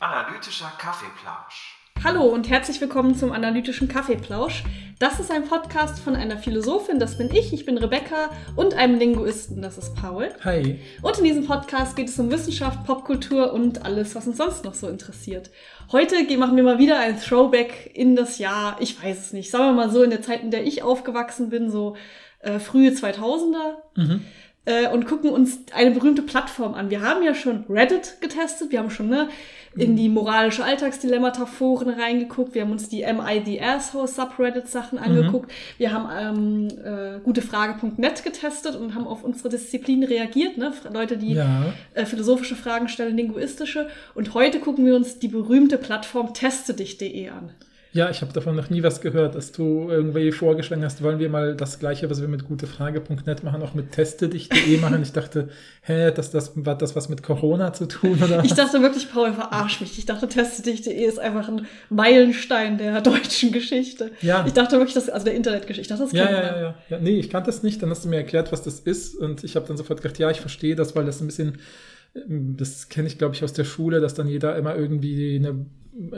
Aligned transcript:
Analytischer 0.00 0.72
Kaffeeplausch. 0.78 1.78
Hallo 2.04 2.24
und 2.24 2.50
herzlich 2.50 2.80
willkommen 2.80 3.14
zum 3.14 3.32
analytischen 3.32 3.88
Kaffeeplausch. 3.88 4.64
Das 4.98 5.18
ist 5.18 5.30
ein 5.30 5.44
Podcast 5.44 6.00
von 6.00 6.14
einer 6.14 6.36
Philosophin, 6.36 6.98
das 6.98 7.16
bin 7.16 7.30
ich, 7.32 7.52
ich 7.54 7.64
bin 7.64 7.78
Rebecca, 7.78 8.30
und 8.56 8.74
einem 8.74 8.98
Linguisten, 8.98 9.62
das 9.62 9.78
ist 9.78 9.94
Paul. 9.94 10.28
Hi. 10.44 10.78
Und 11.00 11.18
in 11.18 11.24
diesem 11.24 11.46
Podcast 11.46 11.96
geht 11.96 12.08
es 12.08 12.18
um 12.18 12.30
Wissenschaft, 12.30 12.84
Popkultur 12.84 13.52
und 13.52 13.84
alles, 13.86 14.14
was 14.14 14.26
uns 14.26 14.36
sonst 14.36 14.64
noch 14.64 14.74
so 14.74 14.88
interessiert. 14.88 15.50
Heute 15.90 16.16
machen 16.36 16.56
wir 16.56 16.64
mal 16.64 16.78
wieder 16.78 16.98
ein 16.98 17.18
Throwback 17.18 17.90
in 17.94 18.14
das 18.16 18.38
Jahr, 18.38 18.76
ich 18.80 19.02
weiß 19.02 19.18
es 19.18 19.32
nicht, 19.32 19.50
sagen 19.50 19.64
wir 19.64 19.72
mal 19.72 19.90
so 19.90 20.02
in 20.02 20.10
der 20.10 20.22
Zeit, 20.22 20.42
in 20.42 20.50
der 20.50 20.66
ich 20.66 20.82
aufgewachsen 20.82 21.48
bin, 21.48 21.70
so 21.70 21.96
äh, 22.40 22.58
frühe 22.58 22.90
2000er. 22.90 23.76
Mhm. 23.96 24.24
Äh, 24.64 24.86
und 24.88 25.06
gucken 25.06 25.30
uns 25.30 25.58
eine 25.74 25.90
berühmte 25.90 26.22
Plattform 26.22 26.74
an. 26.74 26.88
Wir 26.88 27.00
haben 27.02 27.24
ja 27.24 27.34
schon 27.34 27.64
Reddit 27.68 28.18
getestet, 28.20 28.70
wir 28.70 28.78
haben 28.78 28.90
schon 28.90 29.08
ne, 29.08 29.28
in 29.74 29.96
die 29.96 30.08
moralische 30.08 30.62
Alltagsdilemmata-Foren 30.62 31.88
reingeguckt, 31.90 32.54
wir 32.54 32.62
haben 32.62 32.70
uns 32.70 32.88
die 32.88 33.04
the 33.44 33.60
Asshole 33.60 34.06
Subreddit-Sachen 34.06 34.98
angeguckt, 35.00 35.50
wir 35.78 35.92
haben 35.92 36.08
ähm, 36.16 36.68
äh, 36.84 37.18
gutefrage.net 37.24 38.22
getestet 38.22 38.76
und 38.76 38.94
haben 38.94 39.08
auf 39.08 39.24
unsere 39.24 39.48
Disziplin 39.48 40.04
reagiert, 40.04 40.58
ne? 40.58 40.72
Leute, 40.92 41.16
die 41.16 41.32
Ja. 41.32 41.72
äh, 41.94 42.06
philosophische 42.06 42.54
Fragen 42.54 42.88
stellen, 42.88 43.16
linguistische. 43.16 43.88
Und 44.14 44.34
heute 44.34 44.60
gucken 44.60 44.86
wir 44.86 44.94
uns 44.94 45.18
die 45.18 45.28
berühmte 45.28 45.76
Plattform 45.76 46.34
testedich.de 46.34 47.30
an. 47.30 47.50
Ja, 47.94 48.08
ich 48.08 48.22
habe 48.22 48.32
davon 48.32 48.56
noch 48.56 48.70
nie 48.70 48.82
was 48.82 49.02
gehört, 49.02 49.34
dass 49.34 49.52
du 49.52 49.88
irgendwie 49.90 50.32
vorgeschlagen 50.32 50.82
hast, 50.82 51.02
wollen 51.02 51.18
wir 51.18 51.28
mal 51.28 51.54
das 51.54 51.78
gleiche, 51.78 52.08
was 52.08 52.22
wir 52.22 52.28
mit 52.28 52.46
gutefrage.net 52.48 53.42
machen, 53.44 53.62
auch 53.62 53.74
mit 53.74 53.92
testedich.de 53.92 54.78
machen. 54.78 55.02
Ich 55.02 55.12
dachte, 55.12 55.50
hä, 55.82 56.10
das, 56.10 56.30
das, 56.30 56.52
hat 56.64 56.80
das 56.80 56.96
was 56.96 57.10
mit 57.10 57.22
Corona 57.22 57.74
zu 57.74 57.86
tun 57.86 58.18
oder 58.22 58.42
Ich 58.44 58.54
dachte 58.54 58.80
wirklich, 58.80 59.12
Paul, 59.12 59.34
verarsch 59.34 59.82
mich. 59.82 59.98
Ich 59.98 60.06
dachte, 60.06 60.26
testedich.de 60.26 61.04
ist 61.04 61.18
einfach 61.18 61.48
ein 61.48 61.66
Meilenstein 61.90 62.78
der 62.78 63.00
deutschen 63.02 63.52
Geschichte. 63.52 64.10
Ja. 64.22 64.44
Ich 64.46 64.54
dachte 64.54 64.76
wirklich, 64.78 64.94
dass, 64.94 65.10
also 65.10 65.24
der 65.26 65.34
Internetgeschichte. 65.34 65.82
Ich 65.82 65.88
dachte, 65.88 66.04
das 66.04 66.12
Ja, 66.12 66.26
kennt 66.26 66.38
ja, 66.38 66.44
man. 66.52 66.54
ja, 66.54 66.60
ja, 66.62 66.74
ja. 66.88 66.98
Nee, 66.98 67.18
ich 67.18 67.28
kannte 67.28 67.50
das 67.50 67.62
nicht. 67.62 67.82
Dann 67.82 67.90
hast 67.90 68.04
du 68.04 68.08
mir 68.08 68.16
erklärt, 68.16 68.52
was 68.52 68.62
das 68.62 68.80
ist. 68.80 69.16
Und 69.16 69.44
ich 69.44 69.54
habe 69.54 69.66
dann 69.68 69.76
sofort 69.76 70.00
gedacht, 70.00 70.18
ja, 70.18 70.30
ich 70.30 70.40
verstehe 70.40 70.74
das, 70.76 70.96
weil 70.96 71.04
das 71.04 71.20
ein 71.20 71.26
bisschen, 71.26 71.58
das 72.14 72.88
kenne 72.88 73.08
ich, 73.08 73.18
glaube 73.18 73.34
ich, 73.34 73.42
aus 73.44 73.52
der 73.52 73.64
Schule, 73.64 74.00
dass 74.00 74.14
dann 74.14 74.28
jeder 74.28 74.56
immer 74.56 74.76
irgendwie 74.76 75.36
eine, 75.36 75.66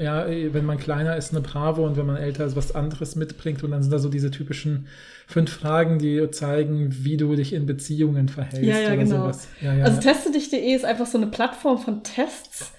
ja, 0.00 0.26
wenn 0.28 0.64
man 0.64 0.78
kleiner 0.78 1.16
ist, 1.16 1.32
eine 1.32 1.40
Bravo 1.40 1.86
und 1.86 1.96
wenn 1.96 2.06
man 2.06 2.16
älter 2.16 2.44
ist, 2.44 2.56
was 2.56 2.74
anderes 2.74 3.16
mitbringt. 3.16 3.62
Und 3.62 3.70
dann 3.70 3.82
sind 3.82 3.92
da 3.92 3.98
so 3.98 4.08
diese 4.08 4.30
typischen 4.30 4.86
fünf 5.26 5.52
Fragen, 5.52 5.98
die 5.98 6.30
zeigen, 6.30 6.94
wie 7.04 7.16
du 7.16 7.34
dich 7.36 7.52
in 7.52 7.66
Beziehungen 7.66 8.28
verhältst 8.28 8.62
Ja, 8.62 8.78
ja, 8.78 8.88
oder 8.88 8.96
genau. 8.96 9.16
sowas. 9.22 9.48
Ja, 9.60 9.74
ja, 9.74 9.84
Also 9.84 10.00
testedich.de 10.00 10.74
ist 10.74 10.84
einfach 10.84 11.06
so 11.06 11.16
eine 11.18 11.28
Plattform 11.28 11.78
von 11.78 12.02
Tests. 12.02 12.72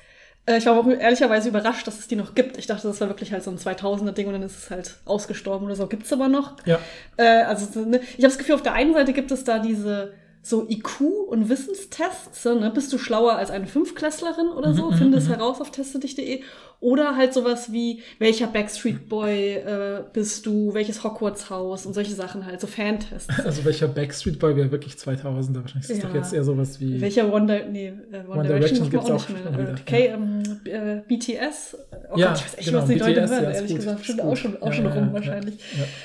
Äh, 0.45 0.57
Ich 0.57 0.65
war 0.65 0.77
auch 0.77 0.87
ehrlicherweise 0.87 1.49
überrascht, 1.49 1.87
dass 1.87 1.97
es 1.99 2.07
die 2.07 2.15
noch 2.15 2.35
gibt. 2.35 2.57
Ich 2.57 2.67
dachte, 2.67 2.87
das 2.87 3.01
war 3.01 3.07
wirklich 3.07 3.31
halt 3.31 3.43
so 3.43 3.49
ein 3.51 3.57
2000er-Ding 3.57 4.27
und 4.27 4.33
dann 4.33 4.43
ist 4.43 4.57
es 4.57 4.69
halt 4.69 4.95
ausgestorben 5.05 5.65
oder 5.65 5.75
so. 5.75 5.87
Gibt's 5.87 6.11
aber 6.13 6.27
noch. 6.27 6.57
ja. 6.65 6.79
Äh, 7.17 7.43
also 7.43 7.65
so, 7.71 7.79
ne, 7.87 7.97
ich 8.17 8.23
habe 8.23 8.27
das 8.27 8.37
Gefühl, 8.37 8.55
auf 8.55 8.61
der 8.61 8.73
einen 8.73 8.93
Seite 8.93 9.13
gibt 9.13 9.31
es 9.31 9.43
da 9.43 9.59
diese 9.59 10.13
so 10.45 10.67
IQ 10.69 11.01
und 11.01 11.49
Wissenstests, 11.49 12.43
so, 12.43 12.53
ne? 12.53 12.69
bist 12.69 12.93
du 12.93 12.99
schlauer 12.99 13.33
als 13.33 13.49
eine 13.49 13.65
Fünfklässlerin 13.65 14.49
oder 14.49 14.75
so, 14.75 14.91
Mhm, 14.91 14.95
finde 14.97 15.17
es 15.17 15.25
mhm. 15.25 15.33
heraus 15.33 15.59
auf 15.59 15.71
testedich.de 15.71 16.43
oder 16.79 17.15
halt 17.15 17.33
sowas 17.33 17.71
wie 17.71 18.01
welcher 18.19 18.47
Backstreet 18.47 19.09
Boy 19.09 19.53
äh, 19.55 20.03
bist 20.13 20.45
du, 20.45 20.73
welches 20.73 21.03
Hogwarts 21.03 21.49
Haus 21.49 21.85
und 21.85 21.93
solche 21.93 22.13
Sachen 22.13 22.45
halt, 22.45 22.61
so 22.61 22.67
Fantests. 22.67 23.27
Also 23.45 23.63
welcher 23.65 23.87
Backstreet 23.87 24.39
Boy 24.39 24.55
wäre 24.55 24.71
wirklich 24.71 24.93
2000er? 24.95 25.61
Wahrscheinlich 25.61 25.75
ist 25.75 25.89
es 25.91 25.97
Ja. 25.99 26.07
doch 26.07 26.15
jetzt 26.15 26.33
eher 26.33 26.43
sowas 26.43 26.79
wie. 26.79 26.99
Welcher 27.01 27.31
One, 27.31 27.45
Di 27.45 27.71
nee, 27.71 27.87
äh, 27.87 28.17
One, 28.27 28.39
One 28.39 28.47
Direction, 28.47 28.89
Direction 28.89 28.89
gibt's 28.89 29.05
auch 29.09 29.13
nicht 29.13 29.25
schon 29.25 29.53
mehr. 29.53 29.53
Äh, 29.53 29.63
wieder, 29.63 29.75
K, 29.85 29.97
ähm, 30.07 30.43
äh, 30.65 31.01
BTS. 31.07 31.77
Oh 32.13 32.17
Ja, 32.17 32.27
Gott, 32.29 32.37
ich 32.37 32.45
weiß 32.45 32.57
echt, 32.57 32.67
genau, 32.67 32.79
was 32.81 32.87
die 32.89 32.95
Leute 32.95 33.21
BTS, 33.21 33.31
hören, 33.31 33.43
ja, 33.43 33.49
ist 33.49 33.55
ehrlich 33.55 33.71
gut, 33.71 33.79
gesagt. 33.79 34.03
Stimmt 34.05 34.21
auch 34.21 34.37
schon, 34.37 34.61
auch 34.61 34.67
Ja, 34.67 34.73
schon 34.73 34.87
rum 34.87 35.13
wahrscheinlich. 35.13 35.57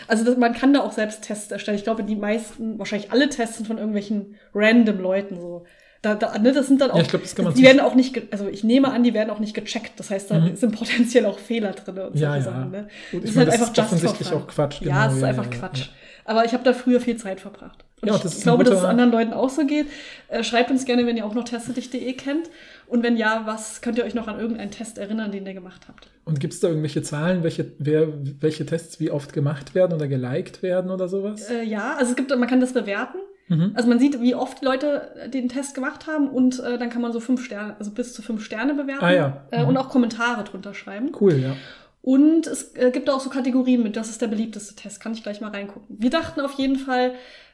Also 0.09 0.25
das, 0.25 0.37
man 0.37 0.53
kann 0.55 0.73
da 0.73 0.81
auch 0.81 0.93
selbst 0.93 1.23
Tests 1.23 1.51
erstellen. 1.51 1.77
Ich 1.79 1.85
glaube, 1.85 2.05
die 2.05 2.17
meisten, 2.17 2.79
wahrscheinlich 2.79 3.11
alle 3.13 3.29
Tests 3.29 3.57
sind 3.57 3.67
von 3.67 3.77
irgendwelchen 3.79 4.37
random 4.55 4.99
Leuten 5.01 5.41
so. 5.41 5.65
Da, 6.03 6.15
da, 6.15 6.39
ne, 6.39 6.53
das 6.53 6.67
sind 6.67 6.81
dann 6.81 6.91
auch, 6.93 6.97
Ja, 6.97 7.03
ich 7.03 7.09
glaub, 7.09 7.23
das 7.23 7.35
kann 7.35 7.45
man 7.45 7.53
die 7.55 7.63
werden 7.63 7.81
auch 7.81 7.95
nicht, 7.95 8.33
also 8.33 8.49
ich 8.49 8.65
nehme 8.65 8.91
an, 8.91 9.03
die 9.03 9.13
werden 9.13 9.29
auch 9.29 9.39
nicht 9.39 9.53
gecheckt. 9.55 9.93
Das 10.01 10.09
heißt, 10.11 10.31
da 10.31 10.39
Mhm. 10.41 10.57
sind 10.57 10.75
potenziell 10.79 11.27
auch 11.27 11.39
Fehler 11.39 11.73
drin 11.73 11.99
und 11.99 12.17
Ja, 12.19 12.33
solche 12.33 12.47
ja. 12.47 12.53
Sachen. 12.57 12.71
Ne? 12.71 12.89
Gut, 13.13 13.23
das 13.25 13.31
ist 13.31 13.37
halt 13.37 13.49
das 13.49 13.55
einfach 13.55 13.73
ist 13.73 13.79
offensichtlich 13.79 14.33
auch 14.33 14.47
Quatsch, 14.47 14.81
Ja, 14.81 14.87
genau, 14.95 15.07
es 15.09 15.15
ist 15.17 15.21
ja, 15.23 15.29
einfach 15.29 15.45
ja, 15.45 15.51
Quatsch. 15.59 15.79
ja. 15.81 15.87
Aber 16.25 16.45
ich 16.45 16.53
habe 16.55 16.63
da 16.65 16.73
früher 16.73 17.01
viel 17.01 17.17
Zeit 17.17 17.41
verbracht. 17.41 17.85
Und 18.01 18.09
Ja, 18.09 18.15
ich 18.25 18.43
glaube, 18.43 18.65
dass 18.65 18.79
es 18.79 18.85
anderen 18.85 19.11
Leuten 19.11 19.33
auch 19.35 19.51
so 19.51 19.67
geht. 19.67 19.87
Äh, 20.29 20.43
schreibt 20.45 20.71
uns 20.71 20.85
gerne, 20.87 21.05
wenn 21.07 21.17
ihr 21.19 21.27
auch 21.27 21.35
noch 21.35 21.45
testedich.de 21.45 22.13
kennt. 22.15 22.49
Und 22.87 23.03
wenn 23.03 23.17
ja, 23.17 23.43
was 23.45 23.81
könnt 23.83 23.99
ihr 23.99 24.05
euch 24.05 24.15
noch 24.15 24.27
an 24.29 24.39
irgendeinen 24.41 24.71
Test 24.71 24.97
erinnern, 24.97 25.31
den 25.33 25.45
ihr 25.47 25.55
gemacht 25.55 25.83
habt? 25.89 26.09
Und 26.25 26.41
gibt 26.41 26.55
es 26.55 26.61
da 26.61 26.69
irgendwelche 26.69 27.03
Zahlen, 27.03 27.43
welche, 27.43 27.73
wer, 27.79 28.09
welche 28.41 28.65
Tests 28.65 29.01
wie 29.01 29.11
oft 29.11 29.33
gemacht 29.33 29.75
werden 29.75 29.93
oder 29.95 30.09
geliked 30.09 30.63
werden 30.63 30.91
oder 30.91 31.09
sowas? 31.09 31.51
Äh, 31.51 31.65
ja, 31.65 31.95
also 31.99 32.13
es 32.13 32.17
gibt, 32.17 32.31
man 32.31 32.49
kann 32.49 32.61
das 32.61 32.73
bewerten. 32.73 33.19
Mhm. 33.51 33.73
Also 33.75 33.89
man 33.89 33.99
sieht, 33.99 34.21
wie 34.23 34.35
oft 34.35 34.61
die 34.63 34.65
Leute 34.65 35.29
den 35.35 35.49
Test 35.49 35.75
gemacht 35.75 36.07
haben 36.07 36.29
und 36.29 36.61
äh, 36.61 36.79
dann 36.79 36.89
kann 36.89 37.03
man 37.03 37.13
so 37.13 37.21
fünf 37.21 37.45
Sterne, 37.45 37.75
also 37.79 37.91
bis 37.91 38.15
zu 38.15 38.23
fünf 38.23 38.45
Sterne 38.45 38.75
bewerten. 38.75 39.05
Ah, 39.05 39.13
ja. 39.13 39.43
Äh, 39.51 39.63
Mhm. 39.63 39.69
und 39.69 39.77
auch 39.77 39.89
Kommentare 39.91 40.45
drunter 40.45 40.73
schreiben. 40.73 41.11
Cool, 41.21 41.35
ja. 41.37 41.57
Und 42.03 42.47
es 42.47 42.75
äh, 42.77 42.91
gibt 42.93 43.11
auch 43.11 43.21
so 43.21 43.29
Kategorien 43.29 43.83
mit, 43.83 43.97
das 43.97 44.09
ist 44.09 44.23
der 44.23 44.29
beliebteste 44.29 44.75
Test, 44.75 45.01
kann 45.01 45.13
ich 45.13 45.23
gleich 45.23 45.41
mal 45.43 45.51
reingucken. 45.51 45.97
Wir 45.99 46.09
dachten 46.11 46.41
auf 46.41 46.53
jeden 46.55 46.77
Fall, 46.77 47.13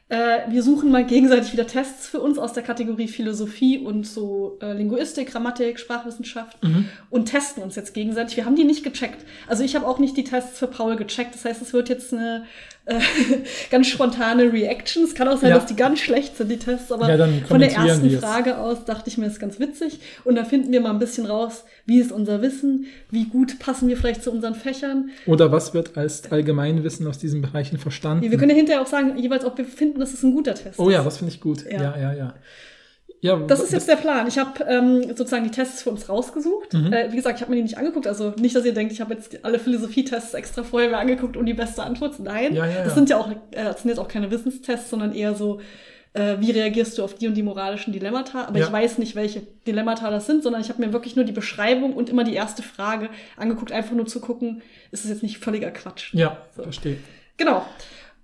äh, 0.09 0.39
wir 0.49 0.63
suchen 0.63 0.89
mal 0.89 1.03
gegenseitig 1.05 1.51
wieder 1.51 1.67
Tests 1.67 2.07
für 2.07 2.21
uns 2.21 2.37
aus 2.37 2.53
der 2.53 2.63
Kategorie 2.63 3.09
Philosophie 3.09 3.77
und 3.79 4.07
so 4.07 4.57
äh, 4.61 4.71
Linguistik, 4.71 5.31
Grammatik, 5.31 5.79
Sprachwissenschaft 5.79 6.63
Mhm. 6.63 6.85
und 7.09 7.25
testen 7.25 7.61
uns 7.61 7.75
jetzt 7.75 7.93
gegenseitig. 7.93 8.37
Wir 8.37 8.45
haben 8.45 8.55
die 8.55 8.63
nicht 8.63 8.85
gecheckt. 8.85 9.25
Also 9.47 9.63
ich 9.63 9.75
habe 9.75 9.85
auch 9.85 9.99
nicht 9.99 10.15
die 10.15 10.23
Tests 10.23 10.59
für 10.59 10.67
Paul 10.67 10.95
gecheckt. 10.95 11.33
Das 11.35 11.43
heißt, 11.43 11.61
es 11.61 11.73
wird 11.73 11.89
jetzt 11.89 12.13
eine 12.13 12.45
äh, 12.87 12.99
ganz 13.71 13.87
spontane 13.87 14.51
Reaction. 14.51 15.03
Es 15.03 15.13
kann 15.13 15.27
auch 15.27 15.37
sein, 15.37 15.49
Ja. 15.49 15.55
dass 15.57 15.65
die 15.65 15.75
ganz 15.75 15.99
schlecht 15.99 16.37
sind, 16.37 16.49
die 16.49 16.57
Tests, 16.57 16.91
aber 16.91 17.13
Ja, 17.13 17.27
von 17.47 17.59
der 17.59 17.71
ersten. 17.73 18.09
Frage 18.19 18.57
aus 18.57 18.85
dachte 18.85 19.09
ich 19.09 19.17
mir, 19.17 19.25
das 19.25 19.33
ist 19.33 19.39
ganz 19.39 19.59
witzig. 19.59 19.99
Und 20.23 20.35
da 20.35 20.45
finden 20.45 20.71
wir 20.71 20.81
mal 20.81 20.91
ein 20.91 20.99
bisschen 20.99 21.25
raus, 21.25 21.65
wie 21.85 21.99
ist 21.99 22.11
unser 22.11 22.41
Wissen, 22.41 22.85
wie 23.11 23.25
gut 23.25 23.59
passen 23.59 23.87
wir 23.87 23.97
vielleicht 23.97 24.23
zu 24.23 24.31
unseren 24.31 24.55
Fächern. 24.55 25.09
Oder 25.25 25.51
was 25.51 25.73
wird 25.73 25.97
als 25.97 26.31
Allgemeinwissen 26.31 27.05
aus 27.07 27.17
diesen 27.17 27.41
Bereichen 27.41 27.77
verstanden? 27.77 28.29
Wir 28.29 28.37
können 28.37 28.51
ja 28.51 28.55
hinterher 28.57 28.81
auch 28.81 28.87
sagen, 28.87 29.17
jeweils, 29.17 29.45
ob 29.45 29.57
wir 29.57 29.65
finden, 29.65 29.99
dass 29.99 30.13
es 30.13 30.23
ein 30.23 30.33
guter 30.33 30.55
Test 30.55 30.79
oh 30.79 30.89
ja, 30.89 30.99
ist. 30.99 31.05
das 31.05 31.17
finde 31.17 31.33
ich 31.33 31.41
gut. 31.41 31.65
Ja. 31.69 31.97
Ja, 31.97 32.13
ja, 32.13 32.33
ja. 33.21 33.35
Das 33.47 33.61
ist 33.61 33.73
jetzt 33.73 33.87
der 33.87 33.95
Plan. 33.95 34.27
Ich 34.27 34.37
habe 34.37 34.63
ähm, 34.65 35.03
sozusagen 35.15 35.43
die 35.43 35.51
Tests 35.51 35.81
für 35.81 35.89
uns 35.89 36.07
rausgesucht. 36.07 36.73
Mhm. 36.73 36.93
Äh, 36.93 37.11
wie 37.11 37.15
gesagt, 37.15 37.37
ich 37.37 37.41
habe 37.41 37.51
mir 37.51 37.57
die 37.57 37.63
nicht 37.63 37.77
angeguckt. 37.77 38.07
Also 38.07 38.33
nicht, 38.39 38.55
dass 38.55 38.65
ihr 38.65 38.73
denkt, 38.73 38.93
ich 38.93 39.01
habe 39.01 39.13
jetzt 39.13 39.43
alle 39.43 39.59
Philosophietests 39.59 40.33
extra 40.33 40.63
vorher 40.63 40.89
mir 40.89 40.97
angeguckt 40.97 41.35
und 41.35 41.45
die 41.45 41.53
beste 41.53 41.83
Antwort. 41.83 42.19
Nein, 42.19 42.53
Ja, 42.55 42.65
ja, 42.65 42.83
das 42.83 42.93
sind 42.93 43.09
ja 43.09 43.17
auch, 43.17 43.29
äh, 43.31 43.35
das 43.51 43.81
sind 43.81 43.89
jetzt 43.89 43.99
auch 43.99 44.07
keine 44.07 44.29
Wissenstests, 44.31 44.89
sondern 44.89 45.13
eher 45.13 45.33
so, 45.33 45.59
äh, 46.13 46.37
wie 46.39 46.51
reagierst 46.51 46.97
du 46.97 47.03
auf 47.03 47.15
die 47.15 47.27
und 47.27 47.33
die 47.35 47.43
moralischen 47.43 47.93
Dilemmata. 47.93 48.45
Aber 48.45 48.59
ich 48.59 48.71
weiß 48.71 48.97
nicht, 48.97 49.15
welche 49.15 49.41
Dilemmata 49.65 50.09
das 50.09 50.25
sind, 50.25 50.43
sondern 50.43 50.61
ich 50.61 50.69
habe 50.69 50.85
mir 50.85 50.93
wirklich 50.93 51.15
nur 51.15 51.25
die 51.25 51.31
Beschreibung 51.31 51.93
und 51.93 52.09
immer 52.09 52.23
die 52.23 52.33
erste 52.33 52.63
Frage 52.63 53.09
angeguckt, 53.35 53.71
einfach 53.71 53.93
nur 53.93 54.05
zu 54.05 54.21
gucken, 54.21 54.61
ist 54.91 55.03
es 55.05 55.09
jetzt 55.09 55.23
nicht 55.23 55.37
völliger 55.39 55.71
Quatsch. 55.71 56.13
Ja, 56.13 56.37
So. 56.55 56.63
verstehe. 56.63 56.97
Genau. 57.37 57.65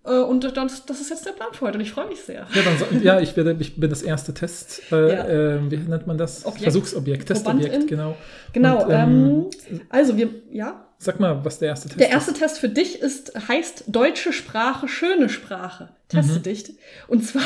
Äh, 0.06 0.19
und 0.19 0.44
dann, 0.58 0.69
das 0.88 1.00
ist 1.02 1.09
jetzt 1.09 1.25
der 1.25 1.31
Plan 1.31 1.47
für 1.53 1.66
heute 1.66 1.78
und 1.78 1.81
ich 1.81 1.91
freue 1.91 2.08
mich 2.08 2.22
sehr. 2.22 2.46
Ja, 2.53 2.62
so- 2.78 2.96
ja 2.97 3.19
ich, 3.22 3.36
werde, 3.38 3.56
ich 3.59 3.75
bin 3.80 3.90
das 3.90 4.02
erste 4.02 4.34
Test, 4.34 4.81
äh, 4.91 5.14
Ja. 5.14 5.28
äh, 5.28 5.72
wie 5.72 5.78
nennt 5.78 6.08
man 6.08 6.18
das? 6.18 6.46
Objekt. 6.46 6.64
Versuchsobjekt, 6.64 7.28
Testobjekt, 7.28 7.88
genau. 7.88 8.16
Genau. 8.52 8.84
Und, 8.84 8.91
ähm, 8.91 9.46
ähm, 9.70 9.82
also 9.90 10.17
wir, 10.17 10.29
ja. 10.52 10.85
Sag 10.97 11.20
mal, 11.20 11.44
was 11.44 11.59
der 11.59 11.70
erste 11.70 11.88
Test 11.90 12.00
Der 12.00 12.09
erste 12.09 12.32
ist. 12.32 12.40
Test 12.40 12.59
für 12.59 12.70
dich 12.70 13.02
ist, 13.02 13.34
heißt 13.47 13.85
Deutsche 13.88 14.32
Sprache, 14.34 14.88
schöne 14.88 15.28
Sprache. 15.29 15.90
Teste 16.14 16.72
Mhm. 16.72 16.76
Und 17.08 17.26
zwar, 17.26 17.44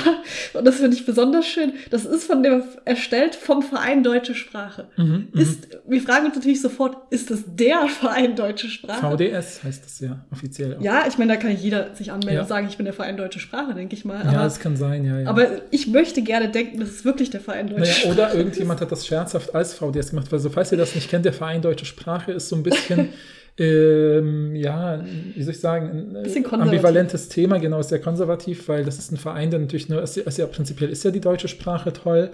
und 0.53 0.65
das 0.65 0.75
finde 0.77 0.95
ich 0.95 1.05
besonders 1.05 1.45
schön, 1.47 1.73
das 1.89 2.05
ist 2.05 2.25
von 2.25 2.43
dem 2.43 2.63
erstellt 2.85 3.35
vom 3.35 3.61
Verein 3.61 4.03
Deutsche 4.03 4.35
Sprache. 4.35 4.87
Mhm, 4.97 5.27
mhm. 5.33 5.39
Ist, 5.41 5.67
wir 5.87 6.01
fragen 6.01 6.25
uns 6.27 6.35
natürlich 6.35 6.61
sofort, 6.61 6.97
ist 7.11 7.31
das 7.31 7.43
der 7.47 7.87
Verein 7.87 8.35
Deutsche 8.35 8.67
Sprache? 8.69 8.99
VDS 9.15 9.63
heißt 9.63 9.85
das 9.85 9.99
ja 9.99 10.25
offiziell. 10.31 10.75
auch. 10.77 10.81
Ja, 10.81 11.05
ich 11.07 11.17
meine, 11.17 11.33
da 11.33 11.39
kann 11.39 11.55
jeder 11.55 11.95
sich 11.95 12.11
anmelden 12.11 12.35
Ja. 12.35 12.41
und 12.41 12.47
sagen, 12.47 12.67
ich 12.69 12.77
bin 12.77 12.85
der 12.85 12.93
Verein 12.93 13.17
Deutsche 13.17 13.39
Sprache, 13.39 13.73
denke 13.73 13.95
ich 13.95 14.05
mal. 14.05 14.17
ja, 14.23 14.29
Aber, 14.31 14.43
das 14.43 14.59
kann 14.59 14.75
sein, 14.77 15.05
ja. 15.05 15.19
ja. 15.19 15.29
aber 15.29 15.47
ich 15.71 15.87
möchte 15.87 16.21
gerne 16.21 16.49
denken, 16.49 16.79
das 16.79 16.89
ist 16.89 17.05
wirklich 17.05 17.29
der 17.29 17.41
Verein 17.41 17.67
Deutsche 17.67 17.81
Naja, 17.81 17.93
Sprache. 17.93 18.13
oder 18.13 18.33
irgendjemand 18.35 18.81
hat 18.81 18.91
das 18.91 19.05
scherzhaft 19.07 19.55
als 19.55 19.73
VDS 19.73 20.09
gemacht. 20.11 20.27
Also, 20.31 20.49
falls 20.49 20.71
ihr 20.71 20.77
das 20.77 20.93
nicht 20.95 21.09
kennt, 21.09 21.25
der 21.25 21.33
Verein 21.33 21.61
Deutsche 21.61 21.85
Sprache 21.85 22.31
ist 22.33 22.49
so 22.49 22.55
ein 22.55 22.63
bisschen, 22.63 23.09
ähm, 23.57 24.55
ja, 24.55 25.03
wie 25.35 25.41
soll 25.43 25.53
ich 25.53 25.59
sagen, 25.59 26.13
ein 26.15 26.15
äh, 26.25 26.47
ambivalentes 26.51 27.27
Thema, 27.29 27.57
genau, 27.57 27.79
ist 27.79 27.89
sehr 27.89 27.99
konservativ, 27.99 28.67
weil 28.67 28.83
das 28.85 28.99
ist 28.99 29.11
ein 29.11 29.17
Verein, 29.17 29.49
der 29.49 29.59
natürlich 29.59 29.89
nur, 29.89 30.01
ist, 30.01 30.15
ja- 30.15 30.23
ist 30.23 30.37
ja 30.37 30.45
prinzipiell 30.45 30.89
ist 30.91 31.03
ja 31.03 31.11
die 31.11 31.21
deutsche 31.21 31.47
Sprache 31.47 31.91
toll. 31.93 32.29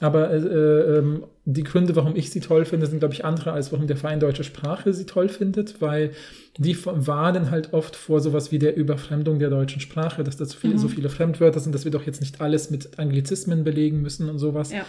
Aber 0.00 0.32
äh, 0.32 0.36
äh, 0.38 1.02
die 1.44 1.62
Gründe, 1.62 1.94
warum 1.94 2.16
ich 2.16 2.30
sie 2.30 2.40
toll 2.40 2.64
finde, 2.64 2.86
sind, 2.86 2.98
glaube 2.98 3.14
ich, 3.14 3.24
andere, 3.24 3.52
als 3.52 3.72
warum 3.72 3.86
der 3.86 3.96
Verein 3.96 4.18
Deutsche 4.18 4.42
Sprache 4.42 4.92
sie 4.92 5.06
toll 5.06 5.28
findet, 5.28 5.80
weil 5.80 6.10
die 6.58 6.76
warnen 6.84 7.50
halt 7.52 7.72
oft 7.72 7.94
vor 7.94 8.20
sowas 8.20 8.50
wie 8.50 8.58
der 8.58 8.76
Überfremdung 8.76 9.38
der 9.38 9.50
deutschen 9.50 9.80
Sprache, 9.80 10.24
dass 10.24 10.36
da 10.36 10.46
so, 10.46 10.56
viel, 10.58 10.70
Mhm. 10.70 10.78
so 10.78 10.88
viele 10.88 11.08
Fremdwörter 11.10 11.60
sind, 11.60 11.74
dass 11.74 11.84
wir 11.84 11.92
doch 11.92 12.02
jetzt 12.04 12.20
nicht 12.20 12.40
alles 12.40 12.70
mit 12.70 12.98
Anglizismen 12.98 13.62
belegen 13.62 14.02
müssen 14.02 14.28
und 14.28 14.38
sowas. 14.40 14.72
Ja. 14.72 14.84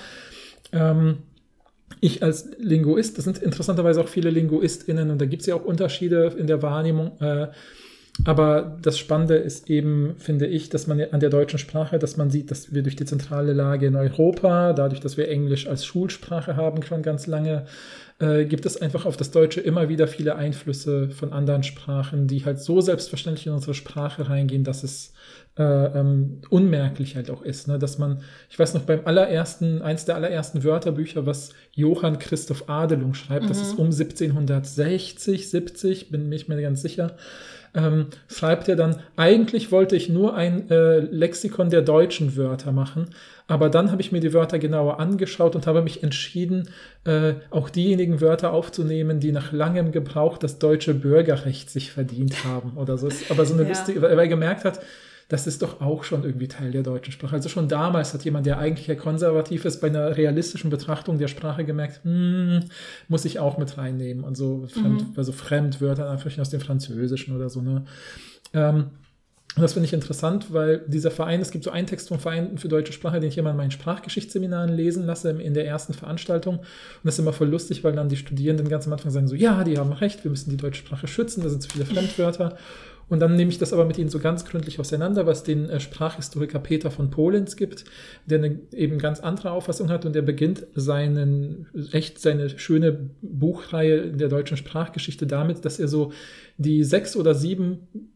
Ähm, 0.71 1.17
ich 2.05 2.23
als 2.23 2.49
Linguist, 2.57 3.17
das 3.17 3.25
sind 3.25 3.39
interessanterweise 3.39 4.01
auch 4.01 4.07
viele 4.07 4.29
LinguistInnen 4.29 5.09
und 5.09 5.19
da 5.19 5.25
gibt 5.25 5.41
es 5.41 5.47
ja 5.47 5.55
auch 5.55 5.65
Unterschiede 5.65 6.33
in 6.37 6.47
der 6.47 6.61
Wahrnehmung. 6.61 7.19
Äh, 7.19 7.47
aber 8.23 8.77
das 8.81 8.97
Spannende 8.97 9.35
ist 9.35 9.69
eben, 9.69 10.15
finde 10.17 10.47
ich, 10.47 10.69
dass 10.69 10.87
man 10.87 11.01
an 11.01 11.19
der 11.19 11.29
deutschen 11.29 11.59
Sprache, 11.59 11.99
dass 11.99 12.15
man 12.15 12.29
sieht, 12.29 12.49
dass 12.49 12.73
wir 12.73 12.81
durch 12.81 12.95
die 12.95 13.03
zentrale 13.03 13.51
Lage 13.51 13.87
in 13.87 13.95
Europa, 13.97 14.71
dadurch, 14.71 15.01
dass 15.01 15.17
wir 15.17 15.27
Englisch 15.27 15.67
als 15.67 15.85
Schulsprache 15.85 16.55
haben 16.55 16.81
schon 16.83 17.01
ganz 17.01 17.27
lange, 17.27 17.65
äh, 18.19 18.45
gibt 18.45 18.65
es 18.65 18.81
einfach 18.81 19.05
auf 19.05 19.17
das 19.17 19.31
Deutsche 19.31 19.59
immer 19.59 19.89
wieder 19.89 20.07
viele 20.07 20.37
Einflüsse 20.37 21.09
von 21.09 21.33
anderen 21.33 21.63
Sprachen, 21.63 22.27
die 22.27 22.45
halt 22.45 22.59
so 22.59 22.79
selbstverständlich 22.79 23.47
in 23.47 23.53
unsere 23.53 23.73
Sprache 23.73 24.29
reingehen, 24.29 24.63
dass 24.63 24.83
es 24.83 25.13
äh, 25.57 25.63
ähm, 25.63 26.41
unmerklich 26.49 27.15
halt 27.15 27.29
auch 27.29 27.41
ist, 27.41 27.67
ne? 27.67 27.79
dass 27.79 27.97
man, 27.97 28.19
ich 28.49 28.59
weiß 28.59 28.73
noch 28.73 28.81
beim 28.81 29.01
allerersten, 29.05 29.81
eins 29.81 30.03
der 30.03 30.15
allerersten 30.15 30.63
Wörterbücher, 30.65 31.25
was 31.25 31.51
Johann 31.71 32.19
Christoph 32.19 32.67
Adelung 32.67 33.13
schreibt, 33.13 33.49
das 33.49 33.61
ist 33.61 33.77
um 33.77 33.85
1760, 33.85 35.49
70, 35.49 36.09
bin 36.11 36.27
mich 36.27 36.47
mir 36.47 36.61
ganz 36.61 36.81
sicher, 36.81 37.15
ähm, 37.73 38.07
schreibt 38.27 38.67
er 38.69 38.75
dann, 38.75 38.97
eigentlich 39.15 39.71
wollte 39.71 39.95
ich 39.95 40.09
nur 40.09 40.35
ein 40.35 40.69
äh, 40.69 40.99
Lexikon 40.99 41.69
der 41.69 41.81
deutschen 41.81 42.35
Wörter 42.35 42.71
machen, 42.71 43.09
aber 43.47 43.69
dann 43.69 43.91
habe 43.91 44.01
ich 44.01 44.11
mir 44.11 44.21
die 44.21 44.33
Wörter 44.33 44.59
genauer 44.59 44.99
angeschaut 44.99 45.55
und 45.55 45.67
habe 45.67 45.81
mich 45.81 46.01
entschieden, 46.03 46.69
äh, 47.05 47.33
auch 47.49 47.69
diejenigen 47.69 48.19
Wörter 48.19 48.53
aufzunehmen, 48.53 49.19
die 49.19 49.31
nach 49.31 49.51
langem 49.51 49.91
Gebrauch 49.91 50.37
das 50.37 50.57
deutsche 50.59 50.93
Bürgerrecht 50.93 51.69
sich 51.69 51.91
verdient 51.91 52.43
haben 52.43 52.73
oder 52.75 52.97
so. 52.97 53.07
Ist 53.07 53.29
aber 53.29 53.45
so 53.45 53.53
eine 53.53 53.63
Ja. 53.63 53.69
lustige, 53.69 54.01
weil 54.01 54.17
er 54.17 54.27
gemerkt 54.27 54.65
hat, 54.65 54.79
das 55.27 55.47
ist 55.47 55.61
doch 55.61 55.81
auch 55.81 56.03
schon 56.03 56.23
irgendwie 56.23 56.47
Teil 56.47 56.71
der 56.71 56.83
deutschen 56.83 57.11
Sprache. 57.11 57.35
Also 57.35 57.49
schon 57.49 57.67
damals 57.67 58.13
hat 58.13 58.23
jemand, 58.23 58.45
der 58.45 58.59
eigentlich 58.59 58.87
ja 58.87 58.95
konservativ 58.95 59.65
ist, 59.65 59.81
bei 59.81 59.87
einer 59.87 60.15
realistischen 60.15 60.69
Betrachtung 60.69 61.17
der 61.17 61.27
Sprache 61.27 61.65
gemerkt, 61.65 62.03
hm, 62.03 62.65
muss 63.07 63.25
ich 63.25 63.39
auch 63.39 63.57
mit 63.57 63.77
reinnehmen. 63.77 64.23
Und 64.23 64.37
so 64.37 64.67
Fremd, 64.67 65.05
also 65.17 65.31
Fremdwörter, 65.31 66.09
einfach 66.09 66.37
aus 66.39 66.49
dem 66.51 66.61
Französischen 66.61 67.35
oder 67.35 67.49
so. 67.49 67.61
Ne? 67.61 67.85
Ähm, 68.53 68.91
und 69.55 69.61
das 69.61 69.71
finde 69.71 69.85
ich 69.87 69.93
interessant, 69.93 70.51
weil 70.51 70.83
dieser 70.87 71.11
Verein, 71.11 71.39
es 71.39 71.49
gibt 71.49 71.63
so 71.63 71.71
einen 71.71 71.87
Text 71.87 72.09
vom 72.09 72.19
Verein 72.19 72.57
für 72.57 72.67
deutsche 72.67 72.91
Sprache, 72.91 73.21
den 73.21 73.29
ich 73.29 73.37
immer 73.37 73.51
in 73.51 73.57
meinen 73.57 73.71
Sprachgeschichtsseminaren 73.71 74.69
lesen 74.75 75.05
lasse, 75.05 75.29
in 75.29 75.53
der 75.53 75.65
ersten 75.65 75.93
Veranstaltung. 75.93 76.57
Und 76.57 76.65
das 77.03 77.15
ist 77.15 77.19
immer 77.19 77.31
voll 77.31 77.47
lustig, 77.47 77.81
weil 77.83 77.93
dann 77.93 78.09
die 78.09 78.17
Studierenden 78.17 78.67
ganz 78.67 78.85
am 78.85 78.91
Anfang 78.91 79.11
sagen 79.11 79.29
so, 79.29 79.35
ja, 79.35 79.63
die 79.63 79.77
haben 79.77 79.93
recht, 79.93 80.25
wir 80.25 80.31
müssen 80.31 80.49
die 80.49 80.57
deutsche 80.57 80.81
Sprache 80.81 81.07
schützen, 81.07 81.41
da 81.41 81.49
sind 81.49 81.63
zu 81.63 81.69
viele 81.69 81.85
Fremdwörter. 81.85 82.57
Und 83.07 83.19
dann 83.19 83.35
nehme 83.35 83.51
ich 83.51 83.59
das 83.59 83.71
aber 83.71 83.85
mit 83.85 83.97
ihnen 83.97 84.09
so 84.09 84.19
ganz 84.19 84.45
gründlich 84.45 84.79
auseinander, 84.79 85.25
was 85.25 85.43
den 85.43 85.69
äh, 85.69 85.79
Sprachhistoriker 85.79 86.59
Peter 86.59 86.89
von 86.89 87.09
Polens 87.11 87.55
gibt, 87.55 87.85
der 88.25 88.39
eine 88.39 88.59
eben 88.73 88.97
ganz 88.97 89.19
andere 89.19 89.51
Auffassung 89.51 89.89
hat 89.89 90.05
und 90.05 90.15
der 90.15 90.23
beginnt 90.23 90.65
seinen, 90.73 91.67
echt 91.91 92.19
seine 92.19 92.49
schöne 92.49 93.11
Buchreihe 93.21 94.11
der 94.11 94.27
deutschen 94.27 94.57
Sprachgeschichte 94.57 95.27
damit, 95.27 95.65
dass 95.65 95.79
er 95.79 95.87
so 95.87 96.11
die 96.57 96.83
sechs 96.83 97.15
oder 97.15 97.35
sieben 97.35 98.11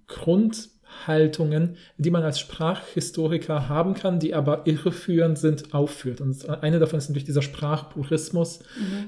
Grundhaltungen, 0.90 1.76
die 1.98 2.12
man 2.12 2.24
als 2.24 2.40
Sprachhistoriker 2.40 3.70
haben 3.70 3.94
kann, 3.94 4.20
die 4.20 4.34
aber 4.34 4.62
irreführend 4.66 5.38
sind, 5.38 5.74
aufführt. 5.74 6.22
Und 6.22 6.48
eine 6.64 6.80
davon 6.80 6.98
ist 6.98 7.10
natürlich 7.10 7.26
dieser 7.26 7.42
Sprachpurismus, 7.42 8.60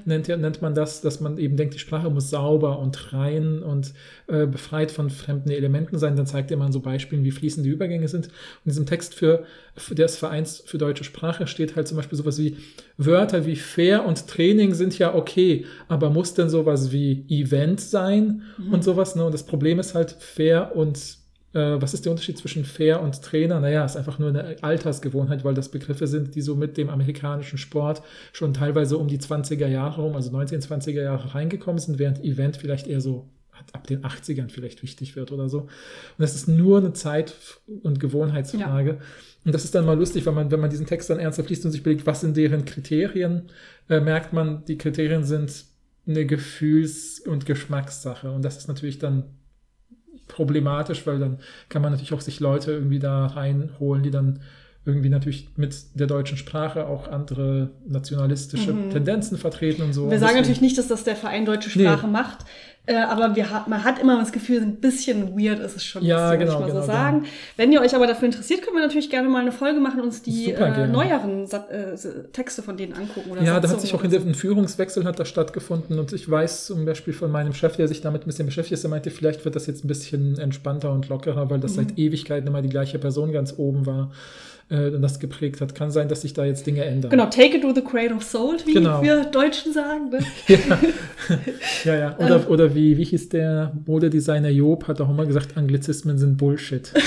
nennt, 0.04 0.28
er- 0.28 0.36
nennt 0.36 0.62
man 0.62 0.74
das, 0.74 1.00
dass 1.00 1.20
man 1.20 1.38
eben 1.38 1.56
denkt, 1.56 1.74
die 1.74 1.78
Sprache 1.78 2.10
muss 2.10 2.30
sauber 2.30 2.78
und 2.78 3.12
rein 3.12 3.62
und 3.62 3.92
äh, 4.28 4.46
befreit 4.46 4.90
von 4.90 5.10
fremden 5.10 5.50
Elementen 5.50 5.98
sein. 5.98 6.16
Dann 6.16 6.26
zeigt 6.26 6.50
er 6.50 6.56
mal 6.56 6.72
so 6.72 6.80
Beispielen, 6.80 7.24
wie 7.24 7.30
fließend 7.30 7.66
die 7.66 7.70
Übergänge 7.70 8.08
sind. 8.08 8.26
Und 8.26 8.32
in 8.64 8.70
diesem 8.70 8.86
Text 8.86 9.14
für, 9.14 9.44
für 9.76 9.94
des 9.94 10.16
Vereins 10.16 10.62
für 10.64 10.78
deutsche 10.78 11.04
Sprache 11.04 11.46
steht 11.46 11.76
halt 11.76 11.88
zum 11.88 11.96
Beispiel 11.96 12.18
sowas 12.18 12.38
wie 12.38 12.56
Wörter 12.96 13.46
wie 13.46 13.56
fair 13.56 14.04
und 14.06 14.26
Training 14.28 14.74
sind 14.74 14.98
ja 14.98 15.14
okay, 15.14 15.66
aber 15.88 16.10
muss 16.10 16.34
denn 16.34 16.48
sowas 16.48 16.92
wie 16.92 17.24
Event 17.28 17.80
sein 17.80 18.42
und 18.70 18.84
sowas? 18.84 19.16
Ne? 19.16 19.24
Und 19.24 19.32
das 19.32 19.44
Problem 19.44 19.78
ist 19.78 19.94
halt 19.94 20.12
fair 20.18 20.74
und 20.76 21.21
was 21.52 21.94
ist 21.94 22.04
der 22.04 22.12
Unterschied 22.12 22.38
zwischen 22.38 22.64
Fair 22.64 23.02
und 23.02 23.20
Trainer? 23.22 23.60
Naja, 23.60 23.84
ist 23.84 23.96
einfach 23.96 24.18
nur 24.18 24.30
eine 24.30 24.56
Altersgewohnheit, 24.62 25.44
weil 25.44 25.54
das 25.54 25.70
Begriffe 25.70 26.06
sind, 26.06 26.34
die 26.34 26.40
so 26.40 26.56
mit 26.56 26.76
dem 26.76 26.88
amerikanischen 26.88 27.58
Sport 27.58 28.02
schon 28.32 28.54
teilweise 28.54 28.96
um 28.96 29.08
die 29.08 29.18
20er 29.18 29.66
Jahre 29.66 30.02
rum, 30.02 30.16
also 30.16 30.30
1920er 30.30 31.02
Jahre 31.02 31.34
reingekommen 31.34 31.78
sind, 31.78 31.98
während 31.98 32.24
Event 32.24 32.56
vielleicht 32.56 32.86
eher 32.86 33.00
so 33.00 33.28
ab 33.72 33.86
den 33.86 34.02
80ern 34.02 34.48
vielleicht 34.48 34.82
wichtig 34.82 35.14
wird 35.14 35.30
oder 35.30 35.48
so. 35.48 35.60
Und 35.60 35.70
das 36.18 36.34
ist 36.34 36.48
nur 36.48 36.78
eine 36.78 36.92
Zeit- 36.92 37.34
und 37.82 38.00
Gewohnheitsfrage. 38.00 38.98
Und 39.44 39.54
das 39.54 39.64
ist 39.64 39.74
dann 39.74 39.86
mal 39.86 39.98
lustig, 39.98 40.26
wenn 40.26 40.34
man, 40.34 40.50
wenn 40.50 40.60
man 40.60 40.70
diesen 40.70 40.86
Text 40.86 41.10
dann 41.10 41.18
ernsthaft 41.18 41.50
liest 41.50 41.64
und 41.64 41.72
sich 41.72 41.80
überlegt, 41.80 42.06
was 42.06 42.20
sind 42.20 42.36
deren 42.36 42.64
Kriterien, 42.64 43.50
äh, 43.88 44.00
merkt 44.00 44.32
man, 44.32 44.64
die 44.64 44.78
Kriterien 44.78 45.24
sind 45.24 45.64
eine 46.06 46.26
Gefühls- 46.26 47.20
und 47.20 47.46
Geschmackssache. 47.46 48.30
Und 48.30 48.42
das 48.42 48.56
ist 48.56 48.68
natürlich 48.68 48.98
dann 48.98 49.24
problematisch, 50.28 51.06
weil 51.06 51.18
dann 51.18 51.38
kann 51.68 51.82
man 51.82 51.92
natürlich 51.92 52.12
auch 52.12 52.20
sich 52.20 52.40
Leute 52.40 52.72
irgendwie 52.72 52.98
da 52.98 53.26
reinholen, 53.26 54.02
die 54.02 54.10
dann 54.10 54.40
irgendwie 54.84 55.10
natürlich 55.10 55.48
mit 55.56 55.76
der 55.94 56.08
deutschen 56.08 56.36
Sprache 56.36 56.86
auch 56.88 57.06
andere 57.06 57.70
nationalistische 57.86 58.74
Tendenzen 58.90 59.38
vertreten 59.38 59.82
und 59.82 59.92
so. 59.92 60.06
Mhm. 60.06 60.10
Wir 60.10 60.14
Und 60.14 60.20
sagen 60.20 60.36
natürlich 60.36 60.60
nicht, 60.60 60.76
dass 60.76 60.88
das 60.88 61.04
der 61.04 61.14
Verein 61.14 61.44
Deutsche 61.44 61.70
Nee. 61.78 61.84
Sprache 61.84 62.08
macht, 62.08 62.44
äh, 62.86 62.96
aber 62.96 63.36
wir 63.36 63.50
hat, 63.50 63.68
man 63.68 63.84
hat 63.84 64.00
immer 64.00 64.18
das 64.18 64.32
Gefühl, 64.32 64.60
ein 64.62 64.76
bisschen 64.76 65.38
weird 65.38 65.60
ist 65.60 65.76
es 65.76 65.84
schon, 65.84 66.04
Ja, 66.04 66.24
muss 66.26 66.32
ich 66.34 66.38
genau, 66.40 66.60
mal 66.60 66.66
genau, 66.66 66.80
so 66.80 66.86
sagen. 66.86 67.24
Wenn 67.56 67.70
ihr 67.72 67.80
euch 67.80 67.94
aber 67.94 68.06
dafür 68.08 68.26
interessiert, 68.26 68.62
können 68.62 68.76
wir 68.76 68.82
natürlich 68.82 69.08
gerne 69.08 69.28
mal 69.28 69.40
eine 69.40 69.52
Folge 69.52 69.78
machen 69.78 70.00
und 70.00 70.06
uns 70.06 70.22
die 70.22 70.50
äh, 70.52 70.86
neueren 70.88 71.46
Sat 71.46 71.70
äh, 71.70 71.94
Texte 72.32 72.62
von 72.62 72.76
denen 72.76 72.94
angucken. 72.94 73.30
Oder 73.30 73.40
Ja, 73.42 73.46
da 73.46 73.54
hat 73.54 73.62
Satzungen 73.62 73.80
sich 73.82 73.94
auch 73.94 74.22
so. 74.22 74.28
ein 74.28 74.34
Führungswechsel 74.34 75.04
hat 75.04 75.20
da 75.20 75.24
stattgefunden 75.24 75.98
und 76.00 76.12
ich 76.12 76.28
weiß 76.28 76.66
zum 76.66 76.84
Beispiel 76.84 77.12
von 77.14 77.30
meinem 77.30 77.52
Chef, 77.54 77.76
der 77.76 77.86
sich 77.86 78.00
damit 78.00 78.22
ein 78.22 78.26
bisschen 78.26 78.46
beschäftigt 78.46 78.74
ist, 78.74 78.82
der 78.82 78.90
meinte, 78.90 79.10
vielleicht 79.10 79.44
wird 79.44 79.54
das 79.54 79.66
jetzt 79.66 79.84
ein 79.84 79.88
bisschen 79.88 80.38
entspannter 80.38 80.90
und 80.92 81.08
lockerer, 81.08 81.50
weil 81.50 81.60
das 81.60 81.72
Mhm. 81.72 81.76
seit 81.76 81.98
Ewigkeiten 81.98 82.48
immer 82.48 82.62
die 82.62 82.68
gleiche 82.68 82.98
Person 82.98 83.30
ganz 83.32 83.54
oben 83.56 83.86
war 83.86 84.10
äh, 84.68 84.90
das 85.00 85.20
geprägt 85.20 85.60
hat. 85.60 85.74
Kann 85.74 85.90
sein, 85.90 86.08
dass 86.08 86.22
sich 86.22 86.32
da 86.32 86.44
jetzt 86.44 86.66
Dinge 86.66 86.84
ändern. 86.84 87.10
Genau, 87.10 87.26
take 87.26 87.56
it 87.56 87.64
with 87.64 87.76
a 87.76 87.80
grain 87.80 88.12
of 88.12 88.22
salt, 88.22 88.66
wie 88.66 88.74
Genau. 88.74 89.02
wir 89.02 89.24
Deutschen 89.24 89.72
sagen. 89.72 90.10
Ne? 90.10 90.18
Ja, 91.84 91.94
ja. 91.96 92.18
Oder, 92.18 92.50
oder 92.50 92.74
wie, 92.74 92.96
wie 92.98 93.04
hieß 93.04 93.28
der 93.28 93.72
Modedesigner 93.86 94.48
Job, 94.48 94.88
hat 94.88 95.00
auch 95.00 95.08
immer 95.08 95.24
gesagt, 95.24 95.56
Anglizismen 95.56 96.18
sind 96.18 96.36
Bullshit. 96.36 96.92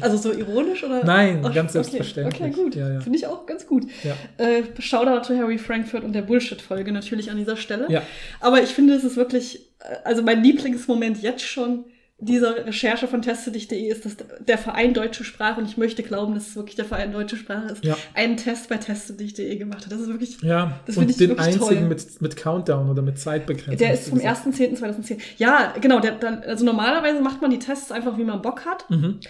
Also 0.00 0.16
so 0.16 0.32
ironisch 0.32 0.82
oder? 0.82 1.04
Nein, 1.04 1.40
Ach, 1.42 1.54
ganz 1.54 1.76
okay. 1.76 1.82
selbstverständlich. 1.84 2.40
Okay, 2.40 2.50
gut. 2.50 2.74
Ja, 2.74 2.90
ja. 2.90 3.00
Finde 3.00 3.18
ich 3.18 3.26
auch 3.26 3.44
ganz 3.44 3.66
gut. 3.66 3.84
Ja. 4.02 4.14
Äh, 4.38 4.62
Shoutout 4.78 5.26
to 5.28 5.38
Harry 5.38 5.58
Frankfurt 5.58 6.04
und 6.04 6.14
der 6.14 6.22
Bullshit-Folge 6.22 6.90
natürlich 6.92 7.30
an 7.30 7.36
dieser 7.36 7.56
Stelle. 7.56 7.86
Ja. 7.90 8.02
Aber 8.40 8.62
ich 8.62 8.70
finde, 8.70 8.94
es 8.94 9.04
ist 9.04 9.16
wirklich, 9.16 9.68
äh, 9.80 9.96
also 10.04 10.22
mein 10.22 10.42
Lieblingsmoment 10.42 11.22
jetzt 11.22 11.44
schon 11.44 11.84
dieser 12.20 12.66
Recherche 12.66 13.06
von 13.06 13.22
teste.de 13.22 13.78
ist, 13.88 14.04
dass 14.04 14.16
der 14.40 14.58
Verein 14.58 14.92
Deutsche 14.92 15.22
Sprache, 15.22 15.60
und 15.60 15.66
ich 15.68 15.76
möchte 15.76 16.02
glauben, 16.02 16.34
dass 16.34 16.48
es 16.48 16.56
wirklich 16.56 16.74
der 16.74 16.84
Verein 16.84 17.12
Deutsche 17.12 17.36
Sprache 17.36 17.68
ist, 17.72 17.84
Ja. 17.84 17.96
einen 18.14 18.36
Test 18.36 18.68
bei 18.68 18.76
teste.de 18.76 19.56
gemacht 19.56 19.84
hat. 19.84 19.92
Das 19.92 20.00
ist 20.00 20.08
wirklich, 20.08 20.36
Ja, 20.42 20.80
Das 20.86 20.96
und 20.96 21.08
ich 21.08 21.16
den 21.16 21.38
einzigen 21.38 21.58
toll. 21.64 21.80
mit, 21.82 22.20
mit 22.20 22.36
Countdown 22.36 22.90
oder 22.90 23.02
mit 23.02 23.18
Zeitbegrenzung. 23.20 23.76
der 23.76 23.94
ist 23.94 24.08
vom 24.08 24.18
gesagt. 24.18 24.46
1.10.2010. 24.46 25.18
Ja, 25.36 25.74
genau, 25.80 26.00
der, 26.00 26.12
dann, 26.12 26.42
also 26.42 26.64
normalerweise 26.64 27.20
macht 27.20 27.40
man 27.40 27.52
die 27.52 27.60
Tests 27.60 27.92
einfach, 27.92 28.18
wie 28.18 28.24
man 28.24 28.42
Bock 28.42 28.64
hat. 28.64 28.90
Mhm. 28.90 29.20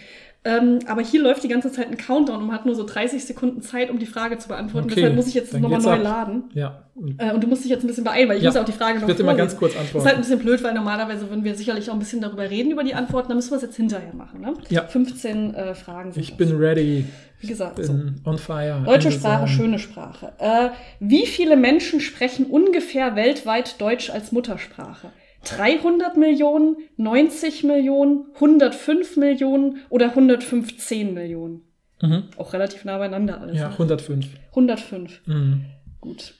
Ähm, 0.49 0.79
aber 0.87 1.03
hier 1.03 1.21
läuft 1.21 1.43
die 1.45 1.49
ganze 1.49 1.71
Zeit 1.71 1.89
ein 1.89 1.97
Countdown 1.99 2.39
und 2.41 2.47
man 2.47 2.55
hat 2.57 2.65
nur 2.65 2.75
so 2.75 2.85
30 2.87 3.23
Sekunden 3.25 3.61
Zeit, 3.61 3.91
um 3.91 3.99
die 3.99 4.07
Frage 4.07 4.39
zu 4.39 4.49
beantworten. 4.49 4.87
Okay, 4.87 4.95
Deshalb 4.97 5.17
muss 5.17 5.27
ich 5.27 5.35
jetzt 5.35 5.53
nochmal 5.53 5.81
neu 5.81 5.91
ab. 5.93 6.03
laden. 6.03 6.45
Ja, 6.55 6.85
und 6.95 7.21
Äh, 7.21 7.33
und 7.35 7.43
du 7.45 7.49
musst 7.49 7.65
dich 7.65 7.71
jetzt 7.71 7.85
ein 7.85 7.87
bisschen 7.87 8.05
beeilen, 8.05 8.29
weil 8.29 8.39
ich 8.39 8.43
Ja, 8.45 8.49
muss 8.51 8.57
auch 8.57 8.65
die 8.65 8.73
Frage 8.73 8.99
noch 9.01 9.09
ich 9.09 9.21
immer 9.21 9.35
ganz 9.35 9.57
kurz 9.57 9.75
Das 9.75 9.83
ist 9.83 9.89
halt 9.95 9.95
ein 9.95 9.99
antworten. 10.07 10.21
bisschen 10.23 10.39
blöd, 10.39 10.63
weil 10.65 10.75
normalerweise 10.75 11.29
würden 11.29 11.45
wir 11.45 11.55
sicherlich 11.55 11.91
auch 11.91 11.95
ein 11.95 11.99
bisschen 11.99 12.21
darüber 12.23 12.49
reden, 12.49 12.71
über 12.73 12.83
die 12.85 12.95
Antworten. 12.95 13.29
Dann 13.29 13.37
müssen 13.37 13.51
wir 13.51 13.57
es 13.57 13.63
jetzt 13.63 13.77
hinterher 13.77 14.15
machen. 14.15 14.41
Ne? 14.41 14.55
Ja. 14.71 14.87
15 14.87 15.55
äh, 15.55 15.75
Fragen 15.75 16.13
sind 16.13 16.23
Ich 16.23 16.31
das. 16.31 16.39
bin 16.39 16.57
ready, 16.57 17.05
Wie 17.41 17.47
gesagt, 17.47 17.85
so. 17.85 17.93
bin 17.93 18.21
on 18.25 18.39
fire. 18.39 18.83
Deutsche 18.87 19.13
Sprache, 19.13 19.47
schöne 19.49 19.79
Sprache. 19.79 20.33
Äh, 20.39 20.71
wie 21.01 21.27
viele 21.27 21.57
Menschen 21.57 22.01
sprechen 22.01 22.47
ungefähr 22.47 23.17
weltweit 23.17 23.81
Deutsch 23.81 24.09
als 24.11 24.33
Muttersprache? 24.33 25.11
300 25.45 26.17
Millionen, 26.17 26.77
90 26.97 27.65
Millionen, 27.65 28.27
105 28.35 29.17
Millionen 29.17 29.79
oder 29.89 30.11
115 30.11 31.15
Millionen? 31.15 31.63
Mhm. 32.03 32.25
Auch 32.37 32.53
relativ 32.53 32.85
nah 32.85 32.99
beieinander 32.99 33.41
alles. 33.41 33.57
Ja, 33.57 33.69
ne? 33.69 33.73
105. 33.73 34.27
105. 34.51 35.21
Mhm. 35.27 35.65
Gut. 36.01 36.35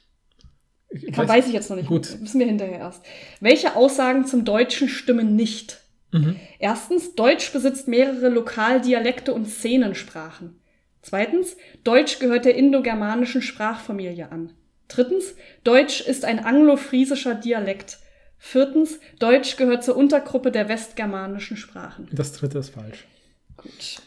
Ich 0.91 1.11
Kann, 1.11 1.27
weiß 1.27 1.47
ich 1.47 1.53
jetzt 1.53 1.69
noch 1.69 1.77
nicht. 1.77 1.87
Gut. 1.87 2.21
Wissen 2.21 2.39
wir 2.39 2.47
hinterher 2.47 2.79
erst. 2.79 3.05
Welche 3.39 3.75
Aussagen 3.75 4.25
zum 4.25 4.43
Deutschen 4.43 4.89
stimmen 4.89 5.35
nicht? 5.35 5.81
Mhm. 6.11 6.37
Erstens, 6.57 7.15
Deutsch 7.15 7.51
besitzt 7.53 7.87
mehrere 7.87 8.29
Lokaldialekte 8.29 9.33
und 9.33 9.45
Szenensprachen. 9.45 10.59
Zweitens, 11.01 11.55
Deutsch 11.83 12.19
gehört 12.19 12.45
der 12.45 12.55
indogermanischen 12.55 13.41
Sprachfamilie 13.41 14.31
an. 14.31 14.53
Drittens, 14.87 15.35
Deutsch 15.63 16.01
ist 16.01 16.25
ein 16.25 16.43
anglofriesischer 16.43 17.35
Dialekt. 17.35 17.99
Viertens, 18.41 18.99
Deutsch 19.19 19.57
gehört 19.57 19.83
zur 19.83 19.97
Untergruppe 19.97 20.51
der 20.51 20.69
westgermanischen 20.69 21.57
Sprachen. 21.57 22.07
Das 22.11 22.31
dritte 22.33 22.57
ist 22.59 22.69
falsch. 22.69 23.05
Gut. 23.57 24.01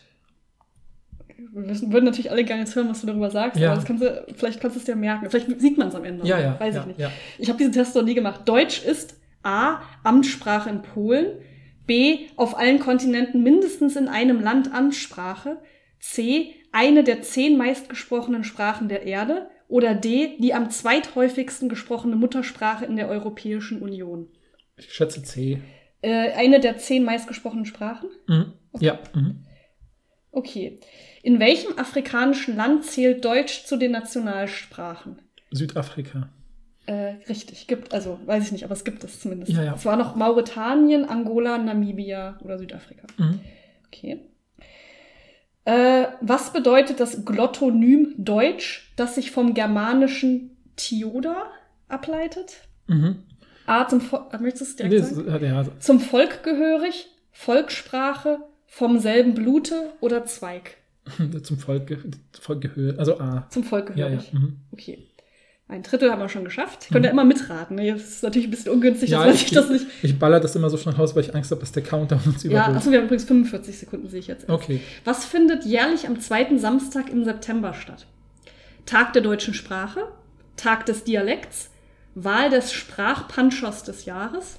Wir 1.55 1.69
wissen- 1.69 1.93
würden 1.93 2.07
natürlich 2.07 2.31
alle 2.31 2.45
gerne 2.45 2.63
jetzt 2.63 2.75
hören, 2.75 2.89
was 2.89 3.03
du 3.03 3.07
darüber 3.07 3.31
sagst, 3.31 3.61
Ja. 3.61 3.73
aber 3.73 3.83
kannst 3.85 4.03
du, 4.03 4.27
vielleicht 4.37 4.61
kannst 4.61 4.77
du 4.77 4.81
es 4.81 4.87
dir 4.87 4.97
merken. 4.97 5.29
Vielleicht 5.29 5.61
sieht 5.61 5.77
man 5.77 5.89
es 5.89 5.95
am 5.95 6.05
Ende. 6.05 6.27
Ja, 6.27 6.41
ja. 6.41 6.59
Weiß 6.59 6.75
ja, 6.75 6.81
ich 6.81 6.87
nicht. 6.87 7.01
Ja. 7.01 7.11
Ich 7.39 7.49
habe 7.49 7.59
diesen 7.59 7.73
Test 7.73 7.95
noch 7.95 8.03
nie 8.05 8.15
gemacht. 8.15 8.43
Deutsch 8.47 8.83
ist 8.85 9.17
A. 9.43 9.81
Amtssprache 10.03 10.71
in 10.71 10.83
Polen. 10.83 11.27
B. 11.87 12.29
Auf 12.37 12.57
allen 12.57 12.79
Kontinenten 12.79 13.43
mindestens 13.43 13.97
in 13.97 14.09
einem 14.09 14.41
Land 14.41 14.73
Amtssprache. 14.73 15.59
C. 15.99 16.55
Eine 16.71 17.05
der 17.05 17.23
zehn 17.23 17.59
meistgesprochenen 17.59 18.45
Sprachen 18.45 18.89
der 18.89 19.03
Erde. 19.05 19.49
Oder 19.73 19.95
D. 19.95 20.37
Die 20.39 20.53
am 20.53 20.69
zweithäufigsten 20.69 21.71
gesprochene 21.71 22.15
Muttersprache 22.15 22.85
in 22.85 22.97
der 22.97 23.09
Europäischen 23.09 23.81
Union. 23.81 24.29
Ich 24.77 24.93
schätze 24.93 25.23
C. 25.23 25.63
Äh, 26.03 26.33
eine 26.33 26.61
der 26.61 26.77
zehn 26.77 27.05
meistgesprochenen 27.05 27.65
Sprachen? 27.65 28.11
Mhm. 28.27 28.53
Ja. 28.81 28.99
Mhm. 29.15 29.47
Okay. 30.31 30.79
In 31.23 31.41
welchem 31.41 31.79
afrikanischen 31.79 32.55
Land 32.55 32.85
zählt 32.85 33.25
Deutsch 33.25 33.65
zu 33.65 33.79
den 33.79 33.93
Nationalsprachen? 33.93 35.23
Südafrika. 35.51 36.29
Äh, 36.85 37.15
richtig, 37.31 37.67
gibt, 37.67 37.95
also 37.95 38.19
weiß 38.27 38.45
ich 38.45 38.53
nicht, 38.53 38.65
aber 38.65 38.75
es 38.75 38.85
gibt 38.85 39.03
es 39.05 39.21
zumindest. 39.21 39.53
Ja, 39.53 39.65
ja. 39.65 39.75
Es 39.75 39.87
war 39.87 39.97
noch 39.97 40.17
Mauretanien, 40.17 41.07
Angola, 41.07 41.57
Namibia 41.57 42.39
oder 42.43 42.59
Südafrika. 42.59 43.07
Mhm. 43.17 43.41
Okay. 43.87 44.21
Äh, 45.65 46.07
was 46.21 46.53
bedeutet 46.53 46.99
das 47.01 47.25
Glottonym 47.25 48.15
Deutsch, 48.19 48.93
das 48.97 49.15
sich 49.15 49.31
vom 49.31 49.55
germanischen 49.55 50.57
Tioda 50.77 51.47
ableitet? 51.89 52.57
Mhm. 52.89 53.23
A, 53.67 53.87
zum 53.87 54.01
Volk, 54.01 54.41
möchtest 54.41 54.81
du 54.81 54.85
Nee, 54.85 54.91
direkt 54.91 55.15
sagen? 55.15 55.45
ja, 55.45 55.65
Zum 55.79 56.01
Volk 56.01 56.43
gehörig, 56.43 57.09
Volkssprache, 57.31 58.39
vom 58.67 58.99
selben 58.99 59.35
Blute 59.35 59.93
oder 60.01 60.25
Zweig? 60.25 60.79
zum 61.43 61.59
Volk, 61.59 61.97
Volk 62.41 62.61
gehört. 62.61 62.99
Also 62.99 63.21
A. 63.21 63.47
Zum 63.51 63.63
Volk 63.65 63.93
Ja, 63.97 64.09
gehörig. 64.09 64.33
ja. 64.33 64.39
Mhm. 64.41 64.57
Okay. 64.73 65.07
Ein 65.69 65.83
Drittel 65.83 66.11
haben 66.11 66.21
wir 66.21 66.29
schon 66.29 66.45
geschafft. 66.45 66.89
Könnt 66.93 67.07
ihr 67.07 67.11
immer 67.11 67.25
mitraten. 67.25 67.77
Ne? 67.77 67.93
Das 67.93 68.03
ist 68.03 68.23
natürlich 68.23 68.49
ein 68.49 68.51
bisschen 68.51 68.73
ungünstig, 68.73 69.11
Ja, 69.11 69.25
dass 69.25 69.37
ich, 69.37 69.41
sich 69.43 69.51
das 69.53 69.71
nicht. 69.71 69.87
ich 70.03 70.19
baller 70.19 70.39
das 70.39 70.55
immer 70.55 70.69
so 70.69 70.77
schnell 70.77 70.95
raus, 70.95 71.15
weil 71.17 71.23
ich 71.23 71.35
Angst 71.35 71.51
habe, 71.51 71.61
dass 71.61 71.73
der 71.73 71.83
Countdown 71.83 72.21
uns 72.27 72.43
Ja, 72.43 72.51
überholt. 72.51 72.77
achso, 72.77 72.91
wir 72.91 72.99
haben 72.99 73.07
übrigens 73.07 73.25
45 73.25 73.79
Sekunden, 73.79 74.09
sehe 74.09 74.21
ich 74.21 74.27
jetzt. 74.27 74.49
erst. 74.49 74.51
Okay. 74.63 74.81
Was 75.05 75.25
findet 75.25 75.65
jährlich 75.65 76.07
am 76.07 76.21
zweiten 76.21 76.59
Samstag 76.59 77.09
im 77.09 77.25
September 77.25 77.73
statt? 77.73 78.07
Tag 78.85 79.13
der 79.15 79.23
deutschen 79.23 79.55
Sprache, 79.55 80.01
Tag 80.57 80.85
des 80.87 81.05
Dialekts, 81.05 81.71
Wahl 82.15 82.51
des 82.51 82.73
Sprachpanschers 82.73 83.85
des 83.85 84.05
Jahres 84.05 84.59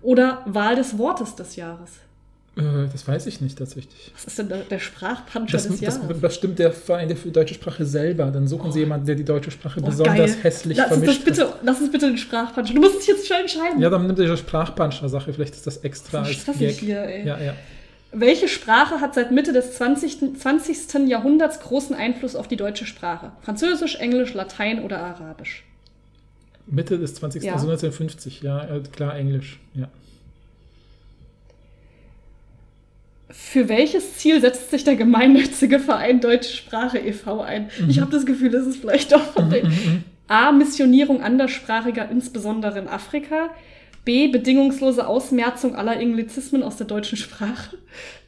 oder 0.00 0.42
Wahl 0.46 0.76
des 0.76 0.96
Wortes 0.96 1.34
des 1.36 1.56
Jahres? 1.56 1.90
Äh, 2.56 2.62
das 2.92 3.06
weiß 3.08 3.26
ich 3.26 3.40
nicht 3.40 3.58
tatsächlich. 3.58 4.12
Was 4.14 4.24
ist 4.26 4.38
denn 4.38 4.48
der, 4.48 4.58
der 4.58 4.78
Sprachpanscher 4.78 5.56
Das, 5.56 5.66
des 5.68 5.80
das 5.80 5.98
Jahres? 6.00 6.20
bestimmt 6.20 6.58
der 6.60 6.70
Verein 6.72 7.08
der 7.08 7.16
für 7.16 7.30
deutsche 7.30 7.54
Sprache 7.54 7.84
selber. 7.84 8.26
Dann 8.30 8.46
suchen 8.46 8.70
sie 8.70 8.80
jemanden, 8.80 9.06
der 9.06 9.16
die 9.16 9.24
deutsche 9.24 9.50
Sprache 9.50 9.80
Oh, 9.82 9.86
besonders 9.86 10.16
geil. 10.16 10.36
hässlich 10.42 10.76
lass 10.76 10.92
uns 10.92 11.04
das 11.04 11.16
vermischt. 11.16 11.24
bitte, 11.24 11.52
lass 11.62 11.80
uns 11.80 11.90
bitte 11.90 12.06
den 12.06 12.16
Sprachpanscher. 12.18 12.74
Du 12.74 12.80
musst 12.80 13.00
dich 13.00 13.08
jetzt 13.08 13.26
schon 13.26 13.38
entscheiden. 13.38 13.80
Ja, 13.80 13.90
dann 13.90 14.06
nimmt 14.06 14.18
ihr 14.20 14.28
die 14.30 14.36
Sprachpanscher-Sache. 14.36 15.32
Vielleicht 15.32 15.54
ist 15.54 15.66
das 15.66 15.78
extra 15.78 16.20
Das 16.20 16.30
ist 16.30 16.48
als 16.48 16.58
Gag. 16.58 16.76
hier, 16.76 17.02
ey. 17.02 17.26
Ja, 17.26 17.40
ja. 17.40 17.54
Welche 18.12 18.46
Sprache 18.46 19.00
hat 19.00 19.14
seit 19.14 19.32
Mitte 19.32 19.52
des 19.52 19.72
20. 19.74 20.38
20. 20.38 21.08
Jahrhunderts 21.08 21.58
großen 21.58 21.96
Einfluss 21.96 22.36
auf 22.36 22.46
die 22.46 22.54
deutsche 22.56 22.86
Sprache? 22.86 23.32
Französisch, 23.42 23.96
Englisch, 23.96 24.32
Latein 24.34 24.84
oder 24.84 24.98
Arabisch? 25.00 25.64
Mitte 26.66 26.98
des 26.98 27.16
20. 27.16 27.42
Ja. 27.42 27.54
also 27.54 27.66
1950. 27.66 28.42
Ja, 28.42 28.64
äh, 28.64 28.80
klar, 28.92 29.16
Englisch. 29.16 29.58
Ja. 29.74 29.88
Für 33.36 33.68
welches 33.68 34.16
Ziel 34.16 34.40
setzt 34.40 34.70
sich 34.70 34.84
der 34.84 34.94
gemeinnützige 34.94 35.80
Verein 35.80 36.20
Deutsche 36.20 36.56
Sprache 36.56 36.98
e.V. 36.98 37.40
ein? 37.40 37.68
Ich 37.88 38.00
habe 38.00 38.12
das 38.12 38.24
Gefühl, 38.24 38.50
das 38.50 38.64
ist 38.64 38.76
vielleicht 38.76 39.10
doch 39.10 39.32
von 39.32 39.50
denen. 39.50 40.04
A. 40.28 40.52
Missionierung 40.52 41.20
anderssprachiger, 41.20 42.08
insbesondere 42.08 42.78
in 42.78 42.86
Afrika. 42.86 43.50
B. 44.04 44.28
Bedingungslose 44.28 45.06
Ausmerzung 45.06 45.74
aller 45.74 45.98
Anglizismen 45.98 46.62
aus 46.62 46.76
der 46.76 46.86
deutschen 46.86 47.18
Sprache. 47.18 47.76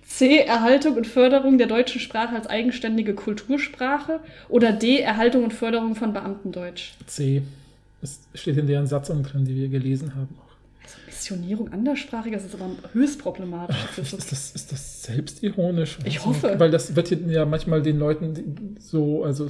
C. 0.04 0.38
Erhaltung 0.38 0.96
und 0.96 1.06
Förderung 1.06 1.56
der 1.56 1.68
deutschen 1.68 2.00
Sprache 2.00 2.34
als 2.34 2.48
eigenständige 2.48 3.14
Kultursprache. 3.14 4.18
Oder 4.48 4.72
D. 4.72 4.98
Erhaltung 4.98 5.44
und 5.44 5.52
Förderung 5.52 5.94
von 5.94 6.14
Beamtendeutsch. 6.14 6.94
C. 7.06 7.42
Es 8.02 8.20
steht 8.34 8.56
in 8.56 8.66
deren 8.66 8.88
Satzung 8.88 9.22
drin, 9.22 9.44
die 9.44 9.54
wir 9.54 9.68
gelesen 9.68 10.16
haben. 10.16 10.36
Missionierung 11.26 11.72
anderssprachiger, 11.72 12.36
das 12.36 12.46
ist 12.46 12.54
aber 12.54 12.70
höchst 12.92 13.18
problematisch. 13.18 13.76
Das 13.96 14.12
Ist 14.12 14.30
das, 14.30 14.50
ist 14.52 14.70
das 14.70 15.02
selbstironisch? 15.02 15.98
Ich 16.04 16.18
Also, 16.18 16.26
hoffe. 16.26 16.54
Weil 16.58 16.70
das 16.70 16.94
wird 16.94 17.10
ja 17.28 17.44
manchmal 17.44 17.82
den 17.82 17.98
Leuten 17.98 18.76
so, 18.78 19.24
also, 19.24 19.48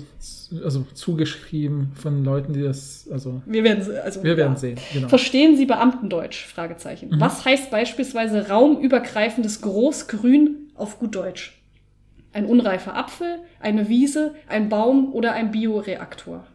also 0.65 0.87
zugeschrieben 0.95 1.93
von 1.95 2.25
Leuten, 2.25 2.55
die 2.55 2.63
das, 2.63 3.07
also 3.13 3.43
wir 3.45 3.63
werden, 3.63 3.85
also, 4.03 4.25
wir 4.25 4.39
werden 4.39 4.55
ja. 4.55 4.59
sehen. 4.59 4.79
Genau. 4.95 5.09
Verstehen 5.09 5.57
Sie 5.59 5.67
Beamtendeutsch? 5.67 6.47
Fragezeichen. 6.47 7.11
Mhm. 7.11 7.21
Was 7.21 7.45
heißt 7.45 7.71
beispielsweise 7.71 8.49
raumübergreifendes 8.49 9.61
Großgrün 9.61 10.71
auf 10.77 10.99
gut 10.99 11.15
Deutsch? 11.15 11.61
Ein 12.33 12.47
unreifer 12.47 12.97
Apfel, 12.97 13.41
eine 13.61 13.91
Wiese, 13.91 14.35
ein 14.49 14.71
Baum 14.71 15.13
oder 15.13 15.33
ein 15.33 15.51
Bioreaktor? 15.51 16.47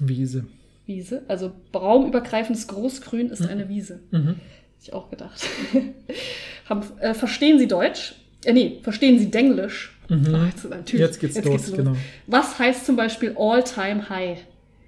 Wiese. 0.00 0.44
Wiese, 0.84 1.22
also 1.28 1.52
raumübergreifendes 1.74 2.68
Großgrün 2.68 3.30
ist 3.30 3.46
eine 3.46 3.68
Wiese. 3.70 4.00
Mhm. 4.10 4.36
Ich 4.82 4.92
auch 4.92 5.10
gedacht. 5.10 5.40
Haben, 6.68 6.82
äh, 7.00 7.14
verstehen 7.14 7.58
Sie 7.58 7.66
Deutsch? 7.68 8.14
Äh, 8.44 8.52
nee, 8.52 8.78
verstehen 8.82 9.18
Sie 9.18 9.30
Denglisch? 9.30 9.92
Mhm. 10.08 10.34
Ach, 10.34 10.46
jetzt, 10.46 10.68
natürlich, 10.70 11.00
Jetzt 11.06 11.20
geht's 11.20 11.42
los, 11.44 11.72
genau. 11.72 11.96
Was 12.26 12.58
heißt 12.58 12.86
zum 12.86 12.96
Beispiel 12.96 13.34
All-Time 13.38 14.08
High? 14.08 14.38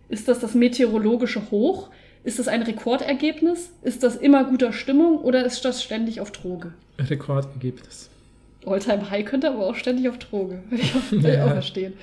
Ist 0.09 0.29
das 0.29 0.39
das 0.41 0.55
meteorologische 0.55 1.51
Hoch? 1.51 1.91
Ist 2.25 2.39
das 2.39 2.49
ein 2.49 2.63
Rekordergebnis? 2.63 3.71
Ist 3.83 4.03
das 4.03 4.17
immer 4.17 4.45
guter 4.45 4.73
Stimmung 4.73 5.19
oder 5.19 5.45
ist 5.45 5.65
das 5.65 5.83
ständig 5.83 6.21
auf 6.21 6.31
Droge? 6.31 6.73
Rekordergebnis. 6.99 8.11
All-Time 8.67 9.11
High 9.11 9.25
könnte 9.25 9.49
aber 9.51 9.67
auch 9.67 9.75
ständig 9.77 10.09
auf 10.09 10.19
Droge. 10.19 10.63
Würde 10.71 10.83
ich 10.83 10.95
auch, 10.95 11.13
ich 11.13 11.25
auch 11.27 11.47
Ja. 11.47 11.53
verstehen. 11.53 11.95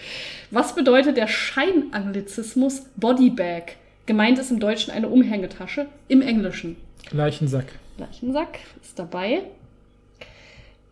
Was 0.51 0.74
bedeutet 0.75 1.18
der 1.18 1.27
Scheinanglizismus 1.27 2.84
Bodybag? 2.96 3.74
Gemeint 4.06 4.39
ist 4.39 4.51
im 4.51 4.60
Deutschen 4.60 4.92
eine 4.92 5.10
Umhängetasche, 5.10 5.88
im 6.08 6.22
Englischen. 6.22 6.75
Leichensack. 7.12 7.65
Leichensack 7.97 8.59
ist 8.81 8.97
dabei. 9.00 9.43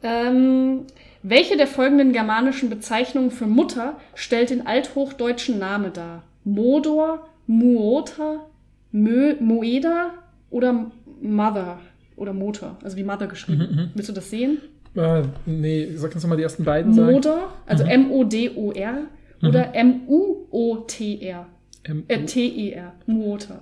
Ähm, 0.01 0.82
welche 1.22 1.55
der 1.58 1.67
folgenden 1.67 2.12
germanischen 2.12 2.70
Bezeichnungen 2.70 3.32
für 3.32 3.46
Mutter 3.48 3.98
stellt 4.15 4.50
den 4.50 4.67
althochdeutschen 4.67 5.60
Name 5.60 5.89
dar? 5.91 6.24
Modor, 6.43 7.27
Muota, 7.48 8.46
Mö, 8.91 9.36
Moeda 9.39 10.12
oder 10.50 10.88
Mother 11.22 11.79
oder 12.17 12.34
Motor? 12.34 12.77
Also 12.84 12.98
wie 12.98 13.03
Mother 13.03 13.27
geschrieben. 13.27 13.67
Mhm, 13.72 13.75
mhm. 13.75 13.91
Willst 13.93 14.10
du 14.10 14.13
das 14.13 14.29
sehen? 14.29 14.58
Äh, 14.96 15.24
nee, 15.46 15.89
sag 15.96 16.13
uns 16.13 16.24
nochmal 16.24 16.38
die 16.38 16.43
ersten 16.43 16.63
beiden 16.65 16.93
sagen. 16.93 17.12
Modor, 17.12 17.53
also 17.65 17.84
Mhm. 17.86 17.89
M-O-D-O-R 17.89 18.98
oder 19.41 19.74
M-U-O-T-R. 19.75 21.46
Ähm, 21.86 22.03
Äh, 22.08 22.25
T-E-R. 22.25 22.93
Muota. 23.08 23.62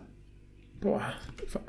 Boah. 0.81 1.01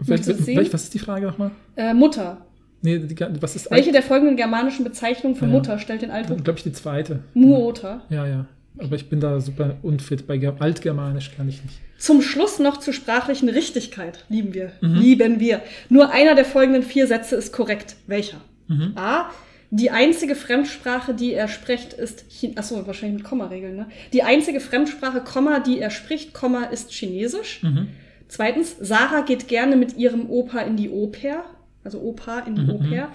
Welch, 0.00 0.72
was 0.72 0.84
ist 0.84 0.94
die 0.94 0.98
Frage 0.98 1.26
nochmal? 1.26 1.50
Äh, 1.76 1.94
Mutter. 1.94 2.44
Nee, 2.82 2.98
die, 2.98 3.14
was 3.40 3.54
ist 3.54 3.70
Welche 3.70 3.92
der 3.92 4.02
folgenden 4.02 4.36
germanischen 4.36 4.84
Bezeichnungen 4.84 5.36
für 5.36 5.44
Ja. 5.46 5.52
Mutter 5.52 5.78
stellt 5.78 6.02
den 6.02 6.10
Althoch? 6.10 6.36
glaube 6.42 6.58
ich, 6.58 6.64
die 6.64 6.72
zweite. 6.72 7.20
Muota. 7.34 8.02
Ja, 8.10 8.26
ja. 8.26 8.46
Aber 8.78 8.96
ich 8.96 9.08
bin 9.08 9.20
da 9.20 9.38
super 9.40 9.76
unfit. 9.82 10.26
Bei 10.26 10.36
Ger- 10.36 10.60
Altgermanisch 10.60 11.30
kann 11.36 11.48
ich 11.48 11.62
nicht. 11.62 11.76
Zum 11.98 12.22
Schluss 12.22 12.58
noch 12.58 12.78
zur 12.78 12.92
sprachlichen 12.94 13.48
Richtigkeit. 13.48 14.24
Lieben 14.28 14.54
wir. 14.54 14.72
Mhm. 14.80 14.94
Lieben 14.94 15.40
wir. 15.40 15.60
Nur 15.88 16.10
einer 16.10 16.34
der 16.34 16.44
folgenden 16.44 16.82
vier 16.82 17.06
Sätze 17.06 17.36
ist 17.36 17.52
korrekt. 17.52 17.94
Welcher? 18.08 18.38
Mhm. 18.66 18.92
A. 18.96 19.30
Die 19.70 19.90
einzige 19.90 20.34
Fremdsprache, 20.34 21.14
die 21.14 21.32
er 21.32 21.48
spricht, 21.48 21.92
ist 21.94 22.28
Chin 22.30 22.58
Achso, 22.58 22.84
wahrscheinlich 22.86 23.18
mit 23.22 23.24
Kommaregeln, 23.28 23.76
ne? 23.76 23.86
Die 24.12 24.22
einzige 24.22 24.60
Fremdsprache, 24.60 25.20
Komma, 25.20 25.60
die 25.60 25.78
er 25.78 25.90
spricht, 25.90 26.34
Komma, 26.34 26.64
ist 26.64 26.90
Chinesisch. 26.92 27.62
Mhm. 27.62 27.88
Zweitens, 28.32 28.76
Sarah 28.80 29.20
geht 29.20 29.46
gerne 29.46 29.76
mit 29.76 29.98
ihrem 29.98 30.30
Opa 30.30 30.60
in 30.60 30.74
die 30.78 30.88
Oper. 30.88 31.44
Also 31.84 32.00
Opa 32.00 32.38
in 32.38 32.54
die 32.54 32.62
Mhm. 32.62 32.70
Oper. 32.70 33.12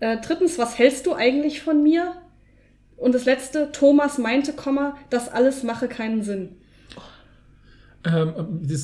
Äh, 0.00 0.16
drittens, 0.16 0.58
was 0.58 0.76
hältst 0.76 1.06
du 1.06 1.14
eigentlich 1.14 1.62
von 1.62 1.84
mir? 1.84 2.16
Und 2.96 3.14
das 3.14 3.26
letzte, 3.26 3.70
Thomas 3.70 4.18
meinte, 4.18 4.52
Komma, 4.52 4.96
das 5.08 5.28
alles 5.28 5.62
mache 5.62 5.86
keinen 5.86 6.24
Sinn. 6.24 6.56
Ähm, 8.02 8.32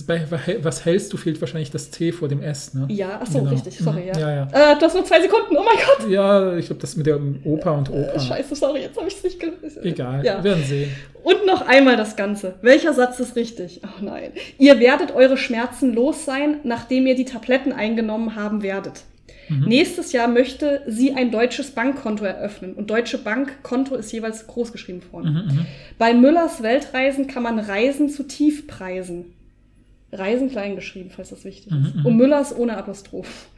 bei, 0.06 0.26
was 0.62 0.84
hältst 0.84 1.10
du, 1.12 1.16
fehlt 1.16 1.40
wahrscheinlich 1.40 1.70
das 1.70 1.90
T 1.90 2.12
vor 2.12 2.28
dem 2.28 2.42
S, 2.42 2.74
ne? 2.74 2.86
Ja, 2.90 3.18
ach 3.22 3.26
so, 3.26 3.38
Genau. 3.38 3.50
richtig, 3.50 3.78
sorry, 3.78 4.02
Mhm. 4.02 4.08
ja. 4.08 4.18
Ja, 4.18 4.30
ja. 4.52 4.72
Äh, 4.72 4.78
du 4.78 4.82
hast 4.84 4.94
nur 4.94 5.04
zwei 5.06 5.22
Sekunden, 5.22 5.56
oh 5.56 5.62
mein 5.64 5.76
Gott. 5.86 6.10
Ja, 6.10 6.54
ich 6.56 6.66
glaube, 6.66 6.82
das 6.82 6.96
mit 6.96 7.06
der 7.06 7.18
Oper 7.44 7.78
und 7.78 7.88
Oper. 7.90 8.14
Äh, 8.14 8.20
scheiße, 8.20 8.54
sorry, 8.54 8.80
jetzt 8.80 8.98
habe 8.98 9.08
ich 9.08 9.14
es 9.16 9.24
nicht 9.24 9.40
gelesen. 9.40 9.82
Egal, 9.84 10.22
Ja. 10.22 10.36
wir 10.36 10.44
werden 10.44 10.64
sehen. 10.64 10.90
Und 11.22 11.46
noch 11.46 11.66
einmal 11.66 11.96
das 11.96 12.14
Ganze. 12.16 12.56
Welcher 12.60 12.92
Satz 12.92 13.18
ist 13.18 13.36
richtig? 13.36 13.80
Oh 13.84 14.04
nein. 14.04 14.32
Ihr 14.58 14.78
werdet 14.80 15.14
eure 15.14 15.38
Schmerzen 15.38 15.94
los 15.94 16.26
sein, 16.26 16.60
nachdem 16.64 17.06
ihr 17.06 17.14
die 17.14 17.24
Tabletten 17.24 17.72
eingenommen 17.72 18.36
haben 18.36 18.62
werdet. 18.62 19.04
Nächstes 19.48 20.12
Jahr 20.12 20.28
möchte 20.28 20.82
sie 20.86 21.12
ein 21.12 21.30
deutsches 21.30 21.70
Bankkonto 21.70 22.24
eröffnen. 22.24 22.74
Und 22.74 22.90
deutsche 22.90 23.18
Bankkonto 23.18 23.94
ist 23.94 24.12
jeweils 24.12 24.46
groß 24.46 24.72
geschrieben 24.72 25.02
vorne. 25.02 25.66
Bei 25.98 26.14
Müllers 26.14 26.62
Weltreisen 26.62 27.26
kann 27.26 27.42
man 27.42 27.58
Reisen 27.58 28.08
zu 28.08 28.24
Tiefpreisen. 28.24 29.32
Reisen 30.12 30.50
klein 30.50 30.76
geschrieben, 30.76 31.10
falls 31.10 31.30
das 31.30 31.44
wichtig 31.44 31.72
ist. 31.72 32.04
Und 32.04 32.16
Müllers 32.16 32.56
ohne 32.56 32.76
Apostroph. 32.76 33.48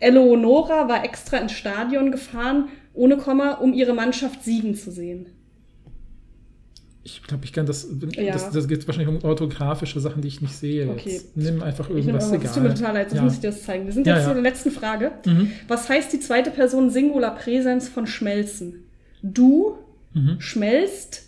Eleonora 0.00 0.88
war 0.88 1.04
extra 1.04 1.38
ins 1.38 1.52
Stadion 1.52 2.10
gefahren, 2.10 2.68
ohne 2.92 3.16
Komma, 3.16 3.52
um 3.52 3.72
ihre 3.72 3.94
Mannschaft 3.94 4.42
siegen 4.42 4.74
zu 4.74 4.90
sehen. 4.90 5.26
Ich 7.04 7.20
glaube, 7.24 7.44
ich 7.44 7.52
kann 7.52 7.66
das. 7.66 7.88
Ja. 8.16 8.32
Das, 8.32 8.50
das 8.50 8.68
geht 8.68 8.86
wahrscheinlich 8.86 9.08
um 9.14 9.24
orthografische 9.28 9.98
Sachen, 9.98 10.22
die 10.22 10.28
ich 10.28 10.40
nicht 10.40 10.54
sehe. 10.54 10.88
Okay. 10.88 11.10
Jetzt. 11.14 11.36
Nimm 11.36 11.60
einfach 11.62 11.90
Ich 11.90 11.96
irgendwas, 11.96 12.32
aber- 12.32 12.44
Es 12.44 12.52
tut 12.52 12.62
mir 12.62 12.74
total 12.74 12.94
leid, 12.94 13.10
sonst 13.10 13.18
Ja. 13.18 13.24
muss 13.24 13.34
ich 13.34 13.40
dir 13.40 13.50
das 13.50 13.62
zeigen. 13.64 13.86
Wir 13.86 13.92
sind 13.92 14.06
Ja, 14.06 14.14
jetzt 14.16 14.22
ja. 14.24 14.28
zu 14.28 14.34
der 14.34 14.42
letzten 14.42 14.70
Frage. 14.70 15.10
Mhm. 15.26 15.50
Was 15.66 15.88
heißt 15.88 16.12
die 16.12 16.20
zweite 16.20 16.50
Person 16.52 16.90
Singular 16.90 17.34
Präsens 17.34 17.88
von 17.88 18.06
schmelzen? 18.06 18.84
Du 19.22 19.78
Mhm. 20.14 20.40
schmelzt 20.40 21.24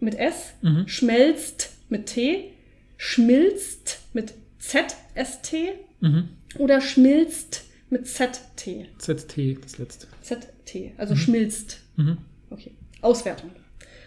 mit 0.00 0.16
S, 0.16 0.54
Mhm. 0.62 0.88
schmelzt 0.88 1.70
mit 1.88 2.06
T, 2.06 2.50
schmilzt 2.96 4.00
mit 4.14 4.34
ZST 4.58 5.52
Mhm. 6.00 6.28
oder 6.58 6.80
schmilzt 6.80 7.64
mit 7.90 8.06
ZT. 8.08 8.86
ZT, 8.98 9.58
das 9.62 9.78
letzte. 9.78 10.06
ZT, 10.22 10.92
also 10.96 11.14
schmilzt. 11.14 11.80
Mhm. 11.96 12.18
Okay. 12.50 12.72
Auswertung. 13.00 13.50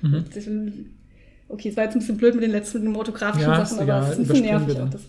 Mhm. 0.01 0.25
Okay, 1.49 1.69
es 1.69 1.77
war 1.77 1.85
jetzt 1.85 1.95
ein 1.95 1.99
bisschen 1.99 2.17
blöd 2.17 2.35
mit 2.35 2.43
den 2.43 2.51
letzten 2.51 2.79
mit 2.79 2.87
den 2.87 2.95
orthografischen 2.95 3.49
Ja, 3.49 3.65
Sachen, 3.65 3.89
aber 3.89 4.01
es 4.03 4.09
ist 4.11 4.19
ein 4.19 4.27
bisschen 4.27 4.45
nervig. 4.45 4.79
Auch 4.79 4.89
das. 4.89 5.01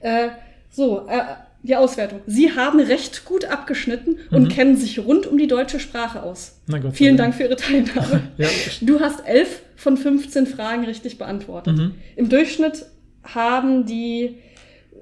Äh, 0.00 0.28
so, 0.70 1.06
äh, 1.08 1.22
die 1.62 1.76
Auswertung. 1.76 2.20
Sie 2.26 2.54
haben 2.56 2.80
recht 2.80 3.24
gut 3.24 3.44
abgeschnitten 3.44 4.16
und 4.30 4.48
kennen 4.48 4.76
sich 4.76 4.98
rund 4.98 5.26
um 5.26 5.38
die 5.38 5.46
deutsche 5.46 5.78
Sprache 5.78 6.22
aus. 6.22 6.58
Na 6.66 6.78
Gott 6.78 6.92
sei 6.92 6.96
Vielen 6.98 7.16
Dank. 7.16 7.34
Für 7.34 7.44
Ihre 7.44 7.56
Teilnahme. 7.56 8.22
Ja, 8.36 8.48
Du 8.80 9.00
hast 9.00 9.26
elf 9.26 9.60
von 9.76 9.96
15 9.96 10.46
Fragen 10.46 10.84
richtig 10.84 11.18
beantwortet. 11.18 11.76
Mhm. 11.76 11.94
Im 12.16 12.28
Durchschnitt 12.28 12.86
haben 13.22 13.86
die 13.86 14.36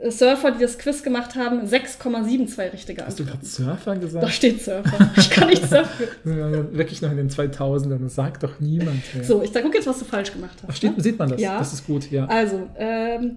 Surfer, 0.09 0.53
die 0.53 0.61
das 0.61 0.79
Quiz 0.79 1.03
gemacht 1.03 1.35
haben, 1.35 1.61
6,72 1.67 2.73
richtige 2.73 3.05
hast 3.05 3.19
du 3.19 3.25
Antworten. 3.25 3.27
gerade 3.27 3.47
Surfer 3.47 3.95
Da 3.95 4.01
gesagt? 4.01 4.31
steht 4.31 4.63
Surfer. 4.63 5.11
Ich 5.17 5.31
kann 5.31 5.49
nicht 5.49 5.63
surfen. 5.69 6.07
Wirklich 6.73 7.03
noch 7.03 7.11
in 7.11 7.19
den 7.19 7.29
2000ern. 7.31 7.99
Das 8.03 8.15
sagt 8.15 8.43
doch 8.43 8.59
niemand 8.61 9.03
mehr. 9.15 9.25
So, 9.25 9.43
ich 9.43 9.53
guck 9.53 9.75
jetzt, 9.75 9.87
was 9.87 9.99
du 9.99 10.05
falsch 10.07 10.33
gemacht 10.33 10.55
hast. 10.63 10.71
Ach, 10.71 10.75
steht, 10.77 10.97
ne? 10.97 11.03
sieht 11.03 11.19
man 11.19 11.29
das? 11.29 11.41
Ja. 11.41 11.59
Das 11.59 11.73
ist 11.75 11.87
gut, 11.87 12.11
ja. 12.11 12.25
Also, 12.27 12.69
ähm, 12.79 13.37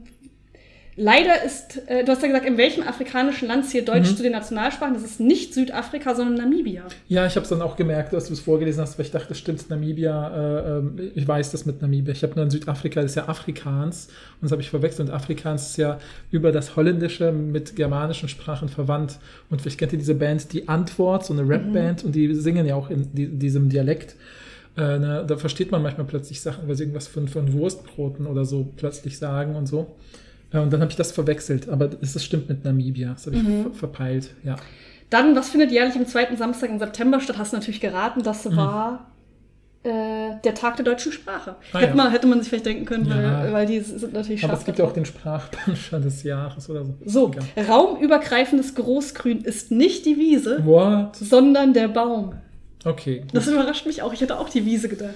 leider 0.96 1.44
ist, 1.44 1.82
äh, 1.88 2.04
du 2.04 2.12
hast 2.12 2.22
ja 2.22 2.28
gesagt, 2.28 2.46
in 2.46 2.58
welchem 2.58 2.84
afrikanischen 2.84 3.48
Land 3.48 3.66
zählt 3.66 3.88
Deutsch 3.88 4.12
Mhm. 4.12 4.16
zu 4.18 4.24
den 4.24 4.32
Nationalsprachen? 4.32 4.94
Das 4.94 5.04
ist 5.04 5.20
nicht 5.20 5.54
Südafrika, 5.54 6.16
sondern 6.16 6.36
Namibia. 6.36 6.84
Ja, 7.08 7.26
ich 7.26 7.36
habe 7.36 7.44
es 7.44 7.50
dann 7.50 7.62
auch 7.62 7.76
gemerkt, 7.76 8.14
dass 8.14 8.28
du 8.28 8.34
es 8.34 8.40
vorgelesen 8.40 8.82
hast, 8.82 8.98
weil 8.98 9.06
ich 9.06 9.12
dachte, 9.12 9.34
stimmt, 9.36 9.70
Namibia, 9.70 10.30
äh, 10.30 10.78
ähm, 10.78 11.12
ich 11.16 11.28
weiß 11.28 11.52
das 11.52 11.66
mit 11.66 11.82
Namibia. 11.82 12.14
Ich 12.14 12.24
habe 12.24 12.36
nur 12.36 12.46
in 12.46 12.52
Südafrika, 12.52 13.02
das 13.02 13.12
ist 13.12 13.16
ja 13.16 13.28
Afrikaans 13.28 14.08
und 14.08 14.44
das 14.44 14.52
habe 14.52 14.62
ich 14.62 14.70
verwechselt. 14.70 15.10
Und 15.10 15.16
Afrikaans 15.16 15.70
ist 15.72 15.78
ja 15.78 16.00
über 16.32 16.52
das 16.52 16.76
Holländische 16.76 17.32
mit 17.32 17.76
germanischen 17.76 18.30
Sprachen 18.30 18.70
verwandt. 18.70 19.18
Und 19.50 19.62
vielleicht 19.62 19.80
kennt 19.80 19.94
ihr 19.94 20.00
diese 20.00 20.16
Band, 20.16 20.54
die 20.54 20.68
Antwort, 20.68 21.26
so 21.26 21.34
eine 21.34 21.48
Rap-Band, 21.48 22.04
und 22.04 22.14
die 22.16 22.34
singen 22.36 22.66
ja 22.66 22.76
auch 22.76 22.90
in 22.90 23.08
die, 23.14 23.28
diesem 23.28 23.70
Dialekt. 23.70 24.16
Äh, 24.76 24.98
ne, 24.98 25.24
da 25.28 25.38
versteht 25.38 25.70
man 25.72 25.84
manchmal 25.84 26.08
plötzlich 26.08 26.42
Sachen, 26.42 26.68
weil 26.68 26.76
sie 26.76 26.84
irgendwas 26.84 27.08
von, 27.08 27.28
von 27.28 27.54
Wurstbroten 27.54 28.26
oder 28.26 28.44
so 28.44 28.72
plötzlich 28.76 29.18
sagen 29.20 29.56
und 29.56 29.68
so. 29.68 29.96
Und 30.62 30.72
dann 30.72 30.82
habe 30.82 30.92
ich 30.92 30.98
das 30.98 31.12
verwechselt, 31.12 31.68
aber 31.70 31.90
es 32.02 32.24
stimmt 32.24 32.48
mit 32.50 32.64
Namibia. 32.64 33.14
Das 33.14 33.26
habe 33.26 33.36
ich 33.38 33.44
ver 33.44 33.72
verpeilt, 33.74 34.30
ja. 34.44 34.56
Dann, 35.10 35.36
was 35.36 35.50
findet 35.50 35.72
jährlich 35.72 35.96
am 35.96 36.06
zweiten 36.08 36.38
Samstag 36.38 36.70
im 36.70 36.80
September 36.80 37.20
statt? 37.20 37.38
Hast 37.38 37.54
du 37.54 37.58
natürlich 37.58 37.82
geraten, 37.82 38.24
das 38.24 38.56
war 38.56 39.12
äh, 39.84 39.90
der 40.44 40.56
Tag 40.56 40.78
der 40.78 40.86
deutschen 40.86 41.12
Sprache. 41.12 41.52
Mhm. 41.52 41.56
Ah, 41.74 41.80
hätte, 41.80 41.90
ja. 41.90 41.96
man, 41.96 42.12
hätte 42.12 42.28
man 42.28 42.40
sich 42.40 42.50
vielleicht 42.50 42.66
denken 42.66 42.86
können, 42.86 43.06
Ja. 43.08 43.44
weil, 43.44 43.54
weil 43.54 43.66
die 43.66 43.80
sind 43.82 44.14
natürlich 44.14 44.44
Aber 44.44 44.54
es 44.54 44.64
gibt 44.64 44.80
ja 44.80 44.86
auch 44.86 44.94
den 44.94 45.06
Sprachpanscher 45.06 46.00
des 46.00 46.24
Jahres 46.24 46.70
oder 46.70 46.86
so. 46.86 46.96
So, 47.06 47.32
Egal. 47.56 47.66
raumübergreifendes 47.68 48.76
Großgrün 48.76 49.42
ist 49.42 49.72
nicht 49.72 50.06
die 50.06 50.18
Wiese, 50.18 50.66
What? 50.66 51.16
sondern 51.18 51.74
der 51.74 51.90
Baum. 51.90 52.34
Okay. 52.86 53.20
Gut. 53.20 53.36
Das 53.36 53.48
überrascht 53.48 53.86
mich 53.86 54.02
auch. 54.02 54.14
Ich 54.14 54.22
hätte 54.22 54.40
auch 54.40 54.50
die 54.50 54.66
Wiese 54.66 54.90
gedacht. 54.90 55.14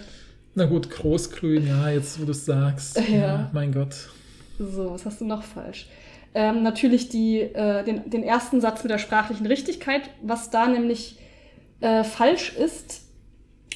Na 0.56 0.66
gut, 0.66 0.90
Großgrün, 0.90 1.68
ja, 1.68 1.90
jetzt 1.90 2.20
wo 2.20 2.26
du 2.26 2.32
es 2.32 2.46
sagst. 2.46 3.00
Ja. 3.10 3.50
Mein 3.54 3.72
Gott. 3.72 4.10
So, 4.58 4.92
was 4.92 5.06
hast 5.06 5.22
du 5.22 5.26
noch 5.26 5.44
falsch? 5.44 5.88
Ähm, 6.34 6.64
natürlich 6.64 7.10
die, 7.10 7.40
äh, 7.42 7.84
den, 7.84 8.10
den 8.10 8.24
ersten 8.24 8.62
Satz 8.62 8.84
mit 8.84 8.92
der 8.92 8.98
sprachlichen 8.98 9.46
Richtigkeit. 9.46 10.10
Was 10.22 10.50
da 10.50 10.68
nämlich 10.68 11.18
äh, 11.80 12.04
falsch 12.04 12.54
ist, 12.56 13.02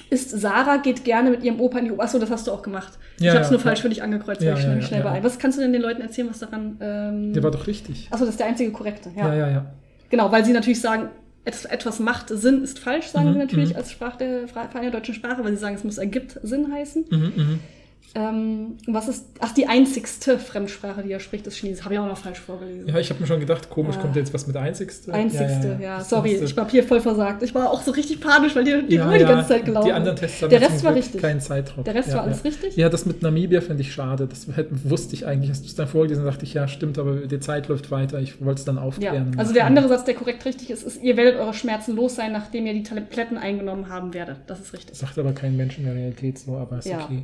ist, 0.09 0.29
Sarah 0.31 0.77
geht 0.77 1.03
gerne 1.05 1.29
mit 1.31 1.43
ihrem 1.43 1.59
Opa 1.59 1.79
in 1.79 1.85
die 1.85 1.91
Oper. 1.91 2.03
Achso, 2.03 2.19
das 2.19 2.29
hast 2.29 2.47
du 2.47 2.51
auch 2.51 2.61
gemacht. 2.61 2.93
ich 3.17 3.23
Ja, 3.25 3.33
habe 3.33 3.41
es 3.41 3.47
ja, 3.47 3.51
nur 3.51 3.59
ja. 3.59 3.63
falsch 3.63 3.81
für 3.81 3.89
dich 3.89 4.03
angekreuzt, 4.03 4.41
Ja, 4.41 4.53
ich 4.53 4.61
schnell, 4.61 4.81
schnell 4.81 5.03
war. 5.03 5.15
ja. 5.15 5.23
Was 5.23 5.39
kannst 5.39 5.57
du 5.57 5.61
denn 5.61 5.73
den 5.73 5.81
Leuten 5.81 6.01
erzählen, 6.01 6.29
was 6.29 6.39
daran. 6.39 6.77
Ähm, 6.81 7.33
Der 7.33 7.43
war 7.43 7.51
doch 7.51 7.67
richtig. 7.67 8.07
Achso, 8.11 8.25
das 8.25 8.33
ist 8.33 8.39
der 8.39 8.47
einzige 8.47 8.71
korrekte. 8.71 9.09
Ja. 9.15 9.27
Ja, 9.29 9.35
ja, 9.35 9.49
ja. 9.51 9.65
Genau, 10.09 10.31
weil 10.31 10.43
sie 10.43 10.51
natürlich 10.51 10.81
sagen, 10.81 11.09
etwas, 11.45 11.99
macht 11.99 12.29
Sinn, 12.29 12.63
ist 12.63 12.77
falsch, 12.79 13.07
sagen 13.07 13.29
Mhm, 13.29 13.33
sie 13.33 13.39
natürlich 13.39 13.69
mhm. 13.71 13.75
als 13.77 13.91
Sprach 13.91 14.15
der, 14.17 14.47
Verein 14.47 14.81
der 14.83 14.91
deutschen 14.91 15.15
Sprache, 15.15 15.43
weil 15.43 15.51
sie 15.53 15.57
sagen, 15.57 15.75
es 15.75 15.83
muss 15.83 15.97
ergibt 15.97 16.37
Sinn 16.43 16.71
heißen. 16.71 17.05
Mhm, 17.09 17.17
mhm. 17.35 17.59
Ähm, 18.13 18.77
was 18.87 19.07
ist, 19.07 19.25
ach, 19.39 19.53
die 19.53 19.67
einzigste 19.67 20.37
Fremdsprache, 20.37 21.01
die 21.01 21.11
er 21.13 21.21
spricht, 21.21 21.47
ist 21.47 21.55
Chinesisch. 21.55 21.85
Habe 21.85 21.93
ich 21.93 21.99
auch 22.01 22.07
noch 22.07 22.17
falsch 22.17 22.39
vorgelesen. 22.41 22.87
Ja, 22.89 22.99
ich 22.99 23.09
habe 23.09 23.21
mir 23.21 23.27
schon 23.27 23.39
gedacht, 23.39 23.69
komisch, 23.69 23.95
Ja. 23.95 24.01
kommt 24.01 24.17
jetzt 24.17 24.33
was 24.33 24.47
mit 24.47 24.57
Einzigste. 24.57 25.13
Einzigste, 25.13 25.77
ja. 25.81 25.99
Das 25.99 26.09
Sorry, 26.09 26.31
letzte- 26.31 26.45
ich 26.45 26.57
habe 26.57 26.69
hier 26.69 26.83
voll 26.83 26.99
versagt. 26.99 27.41
Ich 27.43 27.55
war 27.55 27.69
auch 27.71 27.81
so 27.81 27.91
richtig 27.91 28.19
panisch, 28.19 28.53
weil 28.53 28.65
die, 28.65 28.85
die 28.85 28.95
ja, 28.95 29.07
Uhr 29.07 29.13
die 29.13 29.19
ja, 29.21 29.27
ganze 29.29 29.47
Zeit 29.49 29.63
gelaufen 29.65 29.85
Die 29.87 29.93
anderen. 29.93 30.17
Tests 30.17 30.41
haben 30.41 30.49
Der 30.49 30.59
ja 30.59 30.67
Rest 30.67 30.83
war 30.83 30.93
richtig. 30.93 31.21
keinen 31.21 31.39
Zeitdruck. 31.39 31.85
Der 31.85 31.95
Rest 31.95 32.09
ja, 32.09 32.15
war 32.15 32.23
alles 32.23 32.37
ja. 32.43 32.49
richtig? 32.49 32.75
Ja, 32.75 32.89
das 32.89 33.05
mit 33.05 33.21
Namibia 33.21 33.61
finde 33.61 33.81
ich 33.81 33.93
schade. 33.93 34.27
Das 34.27 34.45
wusste 34.83 35.13
ich 35.15 35.25
eigentlich. 35.25 35.49
Hast 35.49 35.63
du 35.63 35.67
es 35.67 35.75
dann 35.75 35.87
vorgelesen, 35.87 36.25
dachte 36.25 36.43
ich, 36.43 36.53
ja, 36.53 36.67
stimmt, 36.67 36.97
aber 36.97 37.15
die 37.15 37.39
Zeit 37.39 37.69
läuft 37.69 37.91
weiter. 37.91 38.19
Ich 38.19 38.43
wollte 38.43 38.59
es 38.59 38.65
dann 38.65 38.75
Ja, 38.75 38.81
aufklären. 38.81 39.35
also 39.37 39.53
der 39.53 39.65
andere 39.65 39.87
Satz, 39.87 40.03
der 40.03 40.15
korrekt 40.15 40.43
richtig 40.43 40.69
ist, 40.69 40.83
ist, 40.83 41.01
ihr 41.01 41.15
werdet 41.15 41.39
eure 41.39 41.53
Schmerzen 41.53 41.95
los 41.95 42.15
sein, 42.15 42.33
nachdem 42.33 42.65
ihr 42.65 42.73
die 42.73 42.83
Tabletten 42.83 43.37
eingenommen 43.37 43.87
haben 43.87 44.13
werdet. 44.13 44.37
Das 44.47 44.59
ist 44.59 44.73
richtig. 44.73 44.89
Das 44.89 44.99
sagt 44.99 45.17
aber 45.17 45.31
kein 45.31 45.55
Mensch 45.55 45.77
in 45.77 45.85
der 45.85 45.95
Realität 45.95 46.39
so, 46.39 46.57
aber 46.57 46.79
ist 46.79 46.87
Ja. 46.87 47.05
okay. 47.05 47.23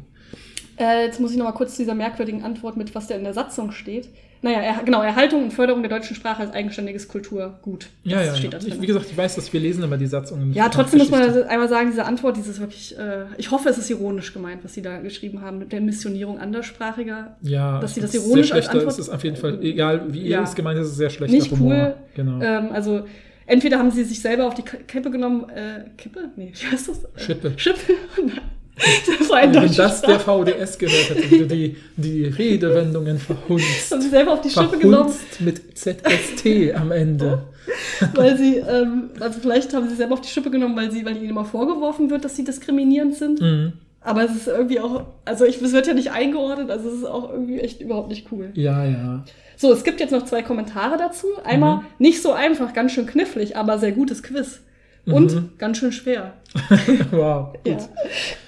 Äh, 0.79 1.05
jetzt 1.05 1.19
muss 1.19 1.31
ich 1.31 1.37
noch 1.37 1.45
mal 1.45 1.51
kurz 1.53 1.75
zu 1.75 1.81
dieser 1.81 1.95
merkwürdigen 1.95 2.43
Antwort 2.43 2.77
mit, 2.77 2.93
was 2.95 3.07
da 3.07 3.15
in 3.15 3.23
der 3.23 3.33
Satzung 3.33 3.71
steht. 3.71 4.09
Naja, 4.43 4.59
er, 4.59 4.83
genau, 4.85 5.01
Erhaltung 5.01 5.45
und 5.45 5.51
Förderung 5.51 5.81
der 5.81 5.89
deutschen 5.89 6.15
Sprache 6.15 6.43
als 6.43 6.51
eigenständiges 6.53 7.07
Kulturgut. 7.07 7.87
Ja, 8.03 8.21
ja, 8.21 8.35
steht 8.35 8.53
ja. 8.53 8.59
da 8.59 8.67
Ich, 8.67 8.79
wie 8.79 8.85
gesagt, 8.85 9.07
ich 9.09 9.17
weiß, 9.17 9.33
dass 9.35 9.51
wir 9.51 9.59
lesen 9.59 9.83
immer 9.83 9.97
die 9.97 10.05
Satzungen. 10.05 10.53
Ja, 10.53 10.69
trotzdem 10.69 10.99
muss 10.99 11.09
man 11.09 11.21
Geschichte. 11.21 11.49
einmal 11.49 11.67
sagen, 11.67 11.87
diese 11.89 12.05
Antwort, 12.05 12.37
dieses 12.37 12.59
wirklich, 12.59 12.95
äh, 12.99 13.23
ich 13.37 13.49
hoffe, 13.49 13.67
es 13.69 13.79
ist 13.79 13.89
ironisch 13.89 14.31
gemeint, 14.33 14.63
was 14.63 14.75
sie 14.75 14.83
da 14.83 14.99
geschrieben 14.99 15.41
haben, 15.41 15.57
mit 15.57 15.71
der 15.71 15.81
Missionierung 15.81 16.37
anderssprachiger. 16.37 17.35
Ja, 17.41 17.79
dass 17.79 17.95
sie 17.95 18.01
das 18.01 18.13
ironisch 18.13 18.47
sehr 18.49 18.57
als 18.57 18.69
Antwort- 18.69 18.89
Es 18.91 18.99
ist 18.99 19.09
auf 19.09 19.23
jeden 19.23 19.37
Fall, 19.37 19.57
egal 19.63 20.13
wie 20.13 20.21
Ja. 20.27 20.37
ihr 20.39 20.43
es 20.43 20.53
gemeint 20.53 20.77
ist, 20.77 20.85
es 20.85 20.91
ist 20.91 20.97
sehr 20.97 21.09
schlechter 21.09 21.35
Nicht 21.35 21.51
Humor. 21.51 21.73
cool. 21.73 21.93
Genau. 22.13 22.39
Ähm, 22.39 22.69
also, 22.71 23.05
entweder 23.47 23.79
haben 23.79 23.89
sie 23.89 24.03
sich 24.03 24.21
selber 24.21 24.45
auf 24.45 24.53
die 24.53 24.61
Kippe 24.61 25.09
genommen, 25.09 25.49
äh, 25.49 25.85
Kippe? 25.97 26.29
Nee, 26.35 26.51
wie 26.61 26.67
heißt 26.71 26.89
das? 26.89 27.03
Äh, 27.05 27.07
Schippe. 27.19 27.53
Schippe? 27.57 27.79
das 29.19 29.29
war 29.29 29.37
ein 29.37 29.53
Wenn 29.53 29.73
das 29.73 30.01
der 30.01 30.19
VDS 30.19 30.77
gehört 30.77 31.09
hätte, 31.09 31.31
wie 31.31 31.37
du 31.39 31.47
die, 31.47 31.75
die 31.95 32.25
Redewendungen 32.25 33.17
verhunzt. 33.17 33.91
haben 33.91 34.01
sie 34.01 34.09
selber 34.09 34.33
auf 34.33 34.41
die 34.41 34.49
Schippe 34.49 34.77
genommen, 34.77 35.09
Verhunzt 35.09 35.41
mit 35.41 35.77
ZST 35.77 36.75
am 36.75 36.91
Ende. 36.91 37.43
weil 38.15 38.37
sie, 38.37 38.57
ähm, 38.57 39.09
also 39.19 39.39
vielleicht 39.39 39.73
haben 39.73 39.89
sie 39.89 39.95
selber 39.95 40.13
auf 40.13 40.21
die 40.21 40.29
Schippe 40.29 40.49
genommen, 40.49 40.75
weil 40.77 40.91
sie, 40.91 41.05
weil 41.05 41.17
ihnen 41.17 41.29
immer 41.29 41.45
vorgeworfen 41.45 42.09
wird, 42.09 42.23
dass 42.23 42.35
sie 42.35 42.43
diskriminierend 42.43 43.15
sind. 43.15 43.41
Mhm. 43.41 43.73
Aber 44.01 44.23
es 44.23 44.33
ist 44.35 44.47
irgendwie 44.47 44.79
auch, 44.79 45.05
also 45.25 45.43
ich, 45.43 45.61
es 45.61 45.73
wird 45.73 45.85
ja 45.87 45.93
nicht 45.93 46.11
eingeordnet, 46.11 46.69
also 46.69 46.87
es 46.87 46.95
ist 46.99 47.05
auch 47.05 47.29
irgendwie 47.29 47.59
echt 47.59 47.81
überhaupt 47.81 48.07
nicht 48.09 48.31
cool. 48.31 48.51
Ja, 48.53 48.85
ja. 48.85 49.25
So, 49.57 49.73
es 49.73 49.83
gibt 49.83 49.99
jetzt 49.99 50.11
noch 50.11 50.23
zwei 50.23 50.43
Kommentare 50.43 50.97
dazu. 50.97 51.27
Einmal 51.43 51.77
Mhm. 51.77 51.81
nicht 51.97 52.21
so 52.21 52.31
einfach, 52.31 52.73
ganz 52.73 52.93
schön 52.93 53.07
knifflig, 53.07 53.57
aber 53.57 53.79
sehr 53.79 53.91
gutes 53.91 54.23
Quiz. 54.23 54.61
Und 55.07 55.33
Mhm. 55.33 55.49
ganz 55.57 55.77
schön 55.77 55.91
schwer. 55.91 56.33
Wow. 57.11 57.53
Gut. 57.63 57.65
Ja. 57.65 57.77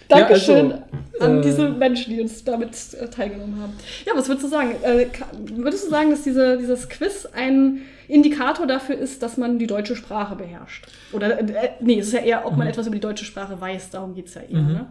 Dankeschön 0.09 0.71
also, 0.73 0.83
an 1.19 1.37
äh, 1.39 1.41
diese 1.41 1.69
Menschen, 1.69 2.13
die 2.13 2.21
uns 2.21 2.43
damit 2.43 2.71
äh, 2.99 3.07
teilgenommen 3.09 3.61
haben. 3.61 3.73
Ja, 4.05 4.13
was 4.15 4.27
würdest 4.27 4.45
du 4.45 4.49
sagen? 4.49 4.71
Äh, 4.83 5.05
würdest 5.55 5.85
du 5.85 5.89
sagen, 5.89 6.09
dass 6.09 6.23
diese, 6.23 6.57
dieses 6.57 6.89
Quiz 6.89 7.27
ein 7.33 7.81
Indikator 8.07 8.65
dafür 8.65 8.97
ist, 8.97 9.21
dass 9.21 9.37
man 9.37 9.59
die 9.59 9.67
deutsche 9.67 9.95
Sprache 9.95 10.35
beherrscht? 10.35 10.87
Oder, 11.13 11.39
äh, 11.39 11.69
nee, 11.79 11.99
es 11.99 12.07
ist 12.07 12.13
ja 12.13 12.21
eher, 12.21 12.45
ob 12.47 12.57
man 12.57 12.67
etwas 12.67 12.87
über 12.87 12.95
die 12.95 13.01
deutsche 13.01 13.23
Sprache 13.25 13.59
weiß, 13.61 13.91
darum 13.91 14.15
geht 14.15 14.27
es 14.27 14.33
ja 14.33 14.41
eher, 14.41 14.61
Mhm. 14.61 14.71
ne? 14.73 14.85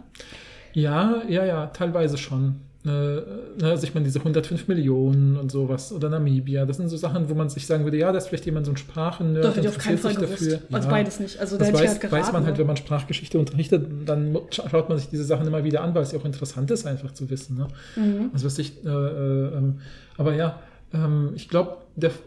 Ja, 0.73 1.21
ja, 1.27 1.45
ja, 1.45 1.67
teilweise 1.67 2.17
schon. 2.17 2.61
Äh, 2.85 3.65
also 3.65 3.83
ich 3.83 3.93
meine, 3.93 4.05
diese 4.05 4.19
105 4.19 4.67
Millionen 4.69 5.35
und 5.37 5.51
sowas 5.51 5.91
oder 5.91 6.09
Namibia, 6.09 6.65
das 6.65 6.77
sind 6.77 6.87
so 6.89 6.95
Sachen, 6.97 7.29
wo 7.29 7.33
man 7.33 7.49
sich 7.49 7.65
sagen 7.67 7.83
würde, 7.83 7.97
ja, 7.97 8.11
da 8.11 8.17
ist 8.17 8.27
vielleicht 8.27 8.45
jemand 8.45 8.65
so 8.65 8.71
ein 8.71 8.77
Sprachennerd, 8.77 9.43
Doch, 9.43 9.49
hätte 9.49 9.59
ich 9.61 9.67
auf 9.67 9.77
keinen 9.77 9.97
Fall 9.97 10.11
interessiert 10.11 10.39
sich 10.39 10.47
gewusst. 10.49 10.63
dafür. 10.63 10.75
Also 10.77 10.87
Ja. 10.87 10.93
beides 10.93 11.19
nicht. 11.19 11.39
Also 11.39 11.57
da 11.57 11.65
Das 11.65 11.73
weiß, 11.73 11.89
halt 11.89 12.01
geraten. 12.01 12.21
weiß 12.23 12.31
man 12.33 12.43
halt, 12.45 12.53
ne? 12.55 12.59
wenn 12.59 12.67
man 12.67 12.77
Sprachgeschichte 12.77 13.37
unterrichtet, 13.37 13.85
dann 14.05 14.33
scha- 14.51 14.69
schaut 14.69 14.87
man 14.89 14.97
sich 14.97 15.09
diese 15.09 15.23
Sachen 15.25 15.45
immer 15.45 15.63
wieder 15.63 15.81
an, 15.81 15.93
weil 15.93 16.03
es 16.03 16.11
ja 16.13 16.19
auch 16.19 16.25
interessant 16.25 16.71
ist, 16.71 16.85
einfach 16.87 17.11
zu 17.13 17.29
wissen. 17.29 17.57
Ne? 17.57 17.67
Mhm. 17.95 18.29
Also 18.33 18.45
was 18.45 18.57
ich, 18.59 18.85
äh, 18.85 18.89
äh, 18.89 19.57
ähm, 19.57 19.79
aber 20.17 20.33
ja, 20.35 20.59
ähm, 20.93 21.31
ich 21.35 21.49
glaube, 21.49 21.77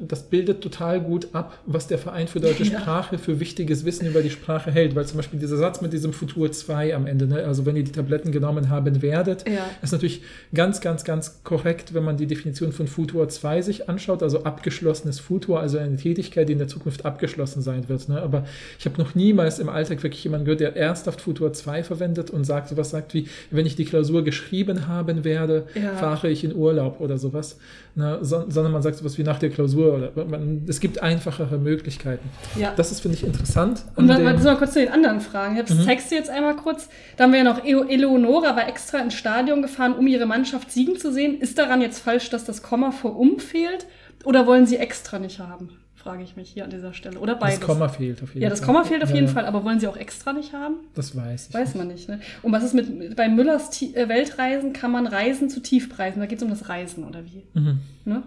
das 0.01 0.23
bildet 0.25 0.61
total 0.61 1.01
gut 1.01 1.29
ab, 1.33 1.59
was 1.67 1.87
der 1.87 1.99
Verein 1.99 2.29
für 2.29 2.41
deutsche 2.41 2.63
Ja. 2.73 2.81
Sprache 2.81 3.19
für 3.19 3.41
wichtiges 3.41 3.85
Wissen 3.85 4.07
über 4.07 4.23
die 4.23 4.31
Sprache 4.31 4.71
hält, 4.71 4.95
weil 4.95 5.07
zum 5.07 5.17
Beispiel 5.19 5.39
dieser 5.39 5.57
Satz 5.57 5.81
mit 5.81 5.93
diesem 5.93 6.13
Futur 6.13 6.51
2 6.53 6.95
am 6.95 7.07
Ende, 7.07 7.27
ne? 7.27 7.45
also 7.45 7.67
wenn 7.67 7.77
ihr 7.77 7.85
die 7.85 7.93
Tabletten 7.93 8.33
genommen 8.33 8.69
haben 8.69 9.03
werdet, 9.03 9.49
Ja. 9.49 9.67
ist 9.83 9.93
natürlich 9.93 10.23
ganz, 10.55 10.81
ganz, 10.81 11.05
ganz 11.05 11.43
korrekt, 11.45 11.95
wenn 11.95 12.05
man 12.05 12.17
die 12.17 12.27
Definition 12.27 12.73
von 12.73 12.87
Futur 12.87 13.29
2 13.29 13.63
sich 13.63 13.89
anschaut, 13.89 14.23
also 14.23 14.45
abgeschlossenes 14.45 15.21
Futur, 15.21 15.61
also 15.61 15.79
eine 15.79 15.97
Tätigkeit, 15.97 16.49
die 16.49 16.53
in 16.53 16.59
der 16.59 16.69
Zukunft 16.69 17.05
abgeschlossen 17.05 17.63
sein 17.63 17.89
wird. 17.89 18.09
Ne? 18.09 18.21
Aber 18.21 18.45
ich 18.79 18.85
habe 18.87 18.99
noch 19.01 19.15
niemals 19.15 19.59
im 19.59 19.69
Alltag 19.69 20.03
wirklich 20.03 20.25
jemanden 20.25 20.45
gehört, 20.47 20.61
der 20.61 20.77
ernsthaft 20.77 21.21
Futur 21.21 21.53
2 21.53 21.83
verwendet 21.85 22.31
und 22.31 22.45
sagt, 22.45 22.69
sowas 22.69 22.91
sagt 22.91 23.15
wie, 23.15 23.27
wenn 23.51 23.67
ich 23.67 23.77
die 23.77 23.85
Klausur 23.85 24.25
geschrieben 24.25 24.87
haben 24.89 25.25
werde, 25.25 25.67
Ja. 25.75 25.95
fahre 25.97 26.29
ich 26.31 26.45
in 26.45 26.55
Urlaub 26.55 27.01
oder 27.01 27.19
sowas. 27.19 27.59
Ne? 27.95 28.19
So, 28.23 28.45
sondern 28.49 28.73
man 28.73 28.83
sagt 28.83 28.97
sowas 28.97 29.19
wie 29.19 29.23
nach 29.23 29.39
der 29.39 29.51
Klausur 29.51 29.62
oder 29.67 30.25
man, 30.27 30.65
es 30.69 30.81
gibt 30.81 31.03
einfachere 31.03 31.59
Möglichkeiten. 31.59 32.29
Ja. 32.59 32.73
Das 32.77 32.91
ist, 32.93 33.01
finde 33.01 33.17
ich, 33.17 33.25
interessant. 33.25 33.85
Und 33.97 34.11
an 34.11 34.23
dann 34.25 34.35
müssen 34.35 34.45
wir 34.47 34.57
kurz 34.57 34.73
zu 34.73 34.81
den 34.81 34.93
anderen 34.93 35.21
Fragen. 35.21 35.57
Ich 35.57 35.71
Mhm. 35.75 35.83
zeig's 35.85 36.09
dir 36.09 36.17
jetzt 36.19 36.31
einmal 36.31 36.57
kurz. 36.57 36.89
Da 37.17 37.25
haben 37.25 37.33
wir 37.33 37.39
ja 37.39 37.45
noch 37.45 37.65
Eo- 37.65 37.85
Eleonora 37.89 38.57
war 38.57 38.69
extra 38.69 38.99
ins 38.99 39.15
Stadion 39.15 39.63
gefahren, 39.63 39.95
um 39.95 40.07
ihre 40.07 40.27
Mannschaft 40.27 40.71
siegen 40.71 40.97
zu 40.99 41.13
sehen. 41.13 41.41
Ist 41.41 41.59
daran 41.59 41.81
jetzt 41.81 41.99
falsch, 42.01 42.31
dass 42.31 42.45
das 42.45 42.63
Komma 42.63 42.91
vor 42.91 43.19
um 43.19 43.39
fehlt? 43.39 43.87
Oder 44.25 44.47
wollen 44.47 44.67
sie 44.67 44.77
extra 44.77 45.19
nicht 45.19 45.39
haben? 45.41 45.71
Frage 45.95 46.25
ich 46.25 46.35
mich 46.35 46.51
hier 46.51 46.65
an 46.65 46.71
dieser 46.71 46.95
Stelle. 46.95 47.21
Oder 47.21 47.37
beides. 47.37 47.61
das 47.61 47.69
Komma 47.69 47.89
fehlt 47.89 48.21
auf 48.25 48.31
jeden 48.31 48.33
Fall. 48.33 48.43
ja, 48.43 48.51
das 48.51 48.63
Komma 48.63 48.83
fehlt 48.83 49.05
auf 49.05 49.13
jeden 49.15 49.29
ja. 49.29 49.33
Fall, 49.33 49.47
aber 49.47 49.63
wollen 49.63 49.79
sie 49.79 49.87
auch 49.87 49.97
extra 49.97 50.33
nicht 50.33 50.53
haben? 50.53 50.75
Das 50.97 51.17
weiß 51.17 51.49
ich. 51.51 51.55
Weiß 51.55 51.77
man 51.77 51.87
nicht. 51.87 52.09
Ne? 52.09 52.19
Und 52.43 52.51
was 52.51 52.65
ist 52.65 52.75
mit 52.75 53.15
bei 53.15 53.29
Müllers 53.29 53.71
Ti- 53.71 53.95
äh, 53.95 54.09
Weltreisen? 54.09 54.73
Kann 54.73 54.91
man 54.91 55.07
reisen 55.07 55.49
zu 55.49 55.61
Tiefpreisen? 55.61 56.19
Da 56.21 56.27
geht 56.27 56.39
es 56.39 56.43
um 56.45 56.51
das 56.51 56.69
Reisen 56.69 57.05
oder 57.05 57.21
wie? 57.25 57.45
Mhm. 57.57 57.79
Ne? 58.05 58.25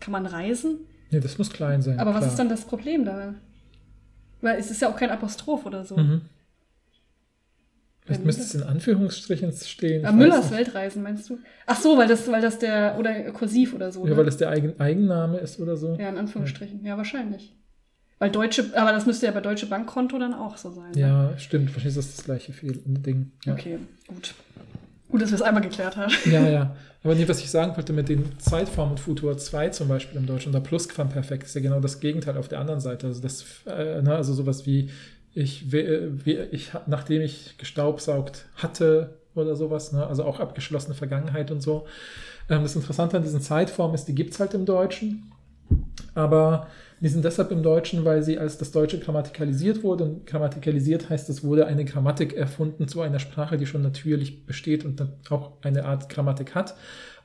Kann 0.00 0.12
man 0.12 0.26
reisen? 0.26 0.80
Nee, 1.10 1.20
das 1.20 1.38
muss 1.38 1.50
klein 1.50 1.82
sein. 1.82 1.98
Aber 2.00 2.10
was 2.10 2.20
klar. 2.20 2.30
ist 2.30 2.38
dann 2.38 2.48
das 2.48 2.62
Problem 2.62 3.04
da? 3.04 3.34
Weil 4.40 4.58
es 4.58 4.70
ist 4.70 4.80
ja 4.80 4.88
auch 4.88 4.96
kein 4.96 5.10
Apostroph 5.10 5.66
oder 5.66 5.84
so. 5.84 5.96
Mhm. 5.96 6.22
Vielleicht 8.02 8.24
müsste 8.24 8.42
es 8.42 8.54
in 8.54 8.62
Anführungsstrichen 8.62 9.52
stehen. 9.52 10.04
Ah, 10.04 10.10
Müllers. 10.10 10.50
Weltreisen, 10.50 11.02
meinst 11.02 11.28
du? 11.30 11.38
Ach 11.66 11.78
so, 11.78 11.96
weil 11.96 12.08
das, 12.08 12.26
weil 12.30 12.40
das 12.40 12.58
der, 12.58 12.96
oder 12.98 13.30
kursiv 13.30 13.74
oder 13.74 13.92
so. 13.92 14.04
Ja, 14.04 14.10
ne? 14.10 14.16
weil 14.16 14.24
das 14.24 14.36
der 14.36 14.48
Eigen 14.48 14.80
Eigenname 14.80 15.38
ist 15.38 15.60
oder 15.60 15.76
so. 15.76 15.94
ja, 15.94 16.08
in 16.08 16.18
Anführungsstrichen. 16.18 16.84
Ja, 16.84 16.96
wahrscheinlich. 16.96 17.54
Weil 18.18 18.30
Deutsche, 18.30 18.70
aber 18.74 18.92
das 18.92 19.06
müsste 19.06 19.26
ja 19.26 19.32
bei 19.32 19.40
Deutsche 19.40 19.66
Bankkonto 19.66 20.18
dann 20.18 20.34
auch 20.34 20.56
so 20.56 20.70
sein. 20.70 20.90
Ne? 20.90 21.00
Ja, 21.00 21.38
stimmt. 21.38 21.68
Wahrscheinlich 21.68 21.96
ist 21.96 22.08
das 22.08 22.16
das 22.16 22.24
gleiche 22.24 22.52
Ding. 22.52 23.32
Ja. 23.44 23.52
Okay, 23.52 23.78
gut. 24.08 24.34
Gut, 25.10 25.20
dass 25.22 25.30
wir 25.30 25.36
es 25.36 25.42
einmal 25.42 25.62
geklärt 25.62 25.96
haben. 25.96 26.12
ja, 26.30 26.48
ja. 26.48 26.76
Aber 27.02 27.14
nee, 27.14 27.26
was 27.26 27.40
ich 27.40 27.50
sagen 27.50 27.76
wollte 27.76 27.92
mit 27.92 28.08
den 28.08 28.38
Zeitformen 28.38 28.92
und 28.92 29.00
Futur 29.00 29.36
2 29.36 29.70
zum 29.70 29.88
Beispiel 29.88 30.18
im 30.18 30.26
Deutschen, 30.26 30.50
oder 30.50 30.60
Plusquamperfekt 30.60 31.44
ist 31.44 31.54
ja 31.54 31.60
genau 31.60 31.80
das 31.80 31.98
Gegenteil 32.00 32.36
auf 32.36 32.48
der 32.48 32.60
anderen 32.60 32.80
Seite. 32.80 33.06
Also 33.06 33.20
das, 33.22 33.44
äh, 33.66 34.02
ne, 34.02 34.14
also 34.14 34.34
sowas 34.34 34.66
wie 34.66 34.90
ich, 35.34 35.72
we- 35.72 36.10
wie, 36.24 36.34
ich, 36.36 36.72
nachdem 36.86 37.22
ich 37.22 37.56
gestaubsaugt 37.58 38.46
hatte 38.56 39.18
oder 39.34 39.56
sowas, 39.56 39.92
ne, 39.92 40.06
also 40.06 40.24
auch 40.24 40.40
abgeschlossene 40.40 40.94
Vergangenheit 40.94 41.50
und 41.50 41.60
so. 41.62 41.86
Ähm, 42.50 42.62
das 42.62 42.76
Interessante 42.76 43.16
an 43.16 43.22
diesen 43.22 43.40
Zeitformen 43.40 43.94
ist, 43.94 44.04
die 44.06 44.14
gibt 44.14 44.34
es 44.34 44.40
halt 44.40 44.54
im 44.54 44.66
Deutschen, 44.66 45.32
aber 46.14 46.66
die 47.00 47.08
sind 47.08 47.24
deshalb 47.24 47.50
im 47.50 47.62
Deutschen, 47.62 48.04
weil 48.04 48.22
sie 48.22 48.38
als 48.38 48.58
das 48.58 48.72
Deutsche 48.72 48.98
grammatikalisiert 48.98 49.82
wurde. 49.82 50.04
Und 50.04 50.26
grammatikalisiert 50.26 51.08
heißt, 51.08 51.30
es 51.30 51.42
wurde 51.42 51.66
eine 51.66 51.84
Grammatik 51.84 52.34
erfunden 52.34 52.88
zu 52.88 53.00
einer 53.00 53.18
Sprache, 53.18 53.56
die 53.56 53.66
schon 53.66 53.82
natürlich 53.82 54.44
besteht 54.46 54.84
und 54.84 55.00
dann 55.00 55.12
auch 55.30 55.52
eine 55.62 55.84
Art 55.86 56.08
Grammatik 56.10 56.54
hat. 56.54 56.74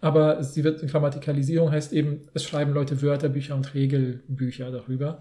Aber 0.02 0.44
sie 0.44 0.64
wird 0.64 0.86
Grammatikalisierung 0.88 1.72
heißt 1.72 1.92
eben, 1.94 2.22
es 2.34 2.44
schreiben 2.44 2.74
Leute 2.74 3.02
Wörterbücher 3.02 3.56
und 3.56 3.74
Regelbücher 3.74 4.72
darüber. 4.72 5.20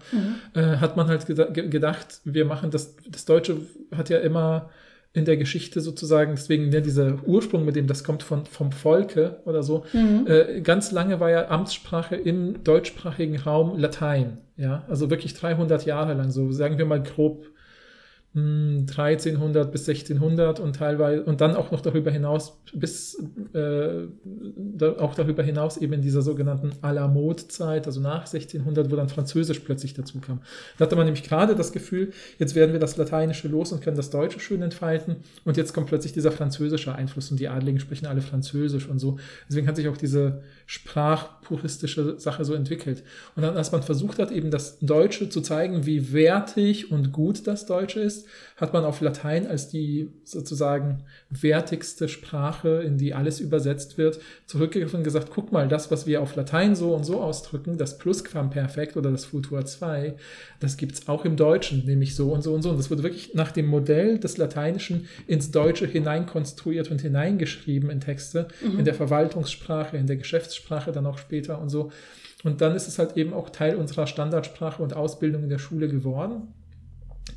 Äh, 0.53 0.77
hat 0.77 0.95
man 0.95 1.07
halt 1.07 1.25
ge- 1.25 1.69
gedacht, 1.69 2.21
wir 2.23 2.45
machen 2.45 2.71
das, 2.71 2.95
das 3.09 3.25
Deutsche 3.25 3.57
hat 3.95 4.09
ja 4.09 4.19
immer 4.19 4.69
in 5.15 5.25
der 5.25 5.37
Geschichte 5.37 5.79
sozusagen, 5.79 6.35
deswegen 6.35 6.69
ne, 6.69 6.81
dieser 6.81 7.17
Ursprung, 7.25 7.63
mit 7.63 7.75
dem 7.75 7.87
das 7.87 8.03
kommt 8.03 8.21
von, 8.21 8.45
vom 8.45 8.71
Volke 8.71 9.39
oder 9.45 9.63
so, 9.63 9.85
äh, 10.27 10.61
ganz 10.61 10.91
lange 10.91 11.19
war 11.19 11.29
ja 11.31 11.49
Amtssprache 11.49 12.15
im 12.15 12.63
deutschsprachigen 12.63 13.37
Raum 13.37 13.77
Latein. 13.79 14.39
Ja, 14.57 14.83
also 14.87 15.09
wirklich 15.09 15.33
300 15.33 15.85
Jahre 15.85 16.13
lang, 16.13 16.31
so 16.31 16.51
sagen 16.51 16.77
wir 16.77 16.85
mal 16.85 17.01
grob 17.01 17.45
1300 18.37 19.71
bis 19.71 19.87
1600 19.87 20.59
und 20.59 20.75
teilweise 20.75 21.23
und 21.23 21.39
dann 21.39 21.55
auch 21.55 21.71
noch 21.71 21.79
darüber 21.79 22.11
hinaus 22.11 22.57
bis 22.73 23.17
äh, 23.53 24.07
da, 24.23 24.91
auch 24.97 25.15
darüber 25.15 25.41
hinaus 25.41 25.77
eben 25.77 25.93
in 25.93 26.01
dieser 26.01 26.21
sogenannten 26.21 26.71
Alamod-Zeit, 26.81 27.87
also 27.87 28.01
nach 28.01 28.25
1600, 28.25 28.91
wo 28.91 28.97
dann 28.97 29.07
Französisch 29.07 29.59
plötzlich 29.59 29.93
dazu 29.93 30.19
kam. 30.19 30.41
Da 30.77 30.85
hatte 30.85 30.97
man 30.97 31.05
nämlich 31.05 31.23
gerade 31.23 31.55
das 31.55 31.71
Gefühl, 31.71 32.11
jetzt 32.37 32.55
werden 32.55 32.73
wir 32.73 32.79
das 32.81 32.97
Lateinische 32.97 33.47
los 33.47 33.71
und 33.71 33.81
können 33.81 33.95
das 33.95 34.09
Deutsche 34.09 34.41
schön 34.41 34.61
entfalten 34.61 35.15
und 35.45 35.55
jetzt 35.55 35.73
kommt 35.73 35.87
plötzlich 35.87 36.11
dieser 36.11 36.33
französische 36.33 36.93
Einfluss 36.93 37.31
und 37.31 37.39
die 37.39 37.47
Adligen 37.47 37.79
sprechen 37.79 38.05
alle 38.05 38.21
Französisch 38.21 38.89
und 38.89 38.99
so. 38.99 39.17
Deswegen 39.47 39.65
hat 39.65 39.77
sich 39.77 39.87
auch 39.87 39.97
diese 39.97 40.41
sprachpuristische 40.65 42.19
Sache 42.19 42.43
so 42.43 42.53
entwickelt. 42.53 43.03
Und 43.37 43.43
dann, 43.43 43.55
als 43.55 43.71
man 43.71 43.81
versucht 43.81 44.19
hat, 44.19 44.31
eben 44.31 44.51
das 44.51 44.79
Deutsche 44.79 45.29
zu 45.29 45.39
zeigen, 45.39 45.85
wie 45.85 46.11
wertig 46.11 46.91
und 46.91 47.13
gut 47.13 47.47
das 47.47 47.65
Deutsche 47.65 48.01
ist, 48.01 48.24
hat 48.57 48.73
man 48.73 48.83
auf 48.85 49.01
Latein 49.01 49.47
als 49.47 49.69
die 49.69 50.11
sozusagen 50.23 51.03
wertigste 51.29 52.07
Sprache, 52.07 52.81
in 52.83 52.97
die 52.97 53.13
alles 53.13 53.39
übersetzt 53.39 53.97
wird, 53.97 54.19
zurückgegriffen 54.45 54.99
und 54.99 55.03
gesagt, 55.03 55.29
guck 55.33 55.51
mal, 55.51 55.67
das, 55.67 55.91
was 55.91 56.07
wir 56.07 56.21
auf 56.21 56.35
Latein 56.35 56.75
so 56.75 56.93
und 56.93 57.03
so 57.03 57.21
ausdrücken, 57.21 57.77
das 57.77 57.97
Plusquamperfekt 57.97 58.97
oder 58.97 59.11
das 59.11 59.25
Futur 59.25 59.65
2, 59.65 60.15
das 60.59 60.77
gibt's 60.77 61.07
auch 61.07 61.25
im 61.25 61.35
Deutschen, 61.35 61.85
nämlich 61.85 62.15
so 62.15 62.31
und 62.31 62.41
so 62.41 62.53
und 62.53 62.61
so. 62.61 62.69
Und 62.69 62.77
das 62.77 62.89
wurde 62.89 63.03
wirklich 63.03 63.33
nach 63.33 63.51
dem 63.51 63.67
Modell 63.67 64.19
des 64.19 64.37
Lateinischen 64.37 65.07
ins 65.27 65.51
Deutsche 65.51 65.85
hineinkonstruiert 65.85 66.91
und 66.91 67.01
hineingeschrieben 67.01 67.89
in 67.89 67.99
Texte, 67.99 68.47
in 68.61 68.85
der 68.85 68.93
Verwaltungssprache, 68.93 69.97
in 69.97 70.07
der 70.07 70.17
Geschäftssprache 70.17 70.91
dann 70.91 71.05
auch 71.05 71.17
später 71.17 71.61
und 71.61 71.69
so. 71.69 71.91
Und 72.45 72.61
dann 72.61 72.75
ist 72.75 72.87
es 72.87 72.99
halt 72.99 73.17
eben 73.17 73.33
auch 73.33 73.49
Teil 73.49 73.75
unserer 73.75 74.05
Standardsprache 74.05 74.83
und 74.83 74.95
Ausbildung 74.95 75.43
in 75.43 75.49
der 75.49 75.57
Schule 75.57 75.87
geworden. 75.87 76.53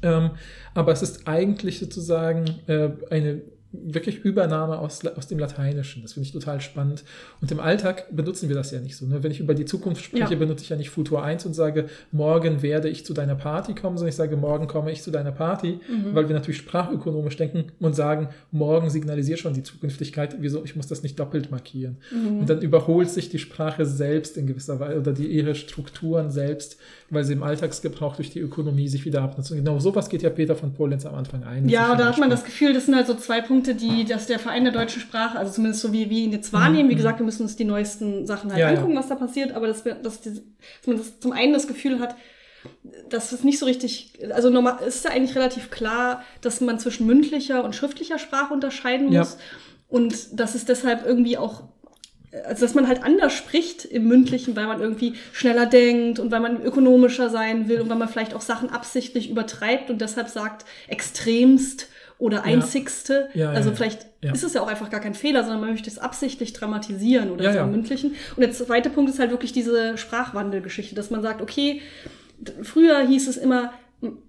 Ähm, 0.02 0.30
aber 0.74 0.92
es 0.92 1.02
ist 1.02 1.26
eigentlich 1.26 1.78
sozusagen 1.78 2.44
äh, 2.66 2.90
eine 3.10 3.42
wirklich 3.70 4.20
Übernahme 4.24 4.78
aus, 4.78 5.04
aus 5.04 5.26
dem 5.26 5.38
Lateinischen. 5.38 6.00
Das 6.00 6.14
finde 6.14 6.26
ich 6.26 6.32
total 6.32 6.58
spannend. 6.62 7.04
Und 7.42 7.52
im 7.52 7.60
Alltag 7.60 8.06
benutzen 8.10 8.48
wir 8.48 8.56
das 8.56 8.70
ja 8.70 8.80
nicht 8.80 8.96
so. 8.96 9.04
Ne? 9.04 9.22
Wenn 9.22 9.30
ich 9.30 9.40
über 9.40 9.52
die 9.52 9.66
Zukunft 9.66 10.02
spreche, 10.02 10.32
Ja. 10.32 10.38
benutze 10.38 10.64
ich 10.64 10.70
ja 10.70 10.76
nicht 10.76 10.88
Futur 10.88 11.22
1 11.22 11.44
und 11.44 11.52
sage, 11.52 11.84
morgen 12.10 12.62
werde 12.62 12.88
ich 12.88 13.04
zu 13.04 13.12
deiner 13.12 13.34
Party 13.34 13.74
kommen, 13.74 13.98
sondern 13.98 14.08
ich 14.08 14.14
sage, 14.16 14.38
morgen 14.38 14.68
komme 14.68 14.90
ich 14.90 15.02
zu 15.02 15.10
deiner 15.10 15.32
Party, 15.32 15.80
weil 16.14 16.28
wir 16.28 16.34
natürlich 16.34 16.56
sprachökonomisch 16.56 17.36
denken 17.36 17.66
und 17.78 17.94
sagen, 17.94 18.28
morgen 18.52 18.88
signalisiert 18.88 19.38
schon 19.40 19.52
die 19.52 19.62
Zukünftigkeit, 19.62 20.36
wieso, 20.40 20.64
ich 20.64 20.74
muss 20.74 20.86
das 20.86 21.02
nicht 21.02 21.18
doppelt 21.20 21.50
markieren. 21.50 21.98
Und 22.40 22.48
dann 22.48 22.62
überholt 22.62 23.10
sich 23.10 23.28
die 23.28 23.38
Sprache 23.38 23.84
selbst 23.84 24.38
in 24.38 24.46
gewisser 24.46 24.80
Weise 24.80 24.98
oder 24.98 25.12
die, 25.12 25.26
ihre 25.26 25.54
Strukturen 25.54 26.30
selbst, 26.30 26.78
weil 27.10 27.24
sie 27.24 27.32
im 27.32 27.42
Alltagsgebrauch 27.42 28.16
durch 28.16 28.30
die 28.30 28.40
Ökonomie 28.40 28.88
sich 28.88 29.04
wieder 29.04 29.22
abnutzen. 29.22 29.56
Genau 29.56 29.78
sowas 29.78 30.08
geht 30.10 30.22
ja 30.22 30.30
Peter 30.30 30.54
von 30.56 30.74
Polenz 30.74 31.06
am 31.06 31.14
Anfang 31.14 31.42
ein. 31.44 31.68
Ja, 31.68 31.94
da 31.96 32.06
hat 32.08 32.18
man 32.18 32.28
das 32.30 32.44
Gefühl, 32.44 32.72
das 32.74 32.84
sind 32.86 32.94
halt 32.96 33.06
so 33.06 33.14
zwei 33.14 33.40
Punkte, 33.40 33.74
die, 33.74 34.04
dass 34.04 34.26
der 34.26 34.38
Verein 34.38 34.64
der 34.64 34.72
deutschen 34.72 35.00
Sprache, 35.00 35.38
also 35.38 35.52
zumindest 35.52 35.80
so 35.82 35.92
wie 35.92 36.10
wir 36.10 36.18
ihn 36.18 36.32
jetzt 36.32 36.52
wahrnehmen, 36.52 36.90
wie 36.90 36.94
gesagt, 36.94 37.18
wir 37.18 37.24
müssen 37.24 37.42
uns 37.42 37.56
die 37.56 37.64
neuesten 37.64 38.26
Sachen 38.26 38.50
halt 38.50 38.60
Ja, 38.60 38.70
ja. 38.70 38.76
angucken, 38.78 38.96
was 38.96 39.08
da 39.08 39.14
passiert, 39.14 39.52
aber 39.52 39.66
dass, 39.68 39.84
wir, 39.84 39.94
dass, 39.94 40.20
die, 40.20 40.34
dass 40.34 40.86
man 40.86 40.98
das 40.98 41.18
zum 41.20 41.32
einen 41.32 41.52
das 41.54 41.66
Gefühl 41.66 41.98
hat, 42.00 42.14
dass 43.08 43.32
es 43.32 43.44
nicht 43.44 43.58
so 43.58 43.66
richtig, 43.66 44.12
also 44.34 44.50
normal 44.50 44.78
es 44.86 44.96
ist 44.96 45.04
ja 45.04 45.12
eigentlich 45.12 45.36
relativ 45.36 45.70
klar, 45.70 46.22
dass 46.42 46.60
man 46.60 46.78
zwischen 46.78 47.06
mündlicher 47.06 47.64
und 47.64 47.74
schriftlicher 47.74 48.18
Sprache 48.18 48.52
unterscheiden 48.52 49.10
Ja. 49.12 49.20
muss 49.20 49.38
und 49.88 50.38
dass 50.38 50.54
es 50.54 50.64
deshalb 50.66 51.06
irgendwie 51.06 51.38
auch 51.38 51.62
also 52.46 52.64
dass 52.64 52.74
man 52.74 52.88
halt 52.88 53.02
anders 53.04 53.32
spricht 53.32 53.84
im 53.84 54.06
Mündlichen, 54.06 54.54
weil 54.56 54.66
man 54.66 54.80
irgendwie 54.80 55.14
schneller 55.32 55.66
denkt 55.66 56.18
und 56.18 56.30
weil 56.30 56.40
man 56.40 56.62
ökonomischer 56.62 57.30
sein 57.30 57.68
will 57.68 57.80
und 57.80 57.88
weil 57.88 57.96
man 57.96 58.08
vielleicht 58.08 58.34
auch 58.34 58.40
Sachen 58.40 58.70
absichtlich 58.70 59.30
übertreibt 59.30 59.90
und 59.90 60.00
deshalb 60.00 60.28
sagt 60.28 60.64
extremst 60.88 61.88
oder 62.18 62.44
einzigste. 62.44 63.28
Ja, 63.34 63.44
ja, 63.44 63.50
also 63.52 63.70
ja. 63.70 63.76
vielleicht 63.76 64.06
ist 64.20 64.42
es 64.42 64.52
ja 64.52 64.62
auch 64.62 64.66
einfach 64.66 64.90
gar 64.90 65.00
kein 65.00 65.14
Fehler, 65.14 65.42
sondern 65.42 65.60
man 65.60 65.70
möchte 65.70 65.88
es 65.88 65.98
absichtlich 65.98 66.52
dramatisieren 66.52 67.30
oder 67.30 67.52
so 67.52 67.58
im 67.60 67.70
Mündlichen. 67.70 68.16
Und 68.34 68.40
der 68.40 68.50
zweite 68.52 68.90
Punkt 68.90 69.10
ist 69.10 69.20
halt 69.20 69.30
wirklich 69.30 69.52
diese 69.52 69.96
Sprachwandelgeschichte, 69.96 70.94
dass 70.94 71.10
man 71.10 71.22
sagt, 71.22 71.40
okay, 71.40 71.80
früher 72.62 73.00
hieß 73.00 73.28
es 73.28 73.36
immer, 73.36 73.72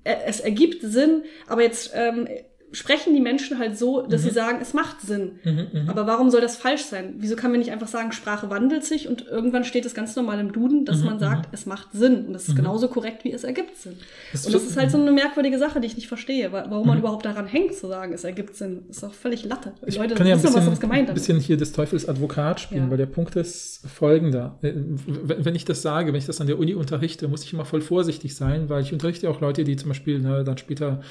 äh, 0.03 0.15
es 0.25 0.39
ergibt 0.39 0.83
Sinn, 0.83 1.23
aber 1.47 1.63
jetzt 1.63 1.91
ähm, 1.95 2.27
sprechen 2.71 3.13
die 3.15 3.21
Menschen 3.21 3.57
halt 3.59 3.77
so, 3.77 4.01
dass 4.01 4.21
Mhm. 4.23 4.27
sie 4.27 4.33
sagen, 4.33 4.57
es 4.61 4.73
macht 4.73 5.01
Sinn. 5.01 5.39
Mhm, 5.43 5.67
mhm. 5.73 5.89
Aber 5.89 6.05
warum 6.07 6.29
soll 6.29 6.41
das 6.41 6.55
falsch 6.55 6.83
sein? 6.83 7.15
Wieso 7.17 7.35
kann 7.35 7.51
man 7.51 7.59
nicht 7.59 7.71
einfach 7.71 7.87
sagen, 7.87 8.11
Sprache 8.11 8.49
wandelt 8.49 8.83
sich 8.85 9.07
und 9.07 9.25
irgendwann 9.27 9.63
steht 9.63 9.85
es 9.85 9.93
ganz 9.93 10.15
normal 10.15 10.39
im 10.39 10.51
Duden, 10.51 10.85
dass 10.85 10.99
Mhm, 10.99 11.05
man 11.05 11.19
sagt, 11.19 11.49
es 11.53 11.65
macht 11.65 11.89
Sinn. 11.93 12.25
Und 12.27 12.33
das 12.33 12.43
ist 12.43 12.53
Mhm. 12.53 12.57
genauso 12.57 12.87
korrekt, 12.87 13.23
wie 13.23 13.31
es 13.31 13.43
ergibt 13.43 13.75
Sinn. 13.77 13.93
Das 14.31 14.45
und 14.45 14.53
das 14.53 14.63
ist 14.63 14.77
halt 14.77 14.91
so 14.91 14.99
eine 14.99 15.11
merkwürdige 15.11 15.57
Sache, 15.57 15.79
die 15.81 15.87
ich 15.87 15.95
nicht 15.95 16.07
verstehe. 16.07 16.51
wa- 16.51 16.65
Warum 16.69 16.87
man 16.87 16.97
Mhm. 16.97 17.03
überhaupt 17.03 17.25
daran 17.25 17.47
hängt, 17.47 17.73
zu 17.73 17.87
sagen, 17.87 18.13
es 18.13 18.23
ergibt 18.23 18.55
Sinn. 18.55 18.83
Ist 18.89 19.01
doch 19.03 19.13
völlig 19.13 19.45
Latte. 19.45 19.73
Die 19.83 19.89
Ich 19.89 19.97
Leute 19.97 20.15
kann 20.15 20.27
ja 20.27 20.35
ein 20.35 20.43
was 20.43 20.53
bisschen, 20.53 20.69
das 20.69 20.79
gemeint 20.79 21.09
ein 21.09 21.13
bisschen 21.15 21.39
hier 21.39 21.57
des 21.57 21.71
Teufels 21.71 22.07
Advokat 22.07 22.59
spielen, 22.59 22.83
Ja. 22.85 22.89
weil 22.91 22.97
der 22.97 23.05
Punkt 23.07 23.35
ist 23.35 23.81
folgender. 23.87 24.57
Äh, 24.61 24.73
Wenn 24.75 25.45
wenn 25.45 25.55
ich 25.55 25.65
das 25.65 25.81
sage, 25.81 26.09
wenn 26.13 26.19
ich 26.19 26.25
das 26.25 26.39
an 26.41 26.47
der 26.47 26.59
Uni 26.59 26.73
unterrichte, 26.75 27.27
muss 27.27 27.43
ich 27.43 27.53
immer 27.53 27.65
voll 27.65 27.81
vorsichtig 27.81 28.35
sein, 28.35 28.69
weil 28.69 28.83
ich 28.83 28.93
unterrichte 28.93 29.29
auch 29.29 29.41
Leute, 29.41 29.63
die 29.63 29.75
zum 29.75 29.89
Beispiel 29.89 30.19
ne, 30.19 30.43
dann 30.43 30.57
später 30.57 31.01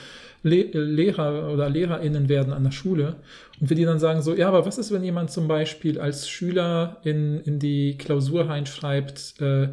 Le 0.42 0.56
äh, 0.72 0.78
Lehrer 0.78 1.52
oder 1.52 1.68
LehrerInnen 1.68 2.28
werden 2.28 2.52
an 2.52 2.64
der 2.64 2.70
Schule. 2.70 3.16
Und 3.60 3.70
wenn 3.70 3.76
die 3.76 3.84
dann 3.84 3.98
sagen 3.98 4.22
so, 4.22 4.34
ja, 4.34 4.48
aber 4.48 4.64
was 4.66 4.78
ist, 4.78 4.92
wenn 4.92 5.02
jemand 5.04 5.30
zum 5.30 5.48
Beispiel 5.48 5.98
als 6.00 6.28
Schüler 6.28 6.98
in, 7.04 7.40
in 7.40 7.58
die 7.58 7.96
Klausur 7.98 8.48
reinschreibt, 8.48 9.34
äh, 9.40 9.68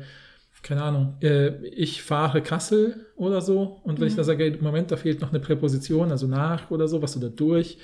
keine 0.63 0.82
Ahnung, 0.82 1.13
äh, 1.21 1.49
ich 1.67 2.01
fahre 2.01 2.41
Kassel 2.41 3.06
oder 3.15 3.41
so. 3.41 3.80
Und 3.84 3.99
wenn 3.99 4.08
ich 4.08 4.13
Mhm. 4.13 4.17
da 4.17 4.23
sage, 4.23 4.43
ey, 4.45 4.58
Moment, 4.60 4.89
da 4.91 4.97
fehlt 4.97 5.21
noch 5.21 5.30
eine 5.30 5.39
Präposition, 5.39 6.10
also 6.10 6.25
nach 6.25 6.71
oder 6.71 6.88
so, 6.88 7.01
was 7.04 7.15
oder 7.15 7.30
durch, 7.30 7.78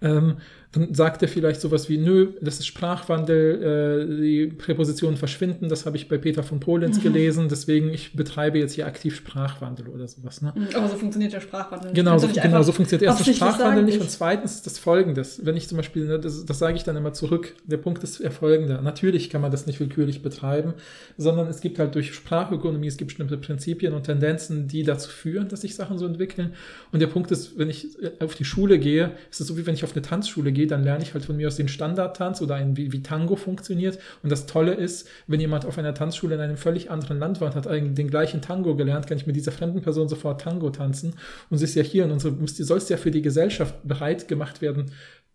ähm, 0.00 0.36
dann 0.72 0.92
sagt 0.92 1.22
er 1.22 1.28
vielleicht 1.28 1.60
sowas 1.62 1.88
wie, 1.88 1.96
nö, 1.96 2.32
das 2.42 2.58
ist 2.58 2.66
Sprachwandel, 2.66 4.06
äh, 4.10 4.20
die 4.22 4.46
Präpositionen 4.48 5.16
verschwinden, 5.16 5.68
das 5.68 5.86
habe 5.86 5.96
ich 5.96 6.08
bei 6.08 6.18
Peter 6.18 6.42
von 6.42 6.60
Polenz 6.60 6.98
Mhm. 6.98 7.02
gelesen, 7.02 7.48
deswegen 7.48 7.88
ich 7.88 8.12
betreibe 8.12 8.58
jetzt 8.58 8.74
hier 8.74 8.86
aktiv 8.86 9.16
Sprachwandel 9.16 9.88
oder 9.88 10.06
sowas. 10.06 10.42
Ne? 10.42 10.52
Mhm, 10.54 10.66
Aber 10.76 10.88
so 10.88 10.96
funktioniert 10.96 11.32
der 11.32 11.40
Sprachwandel. 11.40 11.88
nicht. 11.90 11.96
Genau, 11.96 12.18
so, 12.18 12.28
genau, 12.28 12.62
so 12.62 12.72
funktioniert 12.72 13.08
erstens 13.10 13.36
Sprachwandel 13.36 13.84
nicht 13.84 13.94
ich- 13.96 14.00
und 14.02 14.10
zweitens 14.10 14.56
ist 14.56 14.66
das 14.66 14.78
folgendes. 14.78 15.40
Wenn 15.44 15.56
ich 15.56 15.68
zum 15.68 15.76
Beispiel, 15.78 16.06
ne, 16.06 16.18
das, 16.20 16.44
das 16.44 16.58
sage 16.58 16.76
ich 16.76 16.84
dann 16.84 16.96
immer 16.96 17.12
zurück, 17.14 17.54
der 17.64 17.78
Punkt 17.78 18.04
ist 18.04 18.20
der 18.22 18.30
folgende. 18.30 18.80
Natürlich 18.82 19.30
kann 19.30 19.40
man 19.40 19.50
das 19.50 19.66
nicht 19.66 19.80
willkürlich 19.80 20.22
betreiben, 20.22 20.74
sondern 21.16 21.46
es 21.48 21.60
gibt 21.60 21.78
halt 21.78 21.94
durch 21.94 22.14
Sprachökonomie, 22.14 22.88
es 22.88 22.96
gibt 22.98 23.08
bestimmte 23.08 23.38
Prinzipien 23.38 23.94
und 23.94 24.04
Tendenzen, 24.04 24.68
die 24.68 24.82
dazu 24.82 25.08
führen, 25.08 25.48
dass 25.48 25.62
sich 25.62 25.74
Sachen 25.74 25.96
so 25.98 26.04
entwickeln. 26.06 26.52
Und 26.92 27.00
der 27.00 27.06
Punkt 27.06 27.30
ist, 27.30 27.58
wenn 27.58 27.70
ich 27.70 27.86
äh, 28.02 28.10
auf 28.22 28.34
die 28.34 28.44
Schule 28.44 28.78
gehe, 28.78 29.12
ist 29.30 29.40
es 29.40 29.46
so 29.46 29.56
wie 29.56 29.66
wenn 29.66 29.74
ich 29.74 29.84
auf 29.84 29.92
eine 29.92 30.02
Tanzschule 30.02 30.52
gehe, 30.52 30.57
dann 30.66 30.84
lerne 30.84 31.02
ich 31.02 31.14
halt 31.14 31.24
von 31.24 31.36
mir 31.36 31.48
aus 31.48 31.56
den 31.56 31.68
Standardtanz 31.68 32.42
oder 32.42 32.56
ein, 32.56 32.76
wie, 32.76 32.92
wie 32.92 33.02
Tango 33.02 33.36
funktioniert. 33.36 33.98
Und 34.22 34.30
das 34.30 34.46
Tolle 34.46 34.74
ist, 34.74 35.08
wenn 35.26 35.40
jemand 35.40 35.64
auf 35.66 35.78
einer 35.78 35.94
Tanzschule 35.94 36.34
in 36.34 36.40
einem 36.40 36.56
völlig 36.56 36.90
anderen 36.90 37.18
Land 37.18 37.40
war 37.40 37.48
und 37.48 37.54
hat 37.54 37.66
den 37.66 38.08
gleichen 38.08 38.40
Tango 38.40 38.76
gelernt, 38.76 39.06
kann 39.06 39.18
ich 39.18 39.26
mit 39.26 39.36
dieser 39.36 39.52
fremden 39.52 39.82
Person 39.82 40.08
sofort 40.08 40.40
Tango 40.40 40.70
tanzen. 40.70 41.14
Und 41.50 41.56
es 41.56 41.62
ist 41.62 41.74
ja 41.74 41.82
hier 41.82 42.04
in 42.04 42.10
unserer, 42.10 42.32
du 42.32 42.46
sollst 42.46 42.90
ja 42.90 42.96
für 42.96 43.10
die 43.10 43.22
Gesellschaft 43.22 43.74
bereit 43.86 44.28
gemacht 44.28 44.60
werden 44.62 44.86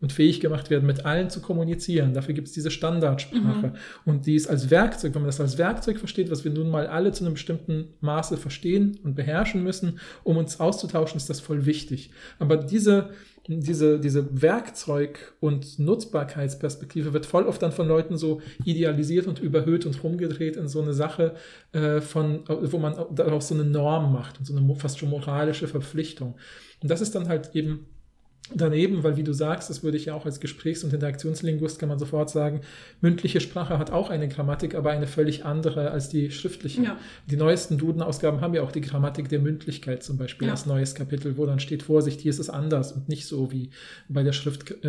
und 0.03 0.11
fähig 0.11 0.41
gemacht 0.41 0.69
werden, 0.69 0.85
mit 0.85 1.05
allen 1.05 1.29
zu 1.29 1.39
kommunizieren. 1.39 2.13
Dafür 2.13 2.33
gibt 2.33 2.49
es 2.49 2.53
diese 2.53 2.71
Standardsprache. 2.71 3.71
Und 4.03 4.25
die 4.25 4.35
ist 4.35 4.49
als 4.49 4.69
Werkzeug, 4.69 5.15
wenn 5.15 5.21
man 5.21 5.29
das 5.29 5.39
als 5.39 5.57
Werkzeug 5.57 5.97
versteht, 5.97 6.29
was 6.29 6.43
wir 6.43 6.51
nun 6.51 6.69
mal 6.69 6.87
alle 6.87 7.13
zu 7.13 7.23
einem 7.23 7.35
bestimmten 7.35 7.93
Maße 8.01 8.35
verstehen 8.35 8.99
und 9.03 9.15
beherrschen 9.15 9.63
müssen, 9.63 9.99
um 10.25 10.35
uns 10.35 10.59
auszutauschen, 10.59 11.15
ist 11.15 11.29
das 11.29 11.39
voll 11.39 11.65
wichtig. 11.65 12.11
Aber 12.37 12.57
diese, 12.57 13.11
diese, 13.47 13.99
diese 13.99 14.41
Werkzeug- 14.41 15.33
und 15.41 15.77
Nutzbarkeitsperspektive 15.77 17.13
wird 17.13 17.25
voll 17.25 17.43
oft 17.43 17.61
dann 17.61 17.73
von 17.73 17.87
Leuten 17.87 18.17
so 18.17 18.41
idealisiert 18.63 19.27
und 19.27 19.39
überhöht 19.39 19.85
und 19.85 20.01
rumgedreht 20.01 20.55
in 20.55 20.69
so 20.69 20.81
eine 20.81 20.93
Sache, 20.93 21.35
äh, 21.73 21.99
von, 21.99 22.43
wo 22.47 22.77
man 22.77 22.95
daraus 23.13 23.49
so 23.49 23.55
eine 23.55 23.65
Norm 23.65 24.13
macht 24.13 24.39
und 24.39 24.45
so 24.45 24.55
eine 24.55 24.75
fast 24.75 24.99
schon 24.99 25.09
moralische 25.09 25.67
Verpflichtung. 25.67 26.35
Und 26.81 26.89
das 26.89 27.01
ist 27.01 27.15
dann 27.15 27.27
halt 27.27 27.53
eben 27.53 27.87
daneben, 28.53 29.03
weil 29.03 29.15
wie 29.15 29.23
du 29.23 29.31
sagst, 29.33 29.69
das 29.69 29.83
würde 29.83 29.97
ich 29.97 30.05
ja 30.05 30.13
auch 30.15 30.25
als 30.25 30.39
Gesprächs- 30.41 30.83
und 30.83 30.93
Interaktionslinguist 30.93 31.79
kann 31.79 31.87
man 31.89 31.97
sofort 31.97 32.29
sagen, 32.29 32.59
mündliche 32.99 33.39
Sprache 33.39 33.79
hat 33.79 33.89
auch 33.91 34.09
eine 34.09 34.27
Grammatik, 34.27 34.75
aber 34.75 34.91
eine 34.91 35.07
völlig 35.07 35.45
andere 35.45 35.91
als 35.91 36.09
die 36.09 36.29
schriftliche. 36.29 36.83
Ja. 36.83 36.97
Die 37.27 37.37
neuesten 37.37 37.77
Duden-Ausgaben 37.77 38.41
haben 38.41 38.53
ja 38.53 38.61
auch 38.61 38.71
die 38.73 38.81
Grammatik 38.81 39.29
der 39.29 39.39
Mündlichkeit 39.39 40.03
zum 40.03 40.17
Beispiel 40.17 40.47
Ja. 40.47 40.53
als 40.53 40.65
neues 40.65 40.93
Kapitel, 40.93 41.37
wo 41.37 41.45
dann 41.45 41.59
steht, 41.59 41.83
Vorsicht, 41.83 42.19
hier 42.19 42.31
ist 42.31 42.39
es 42.39 42.49
anders 42.49 42.91
und 42.91 43.07
nicht 43.07 43.27
so 43.27 43.51
wie 43.51 43.69
bei 44.09 44.23
der 44.23 44.33
Schrift, 44.33 44.75
äh, 44.83 44.87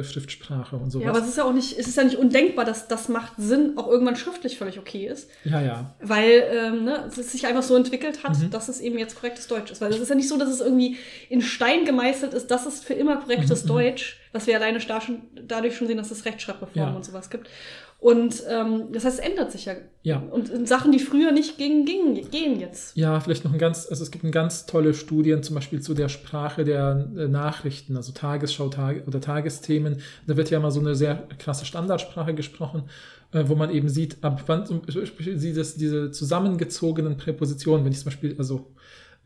äh, 0.00 0.04
Schriftsprache 0.04 0.76
und 0.76 0.90
sowas. 0.90 1.04
Ja, 1.04 1.10
aber 1.10 1.20
es 1.20 1.28
ist 1.28 1.38
ja 1.38 1.44
auch 1.44 1.54
nicht, 1.54 1.78
es 1.78 1.88
ist 1.88 1.96
ja 1.96 2.04
nicht 2.04 2.16
undenkbar, 2.16 2.66
dass 2.66 2.86
das 2.86 3.08
macht 3.08 3.32
Sinn, 3.38 3.72
auch 3.76 3.88
irgendwann 3.88 4.16
schriftlich 4.16 4.58
völlig 4.58 4.78
okay 4.78 5.06
ist. 5.06 5.30
ja, 5.44 5.60
ja. 5.62 5.94
Weil 6.02 6.42
ähm, 6.52 6.84
ne, 6.84 7.08
es 7.08 7.32
sich 7.32 7.46
einfach 7.46 7.62
so 7.62 7.74
entwickelt 7.76 8.22
hat, 8.24 8.38
Mhm. 8.38 8.50
dass 8.50 8.68
es 8.68 8.80
eben 8.80 8.98
jetzt 8.98 9.16
korrektes 9.16 9.46
Deutsch 9.48 9.70
ist. 9.72 9.80
Weil 9.80 9.90
es 9.92 9.98
ist 10.00 10.10
ja 10.10 10.14
nicht 10.14 10.28
so, 10.28 10.36
dass 10.38 10.50
es 10.50 10.60
irgendwie 10.60 10.96
in 11.30 11.40
Stein 11.40 11.84
gemeißelt 11.86 12.34
ist, 12.34 12.50
das 12.50 12.66
ist 12.66 12.84
für 12.90 12.94
immer 12.98 13.18
korrektes 13.18 13.64
Mhm, 13.64 13.68
Deutsch, 13.68 14.18
was 14.32 14.48
wir 14.48 14.56
alleine 14.56 14.80
schon, 14.80 15.22
dadurch 15.46 15.76
schon 15.76 15.86
sehen, 15.86 15.96
dass 15.96 16.10
es 16.10 16.24
Rechtschreibreformen 16.24 16.90
Ja. 16.92 16.96
und 16.96 17.04
sowas 17.04 17.30
gibt. 17.30 17.48
Und 18.00 18.42
ähm, 18.48 18.84
das 18.92 19.04
heißt, 19.04 19.20
es 19.20 19.24
ändert 19.24 19.52
sich 19.52 19.66
ja. 19.66 19.74
Ja. 20.02 20.16
Und 20.18 20.66
Sachen, 20.66 20.90
die 20.90 20.98
früher 20.98 21.30
nicht 21.32 21.56
gingen, 21.58 21.84
gingen 21.84 22.30
gehen 22.30 22.58
jetzt. 22.58 22.96
Ja, 22.96 23.20
vielleicht 23.20 23.44
noch 23.44 23.52
ein 23.52 23.58
ganz, 23.58 23.86
also 23.88 24.02
es 24.02 24.10
gibt 24.10 24.24
ein 24.24 24.32
ganz 24.32 24.64
tolle 24.66 24.94
Studien, 24.94 25.42
zum 25.42 25.54
Beispiel 25.54 25.80
zu 25.82 25.92
der 25.94 26.08
Sprache 26.08 26.64
der 26.64 27.08
äh, 27.16 27.28
Nachrichten, 27.28 27.96
also 27.96 28.12
Tagesschau 28.12 28.70
Tage, 28.70 29.04
oder 29.06 29.20
Tagesthemen. 29.20 30.00
Da 30.26 30.36
wird 30.36 30.50
ja 30.50 30.58
mal 30.58 30.70
so 30.72 30.80
eine 30.80 30.94
sehr 30.96 31.28
krasse 31.38 31.66
Standardsprache 31.66 32.34
gesprochen, 32.34 32.84
äh, 33.32 33.44
wo 33.46 33.54
man 33.54 33.70
eben 33.70 33.88
sieht, 33.90 34.24
ab 34.24 34.42
wann 34.46 34.66
zum 34.66 34.80
Beispiel 34.80 35.36
diese 35.36 36.10
zusammengezogenen 36.10 37.18
Präpositionen, 37.18 37.84
wenn 37.84 37.92
ich 37.92 37.98
zum 37.98 38.06
Beispiel, 38.06 38.34
also 38.38 38.72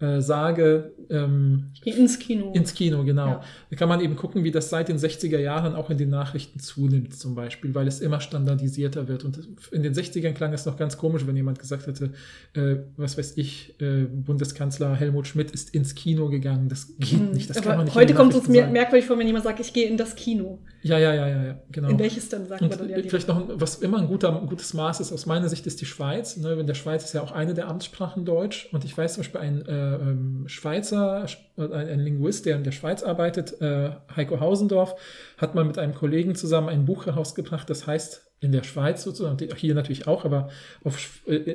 äh, 0.05 0.21
sage, 0.21 0.93
ähm, 1.09 1.71
Ich 1.75 1.81
gehe 1.81 1.95
ins 1.95 2.19
Kino. 2.19 2.53
ins 2.53 2.75
Kino, 2.75 3.05
genau. 3.05 3.27
Ja. 3.27 3.41
Da 3.71 3.77
kann 3.77 3.89
man 3.89 4.01
eben 4.01 4.17
gucken, 4.17 4.45
wie 4.45 4.51
das 4.51 4.71
seit 4.71 4.89
den 4.89 4.99
60er 4.99 5.39
Jahren 5.39 5.75
auch 5.75 5.89
in 5.91 5.99
den 5.99 6.11
Nachrichten 6.11 6.59
zunimmt, 6.61 7.15
zum 7.15 7.35
Beispiel, 7.35 7.75
weil 7.75 7.87
es 7.87 8.01
immer 8.01 8.21
standardisierter 8.21 9.09
wird. 9.09 9.25
Und 9.25 9.41
in 9.71 9.83
den 9.83 9.95
60ern 9.95 10.33
klang 10.33 10.53
es 10.53 10.67
noch 10.67 10.77
ganz 10.77 10.99
komisch, 10.99 11.27
wenn 11.27 11.37
jemand 11.37 11.59
gesagt 11.59 11.87
hätte, 11.87 12.11
äh, 12.55 12.77
was 12.97 13.17
weiß 13.17 13.37
ich, 13.37 13.75
äh, 13.81 14.05
Bundeskanzler 14.05 14.95
Helmut 14.95 15.27
Schmidt 15.27 15.51
ist 15.51 15.75
ins 15.75 15.95
Kino 15.95 16.29
gegangen. 16.29 16.69
Das 16.69 16.95
geht 16.99 17.33
nicht. 17.33 17.51
Das 17.51 17.63
kann 17.63 17.77
man 17.77 17.87
nicht. 17.87 17.95
heute 17.95 18.15
kommt 18.15 18.35
es 18.35 18.49
mir 18.49 18.67
merkwürdig 18.67 19.07
vor, 19.07 19.19
wenn 19.19 19.27
jemand 19.27 19.45
sagt, 19.45 19.61
ich 19.61 19.73
gehe 19.73 19.89
in 19.89 19.97
das 19.97 20.17
Kino. 20.17 20.59
Ja, 20.87 20.99
ja, 20.99 21.15
ja, 21.15 21.27
ja, 21.27 21.45
ja, 21.45 21.55
genau. 21.73 21.89
In 21.89 21.99
welches 21.99 22.29
denn, 22.29 22.47
sagt 22.47 22.61
Und 22.61 22.69
man 22.69 22.79
dann 22.79 22.91
ja 22.91 22.97
lieber. 22.99 23.09
vielleicht 23.09 23.27
noch, 23.29 23.39
ein- 23.39 23.59
was 23.59 23.77
immer 23.77 23.97
ein, 23.99 24.07
guter, 24.07 24.39
ein 24.39 24.47
gutes 24.47 24.75
Maß 24.75 25.01
ist, 25.01 25.13
aus 25.13 25.25
meiner 25.25 25.49
Sicht, 25.49 25.67
ist 25.67 25.81
die 25.81 25.87
Schweiz. 25.87 26.37
Ne? 26.37 26.53
In 26.53 26.67
der 26.67 26.75
Schweiz 26.75 27.05
ist 27.05 27.15
ja 27.15 27.23
auch 27.23 27.33
eine 27.33 27.55
der 27.55 27.69
Amtssprachen 27.69 28.27
Deutsch. 28.27 28.69
Und 28.71 28.85
ich 28.85 28.97
weiß 28.97 29.15
zum 29.15 29.23
Beispiel, 29.23 29.41
ein 29.41 29.65
äh, 29.67 29.95
ähm, 29.95 30.45
Schweizer, 30.47 31.25
äh, 31.57 31.63
ein, 31.63 31.73
ein 31.73 32.01
Linguist, 32.01 32.45
der 32.45 32.57
in 32.57 32.65
der 32.65 32.73
Schweiz 32.73 33.03
arbeitet, 33.03 33.61
äh, 33.63 33.93
Heiko 34.15 34.41
Hausendorf, 34.41 34.95
hat 35.39 35.55
mal 35.55 35.65
mit 35.65 35.79
einem 35.79 35.95
Kollegen 35.95 36.35
zusammen 36.35 36.69
ein 36.69 36.85
Buch 36.85 37.07
herausgebracht, 37.07 37.69
das 37.69 37.87
heißt 37.87 38.25
in 38.45 38.53
der 38.53 38.63
Schweiz 38.63 39.03
sozusagen, 39.03 39.39
hier 39.57 39.75
natürlich 39.75 40.07
auch, 40.07 40.27
aber 40.27 40.51
auf, 40.83 41.23
äh, 41.27 41.55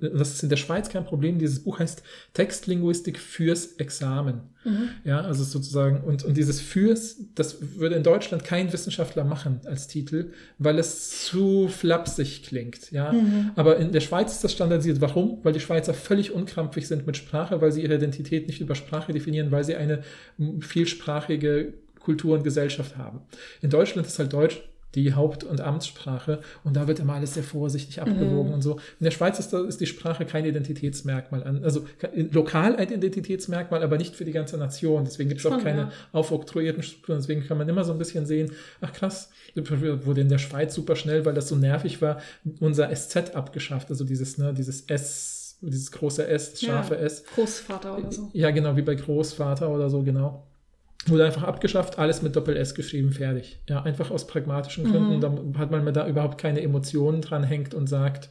das 0.00 0.34
ist 0.34 0.42
in 0.44 0.48
der 0.48 0.56
Schweiz 0.56 0.88
kein 0.88 1.04
Problem. 1.04 1.38
Dieses 1.38 1.64
Buch 1.64 1.80
heißt 1.80 2.04
Textlinguistik 2.32 3.18
fürs 3.18 3.72
Examen. 3.74 4.42
Ja, 5.04 5.22
also 5.22 5.42
sozusagen, 5.42 6.02
und, 6.02 6.22
und 6.22 6.36
dieses 6.36 6.60
fürs, 6.60 7.16
das 7.34 7.78
würde 7.78 7.96
in 7.96 8.04
Deutschland 8.04 8.44
kein 8.44 8.72
Wissenschaftler 8.72 9.24
machen 9.24 9.62
als 9.64 9.88
Titel, 9.88 10.32
weil 10.58 10.78
es 10.78 11.24
zu 11.24 11.66
flapsig 11.66 12.44
klingt. 12.44 12.92
Ja, 12.92 13.12
aber 13.56 13.78
in 13.78 13.90
der 13.90 14.00
Schweiz 14.00 14.32
ist 14.32 14.44
das 14.44 14.52
standardisiert. 14.52 15.00
Warum? 15.00 15.40
Weil 15.42 15.54
die 15.54 15.60
Schweizer 15.60 15.94
völlig 15.94 16.30
unkrampfig 16.30 16.86
sind 16.86 17.06
mit 17.06 17.16
Sprache, 17.16 17.60
weil 17.60 17.72
sie 17.72 17.82
ihre 17.82 17.96
Identität 17.96 18.46
nicht 18.46 18.60
über 18.60 18.76
Sprache 18.76 19.12
definieren, 19.12 19.50
weil 19.50 19.64
sie 19.64 19.74
eine 19.74 20.02
vielsprachige 20.60 21.72
Kultur 22.00 22.36
und 22.36 22.44
Gesellschaft 22.44 22.96
haben. 22.96 23.20
In 23.62 23.70
Deutschland 23.70 24.06
ist 24.06 24.18
halt 24.18 24.32
Deutsch 24.32 24.60
die 24.96 25.14
Haupt- 25.14 25.44
und 25.44 25.60
Amtssprache 25.60 26.40
und 26.64 26.74
da 26.74 26.88
wird 26.88 26.98
immer 26.98 27.12
alles 27.14 27.34
sehr 27.34 27.44
vorsichtig 27.44 28.00
abgewogen 28.00 28.52
und 28.52 28.60
so. 28.60 28.72
In 28.98 29.04
der 29.04 29.12
Schweiz 29.12 29.38
ist, 29.38 29.52
da, 29.52 29.60
ist 29.64 29.80
die 29.80 29.86
Sprache 29.86 30.24
kein 30.24 30.44
Identitätsmerkmal, 30.44 31.44
an- 31.44 31.62
also 31.62 31.84
lokal 32.32 32.74
ein 32.74 32.90
Identitätsmerkmal, 32.92 33.84
aber 33.84 33.98
nicht 33.98 34.16
für 34.16 34.24
die 34.24 34.32
ganze 34.32 34.56
Nation. 34.58 35.04
Deswegen 35.04 35.28
gibt 35.28 35.42
es 35.42 35.46
auch 35.46 35.62
keine 35.62 35.80
ja. 35.82 35.92
aufoktroyierten 36.10 36.82
Strukturen. 36.82 37.18
Deswegen 37.20 37.46
kann 37.46 37.56
man 37.56 37.68
immer 37.68 37.84
so 37.84 37.92
ein 37.92 37.98
bisschen 37.98 38.26
sehen, 38.26 38.50
ach 38.80 38.92
krass, 38.92 39.30
wurde 39.54 40.22
in 40.22 40.28
der 40.28 40.38
Schweiz 40.38 40.74
super 40.74 40.96
schnell, 40.96 41.24
weil 41.24 41.34
das 41.34 41.46
so 41.48 41.54
nervig 41.54 42.02
war, 42.02 42.20
unser 42.58 42.90
SZ 42.92 43.36
abgeschafft, 43.36 43.90
also 43.90 44.02
dieses, 44.04 44.38
ne, 44.38 44.52
dieses 44.54 44.80
S, 44.88 45.56
dieses 45.60 45.92
große 45.92 46.26
S, 46.26 46.50
das 46.52 46.62
scharfe 46.62 46.94
Ja. 46.94 47.00
S. 47.02 47.22
Großvater 47.32 47.96
oder 47.96 48.10
so. 48.10 48.28
Ja, 48.32 48.50
genau, 48.50 48.74
wie 48.76 48.82
bei 48.82 48.96
Großvater 48.96 49.70
oder 49.70 49.88
so, 49.88 50.02
genau. 50.02 50.48
Wurde 51.06 51.24
einfach 51.24 51.44
abgeschafft, 51.44 51.98
alles 51.98 52.20
mit 52.20 52.36
Doppel-S 52.36 52.74
geschrieben, 52.74 53.10
fertig. 53.12 53.58
Ja, 53.68 53.82
einfach 53.82 54.10
aus 54.10 54.26
pragmatischen 54.26 54.84
Mhm. 54.84 54.90
Gründen, 54.92 55.20
da 55.20 55.58
hat 55.58 55.70
man 55.70 55.92
da 55.94 56.06
überhaupt 56.06 56.36
keine 56.36 56.60
Emotionen 56.60 57.22
dran 57.22 57.42
hängt 57.42 57.72
und 57.72 57.86
sagt, 57.88 58.28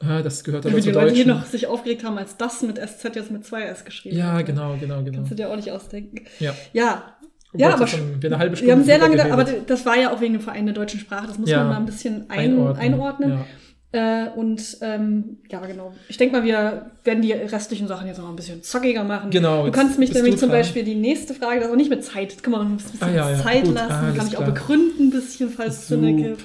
ah, 0.00 0.20
das 0.20 0.44
gehört 0.44 0.66
aber 0.66 0.76
Wie 0.76 0.80
zu 0.82 0.88
die 0.88 0.92
Deutschen. 0.92 1.28
noch 1.28 1.46
sich 1.46 1.66
aufgeregt 1.66 2.04
haben, 2.04 2.18
als 2.18 2.36
das 2.36 2.60
mit 2.62 2.76
SZ 2.76 3.14
jetzt 3.14 3.30
mit 3.30 3.44
2S 3.44 3.84
geschrieben 3.84 4.16
Ja, 4.18 4.36
wird. 4.36 4.48
genau, 4.48 4.76
genau, 4.78 5.02
genau. 5.02 5.16
Kannst 5.16 5.30
du 5.30 5.34
dir 5.34 5.48
auch 5.50 5.56
nicht 5.56 5.72
ausdenken. 5.72 6.26
Ja. 6.40 6.54
Ja. 6.74 7.14
Oh 7.52 7.58
ja, 7.58 7.72
aber 7.74 7.86
haben 7.86 8.22
wir 8.22 8.28
eine 8.30 8.38
halbe 8.38 8.52
wir 8.52 8.56
Stunde 8.58 8.72
haben 8.74 8.84
sehr 8.84 8.98
lange, 8.98 9.16
da, 9.16 9.32
aber 9.32 9.44
das 9.44 9.84
war 9.86 9.96
ja 9.98 10.12
auch 10.14 10.20
wegen 10.20 10.34
dem 10.34 10.42
Verein 10.42 10.66
der 10.66 10.74
deutschen 10.74 11.00
Sprache. 11.00 11.26
Das 11.26 11.38
muss 11.38 11.48
Ja. 11.50 11.60
man 11.60 11.68
mal 11.68 11.76
ein 11.78 11.86
bisschen 11.86 12.28
ein, 12.28 12.76
einordnen. 12.76 13.30
Ja. 13.30 13.46
Äh, 13.92 14.28
und 14.36 14.78
ähm, 14.82 15.38
ja, 15.50 15.58
genau. 15.66 15.92
Ich 16.08 16.16
denke 16.16 16.36
mal, 16.36 16.44
wir 16.44 16.90
werden 17.02 17.22
die 17.22 17.32
restlichen 17.32 17.88
Sachen 17.88 18.06
jetzt 18.06 18.18
noch 18.18 18.28
ein 18.28 18.36
bisschen 18.36 18.62
zackiger 18.62 19.02
machen. 19.02 19.30
Genau, 19.30 19.66
Du 19.66 19.72
kannst 19.72 19.98
mich 19.98 20.14
nämlich 20.14 20.36
zum 20.36 20.48
dran. 20.50 20.58
Beispiel 20.60 20.84
die 20.84 20.94
nächste 20.94 21.34
Frage, 21.34 21.56
das 21.56 21.66
ist 21.66 21.72
auch 21.72 21.76
nicht 21.76 21.90
mit 21.90 22.04
Zeit, 22.04 22.40
kann 22.42 22.52
man 22.52 22.66
ein 22.68 22.76
bisschen 22.76 23.02
Ah, 23.02 23.10
ja, 23.10 23.30
ja. 23.32 23.42
Zeit 23.42 23.64
Gut, 23.64 23.74
lassen, 23.74 23.92
alles 23.92 24.16
kann 24.16 24.26
ich 24.28 24.36
auch 24.36 24.44
begründen 24.44 25.08
ein 25.08 25.10
bisschen, 25.10 25.50
falls 25.50 25.78
es 25.78 25.88
Sinn 25.88 26.04
ergibt. 26.04 26.44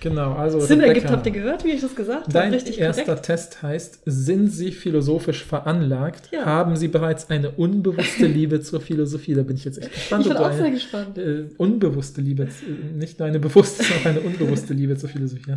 Genau, 0.00 0.34
also 0.34 0.60
Sinn 0.60 0.80
ergibt, 0.80 0.98
Rebecca, 0.98 1.12
habt 1.12 1.26
ihr 1.26 1.32
gehört, 1.32 1.64
wie 1.64 1.70
ich 1.70 1.80
das 1.80 1.94
gesagt 1.94 2.22
habe? 2.22 2.32
Dein 2.32 2.54
Richtig 2.54 2.78
erster 2.78 3.04
korrekt. 3.04 3.24
Test 3.26 3.62
heißt, 3.62 4.00
sind 4.04 4.48
Sie 4.48 4.70
philosophisch 4.72 5.44
veranlagt? 5.44 6.30
Ja. 6.32 6.44
Haben 6.44 6.76
Sie 6.76 6.88
bereits 6.88 7.30
eine 7.30 7.50
unbewusste 7.50 8.26
Liebe 8.26 8.60
zur 8.60 8.80
Philosophie? 8.80 9.34
Da 9.34 9.42
bin 9.42 9.56
ich 9.56 9.64
jetzt 9.64 9.78
echt 9.78 9.92
gespannt. 9.92 10.26
Ich 10.26 10.28
bin 10.32 10.36
auch 10.38 10.52
sehr 10.52 10.64
eine, 10.64 10.74
gespannt. 10.74 11.18
äh, 11.18 11.44
unbewusste 11.56 12.20
Liebe, 12.20 12.44
äh, 12.44 12.96
nicht 12.96 13.18
nur 13.18 13.28
eine 13.28 13.40
bewusste, 13.40 13.82
sondern 13.84 14.00
auch 14.02 14.06
eine 14.06 14.20
unbewusste 14.20 14.72
Liebe 14.74 14.96
zur 14.96 15.08
Philosophie. 15.08 15.54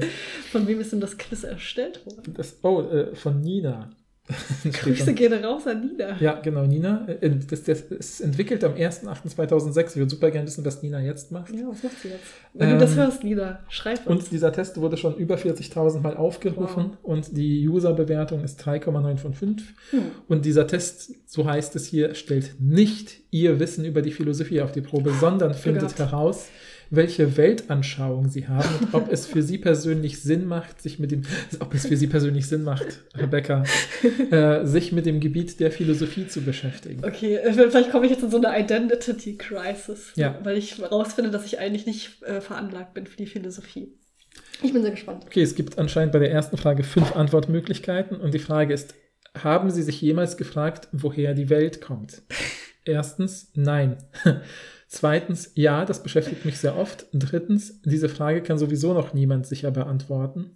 Von 0.51 0.67
wem 0.67 0.81
ist 0.81 0.91
denn 0.91 1.01
das 1.01 1.17
Quiz 1.17 1.43
erstellt 1.43 2.05
worden? 2.05 2.33
Das, 2.35 2.57
oh, 2.63 2.81
äh, 2.81 3.15
von 3.15 3.41
Nina. 3.41 3.89
Grüße 4.63 5.05
da. 5.07 5.11
gehen 5.13 5.33
raus 5.33 5.67
an 5.67 5.81
Nina. 5.85 6.15
Ja, 6.19 6.39
genau, 6.39 6.65
Nina. 6.65 7.07
Äh, 7.07 7.31
Das, 7.49 7.63
das 7.63 7.81
ist 7.81 8.21
entwickelt 8.21 8.63
am 8.63 8.73
1.8.2006. 8.73 9.89
Ich 9.89 9.95
würde 9.97 10.09
super 10.11 10.31
gerne 10.31 10.47
wissen, 10.47 10.63
was 10.63 10.81
Nina 10.83 11.01
jetzt 11.01 11.31
macht. 11.31 11.53
Ja, 11.53 11.67
was 11.67 11.83
macht 11.83 11.99
sie 12.01 12.09
jetzt? 12.09 12.23
Wenn 12.53 12.71
du 12.71 12.77
das 12.77 12.91
Ähm, 12.91 12.97
hörst, 12.97 13.23
Nina, 13.23 13.59
schreib 13.69 14.07
uns. 14.07 14.25
Und 14.25 14.31
dieser 14.31 14.51
Test 14.53 14.77
wurde 14.79 14.97
schon 14.97 15.15
über 15.15 15.35
40.000 15.35 15.99
Mal 16.01 16.15
aufgerufen 16.15 16.97
und 17.03 17.35
die 17.35 17.67
User-Bewertung 17.67 18.43
ist 18.43 18.61
3,9 18.65 19.17
von 19.17 19.33
5. 19.33 19.63
Hm. 19.91 19.99
Und 20.27 20.45
dieser 20.45 20.67
Test, 20.67 21.11
so 21.25 21.45
heißt 21.45 21.75
es 21.75 21.85
hier, 21.87 22.13
stellt 22.15 22.55
nicht 22.59 23.21
Ihr 23.31 23.59
Wissen 23.59 23.85
über 23.85 24.01
die 24.01 24.11
Philosophie 24.11 24.61
auf 24.61 24.71
die 24.71 24.81
Probe, 24.81 25.13
sondern 25.19 25.53
findet 25.53 25.95
gehabt. 25.95 25.99
heraus, 26.11 26.47
welche 26.91 27.37
Weltanschauung 27.37 28.27
Sie 28.29 28.47
haben 28.47 28.85
und 28.85 28.93
ob 28.93 29.11
es 29.11 29.25
für 29.25 29.41
Sie 29.41 29.57
persönlich 29.57 30.21
Sinn 30.21 30.45
macht, 30.45 30.81
sich 30.81 30.99
mit 30.99 31.09
dem, 31.11 31.23
ob 31.59 31.73
es 31.73 31.87
für 31.87 31.95
Sie 31.97 32.07
persönlich 32.07 32.47
Sinn 32.47 32.63
macht, 32.63 32.99
Rebecca, 33.15 33.63
äh, 34.31 34.65
sich 34.65 34.91
mit 34.91 35.05
dem 35.05 35.19
Gebiet 35.21 35.59
der 35.61 35.71
Philosophie 35.71 36.27
zu 36.27 36.41
beschäftigen. 36.41 37.03
Okay, 37.05 37.35
äh, 37.37 37.53
vielleicht 37.53 37.91
komme 37.91 38.05
ich 38.05 38.11
jetzt 38.11 38.23
in 38.23 38.29
so 38.29 38.37
eine 38.41 38.59
Identity 38.59 39.37
Crisis, 39.37 40.11
Ja. 40.15 40.37
weil 40.43 40.57
ich 40.57 40.77
herausfinde, 40.77 41.31
dass 41.31 41.45
ich 41.45 41.59
eigentlich 41.59 41.85
nicht 41.85 42.21
äh, 42.23 42.41
veranlagt 42.41 42.93
bin 42.93 43.07
für 43.07 43.17
die 43.17 43.25
Philosophie. 43.25 43.93
Ich 44.61 44.73
bin 44.73 44.81
sehr 44.81 44.91
gespannt. 44.91 45.23
Okay, 45.25 45.41
es 45.41 45.55
gibt 45.55 45.79
anscheinend 45.79 46.11
bei 46.11 46.19
der 46.19 46.31
ersten 46.31 46.57
Frage 46.57 46.83
fünf 46.83 47.15
Antwortmöglichkeiten 47.15 48.17
und 48.17 48.33
die 48.33 48.39
Frage 48.39 48.73
ist, 48.73 48.93
haben 49.41 49.71
Sie 49.71 49.81
sich 49.81 50.01
jemals 50.01 50.35
gefragt, 50.35 50.89
woher 50.91 51.33
die 51.33 51.49
Welt 51.49 51.79
kommt? 51.81 52.21
Erstens, 52.83 53.49
nein. 53.55 53.97
Zweitens, 54.93 55.53
ja, 55.55 55.85
das 55.85 56.03
beschäftigt 56.03 56.43
mich 56.43 56.57
sehr 56.57 56.77
oft. 56.77 57.05
Drittens, 57.13 57.79
diese 57.85 58.09
Frage 58.09 58.43
kann 58.43 58.57
sowieso 58.57 58.93
noch 58.93 59.13
niemand 59.13 59.47
sicher 59.47 59.71
beantworten. 59.71 60.51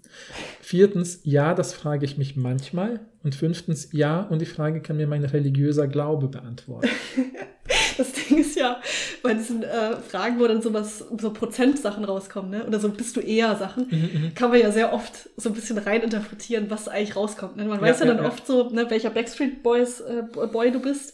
Viertens, 0.60 1.22
ja, 1.24 1.54
das 1.54 1.72
frage 1.72 2.04
ich 2.04 2.18
mich 2.18 2.36
manchmal. 2.36 3.00
Und 3.24 3.34
fünftens, 3.34 3.94
ja, 3.94 4.20
und 4.24 4.40
die 4.40 4.46
Frage 4.46 4.82
kann 4.82 4.98
mir 4.98 5.08
mein 5.08 5.24
religiöser 5.24 5.88
Glaube 5.88 6.28
beantworten. 6.28 6.90
Das 7.98 8.12
Ding 8.12 8.40
ist 8.40 8.58
ja, 8.58 8.82
bei 9.24 9.34
diesen 9.34 9.64
äh, 9.64 9.96
Fragen, 9.96 10.38
wo 10.40 10.46
dann 10.48 10.62
sowas, 10.62 11.04
so 11.18 11.32
Prozentsachen 11.32 12.04
rauskommen, 12.04 12.52
ne? 12.52 12.66
oder 12.66 12.78
so 12.78 12.90
bist 12.90 13.16
du 13.16 13.22
eher 13.22 13.56
Sachen, 13.56 13.88
Mhm, 13.90 14.34
kann 14.36 14.50
man 14.50 14.60
ja 14.60 14.70
sehr 14.72 14.92
oft 14.94 15.30
so 15.38 15.50
ein 15.50 15.56
bisschen 15.56 15.78
reininterpretieren, 15.78 16.70
was 16.70 16.90
eigentlich 16.90 17.16
rauskommt. 17.16 17.56
Ne? 17.56 17.64
Man 17.64 17.78
Ja, 17.80 17.84
weiß 17.84 18.02
ja, 18.02 18.06
ja, 18.06 18.14
dann 18.14 18.24
ja. 18.24 18.30
oft 18.30 18.46
so, 18.46 18.70
ne, 18.70 18.90
welcher 18.90 19.12
Backstreet 19.12 19.64
Boys 19.64 20.02
äh, 20.02 20.24
Boy 20.52 20.72
du 20.72 20.82
bist. 20.82 21.14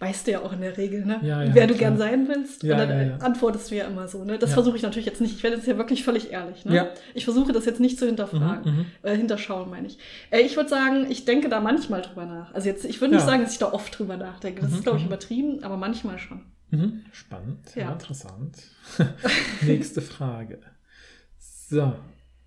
Weißt 0.00 0.26
du 0.26 0.30
ja 0.30 0.40
auch 0.40 0.52
in 0.54 0.62
der 0.62 0.76
Regel, 0.78 1.04
ne? 1.04 1.20
Ja, 1.22 1.42
ja, 1.42 1.54
wer 1.54 1.66
du 1.66 1.74
klar. 1.74 1.90
gern 1.90 1.98
sein 1.98 2.26
willst. 2.26 2.62
Ja, 2.62 2.72
und 2.72 2.78
dann 2.80 2.88
ja, 2.90 3.02
ja. 3.02 3.16
antwortest 3.18 3.70
du 3.70 3.74
ja 3.76 3.84
immer 3.84 4.08
so. 4.08 4.24
Ne? 4.24 4.38
Das 4.38 4.50
Ja. 4.50 4.54
versuche 4.54 4.76
ich 4.76 4.82
natürlich 4.82 5.04
jetzt 5.04 5.20
nicht. 5.20 5.36
Ich 5.36 5.42
werde 5.42 5.56
jetzt 5.56 5.66
hier 5.66 5.76
wirklich 5.76 6.02
völlig 6.04 6.32
ehrlich. 6.32 6.64
Ne? 6.64 6.74
Ja. 6.74 6.88
Ich 7.12 7.24
versuche 7.24 7.52
das 7.52 7.66
jetzt 7.66 7.80
nicht 7.80 7.98
zu 7.98 8.06
hinterfragen. 8.06 8.72
Mhm, 8.72 8.78
mhm. 8.78 8.86
Äh, 9.02 9.14
hinterschauen, 9.16 9.68
meine 9.68 9.88
ich. 9.88 9.98
Äh, 10.30 10.40
ich 10.40 10.56
würde 10.56 10.70
sagen, 10.70 11.06
ich 11.10 11.26
denke 11.26 11.50
da 11.50 11.60
manchmal 11.60 12.00
drüber 12.00 12.24
nach. 12.24 12.54
Also 12.54 12.68
jetzt, 12.68 12.86
ich 12.86 12.98
würde 13.02 13.14
nicht 13.14 13.24
Ja. 13.24 13.28
sagen, 13.30 13.42
dass 13.42 13.52
ich 13.52 13.58
da 13.58 13.72
oft 13.72 13.96
drüber 13.98 14.16
nachdenke. 14.16 14.62
Das 14.62 14.70
Mhm, 14.70 14.76
ist, 14.76 14.82
glaube 14.84 14.96
ich, 14.98 15.04
mhm. 15.04 15.08
übertrieben, 15.10 15.62
aber 15.64 15.76
manchmal 15.76 16.18
schon. 16.18 16.40
Mhm. 16.70 17.02
Spannend, 17.12 17.74
ja. 17.74 17.82
Ja. 17.82 17.92
interessant. 17.92 18.56
Nächste 19.60 20.00
Frage. 20.00 20.60
So. 21.68 21.92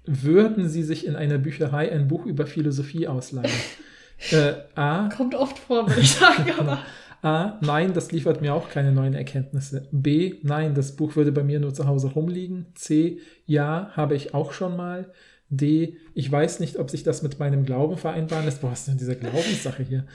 Würden 0.05 0.67
Sie 0.69 0.83
sich 0.83 1.05
in 1.05 1.15
einer 1.15 1.37
Bücherei 1.37 1.91
ein 1.91 2.07
Buch 2.07 2.25
über 2.25 2.45
Philosophie 2.47 3.07
ausleihen? 3.07 3.51
äh, 4.31 4.53
A. 4.75 5.07
Kommt 5.15 5.35
oft 5.35 5.57
vor, 5.59 5.87
würde 5.87 6.01
ich 6.01 6.11
sagen, 6.11 6.51
aber. 6.59 6.79
A. 7.23 7.57
Nein, 7.61 7.93
das 7.93 8.11
liefert 8.11 8.41
mir 8.41 8.53
auch 8.53 8.69
keine 8.69 8.91
neuen 8.91 9.13
Erkenntnisse. 9.13 9.87
B. 9.91 10.35
Nein, 10.43 10.75
das 10.75 10.95
Buch 10.95 11.15
würde 11.15 11.31
bei 11.31 11.43
mir 11.43 11.59
nur 11.59 11.73
zu 11.73 11.87
Hause 11.87 12.07
rumliegen. 12.07 12.65
C. 12.75 13.19
Ja, 13.45 13.91
habe 13.93 14.15
ich 14.15 14.33
auch 14.33 14.51
schon 14.51 14.75
mal. 14.75 15.11
D. 15.49 15.95
Ich 16.13 16.29
weiß 16.29 16.59
nicht, 16.59 16.77
ob 16.77 16.89
sich 16.89 17.03
das 17.03 17.23
mit 17.23 17.39
meinem 17.39 17.65
Glauben 17.65 17.97
vereinbaren 17.97 18.43
lässt. 18.43 18.61
Boah, 18.61 18.71
was 18.71 18.81
ist 18.81 18.89
denn 18.89 18.97
diese 18.97 19.15
Glaubenssache 19.15 19.83
hier? 19.83 20.05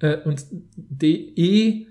Äh, 0.00 0.16
und 0.24 0.44
D. 0.76 1.32
E. 1.36 1.86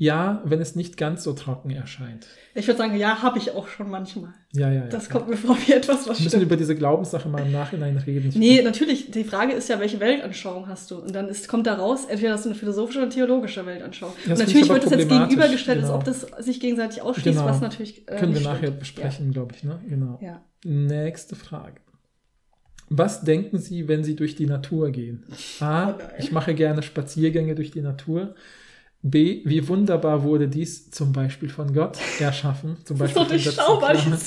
Ja, 0.00 0.42
wenn 0.44 0.60
es 0.60 0.76
nicht 0.76 0.96
ganz 0.96 1.24
so 1.24 1.32
trocken 1.32 1.70
erscheint. 1.70 2.28
Ich 2.54 2.68
würde 2.68 2.78
sagen, 2.78 2.96
ja, 2.96 3.20
habe 3.20 3.36
ich 3.38 3.50
auch 3.50 3.66
schon 3.66 3.90
manchmal. 3.90 4.32
Ja, 4.52 4.68
ja, 4.68 4.84
ja. 4.84 4.86
Das 4.86 5.08
ja. 5.08 5.12
kommt 5.12 5.28
mir 5.28 5.36
vor 5.36 5.56
wie 5.66 5.72
etwas, 5.72 6.08
was 6.08 6.18
Wir 6.18 6.24
müssen 6.24 6.28
stimmt. 6.28 6.44
über 6.44 6.56
diese 6.56 6.76
Glaubenssache 6.76 7.28
mal 7.28 7.44
im 7.44 7.50
Nachhinein 7.50 7.96
reden. 7.98 8.30
Nee, 8.36 8.62
natürlich. 8.62 9.10
Die 9.10 9.24
Frage 9.24 9.54
ist 9.54 9.68
ja, 9.68 9.80
welche 9.80 9.98
Weltanschauung 9.98 10.68
hast 10.68 10.92
du? 10.92 10.98
Und 10.98 11.12
dann 11.16 11.28
ist, 11.28 11.48
kommt 11.48 11.66
da 11.66 11.74
raus, 11.74 12.06
entweder 12.08 12.34
hast 12.34 12.44
du 12.44 12.50
eine 12.50 12.58
philosophische 12.58 13.00
oder 13.00 13.10
theologische 13.10 13.66
Weltanschauung. 13.66 14.12
Ja, 14.24 14.30
das 14.30 14.38
und 14.40 14.46
natürlich 14.46 14.68
wird 14.68 14.84
das 14.84 14.90
jetzt 14.92 15.08
gegenübergestellt, 15.08 15.80
genau. 15.80 15.94
als 15.94 15.98
ob 15.98 16.04
das 16.04 16.44
sich 16.44 16.60
gegenseitig 16.60 17.02
ausschließt, 17.02 17.38
Genau. 17.38 17.50
was 17.50 17.60
natürlich. 17.60 18.06
Äh, 18.08 18.16
Können 18.16 18.34
wir 18.34 18.40
nicht 18.40 18.44
nachher 18.44 18.58
stimmt. 18.58 18.78
besprechen, 18.78 19.32
glaube 19.32 19.54
ich. 19.56 19.64
Ne? 19.64 19.80
Genau. 19.88 20.18
Ja. 20.22 20.28
ja. 20.28 20.42
Nächste 20.64 21.34
Frage. 21.34 21.80
Was 22.88 23.22
denken 23.22 23.58
Sie, 23.58 23.88
wenn 23.88 24.04
Sie 24.04 24.14
durch 24.14 24.36
die 24.36 24.46
Natur 24.46 24.90
gehen? 24.92 25.24
A. 25.60 25.90
Oh. 25.90 25.94
Ich 26.18 26.30
mache 26.30 26.54
gerne 26.54 26.82
Spaziergänge 26.82 27.54
durch 27.56 27.72
die 27.72 27.82
Natur. 27.82 28.34
B. 29.02 29.42
Wie 29.44 29.66
wunderbar 29.68 30.22
wurde 30.24 30.48
dies 30.48 30.90
zum 30.90 31.12
Beispiel 31.12 31.48
von 31.48 31.72
Gott 31.72 31.98
erschaffen? 32.18 32.76
Zum 32.84 32.98
Das 32.98 33.08
ist 33.10 33.14
Beispiel 33.14 33.22
doch 33.22 33.28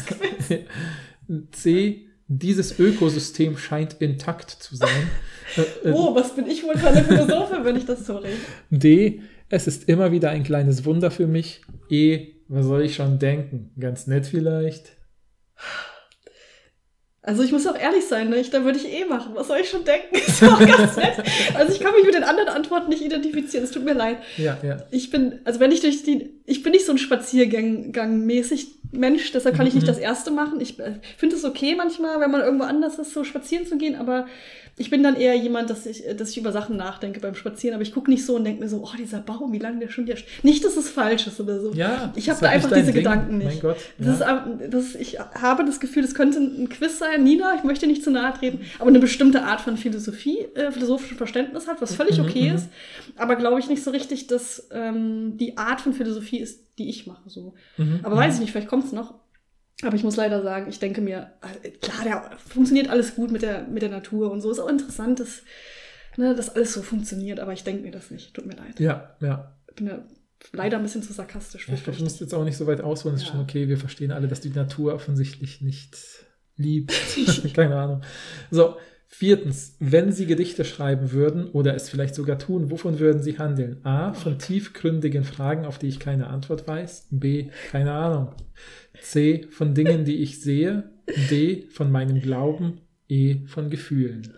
Quiz. 0.05 0.59
C. 1.51 2.05
Dieses 2.27 2.79
Ökosystem 2.79 3.57
scheint 3.57 3.95
intakt 3.99 4.49
zu 4.51 4.75
sein. 4.77 5.09
Äh, 5.57 5.89
äh, 5.89 5.91
Oh, 5.91 6.15
was 6.15 6.33
bin 6.33 6.47
ich 6.47 6.63
wohl 6.63 6.77
für 6.77 6.87
eine 6.87 7.03
Philosophin, 7.03 7.65
wenn 7.65 7.75
ich 7.75 7.85
das 7.85 8.05
so 8.05 8.17
rede? 8.17 8.37
D. 8.69 9.21
Es 9.49 9.67
ist 9.67 9.89
immer 9.89 10.13
wieder 10.13 10.29
ein 10.29 10.43
kleines 10.43 10.85
Wunder 10.85 11.11
für 11.11 11.27
mich. 11.27 11.61
E. 11.89 12.35
Was 12.47 12.65
soll 12.65 12.83
ich 12.83 12.95
schon 12.95 13.19
denken? 13.19 13.71
Ganz 13.77 14.07
nett 14.07 14.25
vielleicht. 14.25 14.93
Also 17.23 17.43
ich 17.43 17.51
muss 17.51 17.67
auch 17.67 17.77
ehrlich 17.77 18.05
sein, 18.05 18.29
ne? 18.29 18.37
ich, 18.37 18.49
da 18.49 18.63
würde 18.63 18.79
ich 18.79 18.91
eh 18.91 19.05
machen. 19.05 19.33
Was 19.35 19.47
soll 19.47 19.59
ich 19.59 19.69
schon 19.69 19.85
denken? 19.85 20.15
Ist 20.27 20.43
auch 20.43 20.59
ganz 20.59 20.95
nett. 20.95 21.17
Also 21.53 21.71
ich 21.71 21.79
kann 21.79 21.93
mich 21.93 22.03
mit 22.03 22.15
den 22.15 22.23
anderen 22.23 22.49
Antworten 22.49 22.89
nicht 22.89 23.03
identifizieren. 23.03 23.63
Es 23.63 23.71
tut 23.71 23.85
mir 23.85 23.93
leid. 23.93 24.17
Ja, 24.37 24.57
ja. 24.63 24.77
Ich 24.89 25.11
bin, 25.11 25.39
also 25.43 25.59
wenn 25.59 25.71
ich 25.71 25.81
durch 25.81 26.01
die, 26.01 26.41
ich 26.45 26.63
bin 26.63 26.71
nicht 26.71 26.85
so 26.85 26.91
ein 26.91 26.97
Spaziergang-mäßig 26.97 28.80
Mensch, 28.91 29.31
deshalb 29.31 29.55
kann 29.55 29.67
ich 29.67 29.73
nicht 29.73 29.83
Mhm. 29.83 29.87
das 29.87 29.97
erste 29.97 30.31
machen. 30.31 30.59
Ich 30.61 30.79
äh, 30.79 30.95
finde 31.17 31.35
es 31.35 31.45
okay 31.45 31.75
manchmal, 31.75 32.19
wenn 32.19 32.31
man 32.31 32.41
irgendwo 32.41 32.65
anders 32.65 32.99
ist, 32.99 33.13
so 33.13 33.23
spazieren 33.23 33.65
zu 33.65 33.77
gehen, 33.77 33.95
aber 33.95 34.25
ich 34.77 34.89
bin 34.89 35.03
dann 35.03 35.15
eher 35.15 35.35
jemand, 35.35 35.69
dass 35.69 35.85
ich, 35.85 36.07
äh, 36.07 36.15
dass 36.15 36.31
ich 36.31 36.37
über 36.37 36.51
Sachen 36.51 36.75
nachdenke 36.77 37.19
beim 37.19 37.35
Spazieren, 37.35 37.75
aber 37.75 37.83
ich 37.83 37.93
gucke 37.93 38.09
nicht 38.09 38.25
so 38.25 38.35
und 38.35 38.43
denke 38.45 38.61
mir 38.63 38.69
so, 38.69 38.81
oh, 38.83 38.95
dieser 38.97 39.19
Baum, 39.19 39.51
wie 39.53 39.59
lange 39.59 39.79
der 39.79 39.89
schon 39.89 40.05
hier 40.05 40.17
steht. 40.17 40.43
Nicht, 40.43 40.63
dass 40.65 40.75
es 40.77 40.89
falsch 40.89 41.27
ist 41.27 41.39
oder 41.39 41.59
so. 41.59 41.73
Ja, 41.73 42.11
Ich 42.15 42.25
das 42.25 42.37
habe 42.37 42.45
da 42.47 42.51
einfach 42.51 42.69
diese 42.71 42.85
Ding. 42.87 42.95
Gedanken 42.95 43.37
nicht. 43.37 43.47
Mein 43.47 43.59
Gott. 43.73 43.77
Das 43.97 44.19
ja. 44.19 44.45
ist, 44.59 44.73
das 44.73 44.85
ist, 44.85 44.95
ich 44.95 45.19
habe 45.19 45.65
das 45.65 45.79
Gefühl, 45.79 46.01
das 46.03 46.15
könnte 46.15 46.39
ein 46.39 46.69
Quiz 46.69 46.99
sein. 46.99 47.23
Nina, 47.23 47.53
ich 47.57 47.63
möchte 47.63 47.85
nicht 47.87 48.03
zu 48.03 48.11
nahe 48.11 48.33
treten, 48.33 48.61
aber 48.79 48.89
eine 48.89 48.99
bestimmte 48.99 49.43
Art 49.43 49.61
von 49.61 49.77
Philosophie, 49.77 50.39
äh, 50.55 50.71
philosophischen 50.71 51.17
Verständnis 51.17 51.67
hat, 51.67 51.81
was 51.81 51.93
völlig 51.95 52.17
Mhm, 52.17 52.25
okay 52.25 52.49
mhm. 52.49 52.55
ist. 52.55 52.69
Aber 53.17 53.35
glaube 53.35 53.59
ich 53.59 53.67
nicht 53.69 53.83
so 53.83 53.91
richtig, 53.91 54.27
dass 54.27 54.67
ähm, 54.73 55.37
die 55.37 55.57
Art 55.57 55.81
von 55.81 55.93
Philosophie 55.93 56.39
ist, 56.39 56.59
die 56.77 56.89
ich 56.89 57.07
mache. 57.07 57.29
So. 57.29 57.53
Mhm, 57.77 57.99
Aber 58.03 58.15
weiß 58.15 58.35
ich 58.35 58.39
nicht, 58.41 58.51
vielleicht 58.51 58.67
kommt 58.69 58.85
es 58.85 58.91
noch. 58.91 59.15
Aber 59.83 59.95
ich 59.95 60.03
muss 60.03 60.15
leider 60.15 60.43
sagen, 60.43 60.67
ich 60.69 60.79
denke 60.79 61.01
mir, 61.01 61.31
äh, 61.63 61.69
klar, 61.71 62.03
der 62.03 62.37
funktioniert 62.37 62.89
alles 62.89 63.15
gut 63.15 63.31
mit 63.31 63.41
der, 63.41 63.63
mit 63.67 63.81
der 63.81 63.89
Natur 63.89 64.31
und 64.31 64.41
so. 64.41 64.51
Ist 64.51 64.59
auch 64.59 64.69
interessant, 64.69 65.19
dass, 65.19 65.41
ne, 66.17 66.35
dass 66.35 66.49
alles 66.55 66.73
so 66.73 66.81
funktioniert, 66.83 67.39
aber 67.39 67.53
ich 67.53 67.63
denke 67.63 67.81
mir 67.81 67.91
das 67.91 68.11
nicht. 68.11 68.33
Tut 68.33 68.45
mir 68.45 68.55
leid. 68.55 68.79
Ja, 68.79 69.15
ja. 69.21 69.55
Ich 69.69 69.75
bin 69.75 69.87
ja 69.87 70.03
leider 70.53 70.77
ein 70.77 70.83
bisschen 70.83 71.01
zu 71.03 71.13
sarkastisch. 71.13 71.67
Ich 71.67 71.79
fürchte 71.81 71.91
ich. 71.91 71.99
muss 72.03 72.19
jetzt 72.19 72.33
auch 72.33 72.43
nicht 72.43 72.57
so 72.57 72.67
weit 72.67 72.81
ausholen. 72.81 73.15
Es 73.15 73.21
ist 73.23 73.27
Ja. 73.29 73.33
schon 73.33 73.41
okay. 73.41 73.67
Wir 73.69 73.77
verstehen 73.77 74.11
alle, 74.11 74.27
dass 74.27 74.41
die 74.41 74.49
Natur 74.49 74.93
offensichtlich 74.93 75.61
nicht 75.61 75.97
liebt. 76.57 76.93
Keine 77.55 77.75
Ahnung. 77.75 78.01
So, 78.51 78.75
viertens. 79.11 79.75
Wenn 79.79 80.11
Sie 80.11 80.25
Gedichte 80.25 80.65
schreiben 80.65 81.11
würden 81.11 81.45
oder 81.51 81.75
es 81.75 81.89
vielleicht 81.89 82.15
sogar 82.15 82.39
tun, 82.39 82.71
wovon 82.71 82.99
würden 82.99 83.21
Sie 83.21 83.37
handeln? 83.37 83.85
A. 83.85 84.13
Von 84.13 84.39
tiefgründigen 84.39 85.25
Fragen, 85.25 85.65
auf 85.65 85.77
die 85.77 85.87
ich 85.87 85.99
keine 85.99 86.27
Antwort 86.27 86.67
weiß. 86.67 87.07
B. 87.11 87.49
Keine 87.71 87.91
Ahnung. 87.91 88.29
C. 88.99 89.45
Von 89.51 89.75
Dingen, 89.75 90.05
die 90.05 90.23
ich 90.23 90.41
sehe. 90.41 90.89
D. 91.29 91.67
Von 91.69 91.91
meinem 91.91 92.21
Glauben. 92.21 92.79
E. 93.09 93.45
Von 93.45 93.69
Gefühlen. 93.69 94.33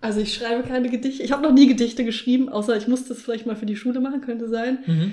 Also 0.00 0.20
ich 0.20 0.34
schreibe 0.34 0.66
keine 0.66 0.88
Gedichte. 0.88 1.22
Ich 1.22 1.30
habe 1.30 1.42
noch 1.42 1.52
nie 1.52 1.68
Gedichte 1.68 2.04
geschrieben, 2.04 2.48
außer 2.48 2.76
ich 2.76 2.88
musste 2.88 3.12
es 3.12 3.22
vielleicht 3.22 3.46
mal 3.46 3.56
für 3.56 3.66
die 3.66 3.76
Schule 3.76 4.00
machen, 4.00 4.22
könnte 4.22 4.48
sein. 4.48 4.78
Mhm. 4.86 5.12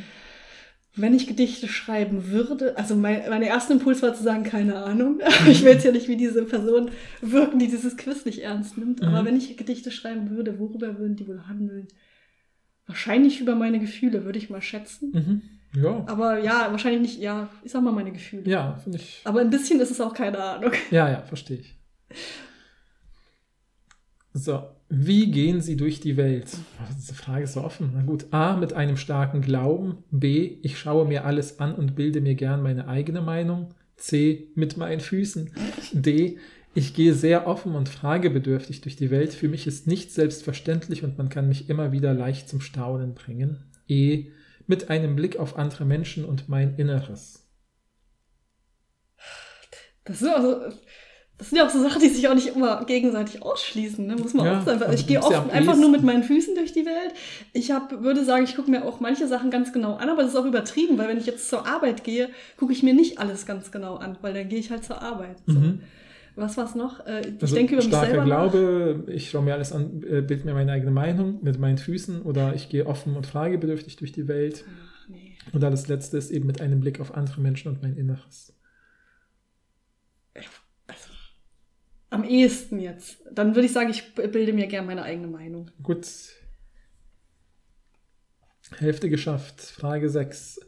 Wenn 0.98 1.14
ich 1.14 1.28
Gedichte 1.28 1.68
schreiben 1.68 2.28
würde, 2.28 2.76
also 2.78 2.96
mein, 2.96 3.30
mein 3.30 3.42
erster 3.44 3.74
Impuls 3.74 4.02
war 4.02 4.14
zu 4.14 4.24
sagen, 4.24 4.44
keine 4.44 4.76
Ahnung. 4.84 5.20
ich 5.48 5.62
jetzt 5.62 5.86
ja 5.86 5.92
nicht 5.92 6.08
wie 6.08 6.18
diese 6.18 6.44
Person 6.44 6.92
wirken, 7.22 7.60
die 7.60 7.68
dieses 7.68 7.98
Quiz 7.98 8.26
nicht 8.26 8.40
ernst 8.40 8.78
nimmt. 8.78 9.02
Aber 9.04 9.22
Mhm. 9.22 9.26
wenn 9.26 9.38
ich 9.38 9.56
Gedichte 9.58 9.92
schreiben 9.92 10.30
würde, 10.32 10.60
worüber 10.60 10.98
würden 11.00 11.16
die 11.16 11.28
wohl 11.28 11.48
handeln? 11.48 11.88
Wahrscheinlich 12.86 13.42
über 13.42 13.56
meine 13.56 13.80
Gefühle, 13.80 14.26
würde 14.26 14.40
ich 14.40 14.50
mal 14.50 14.62
schätzen. 14.62 15.12
Mhm. 15.14 15.42
Ja. 15.82 16.04
Aber 16.08 16.40
ja, 16.40 16.72
wahrscheinlich 16.72 17.02
nicht, 17.02 17.20
ja, 17.20 17.50
ich 17.64 17.72
sag 17.72 17.84
mal 17.84 17.92
meine 17.92 18.12
Gefühle. 18.14 18.50
Ja, 18.50 18.78
finde 18.78 18.98
ich. 18.98 19.22
Aber 19.26 19.42
ein 19.42 19.50
bisschen 19.50 19.80
ist 19.80 19.92
es 19.92 20.02
auch 20.02 20.14
keine 20.14 20.42
Ahnung. 20.42 20.72
Ja, 20.92 21.10
ja, 21.10 21.22
verstehe 21.24 21.58
ich. 21.60 21.76
So, 24.34 24.64
wie 24.90 25.32
gehen 25.32 25.62
Sie 25.62 25.76
durch 25.76 26.00
die 26.00 26.16
Welt? 26.16 26.48
Diese 26.98 27.14
Frage 27.14 27.44
ist 27.44 27.54
so 27.54 27.64
offen. 27.64 27.92
Na 27.94 28.04
gut. 28.04 28.28
A, 28.32 28.56
mit 28.56 28.74
einem 28.74 28.96
starken 28.96 29.42
Glauben. 29.42 30.04
B, 30.12 30.58
ich 30.62 30.80
schaue 30.80 31.06
mir 31.06 31.26
alles 31.26 31.60
an 31.60 31.76
und 31.76 31.96
bilde 31.96 32.22
mir 32.22 32.36
gern 32.36 32.64
meine 32.64 32.88
eigene 32.88 33.22
Meinung. 33.22 33.74
C, 33.98 34.50
mit 34.56 34.78
meinen 34.78 35.02
Füßen. 35.02 35.52
D, 35.92 36.38
ich 36.74 36.94
gehe 36.94 37.14
sehr 37.14 37.48
offen 37.48 37.76
und 37.76 37.90
fragebedürftig 37.90 38.82
durch 38.82 38.96
die 38.96 39.12
Welt. 39.12 39.34
Für 39.34 39.50
mich 39.50 39.68
ist 39.68 39.88
nichts 39.88 40.16
selbstverständlich 40.16 41.04
und 41.04 41.18
man 41.18 41.28
kann 41.30 41.48
mich 41.50 41.70
immer 41.70 41.92
wieder 41.92 42.14
leicht 42.14 42.48
zum 42.48 42.62
Staunen 42.62 43.14
bringen. 43.14 43.64
E, 43.90 44.28
mit 44.68 44.90
einem 44.90 45.16
Blick 45.16 45.38
auf 45.38 45.58
andere 45.58 45.86
Menschen 45.86 46.24
und 46.24 46.48
mein 46.48 46.76
Inneres. 46.76 47.46
Das 50.06 50.20
sind, 50.20 50.30
auch 50.30 50.42
so, 50.42 50.62
das 51.38 51.50
sind 51.50 51.58
ja 51.60 51.66
auch 51.66 51.70
so 51.70 51.82
Sachen, 51.82 52.02
die 52.02 52.10
sich 52.10 52.28
auch 52.28 52.34
nicht 52.34 52.48
immer 52.56 52.84
gegenseitig 52.86 53.44
ausschließen, 53.44 54.08
ne? 54.08 54.16
muss 54.16 54.34
man 54.34 54.46
Ja, 54.46 54.60
auch 54.60 54.66
sagen. 54.66 54.82
also 54.82 54.94
Ich 54.94 55.06
gehe 55.06 55.18
ja 55.18 55.24
oft 55.24 55.36
am 55.36 55.50
einfach 55.52 55.76
nur 55.78 55.90
mit 55.90 56.02
meinen 56.02 56.24
Füßen 56.24 56.56
durch 56.56 56.74
die 56.74 56.86
Welt. 56.86 57.14
Ich 57.54 57.70
hab, 57.72 58.02
würde 58.04 58.26
sagen, 58.26 58.44
ich 58.46 58.56
gucke 58.56 58.72
mir 58.72 58.84
auch 58.86 59.00
manche 59.00 59.28
Sachen 59.28 59.52
ganz 59.52 59.72
genau 59.72 59.96
an, 59.96 60.10
aber 60.10 60.24
das 60.24 60.32
ist 60.32 60.38
auch 60.38 60.46
übertrieben, 60.46 60.98
weil 60.98 61.10
wenn 61.10 61.18
ich 61.18 61.28
jetzt 61.28 61.48
zur 61.50 61.68
Arbeit 61.68 62.04
gehe, 62.04 62.30
gucke 62.58 62.74
ich 62.74 62.82
mir 62.82 62.94
nicht 62.96 63.20
alles 63.20 63.46
ganz 63.46 63.72
genau 63.72 63.96
an, 63.98 64.18
weil 64.22 64.34
dann 64.34 64.50
gehe 64.50 64.60
ich 64.60 64.72
halt 64.72 64.84
zur 64.84 65.02
Arbeit. 65.02 65.38
So. 65.46 65.60
Mhm. 65.60 65.82
Was 66.36 66.56
war's 66.58 66.76
noch? 66.76 67.06
Äh, 67.08 67.22
ich 67.22 67.42
Also 67.42 67.56
denke 67.56 67.74
über 67.74 67.84
mich 67.84 67.92
starker 67.92 68.08
selber 68.12 68.26
nach. 68.26 68.52
Glaube, 68.52 69.04
ich 69.08 69.30
schaue 69.32 69.44
mir 69.44 69.54
alles 69.54 69.72
an, 69.74 70.04
äh, 70.08 70.22
bild 70.22 70.46
mir 70.46 70.54
meine 70.54 70.72
eigene 70.72 70.92
Meinung 70.92 71.40
mit 71.42 71.60
meinen 71.60 71.78
Füßen 71.80 72.22
oder 72.22 72.54
ich 72.56 72.70
gehe 72.70 72.86
offen 72.86 73.16
und 73.16 73.26
fragebedürftig 73.26 73.96
durch 73.96 74.12
die 74.12 74.28
Welt. 74.28 74.64
Ach, 74.68 75.10
nee. 75.10 75.34
Und 75.52 75.62
das 75.62 75.88
letzte 75.88 76.18
ist 76.18 76.30
eben 76.32 76.46
mit 76.46 76.62
einem 76.62 76.80
Blick 76.80 77.00
auf 77.00 77.16
andere 77.16 77.42
Menschen 77.42 77.70
und 77.72 77.82
mein 77.82 77.96
Inneres. 77.96 78.54
Am 82.10 82.24
ehesten 82.24 82.80
jetzt. 82.80 83.18
Dann 83.32 83.56
würde 83.56 83.66
ich 83.66 83.74
sagen, 83.74 83.90
ich 83.90 84.14
bilde 84.16 84.54
mir 84.54 84.68
gern 84.68 84.86
meine 84.86 85.04
eigene 85.04 85.28
Meinung. 85.28 85.72
Gut. 85.84 86.08
Hälfte 88.78 89.10
geschafft. 89.10 89.62
Frage 89.62 90.10
6. 90.10 90.60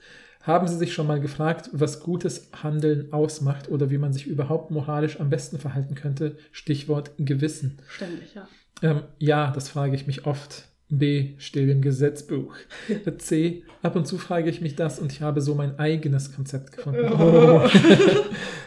Haben 0.41 0.67
Sie 0.67 0.77
sich 0.77 0.93
schon 0.93 1.07
mal 1.07 1.19
gefragt, 1.19 1.69
was 1.73 1.99
gutes 1.99 2.49
Handeln 2.63 3.11
ausmacht 3.11 3.69
oder 3.69 3.89
wie 3.89 3.97
man 3.97 4.13
sich 4.13 4.25
überhaupt 4.25 4.71
moralisch 4.71 5.19
am 5.19 5.29
besten 5.29 5.59
verhalten 5.59 5.95
könnte? 5.95 6.37
Stichwort 6.51 7.11
Gewissen. 7.17 7.77
Ständig, 7.89 8.35
ja. 8.35 8.47
Ähm, 8.81 9.03
ja, 9.17 9.51
das 9.51 9.69
frage 9.69 9.95
ich 9.95 10.07
mich 10.07 10.25
oft. 10.25 10.65
B, 10.91 11.33
steht 11.37 11.69
im 11.69 11.81
Gesetzbuch. 11.81 12.55
C, 13.19 13.63
ab 13.83 13.95
und 13.95 14.07
zu 14.07 14.17
frage 14.17 14.49
ich 14.49 14.59
mich 14.59 14.75
das 14.75 14.97
und 14.97 15.11
ich 15.11 15.21
habe 15.21 15.41
so 15.41 15.53
mein 15.53 15.77
eigenes 15.77 16.33
Konzept 16.33 16.71
gefunden. 16.71 17.05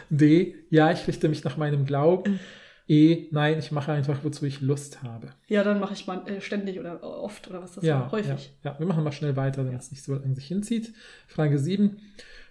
D, 0.09 0.55
ja, 0.69 0.91
ich 0.91 1.05
richte 1.07 1.27
mich 1.27 1.43
nach 1.43 1.57
meinem 1.57 1.85
Glauben. 1.85 2.39
E, 2.87 3.27
nein, 3.31 3.59
ich 3.59 3.71
mache 3.71 3.93
einfach, 3.93 4.23
wozu 4.23 4.45
ich 4.45 4.61
Lust 4.61 5.03
habe. 5.03 5.29
Ja, 5.47 5.63
dann 5.63 5.79
mache 5.79 5.93
ich 5.93 6.05
mal 6.05 6.27
äh, 6.27 6.41
ständig 6.41 6.79
oder 6.79 7.01
oft 7.01 7.49
oder 7.49 7.61
was 7.61 7.73
das 7.73 7.83
ja, 7.83 8.01
war. 8.01 8.11
Häufig. 8.11 8.53
Ja, 8.63 8.71
ja, 8.71 8.79
wir 8.79 8.85
machen 8.85 9.03
mal 9.03 9.11
schnell 9.11 9.35
weiter, 9.35 9.63
damit 9.63 9.79
es 9.79 9.91
nicht 9.91 10.03
so 10.03 10.13
lange 10.13 10.35
sich 10.35 10.47
hinzieht. 10.47 10.93
Frage 11.27 11.57
7. 11.57 11.97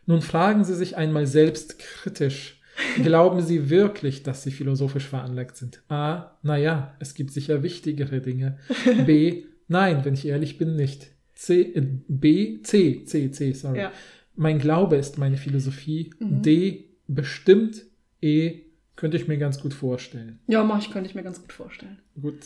Nun 0.07 0.23
fragen 0.23 0.65
Sie 0.65 0.75
sich 0.75 0.97
einmal 0.97 1.27
selbst 1.27 1.79
kritisch. 1.79 2.61
Glauben 3.03 3.43
Sie 3.43 3.69
wirklich, 3.69 4.23
dass 4.23 4.43
Sie 4.43 4.51
philosophisch 4.51 5.07
veranlagt 5.07 5.57
sind? 5.57 5.83
A. 5.89 6.39
Naja, 6.43 6.95
es 6.99 7.15
gibt 7.15 7.31
sicher 7.31 7.63
wichtigere 7.63 8.21
Dinge. 8.21 8.59
B. 9.07 9.45
Nein, 9.69 10.05
wenn 10.05 10.15
ich 10.15 10.27
ehrlich 10.27 10.59
bin, 10.59 10.77
nicht. 10.77 11.09
C. 11.35 11.61
Äh, 11.61 11.87
B. 12.09 12.63
C. 12.63 13.05
C. 13.05 13.31
C. 13.31 13.53
Sorry. 13.53 13.81
Ja. 13.81 13.93
Mein 14.35 14.59
Glaube 14.59 14.97
ist 14.97 15.19
meine 15.19 15.37
Philosophie. 15.37 16.11
Mhm. 16.19 16.43
D. 16.43 16.85
Bestimmt. 17.07 17.83
E. 18.23 18.61
Könnte 18.97 19.17
ich 19.17 19.29
mir 19.29 19.39
ganz 19.39 19.61
gut 19.61 19.75
vorstellen. 19.75 20.39
Ja, 20.47 20.63
mach 20.65 20.79
ich, 20.79 20.91
könnte 20.91 21.09
ich 21.09 21.15
mir 21.15 21.23
ganz 21.23 21.41
gut 21.41 21.53
vorstellen. 21.53 21.99
Gut. 22.21 22.45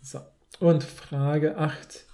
So. 0.00 0.20
Und 0.60 0.82
Frage 0.82 1.56
8. 1.56 2.04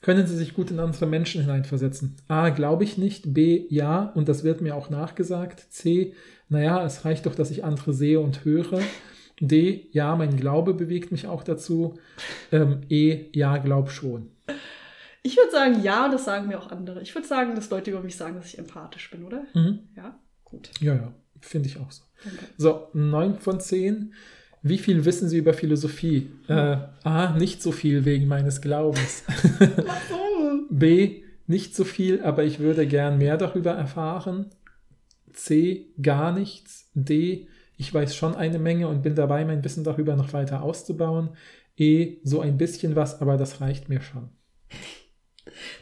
Können 0.00 0.26
Sie 0.26 0.36
sich 0.36 0.54
gut 0.54 0.70
in 0.70 0.78
andere 0.78 1.06
Menschen 1.06 1.40
hineinversetzen? 1.40 2.16
A. 2.28 2.50
Glaube 2.50 2.84
ich 2.84 2.98
nicht. 2.98 3.34
B. 3.34 3.66
Ja. 3.70 4.12
Und 4.14 4.28
das 4.28 4.44
wird 4.44 4.60
mir 4.60 4.76
auch 4.76 4.90
nachgesagt. 4.90 5.66
C. 5.70 6.14
Naja, 6.48 6.84
es 6.84 7.04
reicht 7.04 7.26
doch, 7.26 7.34
dass 7.34 7.50
ich 7.50 7.64
andere 7.64 7.92
sehe 7.92 8.20
und 8.20 8.44
höre. 8.44 8.80
D. 9.40 9.88
Ja, 9.92 10.16
mein 10.16 10.36
Glaube 10.36 10.74
bewegt 10.74 11.12
mich 11.12 11.26
auch 11.26 11.42
dazu. 11.42 11.98
Ähm, 12.52 12.82
e. 12.88 13.26
Ja, 13.32 13.58
glaub 13.58 13.90
schon. 13.90 14.30
Ich 15.22 15.36
würde 15.36 15.50
sagen, 15.50 15.82
ja, 15.82 16.06
und 16.06 16.12
das 16.12 16.24
sagen 16.24 16.48
mir 16.48 16.58
auch 16.58 16.70
andere. 16.70 17.02
Ich 17.02 17.14
würde 17.14 17.26
sagen, 17.26 17.54
dass 17.54 17.70
Leute 17.70 17.90
über 17.90 18.02
mich 18.02 18.16
sagen, 18.16 18.36
dass 18.36 18.46
ich 18.46 18.58
empathisch 18.58 19.10
bin, 19.10 19.24
oder? 19.24 19.44
Mhm. 19.54 19.80
Ja, 19.96 20.18
gut. 20.44 20.70
Ja, 20.80 20.94
ja. 20.94 21.12
Finde 21.40 21.68
ich 21.68 21.78
auch 21.78 21.90
so. 21.90 22.02
Danke. 22.24 22.44
So, 22.56 22.88
9 22.92 23.38
von 23.38 23.60
10. 23.60 24.12
Wie 24.62 24.78
viel 24.78 25.04
wissen 25.04 25.28
Sie 25.28 25.38
über 25.38 25.54
Philosophie? 25.54 26.30
Äh, 26.48 26.78
A. 27.04 27.36
Nicht 27.38 27.62
so 27.62 27.72
viel 27.72 28.04
wegen 28.04 28.26
meines 28.26 28.60
Glaubens. 28.60 29.24
B. 30.70 31.22
Nicht 31.46 31.74
so 31.74 31.84
viel, 31.84 32.22
aber 32.22 32.44
ich 32.44 32.58
würde 32.58 32.86
gern 32.86 33.18
mehr 33.18 33.36
darüber 33.36 33.72
erfahren. 33.72 34.46
C. 35.32 35.86
Gar 36.02 36.32
nichts. 36.32 36.90
D. 36.94 37.46
Ich 37.76 37.94
weiß 37.94 38.16
schon 38.16 38.34
eine 38.34 38.58
Menge 38.58 38.88
und 38.88 39.02
bin 39.02 39.14
dabei, 39.14 39.44
mein 39.44 39.62
Wissen 39.62 39.84
darüber 39.84 40.16
noch 40.16 40.32
weiter 40.32 40.62
auszubauen. 40.62 41.30
E. 41.76 42.16
So 42.24 42.40
ein 42.40 42.58
bisschen 42.58 42.96
was, 42.96 43.20
aber 43.20 43.36
das 43.36 43.60
reicht 43.60 43.88
mir 43.88 44.00
schon. 44.00 44.30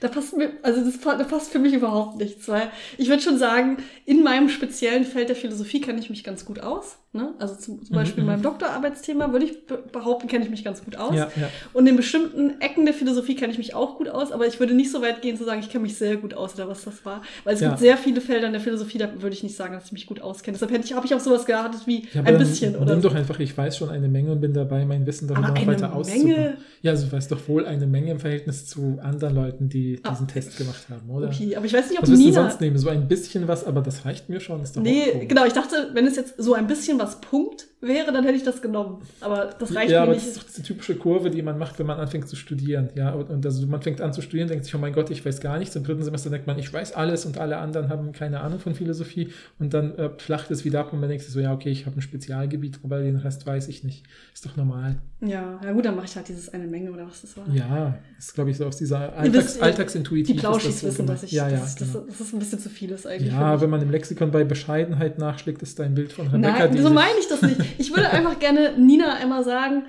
Da 0.00 0.08
passt 0.08 0.36
mir, 0.36 0.52
also 0.62 0.84
das 0.84 1.00
da 1.00 1.24
passt 1.24 1.50
für 1.50 1.58
mich 1.58 1.74
überhaupt 1.74 2.16
nichts, 2.18 2.48
weil 2.48 2.70
ich 2.98 3.08
würde 3.08 3.22
schon 3.22 3.38
sagen, 3.38 3.78
in 4.04 4.22
meinem 4.22 4.48
speziellen 4.48 5.04
Feld 5.04 5.28
der 5.28 5.36
Philosophie 5.36 5.80
kenne 5.80 6.00
ich 6.00 6.10
mich 6.10 6.24
ganz 6.24 6.44
gut 6.44 6.60
aus. 6.60 6.98
Ne? 7.16 7.34
Also 7.38 7.54
zum, 7.56 7.82
zum 7.82 7.94
Mhm, 7.94 7.98
Beispiel 8.00 8.18
in 8.18 8.24
mhm. 8.26 8.32
meinem 8.32 8.42
Doktorarbeitsthema 8.42 9.32
würde 9.32 9.46
ich 9.46 9.66
be- 9.66 9.82
behaupten, 9.90 10.28
kenne 10.28 10.44
ich 10.44 10.50
mich 10.50 10.62
ganz 10.64 10.84
gut 10.84 10.96
aus. 10.96 11.14
Ja, 11.14 11.28
ja. 11.36 11.48
Und 11.72 11.86
in 11.86 11.96
bestimmten 11.96 12.60
Ecken 12.60 12.84
der 12.84 12.94
Philosophie 12.94 13.34
kenne 13.34 13.52
ich 13.52 13.58
mich 13.58 13.74
auch 13.74 13.96
gut 13.98 14.08
aus, 14.08 14.32
aber 14.32 14.46
ich 14.46 14.60
würde 14.60 14.74
nicht 14.74 14.90
so 14.92 15.02
weit 15.02 15.22
gehen 15.22 15.36
zu 15.36 15.44
sagen, 15.44 15.60
ich 15.60 15.70
kenne 15.70 15.82
mich 15.82 15.96
sehr 15.96 16.16
gut 16.16 16.34
aus 16.34 16.54
oder 16.54 16.68
was 16.68 16.84
das 16.84 17.04
war. 17.04 17.22
Weil 17.44 17.54
es 17.54 17.60
Ja. 17.60 17.68
gibt 17.68 17.80
sehr 17.80 17.96
viele 17.96 18.20
Felder 18.20 18.46
in 18.46 18.52
der 18.52 18.60
Philosophie, 18.60 18.98
da 18.98 19.08
würde 19.20 19.34
ich 19.34 19.42
nicht 19.42 19.56
sagen, 19.56 19.74
dass 19.74 19.86
ich 19.86 19.92
mich 19.92 20.06
gut 20.06 20.20
auskenne. 20.20 20.56
Deshalb 20.60 20.84
ich, 20.84 20.92
habe 20.92 21.06
ich 21.06 21.14
auch 21.14 21.20
sowas 21.20 21.46
gehabt 21.46 21.74
wie 21.86 22.06
ein 22.14 22.24
dann 22.24 22.38
bisschen 22.38 22.76
oder 22.76 22.92
Nimm 22.92 23.02
so. 23.02 23.08
doch 23.08 23.16
einfach, 23.16 23.38
ich 23.40 23.56
weiß 23.56 23.76
schon 23.76 23.88
eine 23.90 24.08
Menge 24.08 24.32
und 24.32 24.40
bin 24.40 24.52
dabei, 24.52 24.84
mein 24.84 25.06
Wissen 25.06 25.28
darüber 25.28 25.48
Aber 25.48 25.66
weiter 25.66 25.94
auszubauen. 25.94 26.54
Ja, 26.82 26.90
also 26.92 27.06
du 27.06 27.12
weißt 27.12 27.32
doch 27.32 27.48
wohl 27.48 27.66
eine 27.66 27.86
Menge 27.86 28.10
im 28.12 28.20
Verhältnis 28.20 28.66
zu 28.66 28.98
anderen 29.02 29.34
Leuten, 29.34 29.68
die 29.68 30.00
Ah. 30.02 30.10
diesen 30.10 30.28
Test 30.28 30.56
gemacht 30.58 30.86
haben, 30.90 31.08
oder? 31.10 31.28
Okay, 31.28 31.56
aber 31.56 31.66
ich 31.66 31.72
weiß 31.72 31.88
nicht, 31.90 31.98
ob 31.98 32.08
Was 32.08 32.18
Nina. 32.18 32.32
sonst 32.42 32.60
nehmen? 32.60 32.78
So 32.78 32.88
ein 32.88 33.08
bisschen 33.08 33.48
was, 33.48 33.64
aber 33.64 33.80
das 33.80 34.04
reicht 34.04 34.28
mir 34.28 34.40
schon. 34.40 34.60
Nee, 34.82 35.26
genau, 35.28 35.44
ich 35.46 35.52
dachte, 35.52 35.90
wenn 35.92 36.06
es 36.06 36.16
jetzt 36.16 36.34
so 36.38 36.54
ein 36.54 36.66
bisschen 36.66 36.98
was 36.98 37.05
Punkt 37.20 37.68
wäre, 37.80 38.12
dann 38.12 38.24
hätte 38.24 38.36
ich 38.36 38.42
das 38.42 38.62
genommen. 38.62 39.02
Aber 39.20 39.50
das 39.58 39.74
reicht 39.74 39.90
ja, 39.90 40.00
mir 40.00 40.02
aber 40.04 40.14
nicht. 40.14 40.26
das 40.26 40.36
ist 40.36 40.48
diese 40.48 40.62
typische 40.62 40.96
Kurve, 40.96 41.30
die 41.30 41.42
man 41.42 41.58
macht, 41.58 41.78
wenn 41.78 41.86
man 41.86 41.98
anfängt 41.98 42.28
zu 42.28 42.36
studieren. 42.36 42.90
Ja, 42.94 43.12
und, 43.12 43.30
und 43.30 43.44
also 43.44 43.66
man 43.66 43.82
fängt 43.82 44.00
an 44.00 44.12
zu 44.12 44.22
studieren, 44.22 44.48
denkt 44.48 44.64
sich, 44.64 44.74
oh 44.74 44.78
mein 44.78 44.92
Gott, 44.92 45.10
ich 45.10 45.24
weiß 45.24 45.40
gar 45.40 45.58
nichts. 45.58 45.76
Im 45.76 45.84
dritten 45.84 46.02
Semester 46.02 46.30
denkt 46.30 46.46
man, 46.46 46.58
ich 46.58 46.72
weiß 46.72 46.94
alles 46.94 47.26
und 47.26 47.38
alle 47.38 47.58
anderen 47.58 47.88
haben 47.88 48.12
keine 48.12 48.40
Ahnung 48.40 48.58
von 48.58 48.74
Philosophie. 48.74 49.32
Und 49.58 49.74
dann 49.74 49.94
äh, 49.96 50.10
flacht 50.18 50.50
es 50.50 50.64
wieder 50.64 50.80
ab 50.80 50.92
und 50.92 51.00
man 51.00 51.08
denkt 51.08 51.24
sich 51.24 51.32
so, 51.32 51.40
ja, 51.40 51.52
okay, 51.52 51.70
ich 51.70 51.86
habe 51.86 51.96
ein 51.96 52.02
Spezialgebiet, 52.02 52.80
aber 52.82 53.00
den 53.00 53.16
Rest 53.16 53.46
weiß 53.46 53.68
ich 53.68 53.84
nicht. 53.84 54.04
Ist 54.34 54.44
doch 54.44 54.56
normal. 54.56 54.96
Ja, 55.20 55.58
ja 55.62 55.72
gut, 55.72 55.84
dann 55.84 55.96
mache 55.96 56.06
ich 56.06 56.16
halt 56.16 56.28
dieses 56.28 56.52
eine 56.52 56.66
Menge 56.66 56.92
oder 56.92 57.06
was 57.06 57.22
das 57.22 57.36
war. 57.36 57.48
Ja, 57.48 57.98
ist, 58.18 58.34
glaube 58.34 58.50
ich, 58.50 58.56
so 58.56 58.66
aus 58.66 58.76
dieser 58.76 59.16
Alltags, 59.16 59.60
Alltagsintuitiv. 59.60 60.26
Die 60.26 60.34
ist 60.34 60.40
Plauschis 60.40 60.66
das 60.66 60.80
so 60.80 60.86
wissen, 60.88 61.06
dass 61.06 61.22
ich, 61.22 61.32
ja, 61.32 61.48
ja, 61.48 61.58
dass, 61.58 61.76
genau. 61.76 62.00
dass 62.00 62.18
das 62.18 62.32
ein 62.32 62.38
bisschen 62.38 62.58
zu 62.58 62.68
viel 62.68 62.90
ist 62.90 63.06
eigentlich. 63.06 63.32
Ja, 63.32 63.60
wenn 63.60 63.70
man 63.70 63.80
im 63.80 63.90
Lexikon 63.90 64.30
bei 64.30 64.44
Bescheidenheit 64.44 65.18
nachschlägt, 65.18 65.62
ist 65.62 65.78
da 65.78 65.84
ein 65.84 65.94
Bild 65.94 66.12
von 66.12 66.26
Rebecca, 66.26 66.58
Nein, 66.58 66.72
die 66.72 66.82
so 66.88 66.94
meine 66.94 67.18
ich 67.18 67.28
das 67.28 67.42
nicht. 67.42 67.60
Ich 67.78 67.94
würde 67.94 68.10
einfach 68.10 68.38
gerne 68.38 68.76
Nina 68.78 69.14
einmal 69.14 69.44
sagen, 69.44 69.84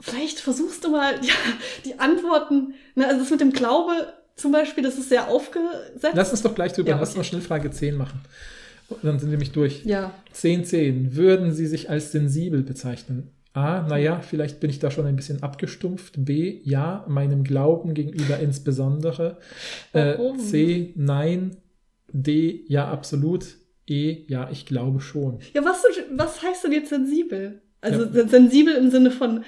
vielleicht 0.00 0.40
versuchst 0.40 0.84
du 0.84 0.90
mal 0.90 1.14
ja, 1.22 1.34
die 1.84 1.98
Antworten, 1.98 2.74
ne, 2.94 3.06
also 3.06 3.20
das 3.20 3.30
mit 3.30 3.40
dem 3.40 3.52
Glaube 3.52 4.12
zum 4.36 4.52
Beispiel, 4.52 4.82
das 4.82 4.98
ist 4.98 5.08
sehr 5.08 5.28
aufgesetzt. 5.28 6.14
Lass 6.14 6.30
uns 6.30 6.42
doch 6.42 6.54
gleich 6.54 6.72
drüber, 6.72 6.90
Ja, 6.90 6.98
lass 6.98 7.10
okay. 7.10 7.18
uns 7.18 7.26
schnell 7.28 7.42
Frage 7.42 7.70
10 7.70 7.96
machen. 7.96 8.20
Dann 9.02 9.18
sind 9.18 9.28
wir 9.30 9.38
nämlich 9.38 9.52
durch. 9.52 9.84
ja, 9.84 10.12
10, 10.32 10.64
10. 10.64 11.16
Würden 11.16 11.52
Sie 11.52 11.66
sich 11.66 11.88
als 11.88 12.12
sensibel 12.12 12.62
bezeichnen? 12.62 13.30
A, 13.54 13.82
naja, 13.82 14.20
vielleicht 14.20 14.60
bin 14.60 14.70
ich 14.70 14.78
da 14.78 14.90
schon 14.90 15.06
ein 15.06 15.16
bisschen 15.16 15.42
abgestumpft. 15.42 16.14
B, 16.16 16.60
ja, 16.64 17.04
meinem 17.06 17.44
Glauben 17.44 17.92
gegenüber 17.92 18.38
insbesondere. 18.38 19.38
Äh? 19.92 20.16
C, 20.38 20.92
nein. 20.96 21.56
D, 22.12 22.64
ja, 22.68 22.90
absolut. 22.90 23.56
E, 23.92 24.24
ja, 24.28 24.48
ich 24.50 24.64
glaube 24.66 25.00
schon. 25.00 25.38
ja 25.54 25.64
was, 25.64 25.82
was 26.10 26.42
heißt 26.42 26.64
denn 26.64 26.72
jetzt 26.72 26.88
sensibel? 26.90 27.60
Also 27.80 28.04
Ja. 28.04 28.26
sensibel 28.28 28.74
im 28.74 28.90
Sinne 28.90 29.10
von 29.10 29.44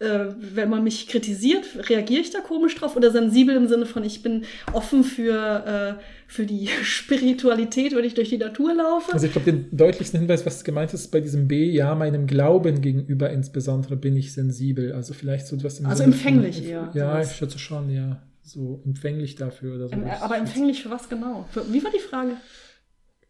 äh, 0.00 0.26
wenn 0.56 0.68
man 0.70 0.82
mich 0.82 1.06
kritisiert, 1.06 1.88
reagiere 1.88 2.20
ich 2.20 2.30
da 2.30 2.40
komisch 2.40 2.74
drauf 2.74 2.96
oder 2.96 3.12
sensibel 3.12 3.54
im 3.54 3.68
Sinne 3.68 3.86
von, 3.86 4.02
ich 4.04 4.22
bin 4.24 4.42
offen 4.72 5.04
für, 5.04 5.96
äh, 5.98 6.02
für 6.26 6.46
die 6.46 6.66
Spiritualität, 6.82 7.94
wenn 7.94 8.04
ich 8.04 8.14
durch 8.14 8.28
die 8.30 8.38
Natur 8.38 8.74
laufe. 8.74 9.12
Also 9.12 9.26
ich 9.26 9.32
glaube, 9.32 9.52
den 9.52 9.68
deutlichsten 9.76 10.18
Hinweis, 10.18 10.44
was 10.44 10.64
gemeint 10.64 10.92
ist 10.94 11.08
bei 11.12 11.20
diesem 11.20 11.46
B, 11.46 11.70
ja, 11.70 11.94
meinem 11.94 12.26
Glauben 12.26 12.80
gegenüber 12.80 13.30
insbesondere 13.30 13.96
bin 13.96 14.16
ich 14.16 14.32
sensibel. 14.32 14.92
Also 14.92 15.14
vielleicht 15.14 15.46
so 15.46 15.54
etwas 15.56 15.78
im 15.78 15.86
Also 15.86 16.02
Sinne 16.02 16.14
empfänglich 16.14 16.56
von, 16.56 16.66
eher, 16.66 16.90
Ja, 16.94 17.12
sowas. 17.12 17.30
ich 17.30 17.36
schätze 17.36 17.58
schon, 17.60 17.88
ja. 17.90 18.20
So 18.42 18.82
empfänglich 18.84 19.36
dafür 19.36 19.76
oder 19.76 19.88
so. 19.88 19.94
Ähm, 19.94 20.04
aber 20.20 20.36
empfänglich 20.36 20.82
für 20.82 20.90
was 20.90 21.08
genau? 21.08 21.46
Für, 21.52 21.72
wie 21.72 21.82
war 21.82 21.90
die 21.92 22.00
Frage? 22.00 22.32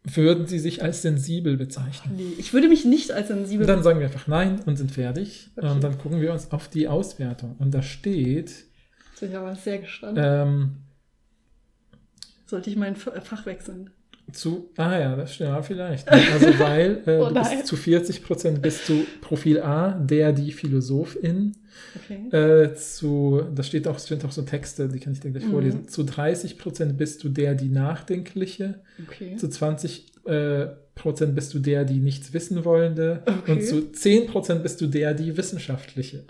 Würden 0.06 0.46
Sie 0.46 0.58
sich 0.58 0.82
als 0.82 1.00
sensibel 1.00 1.56
bezeichnen? 1.56 2.16
Nee, 2.16 2.32
ich 2.38 2.52
würde 2.52 2.68
mich 2.68 2.84
nicht 2.84 3.10
als 3.10 3.28
sensibel. 3.28 3.66
Dann 3.66 3.82
sagen 3.82 4.00
wir 4.00 4.06
einfach 4.06 4.26
nein 4.26 4.60
und 4.66 4.76
sind 4.76 4.92
fertig. 4.92 5.48
Okay. 5.56 5.66
Und 5.70 5.82
dann 5.82 5.96
gucken 5.96 6.20
wir 6.20 6.30
uns 6.32 6.50
auf 6.52 6.68
die 6.68 6.88
Auswertung. 6.88 7.56
Und 7.58 7.72
da 7.72 7.80
steht, 7.80 8.50
Jetzt 8.50 9.20
bin 9.20 9.30
ich 9.30 9.36
aber 9.36 9.54
sehr 9.54 9.78
gespannt. 9.78 10.18
ähm, 10.20 10.76
Sollte 12.46 12.68
ich 12.68 12.76
mein 12.76 12.96
Fach 12.96 13.46
wechseln? 13.46 13.90
Zu, 14.32 14.70
ah 14.76 14.98
ja, 14.98 15.16
das 15.16 15.34
stimmt, 15.34 15.50
ja, 15.50 15.62
vielleicht. 15.62 16.08
Also 16.10 16.58
weil 16.58 17.02
äh, 17.06 17.18
Oh 17.20 17.30
bist 17.32 17.66
zu 17.66 17.76
40 17.76 18.22
Prozent 18.22 18.62
bist 18.62 18.88
du 18.88 19.04
Profil 19.20 19.60
A, 19.60 19.92
der, 19.92 20.32
die 20.32 20.50
Philosophin. 20.52 21.52
Okay. 21.96 22.28
Äh, 22.36 22.74
zu, 22.74 23.42
da 23.54 23.62
steht 23.62 23.86
auch, 23.88 23.98
sind 23.98 24.24
auch 24.24 24.32
so 24.32 24.42
Texte, 24.42 24.88
die 24.88 24.98
kann 25.00 25.12
ich 25.12 25.20
dir 25.20 25.30
gleich 25.30 25.44
Mhm. 25.46 25.50
vorlesen. 25.50 25.88
Zu 25.88 26.04
30 26.04 26.58
Prozent 26.58 26.96
bist 26.96 27.22
du 27.24 27.28
der, 27.28 27.54
die 27.54 27.68
Nachdenkliche. 27.68 28.80
okay. 29.06 29.36
Zu 29.36 29.48
20 29.48 30.06
äh, 30.26 30.66
Prozent 30.94 31.34
bist 31.34 31.52
du 31.52 31.58
der, 31.58 31.84
die 31.84 31.94
nichts 31.98 32.32
wissen 32.32 32.64
wollende. 32.64 33.22
Okay. 33.26 33.52
Und 33.52 33.62
zu 33.64 33.90
10 33.92 34.28
Prozent 34.28 34.62
bist 34.62 34.80
du 34.80 34.86
der, 34.86 35.12
die 35.12 35.36
Wissenschaftliche. 35.36 36.22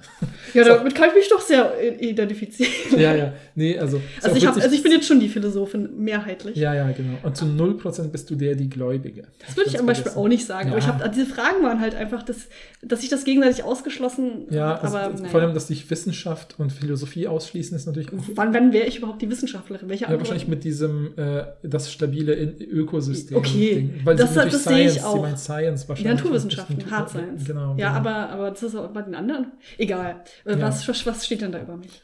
Ja, 0.55 0.65
damit 0.69 0.95
kann 0.95 1.11
ich 1.11 1.15
mich 1.17 1.29
doch 1.29 1.41
sehr 1.43 1.73
i- 1.83 2.09
identifizieren. 2.11 2.73
ja, 2.97 3.15
ja. 3.15 3.35
Nee, 3.55 3.79
also. 3.79 4.01
Also 4.23 4.37
ich, 4.37 4.47
hab, 4.47 4.57
also 4.57 4.75
ich 4.75 4.83
bin 4.83 4.91
jetzt 4.93 5.07
schon 5.07 5.21
die 5.21 5.29
Philosophin, 5.29 5.91
mehrheitlich. 5.99 6.57
Ja, 6.57 6.75
ja, 6.75 6.91
genau. 6.93 7.19
Und 7.23 7.37
zu 7.37 7.45
0 7.45 7.77
Prozent 7.77 8.11
bist 8.11 8.31
du 8.31 8.37
der, 8.37 8.55
die 8.55 8.69
Gläubige. 8.71 9.25
Das 9.47 9.55
würde 9.57 9.69
ich 9.71 9.77
zum 9.77 9.87
Beispiel 9.87 10.13
auch 10.13 10.29
nicht 10.29 10.47
sagen. 10.47 10.71
Aber 10.71 10.79
ich 10.79 10.87
Ja. 10.87 10.99
hab, 10.99 11.13
diese 11.13 11.27
Fragen 11.27 11.63
waren 11.63 11.81
halt 11.81 11.95
einfach, 11.95 12.23
dass, 12.23 12.49
dass 12.83 13.03
sich 13.03 13.11
das 13.11 13.25
gegenseitig 13.25 13.65
ausgeschlossen 13.65 14.47
Ja, 14.51 14.71
hat. 14.71 14.85
also 14.85 14.97
Aber 14.97 15.29
vor 15.29 15.41
allem, 15.43 15.53
dass 15.55 15.69
sich 15.69 15.89
Wissenschaft 15.91 16.59
und 16.59 16.73
Philosophie 16.73 17.27
ausschließen, 17.29 17.77
ist 17.77 17.87
natürlich 17.87 18.09
wann, 18.35 18.55
wann 18.55 18.73
wäre 18.73 18.87
ich 18.87 18.97
überhaupt 18.99 19.21
die 19.21 19.31
Wissenschaftlerin? 19.31 19.89
Welche 19.91 20.05
Ja, 20.05 20.17
wahrscheinlich 20.19 20.49
mit 20.49 20.65
diesem 20.65 21.13
äh, 21.17 21.45
das 21.63 21.93
stabile 21.93 22.35
Ökosystem. 22.35 23.37
Okay, 23.37 23.75
Ding. 23.75 24.01
Weil 24.05 24.17
das- 24.17 24.33
sie 24.33 24.54
das 24.55 24.65
sehe 24.65 24.85
ich 24.87 24.91
Science, 24.93 25.05
auch. 25.07 25.15
Sie 25.15 25.21
meint 25.21 25.39
Science 25.39 25.83
Die 25.83 25.89
wahrscheinlich. 25.89 26.15
Naturwissenschaften, 26.17 26.91
Hard 26.91 27.11
Science. 27.11 27.45
Genau. 27.45 27.75
ja, 27.77 27.99
genau. 27.99 28.11
aber, 28.11 28.31
aber 28.31 28.51
das 28.51 28.63
ist 28.63 28.75
auch 28.75 28.89
bei 28.89 29.03
den 29.03 29.15
anderen. 29.15 29.53
Egal. 29.79 30.23
Äh, 30.45 30.53
Ja. 30.53 30.61
Was, 30.63 30.87
was, 30.89 31.05
was 31.07 31.27
steht 31.27 31.43
denn 31.43 31.53
da 31.53 31.61
über 31.61 31.77
mich? 31.77 32.01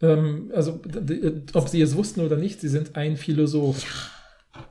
Ähm, 0.00 0.50
also, 0.54 0.80
ob 1.54 1.68
Sie 1.68 1.80
es 1.80 1.96
wussten 1.96 2.20
oder 2.20 2.36
nicht, 2.36 2.60
Sie 2.60 2.68
sind 2.68 2.96
ein 2.96 3.16
Philosoph. 3.16 3.84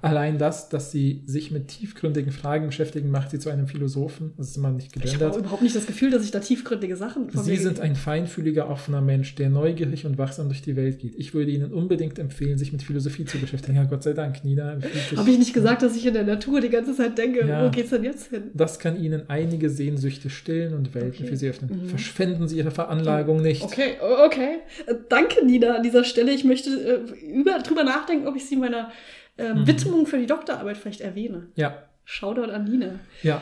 Allein 0.04 0.38
das, 0.38 0.70
dass 0.70 0.92
Sie 0.92 1.24
sich 1.26 1.50
mit 1.50 1.68
tiefgründigen 1.70 2.32
Fragen 2.32 2.68
beschäftigen, 2.68 3.10
macht 3.10 3.32
Sie 3.32 3.40
zu 3.40 3.50
einem 3.50 3.66
Philosophen. 3.68 4.34
Das 4.38 4.50
ist 4.50 4.58
immer 4.58 4.70
nicht 4.72 4.96
Ich 4.96 5.02
habe 5.02 5.12
gegendert. 5.14 5.38
überhaupt 5.38 5.64
nicht 5.64 5.76
das 5.76 5.88
Gefühl, 5.88 6.12
dass 6.12 6.24
ich 6.24 6.30
da 6.30 6.40
tiefgründige 6.40 6.96
Sachen 6.96 7.32
von 7.32 7.44
Sie 7.44 7.56
sind 7.58 7.80
ein 7.80 7.96
feinfühliger, 7.96 8.70
offener 8.70 9.02
Mensch, 9.02 9.34
der 9.36 9.50
neugierig 9.50 10.06
und 10.06 10.20
wachsam 10.20 10.50
durch 10.50 10.62
die 10.62 10.76
Welt 10.76 11.00
geht. 11.00 11.16
Ich 11.16 11.34
würde 11.34 11.50
Ihnen 11.50 11.74
unbedingt 11.74 12.20
empfehlen, 12.20 12.60
sich 12.60 12.72
mit 12.72 12.84
Philosophie 12.84 13.26
zu 13.26 13.40
beschäftigen. 13.40 13.76
Ja, 13.76 13.86
Gott 13.86 14.04
sei 14.04 14.14
Dank, 14.14 14.44
Nina. 14.44 14.78
Habe 15.16 15.30
ich 15.32 15.40
nicht 15.40 15.54
gesagt, 15.54 15.82
dass 15.82 15.96
ich 15.96 16.06
in 16.06 16.14
der 16.14 16.26
Natur 16.26 16.62
die 16.62 16.70
ganze 16.70 16.96
Zeit 16.96 17.18
denke, 17.18 17.46
Ja. 17.48 17.66
wo 17.66 17.72
geht's 17.72 17.90
denn 17.90 18.04
jetzt 18.04 18.30
hin? 18.30 18.52
Das 18.54 18.78
kann 18.78 19.02
Ihnen 19.02 19.24
einige 19.30 19.70
Sehnsüchte 19.72 20.30
stillen 20.30 20.76
und 20.76 20.94
Welten 20.94 21.22
Okay. 21.22 21.28
für 21.28 21.38
Sie 21.38 21.50
öffnen. 21.50 21.86
Mhm. 21.86 21.90
Verschwenden 21.90 22.48
Sie 22.48 22.58
Ihre 22.58 22.72
Veranlagung 22.72 23.42
nicht. 23.42 23.64
Okay, 23.64 23.96
okay. 24.26 24.60
Äh, 24.86 24.94
Danke, 25.10 25.44
Nina, 25.44 25.76
an 25.78 25.84
dieser 25.84 26.04
Stelle. 26.04 26.32
Ich 26.32 26.44
möchte 26.44 26.70
äh, 26.70 27.32
über, 27.34 27.58
drüber 27.60 27.84
nachdenken, 27.84 28.28
ob 28.28 28.36
ich 28.36 28.46
sie 28.46 28.54
in 28.56 28.62
meiner 28.62 28.92
äh, 29.38 29.54
Mhm. 29.54 29.68
Widmung 29.68 30.06
für 30.06 30.18
die 30.20 30.28
Doktorarbeit 30.28 30.78
vielleicht 30.78 31.02
erwähne. 31.02 31.48
Ja, 31.56 31.84
Shoutout 32.06 32.52
an 32.52 32.66
Nina. 32.66 33.00
ja. 33.24 33.42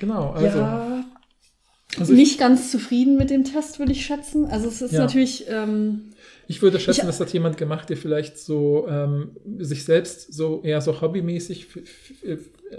Genau, 0.00 0.30
also. 0.30 0.58
ja, 0.58 1.04
also 1.98 2.12
ich, 2.12 2.18
nicht 2.18 2.38
ganz 2.38 2.70
zufrieden 2.70 3.16
mit 3.18 3.28
dem 3.30 3.44
Test, 3.44 3.78
würde 3.78 3.92
ich 3.92 4.06
schätzen. 4.06 4.46
Also 4.46 4.68
es 4.68 4.80
ist 4.80 4.92
Ja. 4.92 5.00
natürlich, 5.00 5.46
ähm, 5.48 6.10
ich 6.46 6.62
würde 6.62 6.78
schätzen, 6.80 7.00
Ich- 7.00 7.06
das 7.06 7.20
hat 7.20 7.32
jemand 7.32 7.56
gemacht, 7.58 7.90
der 7.90 7.96
vielleicht 7.96 8.38
so 8.38 8.86
ähm, 8.88 9.36
sich 9.58 9.84
selbst 9.84 10.32
so 10.32 10.62
eher 10.62 10.80
so 10.80 11.00
hobbymäßig 11.00 11.66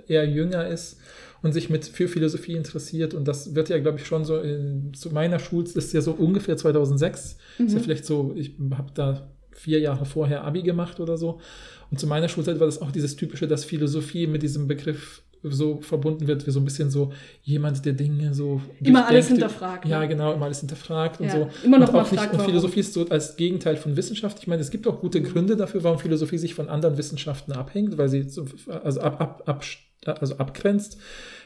eher 0.08 0.28
jünger 0.28 0.68
ist 0.68 1.00
und 1.42 1.52
sich 1.54 1.70
mit 1.70 1.86
für 1.86 2.08
Philosophie 2.08 2.54
interessiert. 2.56 3.14
Und 3.14 3.28
das 3.28 3.54
wird 3.56 3.70
ja, 3.70 3.78
glaube 3.80 4.00
ich, 4.00 4.06
schon 4.06 4.24
so 4.26 4.40
in, 4.40 4.94
zu 4.94 5.10
meiner 5.12 5.40
Schule, 5.40 5.66
das 5.66 5.76
ist 5.76 5.94
ja 5.94 6.02
so 6.02 6.12
ungefähr 6.14 6.58
2006. 6.58 7.38
Ist 7.58 7.74
ja 7.74 7.80
Mhm. 7.80 7.84
vielleicht 7.84 8.06
so, 8.06 8.34
ich 8.36 8.54
habe 8.76 8.92
da 8.94 9.30
vier 9.52 9.80
Jahre 9.80 10.06
vorher 10.06 10.44
Abi 10.44 10.64
gemacht 10.64 11.00
oder 11.00 11.18
so. 11.18 11.40
Und 11.92 12.00
zu 12.00 12.08
meiner 12.08 12.30
Schulzeit 12.30 12.60
war 12.60 12.66
das 12.66 12.82
auch 12.82 12.92
dieses 12.92 13.16
typische, 13.16 13.48
dass 13.48 13.66
Philosophie 13.66 14.26
mit 14.26 14.42
diesem 14.42 14.68
Begriff 14.68 15.22
so 15.44 15.82
verbunden 15.82 16.28
wird, 16.28 16.46
wie 16.46 16.52
so 16.52 16.60
ein 16.60 16.66
bisschen 16.66 16.92
so 16.92 17.12
jemand, 17.44 17.84
der 17.86 17.94
Dinge 17.94 18.34
so 18.34 18.62
Immer 18.80 19.08
alles 19.08 19.28
hinterfragt, 19.28 19.86
ne? 19.86 19.92
Ja, 19.92 20.06
genau, 20.06 20.34
immer 20.34 20.46
alles 20.46 20.60
hinterfragt 20.60 21.20
und 21.20 21.28
Ja, 21.28 21.32
so. 21.32 21.50
immer 21.64 21.80
noch 21.80 21.88
und 21.88 21.96
mal 21.96 22.02
auch 22.04 22.12
nicht, 22.12 22.34
und. 22.34 22.42
Philosophie 22.44 22.82
ist 22.82 22.94
so 22.94 23.08
als 23.10 23.36
Gegenteil 23.38 23.76
von 23.76 23.96
Wissenschaft. 23.98 24.38
Ich 24.40 24.48
meine, 24.48 24.62
es 24.62 24.70
gibt 24.70 24.88
auch 24.88 25.00
gute 25.00 25.22
Gründe 25.22 25.56
dafür, 25.56 25.84
warum 25.84 25.98
Philosophie 25.98 26.38
sich 26.38 26.54
von 26.54 26.70
anderen 26.70 26.98
Wissenschaften 26.98 27.54
abhängt, 27.54 27.98
weil 27.98 28.10
sie 28.10 28.30
so, 28.30 28.46
also, 28.68 29.02
ab, 29.02 29.20
ab, 29.20 29.44
ab, 29.48 29.66
also 30.22 30.38
abgrenzt, 30.38 30.98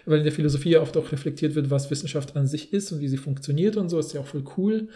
weil 0.05 0.19
in 0.19 0.23
der 0.23 0.33
Philosophie 0.33 0.71
ja 0.71 0.81
oft 0.81 0.95
auch 0.97 1.11
reflektiert 1.11 1.55
wird, 1.55 1.69
was 1.69 1.89
Wissenschaft 1.89 2.35
an 2.35 2.47
sich 2.47 2.73
ist 2.73 2.91
und 2.91 2.99
wie 2.99 3.07
sie 3.07 3.17
funktioniert 3.17 3.77
und 3.77 3.89
so, 3.89 3.97
ist 3.97 4.13
ja 4.13 4.19
auch 4.19 4.27
voll 4.27 4.43
cool. 4.57 4.89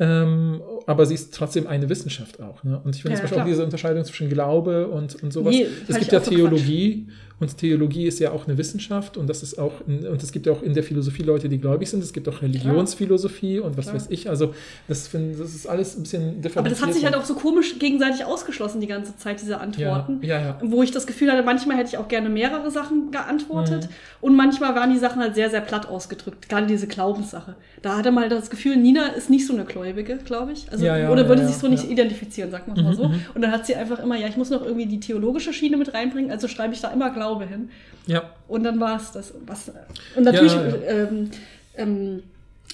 Ähm, 0.00 0.62
aber 0.86 1.04
sie 1.04 1.14
ist 1.14 1.34
trotzdem 1.34 1.66
eine 1.66 1.88
Wissenschaft 1.90 2.40
auch. 2.40 2.64
Ne? 2.64 2.80
Und 2.82 2.96
ich 2.96 3.02
finde 3.02 3.16
Ja, 3.16 3.20
zum 3.20 3.22
Beispiel 3.24 3.26
auch 3.26 3.42
klar. 3.42 3.46
diese 3.46 3.64
Unterscheidung 3.64 4.04
zwischen 4.04 4.30
Glaube 4.30 4.88
und, 4.88 5.22
und 5.22 5.30
sowas. 5.30 5.54
Nee, 5.54 5.66
es 5.86 5.98
gibt 5.98 6.10
ja 6.10 6.20
auch 6.20 6.24
Theologie 6.24 7.06
und 7.40 7.56
Theologie 7.56 8.06
ist 8.06 8.20
ja 8.20 8.30
auch 8.32 8.46
eine 8.46 8.56
Wissenschaft 8.58 9.16
und 9.16 9.26
das 9.26 9.42
ist 9.42 9.58
auch, 9.58 9.72
in, 9.86 10.06
und 10.06 10.22
es 10.22 10.30
gibt 10.30 10.46
ja 10.46 10.52
auch 10.52 10.62
in 10.62 10.74
der 10.74 10.82
Philosophie 10.82 11.22
Leute, 11.22 11.48
die 11.48 11.58
gläubig 11.58 11.88
sind. 11.90 12.02
Es 12.04 12.12
gibt 12.12 12.28
auch 12.28 12.42
Religionsphilosophie 12.42 13.58
und 13.60 13.76
was 13.76 13.86
Klar. 13.86 13.96
weiß 13.96 14.06
ich. 14.10 14.28
Also 14.28 14.54
das, 14.88 15.08
find, 15.08 15.38
das 15.40 15.54
ist 15.54 15.66
alles 15.66 15.96
ein 15.96 16.02
bisschen 16.02 16.42
differenziert. 16.42 16.56
aber 16.58 16.68
das 16.68 16.82
hat 16.82 16.94
sich 16.94 17.04
halt 17.04 17.14
auch 17.16 17.24
so 17.24 17.34
komisch 17.34 17.78
gegenseitig 17.78 18.24
ausgeschlossen, 18.24 18.80
die 18.80 18.86
ganze 18.86 19.16
Zeit, 19.16 19.40
diese 19.40 19.58
Antworten. 19.58 20.18
Ja, 20.22 20.38
ja, 20.40 20.46
ja. 20.46 20.58
Wo 20.62 20.82
ich 20.82 20.90
das 20.90 21.06
Gefühl 21.06 21.30
hatte, 21.32 21.42
manchmal 21.42 21.76
hätte 21.76 21.88
ich 21.90 21.98
auch 21.98 22.08
gerne 22.08 22.28
mehrere 22.28 22.70
Sachen 22.70 23.10
geantwortet 23.10 23.84
Mhm. 23.84 23.88
und 24.20 24.36
manchmal 24.36 24.74
waren 24.74 24.92
die 24.92 24.98
Sachen 24.98 25.20
halt 25.22 25.34
sehr, 25.34 25.50
sehr 25.50 25.60
platt 25.60 25.88
ausgedrückt. 25.88 26.48
Gerade 26.48 26.66
diese 26.66 26.86
Glaubenssache. 26.86 27.54
Da 27.82 27.96
hatte 27.96 28.10
mal 28.10 28.28
das 28.28 28.50
Gefühl, 28.50 28.76
Nina 28.76 29.06
ist 29.08 29.30
nicht 29.30 29.46
so 29.46 29.54
eine 29.54 29.64
Gläubige, 29.64 30.16
glaube 30.18 30.52
ich. 30.52 30.70
Also, 30.70 30.84
oder 30.84 31.28
würde 31.28 31.46
sich 31.46 31.56
so 31.56 31.68
nicht 31.68 31.84
identifizieren, 31.90 32.50
sagen 32.50 32.64
wir 32.66 32.76
es 32.76 32.82
mal 32.82 32.90
Mhm, 32.90 32.96
so. 32.96 33.08
mhm. 33.08 33.20
Und 33.34 33.40
dann 33.42 33.52
hat 33.52 33.66
sie 33.66 33.74
einfach 33.74 33.98
immer, 34.00 34.16
ja, 34.16 34.28
ich 34.28 34.36
muss 34.36 34.50
noch 34.50 34.64
irgendwie 34.64 34.86
die 34.86 35.00
theologische 35.00 35.52
Schiene 35.52 35.76
mit 35.76 35.94
reinbringen, 35.94 36.30
also 36.30 36.48
schreibe 36.48 36.74
ich 36.74 36.80
da 36.80 36.88
immer 36.90 37.10
Glaube 37.30 37.46
hin. 37.46 37.70
ja. 38.06 38.22
Und 38.48 38.64
dann 38.64 38.80
war 38.80 38.96
es 38.96 39.12
das. 39.12 39.32
Was, 39.46 39.70
und 40.16 40.24
natürlich 40.24 40.52
Ja, 40.52 40.66
ja. 40.68 40.76
Ähm, 41.08 41.30
ähm, 41.76 42.22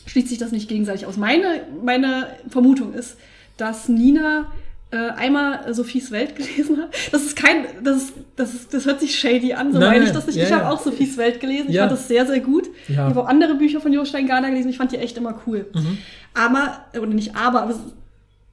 schließt 0.07 0.29
sich 0.29 0.39
das 0.39 0.53
nicht 0.53 0.69
gegenseitig 0.69 1.07
aus. 1.07 1.17
Meine, 1.17 1.63
meine 1.85 2.29
Vermutung 2.49 2.95
ist, 2.95 3.17
dass 3.57 3.89
Nina 3.89 4.47
äh, 4.91 4.97
einmal 4.97 5.75
Sophies 5.75 6.11
Welt 6.11 6.37
gelesen 6.37 6.79
hat. 6.79 6.95
Das 7.13 7.23
ist 7.23 7.37
kein, 7.37 7.67
das 7.83 7.97
ist, 7.97 8.13
das 8.37 8.55
ist, 8.55 8.73
das 8.75 8.87
hört 8.87 9.01
sich 9.01 9.19
shady 9.19 9.53
an, 9.53 9.73
so 9.73 9.79
meine 9.81 10.05
ich 10.05 10.13
das 10.13 10.27
nicht. 10.27 10.37
Ja, 10.37 10.45
ich 10.45 10.53
habe 10.53 10.69
auch 10.71 10.81
Sophies 10.81 11.17
Welt 11.17 11.41
gelesen. 11.41 11.71
Ich 11.71 11.79
fand 11.79 11.93
das 11.93 12.09
sehr, 12.09 12.27
sehr 12.27 12.41
gut. 12.41 12.69
Ich 12.89 12.97
habe 12.97 13.21
auch 13.21 13.27
andere 13.27 13.55
Bücher 13.57 13.81
von 13.81 13.93
Jostein 13.93 14.27
Garner 14.27 14.51
gelesen. 14.51 14.71
Ich 14.71 14.79
fand 14.79 14.93
die 14.93 14.99
echt 14.99 15.17
immer 15.19 15.41
cool. 15.47 15.67
Mhm. 15.75 15.99
Aber, 16.35 16.85
oder 16.95 17.07
nicht 17.07 17.35
aber, 17.35 17.63
aber 17.63 17.73
es 17.73 17.79
ist, 17.79 17.95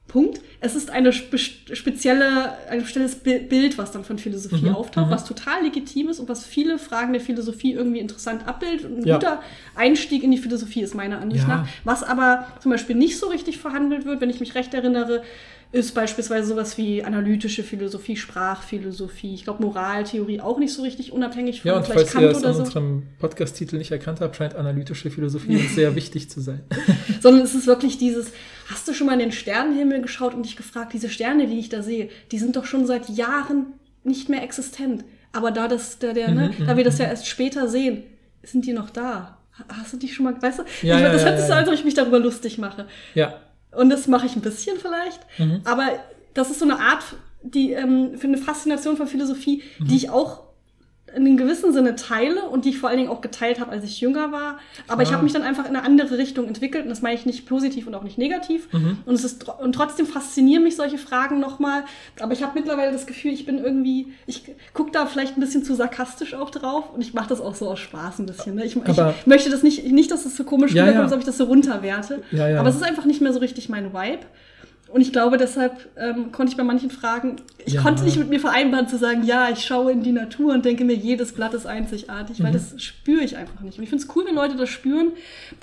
Punkt. 0.06 0.40
Es 0.60 0.76
ist 0.76 0.90
eine 0.90 1.12
spe 1.12 1.38
spezielle, 1.38 2.52
ein 2.68 2.80
spezielles 2.82 3.16
Bi- 3.16 3.40
Bild, 3.40 3.78
was 3.78 3.90
dann 3.92 4.04
von 4.04 4.18
Philosophie 4.18 4.66
Mhm, 4.66 4.74
auftaucht, 4.74 5.06
mhm. 5.08 5.10
was 5.10 5.24
total 5.24 5.62
legitim 5.64 6.08
ist 6.08 6.20
und 6.20 6.28
was 6.28 6.44
viele 6.46 6.78
Fragen 6.78 7.12
der 7.12 7.20
Philosophie 7.20 7.72
irgendwie 7.72 7.98
interessant 7.98 8.46
abbildet. 8.46 8.84
Und 8.86 8.98
ein 8.98 9.06
Ja. 9.06 9.16
guter 9.16 9.40
Einstieg 9.74 10.22
in 10.22 10.30
die 10.30 10.38
Philosophie 10.38 10.82
ist 10.82 10.94
meiner 10.94 11.20
Ansicht 11.20 11.44
Ja. 11.48 11.56
nach. 11.62 11.68
Was 11.84 12.02
aber 12.02 12.46
zum 12.60 12.70
Beispiel 12.70 12.94
nicht 12.96 13.18
so 13.18 13.26
richtig 13.28 13.58
verhandelt 13.58 14.04
wird, 14.04 14.20
wenn 14.20 14.30
ich 14.30 14.40
mich 14.40 14.54
recht 14.54 14.72
erinnere, 14.74 15.22
ist 15.72 15.92
beispielsweise 15.92 16.46
sowas 16.46 16.78
wie 16.78 17.02
analytische 17.02 17.64
Philosophie, 17.64 18.14
Sprachphilosophie. 18.16 19.34
Ich 19.34 19.42
glaube, 19.42 19.62
Moraltheorie 19.64 20.40
auch 20.40 20.58
nicht 20.58 20.72
so 20.72 20.82
richtig 20.82 21.12
unabhängig 21.12 21.62
von 21.62 21.70
Ja, 21.72 21.76
und 21.78 21.86
vielleicht 21.86 22.10
falls 22.10 22.14
ihr 22.14 22.20
Kant 22.20 22.32
es 22.36 22.38
oder 22.38 22.48
an 22.50 22.54
so. 22.54 22.62
unserem 22.62 23.02
Podcast-Titel 23.18 23.76
nicht 23.78 23.90
erkannt 23.90 24.20
habt, 24.20 24.36
scheint 24.36 24.54
analytische 24.54 25.10
Philosophie 25.10 25.58
sehr 25.74 25.94
wichtig 25.96 26.30
zu 26.30 26.40
sein. 26.40 26.60
sondern 27.20 27.42
es 27.42 27.54
ist 27.56 27.66
wirklich 27.66 27.98
dieses, 27.98 28.30
hast 28.70 28.86
du 28.88 28.94
schon 28.94 29.06
mal 29.06 29.14
in 29.14 29.18
den 29.18 29.32
Sternenhimmel 29.32 30.00
geschaut 30.02 30.34
und 30.34 30.44
dich 30.44 30.56
gefragt, 30.56 30.92
diese 30.92 31.08
Sterne, 31.08 31.46
die 31.46 31.58
ich 31.58 31.68
da 31.68 31.82
sehe, 31.82 32.08
die 32.32 32.38
sind 32.38 32.56
doch 32.56 32.64
schon 32.64 32.86
seit 32.86 33.08
Jahren 33.08 33.66
nicht 34.04 34.28
mehr 34.28 34.42
existent. 34.42 35.04
Aber 35.32 35.50
da, 35.50 35.68
das, 35.68 35.98
da, 35.98 36.12
der, 36.12 36.30
ne, 36.30 36.50
Mhm, 36.58 36.66
da 36.66 36.76
wir 36.76 36.84
das 36.84 36.98
ja 36.98 37.06
erst 37.06 37.26
später 37.26 37.68
sehen, 37.68 38.04
sind 38.42 38.66
die 38.66 38.72
noch 38.72 38.90
da. 38.90 39.38
Ha- 39.58 39.64
Hast 39.80 39.92
du 39.92 39.96
die 39.96 40.08
schon 40.08 40.24
mal, 40.24 40.40
weißt 40.40 40.60
du? 40.60 40.62
Ja, 40.82 40.96
ich, 40.96 41.02
ja, 41.02 41.12
das 41.12 41.22
ja, 41.22 41.28
hört 41.28 41.38
sich 41.38 41.46
so, 41.46 41.52
ja. 41.52 41.58
als 41.58 41.68
ob 41.68 41.74
ich 41.74 41.84
mich 41.84 41.94
darüber 41.94 42.18
lustig 42.18 42.58
mache. 42.58 42.86
Ja, 43.14 43.40
Und 43.72 43.90
das 43.90 44.06
mache 44.06 44.26
ich 44.26 44.36
ein 44.36 44.42
bisschen 44.42 44.78
vielleicht. 44.78 45.20
Mhm. 45.38 45.60
Aber 45.64 45.88
das 46.34 46.50
ist 46.50 46.60
so 46.60 46.64
eine 46.64 46.78
Art, 46.78 47.02
die 47.42 47.72
ähm, 47.72 48.16
für 48.18 48.26
eine 48.28 48.38
Faszination 48.38 48.96
von 48.96 49.06
Philosophie, 49.06 49.62
Mhm. 49.78 49.88
die 49.88 49.96
ich 49.96 50.10
auch 50.10 50.43
in 51.16 51.24
einem 51.26 51.36
gewissen 51.36 51.72
Sinne 51.72 51.94
teile 51.96 52.42
und 52.44 52.64
die 52.64 52.70
ich 52.70 52.78
vor 52.78 52.88
allen 52.88 52.98
Dingen 52.98 53.10
auch 53.10 53.20
geteilt 53.20 53.60
habe, 53.60 53.70
als 53.70 53.84
ich 53.84 54.00
jünger 54.00 54.32
war. 54.32 54.58
Aber 54.88 55.02
ich 55.02 55.10
Ah. 55.10 55.12
habe 55.14 55.24
mich 55.24 55.32
dann 55.32 55.42
einfach 55.42 55.64
in 55.68 55.76
eine 55.76 55.84
andere 55.84 56.18
Richtung 56.18 56.46
entwickelt 56.48 56.84
und 56.84 56.90
das 56.90 57.02
meine 57.02 57.14
ich 57.14 57.24
nicht 57.26 57.46
positiv 57.46 57.86
und 57.86 57.94
auch 57.94 58.02
nicht 58.02 58.18
negativ. 58.18 58.72
Mhm. 58.72 58.98
Und, 59.06 59.14
es 59.14 59.24
ist, 59.24 59.46
und 59.48 59.74
trotzdem 59.74 60.06
faszinieren 60.06 60.62
mich 60.64 60.76
solche 60.76 60.98
Fragen 60.98 61.40
nochmal. 61.40 61.84
Aber 62.20 62.32
ich 62.32 62.42
habe 62.42 62.52
mittlerweile 62.58 62.92
das 62.92 63.06
Gefühl, 63.06 63.32
ich 63.32 63.46
bin 63.46 63.58
irgendwie, 63.58 64.12
ich 64.26 64.42
gucke 64.72 64.90
da 64.90 65.06
vielleicht 65.06 65.36
ein 65.36 65.40
bisschen 65.40 65.64
zu 65.64 65.74
sarkastisch 65.74 66.34
auch 66.34 66.50
drauf 66.50 66.92
und 66.94 67.00
ich 67.00 67.14
mache 67.14 67.28
das 67.28 67.40
auch 67.40 67.54
so 67.54 67.68
aus 67.68 67.78
Spaß 67.80 68.18
ein 68.18 68.26
bisschen. 68.26 68.56
Ne? 68.56 68.64
Ich, 68.64 68.76
ich 68.76 69.26
möchte 69.26 69.50
das 69.50 69.62
nicht, 69.62 69.86
nicht, 69.90 70.10
dass 70.10 70.26
es 70.26 70.36
so 70.36 70.44
komisch 70.44 70.72
Ja, 70.72 70.82
rüberkommt, 70.84 70.98
ja. 70.98 71.04
als 71.04 71.12
ob 71.12 71.18
ich 71.20 71.26
das 71.26 71.38
so 71.38 71.44
runterwerte. 71.44 72.22
Ja, 72.32 72.48
ja. 72.48 72.60
Aber 72.60 72.68
es 72.68 72.76
ist 72.76 72.82
einfach 72.82 73.04
nicht 73.04 73.20
mehr 73.20 73.32
so 73.32 73.38
richtig 73.38 73.68
mein 73.68 73.92
Vibe. 73.94 74.20
Und 74.94 75.00
ich 75.00 75.10
glaube, 75.12 75.38
deshalb 75.38 75.72
ähm, 75.96 76.30
konnte 76.30 76.52
ich 76.52 76.56
bei 76.56 76.62
manchen 76.62 76.88
Fragen, 76.88 77.36
ich 77.66 77.72
Ja. 77.74 77.82
konnte 77.82 78.04
nicht 78.04 78.16
mit 78.16 78.28
mir 78.28 78.38
vereinbaren 78.38 78.86
zu 78.86 78.96
sagen, 78.96 79.24
ja, 79.24 79.50
ich 79.50 79.64
schaue 79.64 79.90
in 79.90 80.04
die 80.04 80.12
Natur 80.12 80.54
und 80.54 80.64
denke 80.64 80.84
mir, 80.84 80.94
jedes 80.94 81.32
Blatt 81.32 81.52
ist 81.52 81.66
einzigartig, 81.66 82.38
Mhm. 82.38 82.44
weil 82.44 82.52
das 82.52 82.80
spüre 82.80 83.22
ich 83.24 83.36
einfach 83.36 83.60
nicht. 83.60 83.76
Und 83.76 83.82
ich 83.82 83.90
finde 83.90 84.04
es 84.04 84.14
cool, 84.14 84.24
wenn 84.26 84.36
Leute 84.36 84.54
das 84.56 84.68
spüren, 84.68 85.08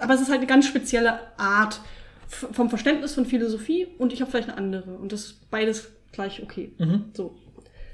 aber 0.01 0.13
es 0.15 0.19
ist 0.21 0.27
halt 0.29 0.39
eine 0.39 0.47
ganz 0.47 0.67
spezielle 0.67 1.13
Art 1.37 1.79
vom 2.27 2.69
Verständnis 2.69 3.13
von 3.13 3.25
Philosophie 3.25 3.87
und 3.97 4.11
ich 4.11 4.19
habe 4.21 4.29
vielleicht 4.29 4.49
eine 4.49 4.57
andere. 4.57 4.91
Und 4.95 5.13
das 5.13 5.21
ist 5.27 5.49
beides 5.49 5.87
gleich 6.11 6.43
okay. 6.43 6.73
Mhm. 6.77 7.05
So. 7.13 7.33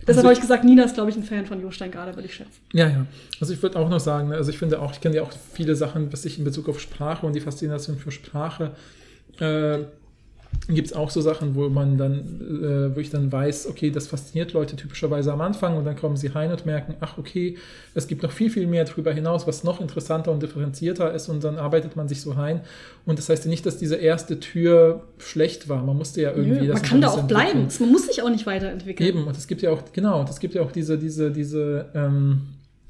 Deshalb 0.07 0.25
habe 0.25 0.33
ich 0.33 0.41
gesagt, 0.41 0.63
Nina 0.63 0.85
ist, 0.85 0.95
glaube 0.95 1.11
ich, 1.11 1.17
ein 1.17 1.23
Fan 1.23 1.45
von 1.45 1.61
Jo 1.61 1.69
Steingart, 1.69 2.15
würde 2.15 2.27
ich 2.27 2.33
schätzen. 2.33 2.61
Ja, 2.73 2.87
ja. 2.87 3.05
Also 3.39 3.53
ich 3.53 3.61
würde 3.61 3.77
auch 3.77 3.89
noch 3.89 3.99
sagen, 3.99 4.31
also 4.33 4.49
ich 4.49 4.57
finde 4.57 4.81
auch, 4.81 4.91
ich 4.93 5.01
kenne 5.01 5.17
ja 5.17 5.21
auch 5.21 5.31
viele 5.53 5.75
Sachen, 5.75 6.11
was 6.11 6.25
ich 6.25 6.39
in 6.39 6.45
Bezug 6.45 6.67
auf 6.67 6.79
Sprache 6.79 7.27
und 7.27 7.33
die 7.35 7.41
Faszination 7.41 7.97
für 7.97 8.09
Sprache, 8.09 8.71
äh, 9.39 9.79
gibt 10.75 10.87
es 10.87 10.93
auch 10.93 11.09
so 11.09 11.21
Sachen, 11.21 11.55
wo 11.55 11.69
man 11.69 11.97
dann, 11.97 12.19
äh, 12.19 12.95
wo 12.95 12.99
ich 12.99 13.09
dann 13.09 13.31
weiß, 13.31 13.67
okay, 13.67 13.89
das 13.89 14.07
fasziniert 14.07 14.51
Leute 14.51 14.75
typischerweise 14.75 15.31
am 15.31 15.39
Anfang 15.39 15.77
und 15.77 15.85
dann 15.85 15.95
kommen 15.95 16.17
sie 16.17 16.27
rein 16.27 16.51
und 16.51 16.65
merken, 16.65 16.95
ach 16.99 17.17
okay, 17.17 17.57
es 17.93 18.07
gibt 18.07 18.23
noch 18.23 18.31
viel, 18.31 18.49
viel 18.49 18.67
mehr 18.67 18.83
darüber 18.83 19.13
hinaus, 19.13 19.47
was 19.47 19.63
noch 19.63 19.79
interessanter 19.79 20.31
und 20.31 20.43
differenzierter 20.43 21.13
ist 21.13 21.29
und 21.29 21.43
dann 21.43 21.57
arbeitet 21.57 21.95
man 21.95 22.09
sich 22.09 22.21
so 22.21 22.31
rein. 22.31 22.61
Und 23.05 23.17
das 23.17 23.29
heißt 23.29 23.45
ja 23.45 23.49
nicht, 23.49 23.65
dass 23.65 23.77
diese 23.77 23.95
erste 23.95 24.41
Tür 24.41 25.03
schlecht 25.19 25.69
war. 25.69 25.83
Man 25.83 25.97
musste 25.97 26.21
ja 26.21 26.31
irgendwie 26.31 26.61
Nö, 26.61 26.67
das 26.67 26.81
man 26.81 26.89
kann 26.89 27.01
da 27.01 27.07
auch 27.09 27.23
bleiben. 27.23 27.67
Man 27.79 27.91
muss 27.91 28.07
sich 28.07 28.21
auch 28.21 28.29
nicht 28.29 28.45
weiterentwickeln. 28.45 29.07
Eben, 29.07 29.25
und 29.25 29.37
es 29.37 29.47
gibt 29.47 29.61
ja 29.61 29.71
auch, 29.71 29.81
genau, 29.93 30.19
und 30.19 30.29
es 30.29 30.39
gibt 30.39 30.53
ja 30.53 30.61
auch 30.61 30.71
diese, 30.73 30.97
diese, 30.97 31.31
diese 31.31 31.85
ähm, 31.95 32.41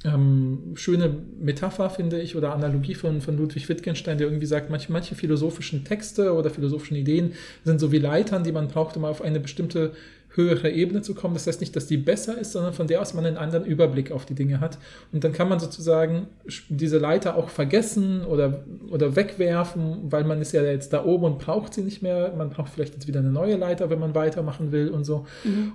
ähm, 0.07 0.73
schöne 0.75 1.13
Metapher, 1.39 1.89
finde 1.89 2.19
ich, 2.19 2.35
oder 2.35 2.53
Analogie 2.53 2.95
von, 2.95 3.21
von 3.21 3.37
Ludwig 3.37 3.67
Wittgenstein, 3.67 4.17
der 4.17 4.27
irgendwie 4.27 4.45
sagt, 4.45 4.69
manche, 4.69 4.91
manche 4.91 5.15
philosophischen 5.15 5.83
Texte 5.83 6.33
oder 6.33 6.49
philosophischen 6.49 6.97
Ideen 6.97 7.33
sind 7.63 7.79
so 7.79 7.91
wie 7.91 7.99
Leitern, 7.99 8.43
die 8.43 8.51
man 8.51 8.67
braucht, 8.67 8.97
um 8.97 9.05
auf 9.05 9.21
eine 9.21 9.39
bestimmte 9.39 9.91
höhere 10.37 10.69
Ebene 10.71 11.01
zu 11.01 11.13
kommen. 11.13 11.33
Das 11.33 11.45
heißt 11.47 11.59
nicht, 11.59 11.75
dass 11.75 11.87
die 11.87 11.97
besser 11.97 12.37
ist, 12.37 12.53
sondern 12.53 12.71
von 12.73 12.87
der 12.87 13.01
aus 13.01 13.13
man 13.13 13.25
einen 13.25 13.35
anderen 13.37 13.65
Überblick 13.65 14.11
auf 14.11 14.25
die 14.25 14.35
Dinge 14.35 14.61
hat. 14.61 14.77
Und 15.11 15.23
dann 15.25 15.33
kann 15.33 15.49
man 15.49 15.59
sozusagen 15.59 16.27
diese 16.69 16.97
Leiter 16.99 17.35
auch 17.35 17.49
vergessen 17.49 18.23
oder, 18.23 18.63
oder 18.89 19.15
wegwerfen, 19.15 19.97
weil 20.11 20.23
man 20.23 20.41
ist 20.41 20.53
ja 20.53 20.63
jetzt 20.63 20.93
da 20.93 21.03
oben 21.03 21.25
und 21.25 21.39
braucht 21.39 21.73
sie 21.73 21.81
nicht 21.81 22.01
mehr. 22.01 22.33
Man 22.37 22.49
braucht 22.49 22.71
vielleicht 22.71 22.93
jetzt 22.93 23.07
wieder 23.07 23.19
eine 23.19 23.31
neue 23.31 23.55
Leiter, 23.57 23.89
wenn 23.89 23.99
man 23.99 24.15
weitermachen 24.15 24.71
will 24.71 24.89
und 24.89 25.03
so. 25.03 25.25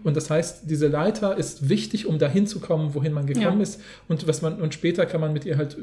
Und 0.05 0.17
das 0.17 0.31
heißt, 0.31 0.71
diese 0.71 0.89
Leiter 0.89 1.37
ist 1.37 1.69
wichtig, 1.69 2.07
um 2.07 2.19
dahin 2.19 2.47
zu 2.47 2.61
kommen, 2.61 2.95
wohin 2.95 3.13
man 3.13 3.27
gekommen 3.27 3.57
Ja. 3.59 3.63
ist. 3.63 3.81
Und 4.09 4.27
was 4.29 4.43
man, 4.43 4.61
und 4.63 4.73
später 4.75 5.05
kann 5.07 5.21
man 5.21 5.33
mit 5.33 5.45
ihr 5.45 5.57
halt, 5.57 5.75
äh, 5.77 5.79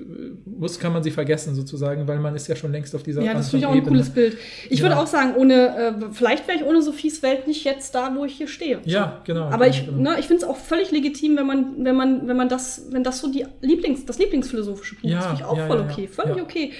muss, 0.45 0.79
kann 0.79 0.93
man 0.93 1.03
sie 1.03 1.11
vergessen 1.11 1.53
sozusagen, 1.53 2.07
weil 2.07 2.19
man 2.19 2.35
ist 2.35 2.47
ja 2.47 2.55
schon 2.55 2.71
längst 2.71 2.95
auf 2.95 3.03
dieser 3.03 3.21
Ja, 3.23 3.33
das 3.33 3.49
finde 3.49 3.65
ich 3.65 3.67
auch 3.67 3.71
ein 3.71 3.77
Ebene. 3.79 3.91
cooles 3.91 4.09
Bild. 4.09 4.37
Ich 4.69 4.79
Ja. 4.79 4.85
würde 4.85 4.97
auch 4.99 5.07
sagen, 5.07 5.33
ohne, 5.35 5.53
äh, 5.77 5.93
vielleicht 6.13 6.47
wäre 6.47 6.57
ich 6.59 6.63
ohne 6.63 6.81
Sophies 6.81 7.21
Welt 7.23 7.47
nicht 7.47 7.63
jetzt 7.65 7.93
da, 7.95 8.13
wo 8.15 8.23
ich 8.23 8.33
hier 8.33 8.47
stehe. 8.47 8.68
Ja, 8.85 9.21
genau. 9.25 9.45
Aber 9.45 9.65
genau, 9.65 9.69
ich, 9.69 9.85
genau. 9.85 10.11
ne, 10.11 10.19
ich 10.19 10.27
finde 10.27 10.43
es 10.43 10.49
auch 10.49 10.57
völlig 10.57 10.91
legitim, 10.91 11.37
wenn 11.37 11.47
man, 11.47 11.83
wenn 11.83 11.95
man, 11.95 12.27
wenn 12.27 12.37
man 12.37 12.49
das, 12.49 12.87
wenn 12.91 13.03
das 13.03 13.19
so 13.19 13.31
die 13.31 13.45
Lieblings, 13.61 14.05
das 14.05 14.17
Lieblingsphilosophische 14.19 14.95
Buch 14.95 15.09
Ja, 15.09 15.19
ist, 15.19 15.25
finde 15.25 15.41
ich 15.41 15.47
auch 15.47 15.57
ja, 15.57 15.67
voll 15.67 15.79
okay. 15.79 16.07
Völlig 16.07 16.41
okay. 16.41 16.73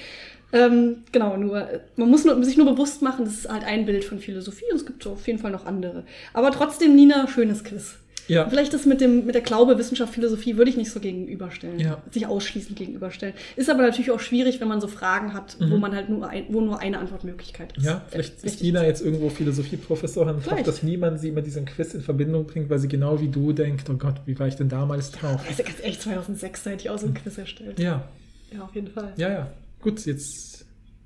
Ähm, 0.52 1.04
genau, 1.12 1.38
nur, 1.38 1.68
man 1.96 2.10
muss 2.10 2.26
nur, 2.26 2.44
sich 2.44 2.58
nur 2.58 2.66
bewusst 2.66 3.02
machen, 3.02 3.26
das 3.26 3.36
ist 3.36 3.50
halt 3.50 3.64
ein 3.64 3.86
Bild 3.86 4.04
von 4.04 4.20
Philosophie 4.20 4.66
und 4.72 4.78
es 4.78 4.86
gibt 4.86 5.06
auf 5.06 5.28
jeden 5.28 5.40
Fall 5.40 5.52
noch 5.52 5.66
andere. 5.66 6.04
Aber 6.34 6.52
trotzdem, 6.52 6.96
Nina, 6.96 7.28
schönes 7.28 7.64
Quiz. 7.64 7.98
Ja. 8.30 8.48
Vielleicht 8.50 8.74
das 8.74 8.86
mit 8.86 9.02
dem 9.02 9.26
mit 9.26 9.36
der 9.36 9.42
Glaube, 9.42 9.78
Wissenschaft, 9.78 10.14
Philosophie 10.14 10.56
würde 10.58 10.70
ich 10.72 10.78
nicht 10.78 10.92
so 10.92 11.00
gegenüberstellen. 11.00 11.80
Ja. 11.80 12.02
Sich 12.12 12.26
ausschließend 12.28 12.78
gegenüberstellen. 12.78 13.34
Ist 13.56 13.70
aber 13.70 13.82
natürlich 13.82 14.12
auch 14.12 14.20
schwierig, 14.20 14.62
wenn 14.62 14.68
man 14.68 14.80
so 14.80 14.88
Fragen 14.88 15.34
hat, 15.34 15.58
wo 15.60 15.78
man 15.78 15.94
halt 15.96 16.10
nur 16.10 16.28
ein, 16.30 16.46
wo 16.50 16.62
nur 16.62 16.80
eine 16.80 17.00
Antwortmöglichkeit 17.00 17.74
ist. 17.76 17.84
Mhm. 17.84 17.90
Ja, 17.90 18.02
vielleicht 18.10 18.44
ist. 18.44 18.62
Nina 18.62 18.86
jetzt 18.86 19.02
irgendwo 19.02 19.30
Philosophieprofessorin 19.30 20.30
und 20.30 20.36
hofft, 20.38 20.48
Vielleicht. 20.50 20.68
dass 20.68 20.84
niemand 20.84 21.20
sie 21.20 21.32
mit 21.32 21.46
diesem 21.46 21.66
Quiz 21.66 21.94
in 21.94 22.02
Verbindung 22.02 22.46
bringt, 22.46 22.70
weil 22.70 22.80
sie 22.80 22.88
genau 22.88 23.20
wie 23.20 23.28
du 23.28 23.52
denkt, 23.52 23.90
oh 23.90 23.94
Gott, 23.96 24.16
wie 24.26 24.38
war 24.40 24.48
ich 24.48 24.56
denn 24.56 24.70
damals 24.70 25.12
drauf? 25.12 25.42
Also 25.48 25.64
ganz 25.64 25.80
ehrlich, 25.82 26.00
2006 26.00 26.64
da 26.64 26.70
hätte 26.70 26.82
ich 26.84 26.90
auch 26.90 26.98
so 27.00 27.08
ein 27.08 27.14
Quiz 27.14 27.38
erstellt. 27.38 27.80
Ja, 27.80 28.08
Ja, 28.54 28.62
auf 28.64 28.76
jeden 28.76 28.88
Fall. 28.88 29.14
ja, 29.18 29.30
ja. 29.30 29.52
Gut, 29.82 30.06
jetzt, 30.06 30.66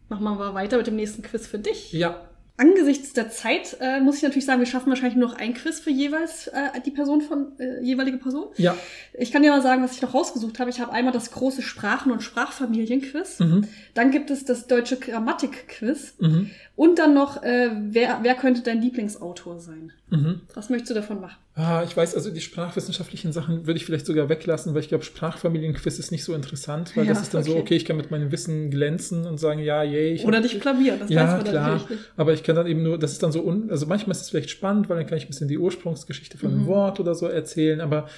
Machen 0.09 0.23
wir 0.25 0.35
mal 0.35 0.53
weiter 0.53 0.77
mit 0.77 0.87
dem 0.87 0.95
nächsten 0.97 1.21
Quiz 1.21 1.47
für 1.47 1.57
dich. 1.59 1.91
ja, 1.93 2.19
Angesichts 2.55 3.13
der 3.13 3.31
Zeit 3.31 3.77
äh, 3.81 3.99
muss 3.99 4.17
ich 4.17 4.21
natürlich 4.21 4.45
sagen, 4.45 4.59
wir 4.59 4.67
schaffen 4.67 4.89
wahrscheinlich 4.89 5.15
nur 5.15 5.29
noch 5.29 5.37
ein 5.37 5.55
Quiz 5.55 5.79
für 5.79 5.89
jeweils 5.89 6.47
äh, 6.47 6.79
die 6.85 6.91
Person 6.91 7.21
von 7.21 7.57
äh, 7.59 7.81
jeweilige 7.81 8.17
Person. 8.17 8.45
ja. 8.57 8.77
Ich 9.15 9.31
kann 9.31 9.41
dir 9.41 9.51
mal 9.51 9.61
sagen, 9.61 9.83
was 9.83 9.93
ich 9.93 10.01
noch 10.01 10.13
rausgesucht 10.13 10.59
habe. 10.59 10.69
Ich 10.69 10.79
habe 10.79 10.91
einmal 10.91 11.13
das 11.13 11.31
große 11.31 11.63
Sprachen- 11.63 12.11
und 12.11 12.21
Sprachfamilien-Quiz. 12.21 13.39
Mhm. 13.39 13.67
Dann 13.95 14.11
gibt 14.11 14.29
es 14.29 14.45
das 14.45 14.67
deutsche 14.67 14.97
Grammatik-Quiz. 14.97 16.15
Mhm. 16.19 16.51
Und 16.75 16.97
dann 16.97 17.13
noch, 17.13 17.43
äh, 17.43 17.69
wer, 17.91 18.19
wer 18.23 18.33
könnte 18.33 18.61
dein 18.63 18.81
Lieblingsautor 18.81 19.59
sein? 19.59 19.91
Mhm. 20.09 20.41
Was 20.55 20.71
möchtest 20.71 20.89
du 20.89 20.95
davon 20.95 21.21
machen? 21.21 21.35
Ah, 21.53 21.83
ich 21.85 21.95
weiß, 21.95 22.15
also 22.15 22.31
die 22.31 22.41
sprachwissenschaftlichen 22.41 23.31
Sachen 23.31 23.67
würde 23.67 23.77
ich 23.77 23.85
vielleicht 23.85 24.07
sogar 24.07 24.27
weglassen, 24.27 24.73
weil 24.73 24.81
ich 24.81 24.87
glaube, 24.89 25.03
Sprachfamilienquiz 25.03 25.99
ist 25.99 26.11
nicht 26.11 26.23
so 26.23 26.33
interessant, 26.33 26.97
weil 26.97 27.05
Ja, 27.05 27.13
das 27.13 27.21
ist 27.21 27.33
dann 27.35 27.43
so, 27.43 27.51
okay. 27.51 27.61
okay, 27.61 27.75
ich 27.75 27.85
kann 27.85 27.95
mit 27.97 28.09
meinem 28.09 28.31
Wissen 28.31 28.71
glänzen 28.71 29.27
und 29.27 29.39
sagen, 29.39 29.59
ja, 29.59 29.83
yay. 29.83 30.13
Ich 30.13 30.25
Oder 30.25 30.37
hab- 30.37 30.43
dich 30.43 30.59
blamieren, 30.59 30.97
das 30.99 31.09
weiß 31.09 31.15
ja, 31.15 31.25
man 31.37 31.43
klar. 31.43 31.67
natürlich 31.73 31.89
nicht. 31.91 32.01
Aber 32.17 32.33
ich 32.33 32.41
kann 32.41 32.55
dann 32.55 32.65
eben 32.65 32.81
nur, 32.81 32.97
das 32.97 33.11
ist 33.11 33.21
dann 33.21 33.31
so, 33.31 33.43
un, 33.45 33.69
also 33.69 33.85
manchmal 33.85 34.15
ist 34.15 34.23
es 34.23 34.29
vielleicht 34.31 34.49
spannend, 34.49 34.89
weil 34.89 34.97
dann 34.97 35.05
kann 35.05 35.19
ich 35.19 35.25
ein 35.25 35.27
bisschen 35.27 35.47
die 35.47 35.59
Ursprungsgeschichte 35.59 36.39
von 36.39 36.49
Mhm. 36.51 36.57
einem 36.57 36.67
Wort 36.67 36.99
oder 36.99 37.13
so 37.13 37.27
erzählen, 37.27 37.81
aber 37.81 38.09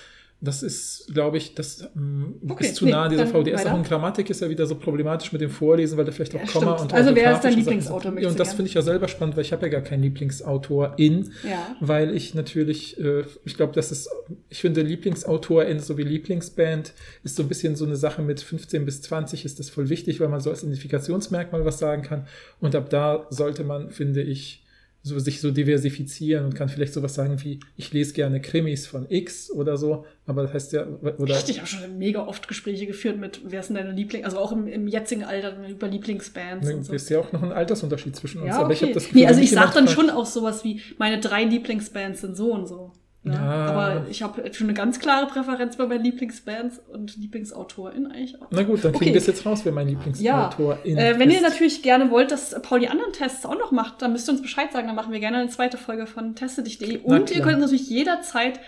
das 0.45 0.63
ist, 0.63 1.11
glaube 1.13 1.37
ich, 1.37 1.55
das 1.55 1.81
ähm, 1.95 2.35
Okay, 2.47 2.65
ist 2.67 2.75
zu 2.77 2.85
nee, 2.85 2.91
nah 2.91 3.03
an 3.03 3.09
dieser 3.11 3.25
dann 3.25 3.33
VDS. 3.33 3.59
weiter. 3.59 3.73
Auch 3.73 3.77
in 3.77 3.83
Grammatik 3.83 4.29
ist 4.29 4.41
ja 4.41 4.49
wieder 4.49 4.65
so 4.65 4.75
problematisch 4.75 5.31
mit 5.33 5.41
dem 5.41 5.49
Vorlesen, 5.49 5.97
weil 5.97 6.05
da 6.05 6.11
vielleicht 6.11 6.35
auch 6.35 6.39
Ja, 6.39 6.45
Komma 6.47 6.77
stimmt. 6.77 6.91
und 6.93 6.97
Also 6.97 7.15
wer 7.15 7.33
ist 7.33 7.41
dein 7.41 7.53
Lieblingsautor, 7.55 8.13
Sachen- 8.13 8.25
Und 8.25 8.39
das 8.39 8.53
finde 8.53 8.69
ich 8.69 8.75
ja 8.75 8.81
selber 8.81 9.07
spannend, 9.07 9.35
weil 9.35 9.43
ich 9.43 9.51
habe 9.51 9.65
ja 9.65 9.71
gar 9.71 9.81
keinen 9.81 10.03
Lieblingsautorin, 10.03 11.31
Ja. 11.43 11.75
weil 11.79 12.15
ich 12.15 12.33
natürlich, 12.33 12.99
äh, 12.99 13.23
ich 13.43 13.55
glaube, 13.55 13.73
das 13.73 13.91
ist, 13.91 14.09
ich 14.49 14.61
finde 14.61 14.81
Lieblingsautorin 14.81 15.79
sowie 15.79 16.03
Lieblingsband 16.03 16.93
ist 17.23 17.35
so 17.35 17.43
ein 17.43 17.49
bisschen 17.49 17.75
so 17.75 17.85
eine 17.85 17.95
Sache 17.95 18.21
mit 18.21 18.39
15 18.41 18.85
bis 18.85 19.01
20 19.01 19.45
ist 19.45 19.59
das 19.59 19.69
voll 19.69 19.89
wichtig, 19.89 20.19
weil 20.19 20.29
man 20.29 20.39
so 20.41 20.49
als 20.49 20.63
Identifikationsmerkmal 20.63 21.65
was 21.65 21.79
sagen 21.79 22.01
kann. 22.01 22.27
Und 22.59 22.75
ab 22.75 22.89
da 22.89 23.25
sollte 23.29 23.63
man, 23.63 23.89
finde 23.89 24.21
ich, 24.21 24.63
so 25.05 25.19
sich 25.19 25.39
so 25.39 25.51
diversifizieren 25.51 26.45
und 26.45 26.55
kann 26.55 26.67
vielleicht 26.67 26.93
sowas 26.93 27.13
sagen 27.13 27.37
wie, 27.43 27.59
ich 27.77 27.93
lese 27.93 28.13
gerne 28.13 28.41
Krimis 28.41 28.87
von 28.87 29.05
X 29.07 29.51
oder 29.51 29.77
so, 29.77 30.03
aber 30.25 30.41
das 30.41 30.53
heißt 30.53 30.73
ja, 30.73 30.87
oder 30.87 31.35
Echt, 31.35 31.47
ich 31.47 31.59
habe 31.59 31.67
schon 31.67 31.99
mega 31.99 32.25
oft 32.25 32.47
Gespräche 32.47 32.87
geführt 32.87 33.19
mit, 33.19 33.41
wer 33.45 33.59
ist 33.59 33.67
denn 33.67 33.75
deine 33.75 33.91
Liebling, 33.91 34.25
also 34.25 34.39
auch 34.39 34.51
im, 34.51 34.65
im 34.65 34.87
jetzigen 34.87 35.23
Alter 35.23 35.55
über 35.69 35.87
Lieblingsbands 35.87 36.67
und 36.67 36.81
es 36.81 36.87
so. 36.87 36.93
ist 36.93 37.09
ja 37.09 37.19
auch 37.19 37.31
noch 37.31 37.43
ein 37.43 37.51
Altersunterschied 37.51 38.15
zwischen 38.15 38.41
uns, 38.41 38.47
Ja, 38.47 38.55
aber 38.55 38.65
okay. 38.65 38.73
ich 38.73 38.81
habe 38.81 38.93
das 38.93 39.03
Gefühl, 39.05 39.21
nee, 39.21 39.27
also 39.27 39.41
ich 39.41 39.51
sag 39.51 39.75
jemand 39.75 39.75
dann 39.75 39.87
schon 39.95 40.09
auch 40.09 40.25
sowas 40.25 40.63
wie, 40.63 40.81
meine 40.97 41.19
drei 41.19 41.43
Lieblingsbands 41.43 42.21
sind 42.21 42.35
so 42.35 42.51
und 42.51 42.67
so. 42.67 42.91
Ne? 43.25 43.33
Ja. 43.33 43.65
Aber 43.65 44.05
ich 44.09 44.21
habe 44.23 44.53
schon 44.53 44.67
eine 44.67 44.73
ganz 44.75 44.99
klare 44.99 45.25
Präferenz 45.27 45.75
bei 45.77 45.85
meinen 45.87 46.03
Lieblingsbands 46.03 46.79
und 46.87 47.17
Lieblingsautorinnen 47.17 48.11
eigentlich 48.11 48.41
auch. 48.41 48.47
Na 48.51 48.63
gut, 48.63 48.83
dann 48.83 48.91
kriegen 48.93 49.05
Okay. 49.05 49.13
wir 49.13 49.21
es 49.21 49.27
jetzt 49.27 49.45
raus, 49.45 49.61
wer 49.63 49.71
mein 49.71 49.87
Ja, 49.87 49.93
Lieblingsautor 49.95 50.77
äh, 50.85 51.17
wenn 51.19 51.31
ihr 51.31 51.41
natürlich 51.41 51.81
gerne 51.81 52.11
wollt, 52.11 52.31
dass 52.31 52.55
Paul 52.61 52.79
die 52.81 52.87
anderen 52.87 53.13
Tests 53.13 53.45
auch 53.45 53.57
noch 53.57 53.71
macht, 53.71 54.01
dann 54.01 54.11
müsst 54.11 54.29
ihr 54.29 54.33
uns 54.33 54.41
Bescheid 54.41 54.71
sagen, 54.71 54.87
dann 54.87 54.95
machen 54.95 55.11
wir 55.11 55.19
gerne 55.19 55.37
eine 55.37 55.49
zweite 55.49 55.77
Folge 55.77 56.05
von 56.07 56.35
teste.dich.de. 56.35 56.99
Und 56.99 57.31
ihr 57.35 57.41
könnt 57.41 57.59
natürlich 57.59 57.89
jederzeit 57.89 58.59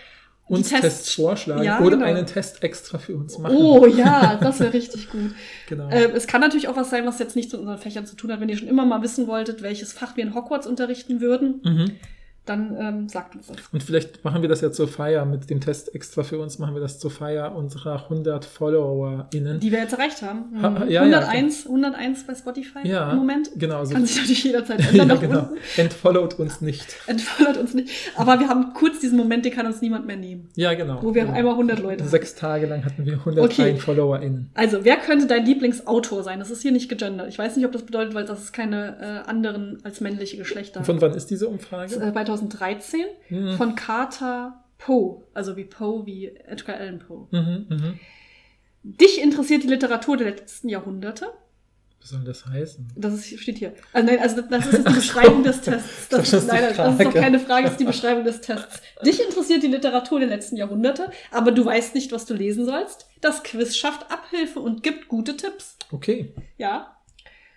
uns 0.46 0.70
Tests, 0.70 1.12
vorschlagen 1.14 1.62
Ja, 1.62 1.78
oder 1.80 1.90
genau. 1.98 2.06
einen 2.06 2.24
Test 2.26 2.62
extra 2.64 2.96
für 2.98 3.14
uns 3.16 3.38
machen. 3.38 3.54
Oh 3.54 3.86
ja, 3.86 4.36
das 4.40 4.60
wäre 4.60 4.72
richtig 4.72 5.10
gut. 5.10 5.32
Genau. 5.68 5.88
Äh, 5.90 6.10
es 6.14 6.26
kann 6.26 6.40
natürlich 6.40 6.68
auch 6.68 6.76
was 6.76 6.88
sein, 6.88 7.04
was 7.06 7.18
jetzt 7.18 7.36
nicht 7.36 7.52
mit 7.52 7.60
unseren 7.60 7.76
Fächern 7.76 8.06
zu 8.06 8.16
tun 8.16 8.32
hat. 8.32 8.40
Wenn 8.40 8.48
ihr 8.48 8.56
schon 8.56 8.68
immer 8.68 8.86
mal 8.86 9.02
wissen 9.02 9.26
wolltet, 9.26 9.60
welches 9.62 9.92
Fach 9.92 10.16
wir 10.16 10.24
in 10.24 10.34
Hogwarts 10.34 10.66
unterrichten 10.66 11.20
würden, 11.20 11.60
Mhm. 11.62 11.90
Dann 12.48 12.76
ähm, 12.78 13.08
sagt 13.08 13.36
uns 13.36 13.46
das. 13.48 13.56
Und 13.72 13.82
vielleicht 13.82 14.24
machen 14.24 14.42
wir 14.42 14.48
das 14.48 14.60
ja 14.60 14.70
zur 14.72 14.88
Feier 14.88 15.24
mit 15.24 15.48
dem 15.50 15.60
Test 15.60 15.94
extra 15.94 16.22
für 16.22 16.38
uns, 16.38 16.58
machen 16.58 16.74
wir 16.74 16.80
das 16.80 16.98
zur 16.98 17.10
Feier 17.10 17.54
unserer 17.54 18.04
100 18.04 18.44
FollowerInnen. 18.44 19.60
Die 19.60 19.70
wir 19.72 19.78
jetzt 19.80 19.92
erreicht 19.92 20.22
haben. 20.22 20.44
Ha- 20.62 20.70
Mhm. 20.70 20.76
ja, 20.90 21.04
ja, 21.04 21.18
101, 21.20 21.66
101 21.66 22.26
bei 22.26 22.34
Spotify 22.34 22.78
Ja, 22.86 23.10
im 23.12 23.18
Moment. 23.18 23.50
genau, 23.56 23.84
so- 23.84 23.94
Kann 23.94 24.06
sich 24.06 24.16
natürlich 24.16 24.44
jederzeit 24.44 24.80
ändern 24.92 25.08
ja, 25.08 25.14
genau. 25.16 25.48
Entfollowt 25.76 26.38
uns 26.38 26.60
nicht. 26.60 26.86
Entfollowt 27.06 27.56
uns 27.56 27.74
nicht. 27.74 27.90
Aber 28.16 28.38
wir 28.40 28.48
haben 28.48 28.72
kurz 28.74 29.00
diesen 29.00 29.16
Moment, 29.18 29.44
den 29.44 29.52
kann 29.52 29.66
uns 29.66 29.80
niemand 29.80 30.06
mehr 30.06 30.16
nehmen. 30.16 30.48
Ja, 30.56 30.74
genau. 30.74 31.02
Wo 31.02 31.14
wir 31.14 31.22
genau. 31.24 31.34
einmal 31.36 31.52
100 31.54 31.78
Leute 31.80 32.02
haben. 32.04 32.10
Sechs 32.10 32.34
Tage 32.34 32.66
lang 32.66 32.84
hatten 32.84 33.04
wir 33.06 33.14
101 33.14 33.52
Okay. 33.58 33.76
FollowerInnen. 33.76 34.50
Also, 34.54 34.84
wer 34.84 34.96
könnte 34.96 35.26
dein 35.26 35.44
Lieblingsautor 35.44 36.22
sein? 36.22 36.38
Das 36.38 36.50
ist 36.50 36.62
hier 36.62 36.72
nicht 36.72 36.88
gegendert. 36.88 37.28
Ich 37.28 37.38
weiß 37.38 37.56
nicht, 37.56 37.66
ob 37.66 37.72
das 37.72 37.82
bedeutet, 37.82 38.14
weil 38.14 38.24
das 38.24 38.42
ist 38.42 38.52
keine 38.52 39.24
äh, 39.24 39.28
anderen 39.28 39.78
als 39.84 40.00
männliche 40.00 40.36
Geschlechter. 40.36 40.84
Von 40.84 41.00
wann 41.00 41.12
ist 41.14 41.26
diese 41.30 41.44
Das 41.46 41.52
Umfrage? 41.52 41.94
ist, 41.94 42.00
äh, 42.00 42.14
2013 42.38 43.00
Mhm. 43.30 43.56
von 43.56 43.74
Carter 43.74 44.64
Poe. 44.78 45.22
Also 45.34 45.56
wie 45.56 45.64
Poe, 45.64 46.06
wie 46.06 46.28
Edgar 46.28 46.76
Allan 46.76 46.98
Poe. 47.00 47.26
Mhm, 47.30 47.66
mhm. 47.68 48.00
Dich 48.82 49.20
interessiert 49.20 49.64
die 49.64 49.68
Literatur 49.68 50.16
der 50.16 50.30
letzten 50.30 50.68
Jahrhunderte? 50.68 51.26
Was 52.00 52.10
soll 52.10 52.22
das 52.24 52.46
heißen? 52.46 52.92
Das 52.96 53.12
ist, 53.12 53.40
steht 53.40 53.58
hier. 53.58 53.74
Also 53.92 54.06
nein, 54.06 54.20
also 54.20 54.40
das 54.40 54.66
ist 54.66 54.72
jetzt 54.72 54.88
die 54.88 54.92
Beschreibung 54.94 55.42
des 55.42 55.60
Tests. 55.60 56.08
Das, 56.08 56.30
Das 56.30 56.32
ist 56.44 56.46
leider, 56.48 56.72
das 56.72 56.92
ist 56.96 57.04
doch 57.04 57.12
keine 57.12 57.40
Frage, 57.40 57.64
das 57.64 57.72
ist 57.72 57.80
die 57.80 57.84
Beschreibung 57.84 58.22
des 58.24 58.40
Tests. 58.40 58.80
Dich 59.04 59.20
interessiert 59.20 59.64
die 59.64 59.66
Literatur 59.68 60.20
der 60.20 60.28
letzten 60.28 60.56
Jahrhunderte, 60.56 61.10
aber 61.32 61.50
du 61.50 61.64
weißt 61.64 61.96
nicht, 61.96 62.12
was 62.12 62.24
du 62.24 62.34
lesen 62.34 62.64
sollst. 62.64 63.08
Das 63.20 63.42
Quiz 63.42 63.74
schafft 63.76 64.10
Abhilfe 64.12 64.60
und 64.60 64.84
gibt 64.84 65.08
gute 65.08 65.36
Tipps. 65.36 65.76
Okay. 65.90 66.32
Ja. 66.56 66.96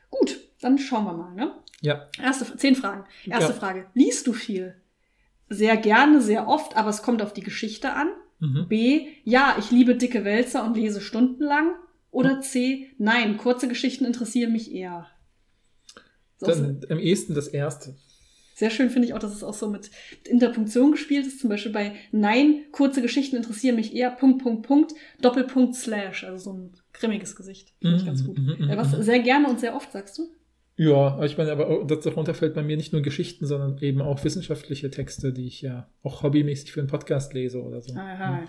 Gut, 0.10 0.40
dann 0.62 0.78
schauen 0.78 1.06
wir 1.06 1.14
mal, 1.14 1.34
ne? 1.36 1.54
Ja. 1.82 2.08
Erste, 2.22 2.56
zehn 2.58 2.76
Fragen. 2.76 3.06
Erste 3.26 3.52
Ja. 3.54 3.58
Frage. 3.60 3.88
Liest 3.94 4.28
du 4.28 4.34
viel? 4.34 4.76
Sehr 5.50 5.76
gerne, 5.78 6.22
sehr 6.22 6.48
oft, 6.48 6.78
aber 6.78 6.90
es 6.90 7.02
kommt 7.02 7.22
auf 7.22 7.34
die 7.34 7.42
Geschichte 7.44 7.94
an. 7.94 8.10
Mhm. 8.40 8.68
B. 8.70 9.08
Ja, 9.24 9.56
ich 9.60 9.72
liebe 9.72 9.96
dicke 9.96 10.24
Wälzer 10.24 10.64
und 10.64 10.76
lese 10.78 11.02
stundenlang. 11.02 11.72
Oder 12.12 12.42
C. 12.42 12.90
Nein, 12.98 13.38
kurze 13.38 13.68
Geschichten 13.68 14.06
interessieren 14.06 14.52
mich 14.52 14.72
eher. 14.74 15.08
So- 16.38 16.48
Dann 16.48 16.82
am 16.90 17.00
ehesten 17.00 17.36
das 17.36 17.48
erste. 17.48 17.96
Sehr 18.56 18.70
schön 18.70 18.90
finde 18.90 19.08
ich 19.08 19.14
auch, 19.14 19.20
dass 19.20 19.34
es 19.34 19.44
auch 19.44 19.54
so 19.54 19.70
mit 19.70 19.90
Interpunktion 20.28 20.92
gespielt 20.92 21.26
ist. 21.26 21.40
Zum 21.40 21.50
Beispiel 21.50 21.72
bei 21.72 21.96
Nein, 22.12 22.66
kurze 22.72 23.02
Geschichten 23.02 23.36
interessieren 23.36 23.76
mich 23.76 23.96
eher. 23.96 24.12
Punkt, 24.12 24.44
Punkt, 24.44 24.68
Punkt, 24.68 24.94
Doppelpunkt, 25.22 25.76
Slash. 25.76 26.24
Also 26.26 26.52
so 26.52 26.54
ein 26.58 26.74
grimmiges 26.94 27.36
Gesicht. 27.36 27.74
Finde 27.82 27.98
ich 27.98 28.04
Mhm, 28.04 28.08
ganz 28.08 28.26
gut. 28.26 28.38
mhm, 28.38 28.56
mhm, 28.60 28.78
was 28.78 28.92
sehr 28.92 29.20
gerne 29.20 29.48
und 29.50 29.60
sehr 29.60 29.76
oft, 29.76 29.92
sagst 29.92 30.18
du? 30.18 30.30
Ja, 30.78 31.22
ich 31.24 31.38
meine, 31.38 31.52
aber 31.52 31.68
auch- 31.68 31.86
darunter 31.86 32.34
fällt 32.34 32.56
bei 32.56 32.64
mir 32.64 32.78
nicht 32.78 32.94
nur 32.94 33.02
Geschichten, 33.02 33.46
sondern 33.46 33.78
eben 33.80 34.02
auch 34.02 34.24
wissenschaftliche 34.24 34.90
Texte, 34.90 35.32
die 35.34 35.48
ich 35.48 35.62
ja 35.62 35.90
auch 36.02 36.24
hobbymäßig 36.24 36.72
für 36.72 36.80
einen 36.80 36.90
Podcast 36.90 37.34
lese 37.34 37.62
oder 37.62 37.82
so. 37.82 37.94
Aha. 37.96 38.44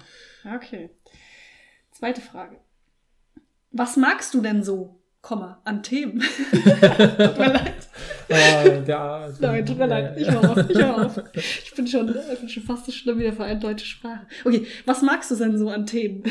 Okay. 0.56 0.90
Zweite 1.90 2.20
Frage. 2.20 2.56
Was 3.70 3.96
magst 3.96 4.32
du 4.34 4.40
denn 4.40 4.62
so, 4.62 4.98
Komma, 5.20 5.60
an 5.64 5.82
Themen? 5.82 6.20
tut 6.50 7.38
mir 7.38 7.52
leid. 7.52 7.74
Ah, 8.30 8.64
der, 8.66 9.34
Nein, 9.40 9.66
tut 9.66 9.76
mir 9.76 9.86
leid. 9.86 10.18
Ich 10.18 10.30
höre 10.30 10.50
auf. 10.50 10.70
Ich 10.70 10.78
höre 10.78 11.04
auf. 11.06 11.22
Ich 11.34 11.74
bin 11.74 11.86
schon, 11.86 12.08
ich 12.32 12.38
bin 12.40 12.48
schon 12.48 12.62
fast 12.62 12.86
so 12.86 12.92
schlimm 12.92 13.18
wie 13.18 13.24
der 13.24 13.34
Verein 13.34 13.60
Deutsche 13.60 13.84
Sprache. 13.84 14.26
Okay, 14.44 14.64
was 14.86 15.02
magst 15.02 15.30
du 15.30 15.36
denn 15.36 15.58
so 15.58 15.68
an 15.68 15.84
Themen? 15.84 16.22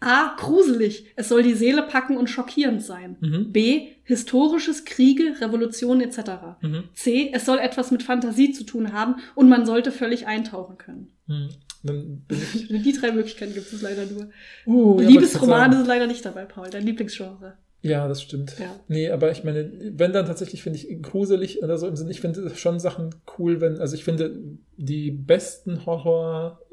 A. 0.00 0.34
Gruselig. 0.36 1.06
Es 1.16 1.28
soll 1.28 1.42
die 1.42 1.54
Seele 1.54 1.82
packen 1.82 2.16
und 2.16 2.28
schockierend 2.28 2.82
sein. 2.82 3.16
Mhm. 3.20 3.52
B. 3.52 3.88
Historisches, 4.04 4.84
Kriege, 4.84 5.40
Revolutionen 5.40 6.00
etc. 6.00 6.30
Mhm. 6.60 6.84
C. 6.94 7.30
Es 7.32 7.44
soll 7.44 7.58
etwas 7.58 7.90
mit 7.90 8.02
Fantasie 8.02 8.52
zu 8.52 8.64
tun 8.64 8.92
haben 8.92 9.16
und 9.34 9.48
man 9.48 9.66
sollte 9.66 9.92
völlig 9.92 10.26
eintauchen 10.26 10.78
können. 10.78 11.12
Mhm. 11.26 11.48
Die 11.86 12.92
drei 12.92 13.12
Möglichkeiten 13.12 13.54
gibt 13.54 13.72
es 13.72 13.82
leider 13.82 14.06
nur. 14.06 14.30
Uh, 14.66 15.00
Liebesromane 15.00 15.76
sind 15.76 15.86
leider 15.86 16.06
nicht 16.06 16.24
dabei, 16.24 16.44
Paul. 16.44 16.68
Dein 16.70 16.84
Lieblingsgenre. 16.84 17.58
Ja, 17.82 18.08
das 18.08 18.22
stimmt. 18.22 18.58
Ja. 18.58 18.74
Nee, 18.88 19.10
aber 19.10 19.30
ich 19.30 19.44
meine, 19.44 19.70
wenn 19.92 20.12
dann 20.12 20.26
tatsächlich 20.26 20.62
finde 20.62 20.78
ich 20.78 21.02
gruselig 21.02 21.62
oder 21.62 21.78
so 21.78 21.86
im 21.86 21.94
Sinne, 21.94 22.10
ich 22.10 22.20
finde 22.20 22.50
schon 22.56 22.80
Sachen 22.80 23.14
cool, 23.38 23.60
wenn, 23.60 23.78
also 23.78 23.94
ich 23.94 24.02
finde 24.02 24.40
die 24.76 25.12
besten 25.12 25.86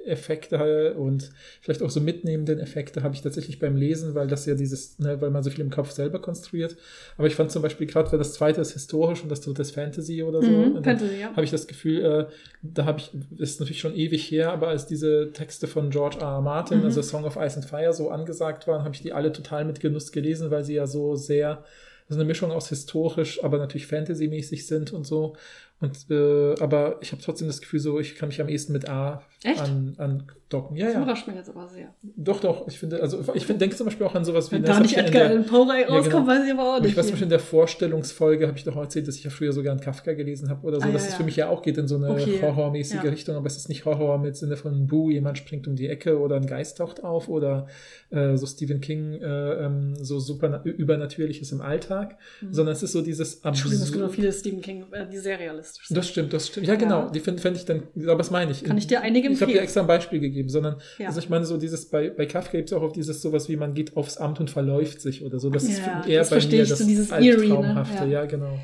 Horror-Effekte 0.04 0.94
und 0.96 1.32
vielleicht 1.62 1.82
auch 1.82 1.90
so 1.90 2.02
mitnehmenden 2.02 2.60
Effekte 2.60 3.04
habe 3.04 3.16
ich 3.16 3.22
tatsächlich 3.22 3.60
beim 3.60 3.76
Lesen, 3.76 4.16
weil 4.16 4.28
das 4.28 4.46
ja 4.46 4.56
dieses, 4.56 5.00
ne, 5.00 5.20
weil 5.22 5.30
man 5.30 5.44
so 5.44 5.50
viel 5.50 5.62
im 5.62 5.70
Kopf 5.70 5.92
selber 5.92 6.20
konstruiert. 6.20 6.76
Aber 7.18 7.28
ich 7.28 7.36
fand 7.36 7.52
zum 7.52 7.62
Beispiel 7.62 7.88
gerade, 7.88 8.12
weil 8.12 8.20
das 8.20 8.34
zweite 8.34 8.62
ist 8.62 8.74
historisch 8.74 9.24
und 9.24 9.30
das 9.30 9.42
dritte 9.42 9.62
ist 9.62 9.72
Fantasy 9.72 10.24
oder 10.24 10.42
so. 10.42 10.50
Mhm, 10.50 10.84
Fantasy, 10.84 11.20
ja. 11.22 11.32
habe 11.32 11.44
ich 11.44 11.52
das 11.52 11.68
Gefühl, 11.68 12.04
äh, 12.04 12.26
da 12.62 12.86
habe 12.86 13.00
ich, 13.00 13.12
das 13.32 13.52
ist 13.52 13.60
natürlich 13.60 13.80
schon 13.80 13.96
ewig 13.96 14.30
her, 14.30 14.52
aber 14.52 14.68
als 14.70 14.86
diese 14.86 15.32
Texte 15.34 15.68
von 15.68 15.90
George 15.90 16.18
R. 16.20 16.28
R. 16.28 16.42
Martin, 16.42 16.80
Mhm. 16.80 16.86
also 16.86 17.02
Song 17.02 17.26
of 17.26 17.36
Ice 17.38 17.56
and 17.56 17.66
Fire, 17.66 17.94
so 17.94 18.10
angesagt 18.10 18.68
waren, 18.68 18.84
habe 18.84 18.96
ich 18.96 19.02
die 19.02 19.14
alle 19.14 19.32
total 19.32 19.66
mit 19.66 19.80
Genuss 19.80 20.12
gelesen, 20.12 20.52
weil 20.52 20.64
sie 20.64 20.76
ja 20.76 20.88
so 20.88 21.16
sehr, 21.16 21.64
so 22.10 22.16
eine 22.16 22.26
Mischung 22.26 22.52
aus 22.52 22.70
historisch, 22.70 23.44
aber 23.44 23.58
natürlich 23.58 23.88
Fantasy-mäßig 23.88 24.68
sind 24.68 24.92
und 24.94 25.06
so. 25.06 25.36
Und, 25.80 26.10
äh, 26.10 26.56
aber 26.62 26.98
ich 27.02 27.12
habe 27.12 27.22
trotzdem 27.22 27.48
das 27.48 27.60
Gefühl, 27.60 27.82
so, 27.82 28.00
ich 28.00 28.16
kann 28.16 28.30
mich 28.30 28.40
am 28.40 28.48
ehesten 28.48 28.72
mit 28.72 28.88
A 28.88 29.22
Echt? 29.44 29.60
an, 29.60 29.96
andocken. 29.98 30.78
Ja, 30.78 30.86
Das 30.86 30.94
ja. 30.94 31.02
überrascht 31.02 31.28
mich 31.28 31.36
jetzt 31.36 31.50
aber 31.50 31.68
sehr. 31.68 31.94
Doch, 32.16 32.40
doch. 32.40 32.66
Ich 32.70 32.80
finde, 32.80 33.02
also 33.02 33.20
ich 33.34 33.46
finde, 33.46 33.60
denke 33.60 33.76
zum 33.76 33.88
Beispiel 33.88 34.06
auch 34.08 34.16
an 34.16 34.24
sowas 34.24 34.50
wie 34.50 34.56
Wenn 34.56 34.64
das 34.64 34.78
da 34.78 34.82
nicht 34.82 34.96
Edgar 34.96 35.24
Allan 35.26 35.46
Poe 35.46 35.68
rein- 35.68 35.82
Ja, 35.82 35.88
rauskommt, 35.88 36.26
genau. 36.26 36.28
weiß 36.28 36.46
ich 36.46 36.54
aber 36.54 36.76
auch 36.76 36.80
nicht. 36.80 36.92
ich 36.92 36.96
weiß 36.98 37.06
zum. 37.08 37.12
Beispiel 37.14 37.24
in 37.26 37.30
der 37.32 37.40
Vorstellungsfolge 37.40 38.48
habe 38.48 38.58
ich 38.58 38.64
doch 38.64 38.78
auch 38.78 38.84
erzählt, 38.84 39.10
dass 39.10 39.18
ich 39.18 39.26
ja 39.26 39.30
früher 39.30 39.52
sogar 39.52 39.72
einen 39.74 39.82
Kafka 39.82 40.14
gelesen 40.14 40.50
habe 40.50 40.66
oder 40.66 40.78
so. 40.78 40.84
Ah, 40.84 40.88
ja, 40.88 40.94
dass 40.94 41.04
es 41.04 41.12
ja. 41.12 41.18
für 41.18 41.24
mich 41.26 41.36
ja 41.36 41.50
auch 41.50 41.62
geht 41.62 41.78
in 41.78 41.90
so 41.90 41.98
eine 41.98 42.12
Okay, 42.12 42.40
horrormäßige. 42.42 43.04
Richtung, 43.04 43.36
aber 43.36 43.48
es 43.48 43.58
ist 43.58 43.68
nicht 43.68 43.84
Horror 43.84 44.20
mit 44.20 44.38
Sinne 44.38 44.56
von 44.56 44.88
Boo, 44.88 45.10
jemand 45.10 45.38
springt 45.38 45.68
um 45.68 45.76
die 45.76 45.90
Ecke 45.90 46.18
oder 46.18 46.38
ein 46.38 46.46
Geist 46.46 46.78
taucht 46.78 47.04
auf 47.04 47.28
oder 47.28 47.68
äh, 48.10 48.38
so 48.38 48.46
Stephen 48.46 48.80
King, 48.80 49.16
äh, 49.22 49.66
ähm, 49.66 49.96
so 50.02 50.20
super 50.20 50.62
Übernatürliches 50.64 51.52
im 51.52 51.60
Alltag, 51.60 52.18
sondern 52.52 52.74
es 52.74 52.84
ist 52.84 52.94
so 52.94 53.02
dieses 53.02 53.44
Mhm. 53.44 53.48
Entschuldigung, 53.50 53.84
es 53.86 53.92
gibt 53.92 54.04
noch 54.06 54.12
viele 54.14 54.32
Stephen 54.32 54.62
King, 54.62 54.86
äh, 54.94 55.08
die 55.10 55.18
sehr 55.18 55.40
realistisch 55.64 55.88
sind. 55.88 55.98
das 55.98 56.08
stimmt, 56.10 56.34
das 56.34 56.48
stimmt. 56.48 56.68
Ja, 56.68 56.76
genau. 56.76 57.00
Ja. 57.06 57.10
Die 57.10 57.20
finde 57.20 57.42
find 57.42 57.58
ich 57.58 57.66
dann, 57.66 57.84
aber 58.04 58.18
das 58.18 58.32
meine 58.32 58.52
ich. 58.52 58.64
Kann 58.64 58.78
ich 58.78 58.88
dir 58.88 59.02
einige 59.02 59.28
Ich 59.30 59.36
habe 59.36 59.38
dir 59.38 59.44
empfehlen. 59.46 59.64
extra 59.64 59.82
ein 59.82 59.88
Beispiel 59.88 60.20
gegeben, 60.20 60.50
sondern, 60.50 60.78
Ja. 61.00 61.08
also 61.08 61.20
ich 61.20 61.30
meine, 61.30 61.46
so 61.46 61.58
dieses, 61.58 61.90
bei, 61.90 62.10
bei 62.10 62.26
Kafka 62.26 62.58
gibt 62.58 62.70
es 62.70 62.74
auch 62.74 62.82
auf 62.84 62.94
dieses 62.94 63.22
sowas 63.22 63.50
wie, 63.50 63.56
man 63.56 63.74
geht 63.74 63.96
aufs 63.98 64.18
Amt 64.18 64.40
und 64.40 64.50
verläuft 64.50 65.02
sich 65.02 65.24
oder 65.24 65.40
so. 65.40 65.50
Das 65.50 65.64
ist 65.64 65.80
Ja, 65.80 66.06
eher 66.06 66.20
das 66.20 66.30
bei 66.30 66.38
mir 66.38 66.64
ich, 66.64 66.70
das 66.70 66.80
so 66.80 66.86
dieses 66.86 67.12
Eerie, 67.12 67.48
ne? 67.50 67.56
Albtraumhafte. 67.58 68.06
Ja. 68.08 68.26
Genau. 68.26 68.58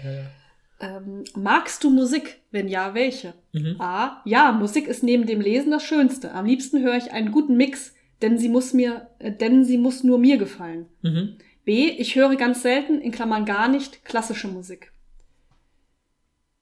Ähm, 0.82 1.24
magst 1.36 1.84
du 1.84 1.90
Musik? 1.90 2.40
Wenn 2.52 2.68
ja, 2.70 2.94
welche? 2.94 3.34
Mhm. 3.52 3.76
A. 3.80 4.22
Ja, 4.26 4.52
Musik 4.54 4.88
ist 4.88 5.04
neben 5.04 5.26
dem 5.26 5.42
Lesen 5.42 5.72
das 5.72 5.84
Schönste. 5.84 6.32
Am 6.34 6.46
liebsten 6.46 6.82
höre 6.82 6.96
ich 6.96 7.12
einen 7.12 7.32
guten 7.32 7.58
Mix, 7.58 7.94
denn 8.22 8.38
sie 8.38 8.48
muss 8.50 8.74
mir, 8.74 9.08
äh, 9.20 9.32
denn 9.32 9.66
sie 9.66 9.78
muss 9.78 10.04
nur 10.04 10.18
mir 10.20 10.38
gefallen. 10.38 10.86
Mhm. 11.02 11.36
B. 11.66 11.90
Ich 11.90 12.16
höre 12.16 12.36
ganz 12.36 12.62
selten, 12.62 13.02
in 13.02 13.12
Klammern 13.12 13.46
gar 13.46 13.68
nicht, 13.68 14.06
klassische 14.06 14.48
Musik. 14.48 14.92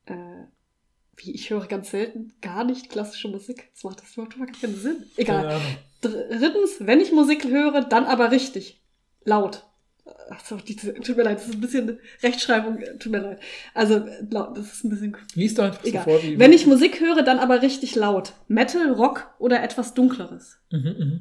Äh, 0.08 0.46
wie, 1.18 1.32
ich 1.32 1.50
höre 1.50 1.66
ganz 1.68 1.92
selten 1.92 2.34
gar 2.42 2.64
nicht 2.64 2.90
klassische 2.90 3.28
Musik? 3.28 3.70
Das 3.74 3.84
macht 3.84 4.02
das 4.02 4.14
überhaupt 4.14 4.38
gar 4.38 4.48
keinen 4.48 4.76
Sinn. 4.76 5.04
Egal. 5.16 5.48
Ahnung. 5.48 5.62
Drittens, 6.02 6.76
wenn 6.80 7.00
ich 7.00 7.12
Musik 7.12 7.46
höre, 7.46 7.82
dann 7.82 8.06
aber 8.06 8.32
richtig. 8.32 8.82
Laut. 9.24 9.64
Achso, 10.30 10.58
tut 10.58 11.18
mir 11.18 11.24
leid, 11.24 11.38
das 11.40 11.48
ist 11.48 11.56
ein 11.56 11.62
bisschen 11.62 12.00
Rechtschreibung, 12.24 12.80
tut 13.00 13.12
mir 13.12 13.20
leid. 13.20 13.40
Also, 13.74 14.06
laut, 14.30 14.58
das 14.58 14.74
ist 14.74 14.84
ein 14.86 14.90
bisschen. 14.90 15.18
Lies 15.36 15.56
doch 15.56 15.66
einfach 15.66 15.84
Egal. 15.84 16.04
vor, 16.04 16.22
wie. 16.24 16.40
Wenn 16.40 16.54
ich 16.54 16.66
Musik 16.66 17.02
höre, 17.02 17.24
dann 17.24 17.40
aber 17.40 17.62
richtig 17.62 17.96
laut. 17.96 18.34
Metal, 18.48 18.92
Rock 18.92 19.30
oder 19.40 19.62
etwas 19.64 19.94
Dunkleres. 19.94 20.60
Mhm, 20.72 20.96
mhm. 20.98 21.20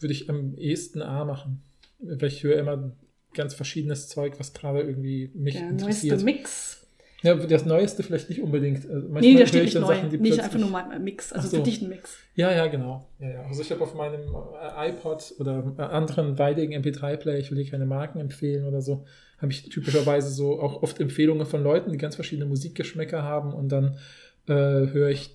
Würde 0.00 0.12
ich 0.12 0.28
am 0.30 0.56
ehesten 0.56 1.02
A 1.02 1.24
machen. 1.24 1.62
Weil 2.00 2.28
ich 2.28 2.42
höre 2.42 2.58
immer 2.58 2.92
ganz 3.34 3.54
verschiedenes 3.54 4.08
Zeug, 4.08 4.34
was 4.38 4.52
gerade 4.52 4.80
irgendwie 4.80 5.30
mich 5.34 5.54
Der 5.54 5.68
interessiert. 5.68 6.12
neueste 6.12 6.24
Mix. 6.24 6.77
Ja, 7.22 7.34
das 7.34 7.64
Neueste 7.66 8.02
vielleicht 8.04 8.28
nicht 8.28 8.40
unbedingt. 8.40 8.88
Also 8.88 9.08
manchmal 9.08 9.20
Nee, 9.22 9.38
höre 9.38 9.46
steht 9.46 9.64
ich 9.64 9.74
nicht 9.74 9.82
neu. 9.82 9.94
Sachen, 9.94 10.10
die 10.10 10.18
nicht 10.18 10.40
einfach 10.40 10.58
nur 10.58 10.70
mal 10.70 10.88
ein 10.88 11.02
Mix. 11.02 11.32
Also 11.32 11.48
so. 11.48 11.56
für 11.56 11.62
dich 11.64 11.82
ein 11.82 11.88
Mix. 11.88 12.16
Ja, 12.34 12.52
ja, 12.52 12.66
genau. 12.68 13.08
Ja, 13.18 13.28
ja. 13.30 13.42
Also 13.42 13.62
ich 13.62 13.72
habe 13.72 13.82
auf 13.82 13.94
meinem 13.94 14.20
äh, 14.20 14.90
iPod 14.90 15.34
oder 15.40 15.74
äh, 15.76 15.82
anderen 15.82 16.38
weidigen 16.38 16.74
MP3-Player, 16.74 17.38
ich 17.38 17.50
will 17.50 17.58
hier 17.60 17.70
keine 17.70 17.86
Marken 17.86 18.20
empfehlen 18.20 18.66
oder 18.66 18.80
so, 18.80 19.04
habe 19.38 19.50
ich 19.50 19.68
typischerweise 19.68 20.30
so 20.30 20.60
auch 20.60 20.82
oft 20.82 21.00
Empfehlungen 21.00 21.44
von 21.44 21.62
Leuten, 21.62 21.90
die 21.90 21.98
ganz 21.98 22.14
verschiedene 22.14 22.46
Musikgeschmäcker 22.48 23.22
haben 23.24 23.52
und 23.52 23.70
dann 23.70 23.98
äh, 24.46 24.52
höre 24.52 25.08
ich, 25.08 25.34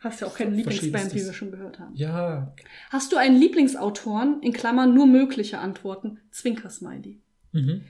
Hast 0.00 0.20
ja 0.20 0.28
auch 0.28 0.36
keine 0.36 0.52
Lieblingsband, 0.54 1.12
wie 1.14 1.24
wir 1.24 1.32
schon 1.32 1.50
gehört 1.50 1.80
haben. 1.80 1.94
ja, 1.96 2.54
Hast 2.90 3.12
du 3.12 3.16
einen 3.16 3.38
Lieblingsautoren, 3.38 4.40
in 4.42 4.52
Klammern 4.52 4.94
nur 4.94 5.06
mögliche 5.06 5.58
Antworten, 5.58 6.20
Zwinker-Smiley? 6.30 7.18
mhm, 7.52 7.82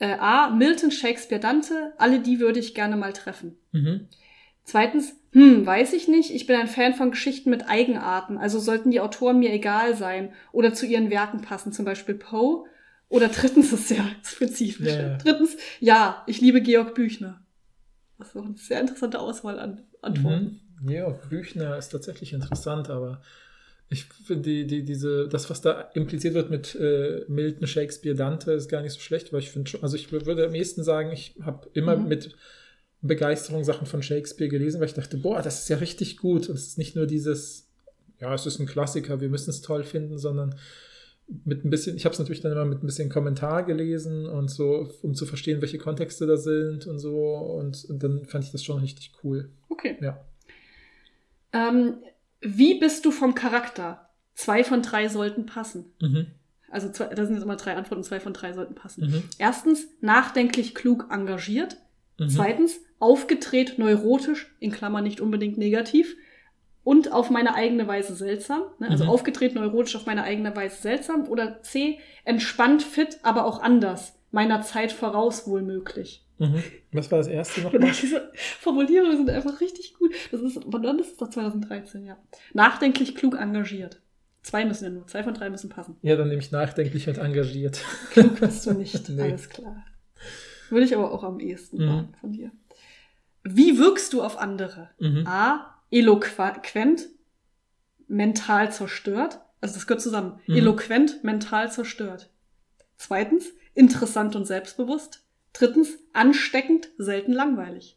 Äh, 0.00 0.16
A. 0.18 0.50
Milton, 0.50 0.90
Shakespeare, 0.90 1.40
Dante, 1.40 1.92
alle 1.98 2.20
die 2.20 2.40
würde 2.40 2.58
ich 2.58 2.74
gerne 2.74 2.96
mal 2.96 3.12
treffen. 3.12 3.56
mhm, 3.72 4.08
Zweitens, 4.64 5.14
hm, 5.32 5.64
weiß 5.66 5.92
ich 5.92 6.08
nicht, 6.08 6.30
ich 6.34 6.46
bin 6.46 6.56
ein 6.56 6.68
Fan 6.68 6.94
von 6.94 7.10
Geschichten 7.10 7.50
mit 7.50 7.68
Eigenarten, 7.68 8.38
also 8.38 8.58
sollten 8.58 8.90
die 8.90 9.00
Autoren 9.00 9.38
mir 9.38 9.52
egal 9.52 9.96
sein 9.96 10.32
oder 10.52 10.74
zu 10.74 10.86
ihren 10.86 11.10
Werken 11.10 11.42
passen, 11.42 11.72
zum 11.72 11.84
Beispiel 11.84 12.14
Poe. 12.14 12.64
Oder 13.08 13.28
drittens, 13.28 13.70
das 13.72 13.80
ist 13.80 13.88
sehr 13.88 14.04
spezifisch. 14.22 14.86
Ja, 14.86 15.02
ja. 15.02 15.16
Drittens, 15.18 15.56
ja, 15.80 16.22
ich 16.26 16.40
liebe 16.40 16.62
Georg 16.62 16.94
Büchner. 16.94 17.42
Das 18.18 18.28
ist 18.28 18.36
auch 18.36 18.44
eine 18.44 18.56
sehr 18.56 18.80
interessante 18.80 19.18
Auswahl 19.18 19.58
an 19.58 19.82
Antworten. 20.02 20.60
mhm. 20.80 20.86
Georg 20.86 21.28
Büchner 21.28 21.76
ist 21.76 21.90
tatsächlich 21.90 22.32
interessant, 22.32 22.88
aber 22.88 23.20
ich 23.92 24.04
finde 24.04 24.42
die, 24.42 24.66
die, 24.66 24.84
diese, 24.84 25.28
das, 25.28 25.50
was 25.50 25.60
da 25.60 25.80
impliziert 25.94 26.34
wird 26.34 26.48
mit 26.48 26.76
äh, 26.76 27.24
Milton, 27.28 27.66
Shakespeare, 27.66 28.14
Dante, 28.14 28.52
ist 28.52 28.68
gar 28.68 28.82
nicht 28.82 28.92
so 28.92 29.00
schlecht, 29.00 29.32
weil 29.32 29.40
ich 29.40 29.50
finde 29.50 29.68
schon, 29.68 29.82
also 29.82 29.96
ich 29.96 30.12
würde 30.12 30.46
am 30.46 30.54
ehesten 30.54 30.84
sagen, 30.84 31.10
ich 31.12 31.34
habe 31.42 31.68
immer 31.74 31.96
Mhm. 31.96 32.08
mit 32.08 32.36
Begeisterung 33.02 33.64
Sachen 33.64 33.86
von 33.86 34.02
Shakespeare 34.02 34.48
gelesen, 34.48 34.80
weil 34.80 34.86
ich 34.88 34.94
dachte, 34.94 35.16
boah, 35.16 35.42
das 35.42 35.62
ist 35.62 35.68
ja 35.70 35.78
richtig 35.78 36.18
gut. 36.18 36.48
Und 36.48 36.54
es 36.54 36.68
ist 36.68 36.78
nicht 36.78 36.94
nur 36.94 37.06
dieses, 37.06 37.68
ja, 38.20 38.32
es 38.32 38.46
ist 38.46 38.60
ein 38.60 38.66
Klassiker, 38.66 39.20
wir 39.20 39.28
müssen 39.28 39.50
es 39.50 39.60
toll 39.60 39.82
finden, 39.82 40.18
sondern 40.18 40.54
mit 41.44 41.64
ein 41.64 41.70
bisschen, 41.70 41.96
ich 41.96 42.04
habe 42.04 42.12
es 42.12 42.18
natürlich 42.18 42.42
dann 42.42 42.52
immer 42.52 42.64
mit 42.64 42.82
ein 42.82 42.86
bisschen 42.86 43.08
Kommentar 43.08 43.64
gelesen 43.64 44.26
und 44.26 44.50
so, 44.50 44.88
um 45.02 45.14
zu 45.14 45.26
verstehen, 45.26 45.62
welche 45.62 45.78
Kontexte 45.78 46.26
da 46.26 46.36
sind 46.36 46.86
und 46.86 46.98
so. 46.98 47.24
Und, 47.34 47.86
und 47.88 48.02
dann 48.02 48.24
fand 48.26 48.44
ich 48.44 48.52
das 48.52 48.62
schon 48.62 48.80
richtig 48.80 49.12
cool. 49.24 49.48
Okay. 49.68 49.96
Ja. 50.00 50.24
Ähm, 51.52 51.94
wie 52.40 52.78
bist 52.78 53.04
du 53.04 53.10
vom 53.10 53.34
Charakter? 53.34 54.08
Zwei 54.34 54.64
von 54.64 54.82
drei 54.82 55.08
sollten 55.08 55.46
passen. 55.46 55.92
Mhm. 56.00 56.26
Also 56.70 56.88
zwei, 56.90 57.06
da 57.06 57.24
sind 57.24 57.34
jetzt 57.34 57.42
immer 57.44 57.56
drei 57.56 57.74
Antworten, 57.76 58.04
zwei 58.04 58.20
von 58.20 58.32
drei 58.32 58.52
sollten 58.52 58.74
passen. 58.74 59.10
Mhm. 59.10 59.22
Erstens, 59.38 59.88
nachdenklich, 60.00 60.74
klug, 60.74 61.08
engagiert. 61.10 61.76
Mhm. 62.18 62.28
Zweitens, 62.28 62.80
aufgedreht, 62.98 63.78
neurotisch, 63.78 64.54
in 64.60 64.70
Klammern 64.70 65.04
nicht 65.04 65.20
unbedingt 65.20 65.58
negativ. 65.58 66.16
Und 66.82 67.12
auf 67.12 67.28
meine 67.28 67.54
eigene 67.54 67.86
Weise 67.86 68.14
seltsam. 68.14 68.62
Ne? 68.78 68.88
Also 68.88 69.04
Mhm. 69.04 69.10
aufgedreht, 69.10 69.54
neurotisch, 69.54 69.96
auf 69.96 70.06
meine 70.06 70.22
eigene 70.22 70.54
Weise 70.56 70.80
seltsam. 70.80 71.28
Oder 71.28 71.62
C, 71.62 71.98
entspannt, 72.24 72.82
fit, 72.82 73.18
aber 73.22 73.44
auch 73.44 73.60
anders. 73.60 74.14
Meiner 74.30 74.62
Zeit 74.62 74.92
voraus 74.92 75.46
wohl 75.46 75.62
möglich. 75.62 76.24
Mhm. 76.40 76.62
Was 76.92 77.10
war 77.12 77.18
das 77.18 77.28
erste 77.28 77.60
nochmal? 77.62 77.92
diese 77.92 78.32
Formulierungen 78.60 79.16
sind 79.18 79.30
einfach 79.30 79.60
richtig 79.60 79.94
gut. 79.94 80.12
Das 80.32 80.40
ist, 80.40 80.58
wann 80.66 80.98
ist 80.98 81.10
das? 81.12 81.16
Doch 81.18 81.30
2013, 81.30 82.04
ja. 82.06 82.16
Nachdenklich, 82.54 83.14
klug, 83.14 83.36
engagiert. 83.38 84.00
Zwei 84.42 84.64
müssen 84.64 84.84
ja 84.84 84.90
nur, 84.90 85.06
zwei 85.06 85.22
von 85.22 85.34
drei 85.34 85.50
müssen 85.50 85.68
passen. 85.68 85.96
Ja, 86.02 86.16
dann 86.16 86.28
nehme 86.28 86.40
ich 86.40 86.50
nachdenklich 86.50 87.08
und 87.08 87.18
engagiert. 87.18 87.84
Klug 88.10 88.40
bist 88.40 88.66
du 88.66 88.72
nicht, 88.72 89.08
Nee. 89.10 89.22
alles 89.22 89.48
klar. 89.50 89.84
Würde 90.70 90.84
ich 90.86 90.96
aber 90.96 91.12
auch 91.12 91.22
am 91.24 91.40
ehesten 91.40 91.76
Mhm. 91.78 92.08
von 92.20 92.32
dir. 92.32 92.50
Wie 93.44 93.78
wirkst 93.78 94.12
du 94.14 94.22
auf 94.22 94.38
andere? 94.38 94.90
Mhm. 94.98 95.26
A. 95.26 95.74
Eloquent, 95.90 97.08
mental 98.08 98.72
zerstört. 98.72 99.40
Also 99.60 99.74
das 99.74 99.86
gehört 99.86 100.00
zusammen. 100.02 100.40
Mhm. 100.46 100.56
Eloquent, 100.56 101.22
mental 101.24 101.70
zerstört. 101.70 102.30
Zweitens, 102.96 103.52
interessant 103.74 104.36
und 104.36 104.46
selbstbewusst. 104.46 105.24
Drittens, 105.52 105.90
ansteckend, 106.12 106.88
selten 106.98 107.32
langweilig. 107.32 107.96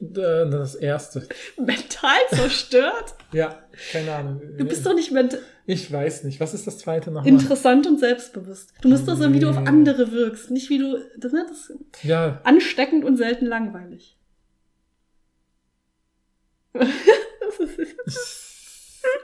Äh, 0.00 0.50
Das 0.50 0.74
erste. 0.74 1.28
mental 1.58 2.18
zerstört? 2.30 3.14
Ja, 3.32 3.66
keine 3.92 4.14
Ahnung. 4.14 4.42
Du 4.58 4.64
bist 4.66 4.84
doch 4.84 4.94
nicht 4.94 5.10
mental. 5.10 5.40
Ich 5.64 5.90
weiß 5.90 6.24
nicht. 6.24 6.38
Was 6.38 6.52
ist 6.52 6.66
das 6.66 6.76
zweite 6.78 7.10
nochmal? 7.10 7.26
Interessant 7.28 7.86
und 7.86 7.98
selbstbewusst. 7.98 8.74
Du 8.82 8.90
musst 8.90 9.08
doch 9.08 9.16
sagen, 9.16 9.32
wie 9.32 9.40
du 9.40 9.48
auf 9.48 9.56
andere 9.56 10.12
wirkst, 10.12 10.50
nicht 10.50 10.68
wie 10.68 10.76
du. 10.76 10.98
Das, 11.16 11.32
ne, 11.32 11.46
das 11.48 11.72
Ja, 12.02 12.42
ansteckend 12.44 13.04
und 13.06 13.16
selten 13.16 13.46
langweilig. 13.46 14.18
Das 17.58 17.58
ist- 17.78 18.41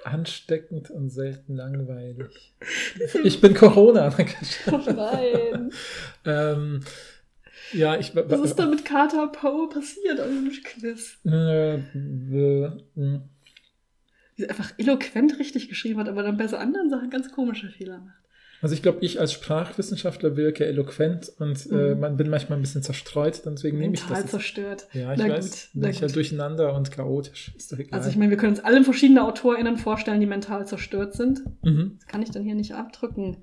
ansteckend 0.04 0.90
und 0.90 1.10
selten 1.10 1.56
langweilig. 1.56 2.54
Ich 3.24 3.40
bin 3.40 3.54
Corona. 3.54 4.14
oh 4.70 4.78
nein. 4.86 5.72
ähm, 6.24 6.80
ja, 7.72 7.98
ich. 7.98 8.14
Was 8.14 8.40
ist 8.40 8.56
da 8.56 8.66
mit 8.66 8.84
Carter 8.84 9.26
Poe 9.28 9.68
passiert 9.68 10.20
an 10.20 10.30
dem 10.30 10.52
Quiz? 10.62 11.18
Äh, 11.24 11.74
äh. 11.76 13.20
Die 14.38 14.48
einfach 14.48 14.72
eloquent 14.78 15.38
richtig 15.38 15.68
geschrieben 15.68 15.98
hat, 16.00 16.08
aber 16.08 16.22
dann 16.22 16.36
bei 16.36 16.46
so 16.46 16.56
anderen 16.56 16.90
Sachen 16.90 17.10
ganz 17.10 17.30
komische 17.32 17.68
Fehler 17.68 17.98
macht. 17.98 18.27
Also 18.60 18.74
ich 18.74 18.82
glaube, 18.82 18.98
ich 19.02 19.20
als 19.20 19.32
Sprachwissenschaftler 19.32 20.36
wirke 20.36 20.66
eloquent 20.66 21.30
und 21.38 21.70
äh, 21.70 21.94
Mhm. 21.94 22.00
man 22.00 22.16
bin 22.16 22.28
manchmal 22.28 22.58
ein 22.58 22.62
bisschen 22.62 22.82
zerstreut, 22.82 23.42
deswegen 23.46 23.78
nehme 23.78 23.94
ich 23.94 24.04
das. 24.06 24.18
jetzt. 24.18 24.30
zerstört. 24.30 24.88
Ja, 24.92 25.12
ich 25.12 25.18
Na 25.18 25.28
weiß. 25.28 25.50
gut, 25.72 25.80
bin 25.82 25.90
ich 25.90 26.00
halt 26.00 26.10
gut. 26.10 26.16
durcheinander 26.16 26.74
und 26.74 26.90
chaotisch. 26.90 27.52
Ist 27.56 27.70
doch 27.72 27.78
egal. 27.78 27.98
Also 27.98 28.10
ich 28.10 28.16
meine, 28.16 28.30
wir 28.30 28.36
können 28.36 28.54
uns 28.54 28.64
alle 28.64 28.82
verschiedene 28.82 29.22
AutorInnen 29.24 29.76
vorstellen, 29.78 30.20
die 30.20 30.26
mental 30.26 30.66
zerstört 30.66 31.14
sind. 31.14 31.42
mhm. 31.62 31.96
Das 31.98 32.06
kann 32.08 32.22
ich 32.22 32.30
dann 32.30 32.42
hier 32.42 32.54
nicht 32.56 32.74
abdrücken. 32.74 33.36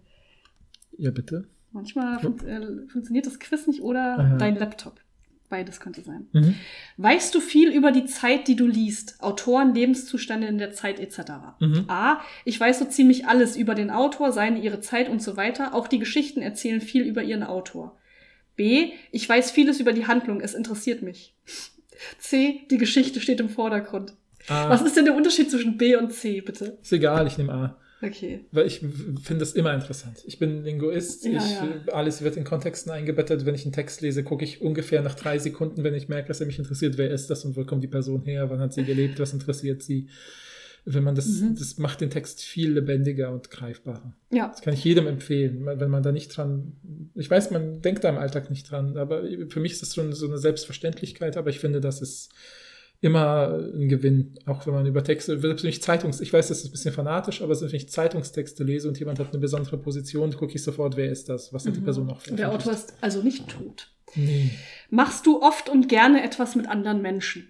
Ja, 0.98 1.12
bitte. 1.12 1.46
Manchmal 1.72 2.20
fun 2.20 2.38
äh, 2.46 2.88
funktioniert 2.90 3.26
das 3.26 3.40
Quiz 3.40 3.68
nicht 3.68 3.82
oder 3.82 4.18
Aha. 4.20 4.38
dein 4.38 4.58
Laptop. 4.58 5.00
Beides 5.48 5.80
könnte 5.80 6.02
sein. 6.02 6.28
Mhm. 6.32 6.56
Weißt 6.98 7.34
du 7.36 7.40
viel 7.40 7.70
über 7.70 7.92
die 7.92 8.06
Zeit, 8.06 8.48
die 8.48 8.56
du 8.56 8.66
liest? 8.66 9.22
Autoren, 9.22 9.76
Lebenszustände 9.76 10.48
in 10.48 10.58
der 10.58 10.72
Zeit 10.74 11.00
etc. 11.00 11.32
Mhm. 11.60 11.86
A. 11.88 12.20
Ich 12.46 12.60
weiß 12.60 12.80
so 12.80 12.86
ziemlich 12.86 13.28
alles 13.28 13.56
über 13.56 13.76
den 13.76 13.92
Autor, 13.92 14.32
seine, 14.32 14.60
ihre 14.60 14.82
Zeit 14.82 15.08
und 15.08 15.22
so 15.22 15.38
weiter. 15.38 15.76
Auch 15.76 15.88
die 15.88 16.00
Geschichten 16.00 16.42
erzählen 16.42 16.82
viel 16.82 17.04
über 17.04 17.22
ihren 17.22 17.44
Autor. 17.44 17.96
B. 18.56 18.94
Ich 19.12 19.28
weiß 19.28 19.52
vieles 19.52 19.80
über 19.80 19.94
die 19.94 20.08
Handlung, 20.08 20.42
es 20.42 20.56
interessiert 20.56 21.02
mich. 21.02 21.36
C. 22.18 22.62
Die 22.72 22.78
Geschichte 22.78 23.20
steht 23.20 23.40
im 23.40 23.50
Vordergrund. 23.50 24.14
A. 24.48 24.70
Was 24.70 24.82
ist 24.82 24.96
denn 24.98 25.06
der 25.06 25.16
Unterschied 25.16 25.50
zwischen 25.50 25.78
B 25.78 25.96
und 25.96 26.12
C, 26.14 26.42
bitte? 26.42 26.78
Ist 26.82 26.92
egal, 26.92 27.28
ich 27.28 27.38
nehme 27.38 27.54
A. 27.54 27.78
Okay. 28.06 28.42
Weil 28.52 28.68
ich 28.68 28.80
finde 28.80 29.40
das 29.40 29.54
immer 29.54 29.74
interessant. 29.74 30.24
Ich 30.26 30.38
bin 30.40 30.64
Linguist, 30.64 31.26
Ja, 31.26 31.32
ich, 31.44 31.52
ja. 31.52 31.94
alles 31.94 32.22
wird 32.22 32.38
in 32.38 32.44
Kontexten 32.44 32.92
eingebettet. 32.92 33.46
Wenn 33.46 33.56
ich 33.56 33.64
einen 33.64 33.74
Text 33.74 34.02
lese, 34.02 34.24
gucke 34.24 34.44
ich 34.44 34.62
ungefähr 34.62 35.02
nach 35.02 35.16
drei 35.16 35.40
Sekunden, 35.40 35.84
wenn 35.84 35.94
ich 35.96 36.08
merke, 36.10 36.28
dass 36.28 36.40
er 36.42 36.48
mich 36.48 36.60
interessiert, 36.60 36.98
wer 36.98 37.10
ist 37.12 37.30
das 37.30 37.46
und 37.46 37.56
wo 37.56 37.64
kommt 37.66 37.84
die 37.84 37.88
Person 37.88 38.24
her, 38.24 38.50
wann 38.50 38.60
hat 38.60 38.74
sie 38.74 38.84
gelebt, 38.84 39.20
was 39.20 39.34
interessiert 39.34 39.82
sie. 39.84 40.08
Wenn 40.88 41.04
man 41.04 41.16
das, 41.16 41.26
Mhm. 41.42 41.56
das 41.58 41.80
macht 41.80 42.02
den 42.02 42.12
Text 42.12 42.44
viel 42.44 42.72
lebendiger 42.74 43.32
und 43.32 43.50
greifbarer. 43.50 44.14
Ja. 44.32 44.50
Das 44.50 44.62
kann 44.62 44.76
ich 44.76 44.84
jedem 44.84 45.08
empfehlen, 45.08 45.66
wenn 45.66 45.90
man 45.90 46.04
da 46.04 46.12
nicht 46.12 46.28
dran, 46.38 46.74
ich 47.16 47.28
weiß, 47.32 47.50
man 47.50 47.82
denkt 47.82 48.04
da 48.04 48.10
im 48.10 48.20
Alltag 48.20 48.52
nicht 48.52 48.70
dran, 48.70 48.96
aber 48.96 49.24
für 49.50 49.60
mich 49.60 49.72
ist 49.72 49.82
das 49.82 49.96
schon 49.96 50.14
so 50.14 50.28
eine 50.28 50.38
Selbstverständlichkeit, 50.38 51.38
aber 51.38 51.50
ich 51.50 51.60
finde, 51.60 51.82
das 51.82 52.02
ist 52.04 52.30
immer 53.02 53.60
ein 53.74 53.88
Gewinn, 53.90 54.36
auch 54.46 54.66
wenn 54.66 54.74
man 54.74 54.86
über 54.86 55.04
Texte, 55.04 55.40
selbst 55.40 55.64
wenn 55.64 55.70
ich 55.70 55.82
Zeitungs, 55.82 56.22
ich 56.22 56.34
weiß, 56.34 56.48
das 56.48 56.60
ist 56.60 56.66
ein 56.66 56.72
bisschen 56.72 56.94
fanatisch, 56.94 57.42
aber 57.42 57.54
selbst 57.54 57.74
wenn 57.74 57.80
ich 57.80 57.90
Zeitungstexte 57.90 58.64
lese 58.64 58.88
und 58.88 58.98
jemand 58.98 59.20
hat 59.20 59.30
eine 59.32 59.40
besondere 59.40 59.78
Position, 59.78 60.32
gucke 60.36 60.56
ich 60.56 60.64
sofort, 60.64 60.98
wer 60.98 61.12
ist 61.12 61.30
das, 61.30 61.54
was 61.54 61.66
hat 61.66 61.76
die 61.76 61.82
Person 61.82 62.08
noch 62.08 62.24
Der 62.24 62.52
Autor 62.52 62.74
ist 62.74 62.94
also 63.02 63.22
nicht 63.22 63.48
tot. 63.48 63.92
Nee. 64.16 64.52
Machst 64.90 65.26
du 65.26 65.42
oft 65.42 65.70
und 65.70 65.90
gerne 65.90 66.24
etwas 66.24 66.56
mit 66.56 66.68
anderen 66.68 67.02
Menschen? 67.02 67.50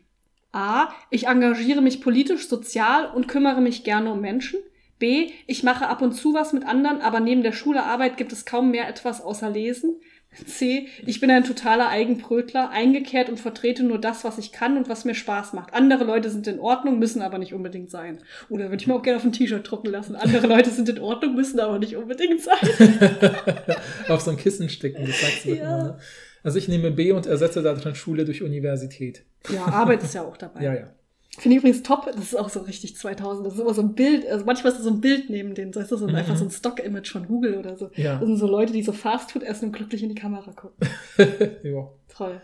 A. 0.51 0.89
Ich 1.09 1.27
engagiere 1.27 1.81
mich 1.81 2.01
politisch, 2.01 2.47
sozial 2.47 3.11
und 3.13 3.27
kümmere 3.27 3.61
mich 3.61 3.83
gerne 3.83 4.11
um 4.11 4.21
Menschen. 4.21 4.59
B. 4.97 5.31
Ich 5.47 5.63
mache 5.63 5.87
ab 5.87 6.01
und 6.01 6.13
zu 6.13 6.33
was 6.33 6.53
mit 6.53 6.65
anderen, 6.65 7.01
aber 7.01 7.19
neben 7.19 7.43
der 7.43 7.51
Schulearbeit 7.51 8.15
gibt 8.15 8.31
es 8.31 8.45
kaum 8.45 8.71
mehr 8.71 8.87
etwas 8.87 9.21
außer 9.21 9.49
Lesen. 9.49 9.99
C. 10.45 10.87
Ich 11.05 11.19
bin 11.19 11.29
ein 11.31 11.43
totaler 11.43 11.89
Eigenbrötler, 11.89 12.69
eingekehrt 12.69 13.29
und 13.29 13.39
vertrete 13.39 13.83
nur 13.83 13.99
das, 13.99 14.23
was 14.23 14.37
ich 14.37 14.51
kann 14.51 14.77
und 14.77 14.89
was 14.89 15.05
mir 15.05 15.15
Spaß 15.15 15.53
macht. 15.53 15.73
Andere 15.73 16.03
Leute 16.03 16.29
sind 16.29 16.47
in 16.47 16.59
Ordnung, 16.59 16.99
müssen 16.99 17.21
aber 17.21 17.37
nicht 17.37 17.53
unbedingt 17.53 17.89
sein. 17.89 18.19
Oder 18.49 18.65
würde 18.65 18.77
ich 18.77 18.87
mir 18.87 18.95
auch 18.95 19.01
gerne 19.01 19.17
auf 19.17 19.23
ein 19.25 19.31
T-Shirt 19.31 19.69
drucken 19.69 19.91
lassen. 19.91 20.15
Andere 20.15 20.47
Leute 20.47 20.69
sind 20.69 20.89
in 20.89 20.99
Ordnung, 20.99 21.35
müssen 21.35 21.59
aber 21.59 21.79
nicht 21.79 21.95
unbedingt 21.95 22.41
sein. 22.41 22.57
Auf 24.09 24.21
so 24.21 24.31
ein 24.31 24.37
Kissen 24.37 24.69
stecken, 24.69 25.05
das 25.05 25.21
sagst 25.21 25.45
du 25.45 25.49
Ja. 25.49 25.55
immer, 25.55 25.83
ne? 25.83 25.99
Also 26.43 26.59
ich 26.59 26.67
nehme 26.67 26.91
B 26.91 27.11
und 27.11 27.25
ersetze 27.25 27.63
da 27.63 27.73
dran 27.73 27.95
Schule 27.95 28.23
durch 28.23 28.43
Universität. 28.43 29.23
Ja, 29.51 29.65
Arbeit 29.65 30.03
ist 30.03 30.13
ja 30.13 30.21
auch 30.23 30.37
dabei. 30.37 30.63
Ja, 30.63 30.73
ja. 30.75 30.93
Finde 31.37 31.57
ich 31.57 31.63
übrigens 31.63 31.83
top, 31.83 32.05
das 32.05 32.17
ist 32.17 32.35
auch 32.35 32.49
so 32.49 32.61
richtig 32.61 32.95
2000, 32.95 33.45
das 33.45 33.55
ist 33.55 33.59
immer 33.59 33.73
so 33.73 33.81
ein 33.81 33.93
Bild, 33.93 34.25
also 34.27 34.45
manchmal 34.45 34.71
ist 34.71 34.77
das 34.77 34.85
so 34.85 34.91
ein 34.91 35.01
Bild 35.01 35.29
neben 35.29 35.53
den, 35.53 35.73
so 35.73 35.79
ist 35.79 35.91
das 35.91 35.99
so 35.99 36.07
Mhm. 36.07 36.15
einfach 36.15 36.37
so 36.37 36.45
ein 36.45 36.51
Stock-Image 36.51 37.11
von 37.11 37.27
Google 37.27 37.57
oder 37.57 37.75
so. 37.77 37.89
Ja. 37.95 38.17
Das 38.17 38.25
sind 38.27 38.37
so 38.37 38.47
Leute, 38.47 38.71
die 38.73 38.83
so 38.83 38.93
Fastfood 38.93 39.43
essen 39.43 39.65
und 39.65 39.71
glücklich 39.73 40.01
in 40.03 40.09
die 40.09 40.15
Kamera 40.15 40.51
gucken. 40.53 40.87
ja. 41.63 41.89
Toll. 42.07 42.41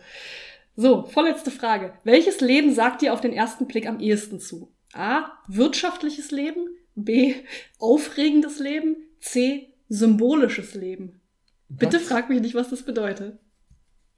So, 0.76 1.04
vorletzte 1.04 1.52
Frage. 1.52 1.94
Welches 2.04 2.42
Leben 2.42 2.74
sagt 2.74 3.02
dir 3.02 3.14
auf 3.14 3.22
den 3.22 3.34
ersten 3.34 3.68
Blick 3.68 3.88
am 3.88 4.00
ehesten 4.00 4.40
zu? 4.40 4.72
A. 4.94 5.26
Wirtschaftliches 5.48 6.32
Leben. 6.32 6.68
B. 6.96 7.36
Aufregendes 7.80 8.60
Leben. 8.60 8.98
C. 9.20 9.74
Symbolisches 9.90 10.74
Leben. 10.74 11.22
Bitte 11.70 11.98
Was? 11.98 12.04
frag 12.04 12.30
mich 12.30 12.42
nicht, 12.42 12.56
was 12.56 12.70
das 12.70 12.84
bedeutet. 12.84 13.38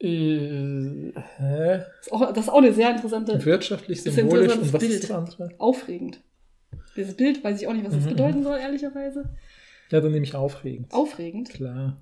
Äh, 0.04 1.14
hä? 1.38 1.78
Das 1.78 2.08
ist 2.08 2.12
auch, 2.14 2.34
das 2.34 2.45
ist 2.45 2.49
auch 2.49 2.58
eine 2.58 2.74
sehr 2.74 2.91
interessante, 2.93 3.43
Wirtschaftlich, 3.45 4.01
symbolisch 4.01 4.56
und 4.58 4.74
was 4.74 4.80
Bild. 4.82 4.91
ist 4.93 5.04
das 5.04 5.12
andere? 5.12 5.49
aufregend. 5.58 6.20
Dieses 6.95 7.16
Bild 7.16 7.43
weiß 7.43 7.62
ich 7.62 7.68
auch 7.68 7.74
nicht, 7.74 7.86
was 7.86 7.93
das 7.95 8.06
Mhm, 8.06 8.10
bedeuten 8.10 8.43
soll, 8.43 8.58
ehrlicherweise. 8.60 9.30
Ja, 9.91 10.01
dann 10.01 10.12
nehme 10.12 10.26
ich 10.26 10.36
aufregend. 10.36 10.93
Aufregend. 10.93 11.49
Klar. 11.49 11.97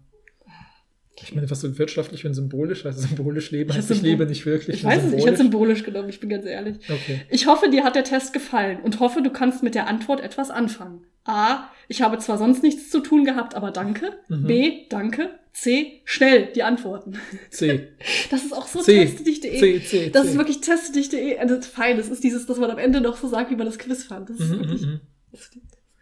Ich 1.24 1.36
meine, 1.36 1.49
was 1.52 1.62
so 1.62 1.78
wirtschaftlich 1.78 2.26
und 2.26 2.34
symbolisch, 2.34 2.86
also 2.86 2.99
symbolisch 3.08 3.52
leben 3.52 3.72
heißt, 3.74 3.91
ich 3.91 4.02
lebe 4.02 4.26
nicht 4.26 4.45
wirklich. 4.45 4.78
Ich 4.78 4.84
weiß 4.84 5.04
es, 5.04 5.14
ich 5.14 5.26
hätte 5.26 5.38
symbolisch. 5.38 5.38
symbolisch 5.38 5.84
genommen, 5.84 6.10
ich 6.10 6.20
bin 6.20 6.30
ganz 6.30 6.45
ehrlich. 6.45 6.78
Okay. 6.89 7.22
Ich 7.30 7.45
hoffe, 7.47 7.70
dir 7.70 7.84
hat 7.84 7.95
der 7.95 8.04
Test 8.04 8.34
gefallen 8.34 8.80
und 8.82 8.99
hoffe, 8.99 9.22
du 9.22 9.30
kannst 9.30 9.62
mit 9.62 9.76
der 9.76 9.88
Antwort 9.88 10.20
etwas 10.22 10.49
anfangen. 10.49 11.04
A. 11.26 11.66
Ich 11.88 12.02
habe 12.02 12.18
zwar 12.18 12.38
sonst 12.39 12.64
nichts 12.64 12.89
zu 12.89 13.02
tun 13.02 13.24
gehabt, 13.26 13.54
aber 13.54 13.70
danke. 13.72 14.14
Mhm. 14.30 14.47
B. 14.47 14.72
Danke. 14.89 15.30
C. 15.54 16.02
Schnell 16.06 16.47
die 16.54 16.64
Antworten. 16.64 17.20
C. 17.49 17.89
Das 18.32 18.43
ist 18.43 18.54
auch 18.54 18.68
so 18.68 18.82
C. 18.82 19.06
testedich.de. 19.06 19.60
C, 19.60 19.84
C, 19.84 20.10
Das 20.10 20.26
ist 20.28 20.38
wirklich 20.38 20.62
testedich.de. 20.62 21.38
Also 21.38 21.56
das 21.56 21.66
ist 21.68 21.74
fein. 21.74 21.97
Das 21.97 22.10
ist 22.10 22.24
dieses, 22.24 22.45
dass 22.45 22.58
man 22.58 22.72
am 22.72 22.78
Ende 22.78 23.02
noch 23.02 23.18
so 23.18 23.28
sagt, 23.28 23.52
wie 23.52 23.56
man 23.56 23.66
das 23.66 23.78
Quiz 23.78 24.04
fand. 24.04 24.30
Das 24.30 24.39
ist 24.39 24.49
Mhm, 24.49 24.60
wirklich. 24.60 24.82
mhm, 24.82 24.88
mhm. 24.91 24.99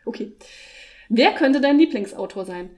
Okay. 0.06 0.34
Wer 1.10 1.34
könnte 1.34 1.62
dein 1.62 1.78
Lieblingsautor 1.80 2.46
sein? 2.46 2.70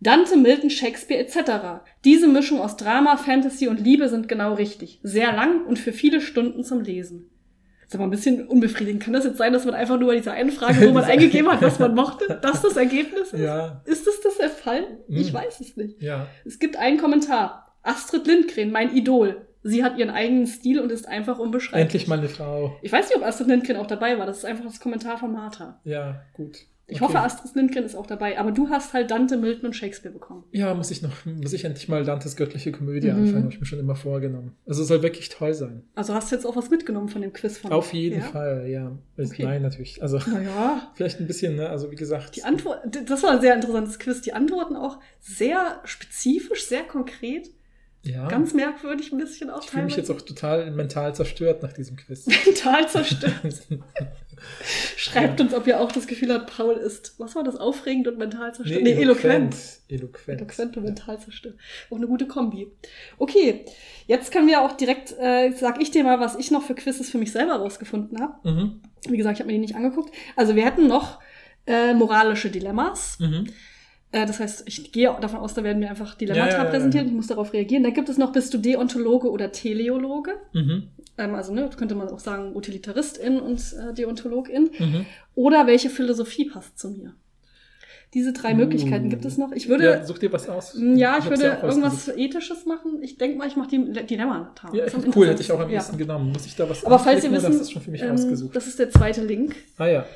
Dante, 0.00 0.36
Milton, 0.36 0.70
Shakespeare 0.70 1.20
etc. 1.20 1.82
Diese 2.04 2.26
Mischung 2.26 2.60
aus 2.60 2.76
Drama, 2.76 3.16
Fantasy 3.16 3.68
und 3.68 3.80
Liebe 3.80 4.08
sind 4.08 4.28
genau 4.28 4.54
richtig. 4.54 4.98
Sehr 5.02 5.32
lang 5.32 5.66
und 5.66 5.78
für 5.78 5.92
viele 5.92 6.20
Stunden 6.20 6.64
zum 6.64 6.80
Lesen. 6.80 7.30
Ist 7.90 7.94
aber 7.96 8.04
ein 8.04 8.10
bisschen 8.10 8.46
unbefriedigend. 8.46 9.02
Kann 9.02 9.12
das 9.14 9.24
jetzt 9.24 9.36
sein, 9.38 9.52
dass 9.52 9.64
man 9.64 9.74
einfach 9.74 9.98
nur 9.98 10.08
bei 10.10 10.16
dieser 10.16 10.32
einen 10.32 10.50
Frage, 10.52 10.80
wo 10.88 10.92
man 10.92 11.04
eingegeben 11.04 11.50
hat, 11.50 11.60
was 11.60 11.78
man 11.80 11.94
mochte, 11.94 12.38
das 12.40 12.62
das 12.62 12.76
Ergebnis 12.76 13.32
ist? 13.32 13.40
Ja, 13.40 13.82
Ist 13.84 14.06
das 14.06 14.20
das 14.20 14.38
der 14.38 14.48
Fall? 14.48 14.84
Ich 15.08 15.28
Hm. 15.28 15.34
weiß 15.34 15.60
es 15.60 15.76
nicht. 15.76 16.00
ja. 16.00 16.26
Es 16.44 16.58
gibt 16.58 16.76
einen 16.76 16.98
Kommentar. 16.98 17.66
Astrid 17.82 18.26
Lindgren, 18.26 18.70
mein 18.70 18.94
Idol. 18.94 19.46
Sie 19.62 19.82
hat 19.84 19.98
ihren 19.98 20.10
eigenen 20.10 20.46
Stil 20.46 20.80
und 20.80 20.90
ist 20.92 21.06
einfach 21.08 21.38
unbeschreiblich. 21.38 21.82
Endlich 21.82 22.06
mal 22.08 22.18
eine 22.18 22.28
Frau. 22.28 22.76
Ich 22.82 22.92
weiß 22.92 23.08
nicht, 23.08 23.16
ob 23.18 23.24
Astrid 23.24 23.48
Lindgren 23.48 23.76
auch 23.76 23.86
dabei 23.86 24.18
war. 24.18 24.24
Das 24.26 24.38
ist 24.38 24.44
einfach 24.44 24.64
das 24.64 24.80
Kommentar 24.80 25.18
von 25.18 25.32
Martha. 25.32 25.80
Ja, 25.84 26.22
gut. 26.34 26.58
Ich 26.90 26.96
Okay. 27.00 27.04
hoffe, 27.14 27.20
Astrid 27.20 27.54
Lindgren 27.54 27.84
ist 27.84 27.94
auch 27.94 28.06
dabei. 28.06 28.38
Aber 28.38 28.50
du 28.52 28.68
hast 28.68 28.92
halt 28.92 29.10
Dante, 29.10 29.36
Milton 29.36 29.66
und 29.66 29.72
Shakespeare 29.74 30.12
bekommen. 30.12 30.44
Ja, 30.52 30.74
muss 30.74 30.90
ich 30.90 31.02
noch, 31.02 31.24
muss 31.24 31.52
ich 31.52 31.64
endlich 31.64 31.88
mal 31.88 32.04
Dantes 32.04 32.36
göttliche 32.36 32.72
Komödie 32.72 33.10
Mhm. 33.10 33.18
anfangen, 33.20 33.42
habe 33.44 33.52
ich 33.54 33.60
mir 33.60 33.66
schon 33.66 33.78
immer 33.78 33.94
vorgenommen. 33.96 34.56
Also 34.66 34.82
es 34.82 34.88
soll 34.88 35.02
wirklich 35.02 35.28
toll 35.28 35.54
sein. 35.54 35.82
Also 35.94 36.14
hast 36.14 36.30
du 36.30 36.36
jetzt 36.36 36.44
auch 36.44 36.56
was 36.56 36.68
mitgenommen 36.70 37.08
von 37.08 37.22
dem 37.22 37.32
Quiz 37.32 37.58
von 37.58 37.72
Auf 37.72 37.92
jeden 37.92 38.20
ja? 38.20 38.26
Fall, 38.26 38.66
ja. 38.68 38.92
Also, 39.16 39.32
Okay. 39.32 39.44
Nein, 39.44 39.62
natürlich. 39.62 40.02
Also 40.02 40.18
Naja, 40.30 40.90
vielleicht 40.94 41.20
ein 41.20 41.26
bisschen, 41.26 41.56
ne? 41.56 41.68
Also 41.68 41.90
wie 41.90 41.96
gesagt. 41.96 42.34
die 42.36 42.42
Antwort, 42.44 42.80
das 43.08 43.22
war 43.22 43.30
ein 43.32 43.40
sehr 43.40 43.54
interessantes 43.54 43.98
Quiz. 43.98 44.20
Die 44.22 44.32
Antworten 44.32 44.74
auch 44.76 44.98
sehr 45.20 45.80
spezifisch, 45.84 46.66
sehr 46.66 46.82
konkret, 46.82 47.50
ja. 48.02 48.28
ganz 48.28 48.54
merkwürdig 48.54 49.12
ein 49.12 49.18
bisschen 49.18 49.50
auch 49.50 49.62
ich 49.62 49.70
fühle 49.70 49.84
mich 49.84 49.96
jetzt 49.96 50.10
auch 50.10 50.20
total 50.20 50.70
mental 50.70 51.14
zerstört 51.14 51.62
nach 51.62 51.72
diesem 51.72 51.96
Quiz. 51.96 52.24
total 52.44 52.88
zerstört. 52.88 53.32
Schreibt 54.96 55.40
uns, 55.40 55.52
ob 55.52 55.66
ihr 55.66 55.80
auch 55.80 55.92
das 55.92 56.06
Gefühl 56.06 56.32
habt, 56.32 56.56
Paul 56.56 56.74
ist, 56.74 57.14
was 57.18 57.34
war 57.36 57.44
das, 57.44 57.56
aufregend 57.56 58.08
und 58.08 58.16
mental 58.16 58.54
zerstört? 58.54 58.82
Nee, 58.82 58.92
eloquent. 58.92 59.54
Eloquent. 59.88 60.40
Eloquent 60.40 60.76
und 60.78 60.84
mental 60.84 61.20
zerstört. 61.20 61.56
Auch 61.90 61.96
eine 61.96 62.06
gute 62.06 62.26
Kombi. 62.26 62.68
Okay, 63.18 63.66
jetzt 64.06 64.32
können 64.32 64.48
wir 64.48 64.62
auch 64.62 64.72
direkt, 64.72 65.14
äh, 65.18 65.52
sag 65.52 65.80
ich 65.80 65.90
dir 65.90 66.04
mal, 66.04 66.20
was 66.20 66.36
ich 66.36 66.50
noch 66.50 66.62
für 66.62 66.74
Quizzes 66.74 67.10
für 67.10 67.18
mich 67.18 67.32
selber 67.32 67.56
rausgefunden 67.56 68.18
habe. 68.20 68.48
Mhm. 68.48 68.80
Wie 69.08 69.16
gesagt, 69.16 69.36
ich 69.36 69.40
habe 69.40 69.48
mir 69.48 69.54
die 69.54 69.60
nicht 69.60 69.76
angeguckt. 69.76 70.14
Also 70.36 70.56
wir 70.56 70.64
hätten 70.64 70.86
noch 70.86 71.20
äh, 71.66 71.92
moralische 71.92 72.50
Dilemmas. 72.50 73.18
Mhm. 73.18 73.48
Äh, 74.12 74.26
das 74.26 74.40
heißt, 74.40 74.64
ich 74.66 74.92
gehe 74.92 75.14
davon 75.20 75.38
aus, 75.40 75.54
da 75.54 75.62
werden 75.62 75.78
mir 75.78 75.88
einfach 75.90 76.14
Dilemmata 76.16 76.46
Ja, 76.48 76.52
ja, 76.58 76.64
ja, 76.64 76.70
präsentiert. 76.70 77.04
ja. 77.04 77.10
Ich 77.10 77.14
muss 77.16 77.28
darauf 77.28 77.52
reagieren. 77.52 77.82
Dann 77.84 77.94
gibt 77.94 78.08
es 78.08 78.18
noch, 78.18 78.32
bist 78.32 78.52
du 78.54 78.58
Deontologe 78.58 79.30
oder 79.30 79.52
Teleologe? 79.52 80.32
Mhm. 80.52 80.88
Ähm, 81.18 81.34
also 81.34 81.52
ne, 81.54 81.68
könnte 81.76 81.94
man 81.94 82.08
auch 82.08 82.18
sagen 82.18 82.56
Utilitaristin 82.56 83.38
und 83.40 83.60
äh, 83.60 83.94
Deontologin. 83.94 84.70
Mhm. 84.78 85.06
Oder 85.34 85.66
welche 85.66 85.90
Philosophie 85.90 86.46
passt 86.50 86.78
zu 86.78 86.90
mir? 86.90 87.14
Diese 88.12 88.32
drei 88.32 88.54
Möglichkeiten 88.54 89.08
gibt 89.08 89.24
es 89.24 89.38
noch. 89.38 89.52
Ich 89.52 89.68
würde, 89.68 89.84
Ja, 89.84 90.04
such 90.04 90.18
dir 90.18 90.32
was 90.32 90.48
aus. 90.48 90.76
Ja, 90.76 91.16
ich 91.18 91.26
hab's 91.26 91.28
würde 91.40 91.58
auch 91.58 91.62
irgendwas 91.62 91.92
ausgesucht. 91.94 92.18
Ethisches 92.18 92.66
machen. 92.66 92.98
Ich 93.02 93.18
denke 93.18 93.38
mal, 93.38 93.46
ich 93.46 93.54
mache 93.54 93.68
die 93.68 93.92
Dilemma-Notare. 94.04 94.76
Ja, 94.76 94.82
ist 94.86 94.96
cool, 95.14 95.28
hätte 95.28 95.42
ich 95.42 95.52
auch 95.52 95.60
am 95.60 95.68
interessantesten. 95.68 95.70
liebsten 95.70 95.98
genommen. 95.98 96.32
Muss 96.32 96.44
ich 96.44 96.56
da 96.56 96.68
was 96.68 96.84
Aber 96.84 96.98
falls 96.98 97.22
ihr 97.22 97.30
wissen, 97.30 97.56
das 97.56 97.70
schon 97.70 97.80
für 97.82 97.92
mich 97.92 98.02
ähm, 98.02 98.10
ausgesucht? 98.10 98.56
das 98.56 98.66
ist 98.66 98.80
der 98.80 98.90
zweite 98.90 99.22
Link. 99.24 99.54
Ah 99.78 99.86
ja. 99.86 100.06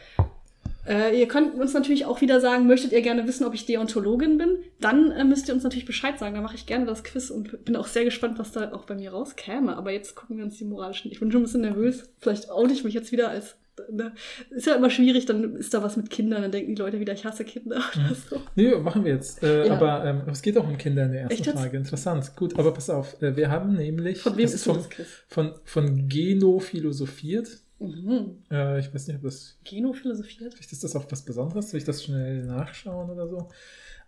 Äh, 0.87 1.19
ihr 1.19 1.29
könnt 1.29 1.55
uns 1.55 1.73
natürlich 1.75 2.05
auch 2.07 2.21
wieder 2.21 2.41
sagen, 2.41 2.67
möchtet 2.67 2.93
ihr 2.93 3.03
gerne 3.03 3.27
wissen, 3.27 3.45
ob 3.45 3.55
ich 3.55 3.67
Deontologin 3.67 4.39
bin? 4.39 4.59
Dann 4.81 5.11
äh, 5.13 5.25
müsst 5.25 5.49
ihr 5.49 5.55
uns 5.55 5.63
natürlich 5.65 5.87
Bescheid 5.87 6.19
sagen. 6.19 6.35
Dann 6.35 6.45
mache 6.45 6.57
ich 6.57 6.67
gerne 6.67 6.87
das 6.87 7.05
Quiz 7.05 7.31
und 7.31 7.65
bin 7.65 7.77
auch 7.77 7.87
sehr 7.87 8.05
gespannt, 8.05 8.39
was 8.39 8.53
da 8.53 8.73
auch 8.73 8.85
bei 8.85 8.95
mir 8.95 9.13
rauskäme. 9.13 9.77
Aber 9.77 9.91
jetzt 9.93 10.15
gucken 10.15 10.37
wir 10.37 10.45
uns 10.45 10.59
die 10.59 10.65
moralischen. 10.65 11.11
Ich 11.11 11.21
bin 11.21 11.31
schon 11.33 11.41
ein 11.41 11.45
bisschen 11.45 11.63
nervös. 11.63 12.11
Vielleicht 12.21 12.51
oute 12.51 12.73
ich 12.75 12.85
mich 12.85 12.95
jetzt 12.95 13.13
wieder 13.13 13.29
als. 13.31 13.57
Ne? 13.91 14.13
Ist 14.51 14.69
ja 14.69 14.77
immer 14.77 14.89
schwierig, 14.89 15.27
dann 15.27 15.57
ist 15.57 15.75
da 15.75 15.83
was 15.83 15.97
mit 15.97 16.09
Kindern, 16.09 16.43
dann 16.43 16.53
denken 16.53 16.77
die 16.77 16.81
Leute 16.81 17.01
wieder, 17.01 17.13
ich 17.13 17.25
hasse 17.25 17.45
Kinder 17.45 17.77
oder 17.93 18.15
so. 18.15 18.41
Nee, 18.55 18.73
machen 18.77 19.05
wir 19.05 19.15
jetzt. 19.15 19.43
Äh, 19.43 19.67
Ja. 19.67 19.73
Aber 19.75 20.05
ähm, 20.05 20.23
es 20.31 20.43
geht 20.43 20.57
auch 20.57 20.69
um 20.69 20.79
Kinder 20.79 21.07
in 21.07 21.13
der 21.13 21.23
ersten 21.23 21.43
Echt? 21.43 21.51
Frage. 21.51 21.77
Interessant. 21.77 22.37
Gut, 22.37 22.57
aber 22.57 22.73
pass 22.73 22.89
auf. 22.89 23.21
Äh, 23.21 23.37
wir 23.37 23.51
haben 23.51 23.75
nämlich. 23.75 24.21
Von 24.21 24.37
wem 24.37 24.45
das 24.45 24.55
ist 24.55 24.65
vom, 24.65 24.77
das 24.77 24.91
Quiz? 24.91 25.09
von, 25.27 25.55
von 25.65 26.09
Geno 26.09 26.61
philosophiert. 26.61 27.49
Mhm. 27.79 28.43
Äh, 28.51 28.81
ich 28.81 28.95
weiß 28.95 29.09
nicht, 29.09 29.17
ob 29.17 29.23
das. 29.23 29.59
Geno 29.65 29.93
philosophiert? 29.93 30.55
Vielleicht 30.55 30.73
ist 30.73 30.85
das 30.85 30.97
auch 30.97 31.05
was 31.11 31.23
Besonderes. 31.23 31.71
Soll 31.71 31.79
ich 31.79 31.85
das 31.85 32.05
schnell 32.05 32.45
nachschauen 32.45 33.11
oder 33.11 33.29
so? 33.29 33.49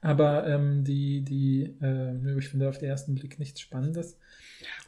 Aber 0.00 0.46
ähm, 0.46 0.84
die, 0.84 1.22
die, 1.22 1.74
äh, 1.82 2.38
ich 2.38 2.48
finde 2.48 2.68
auf 2.68 2.78
den 2.78 2.88
ersten 2.88 3.14
Blick 3.14 3.38
nichts 3.38 3.60
Spannendes. 3.60 4.16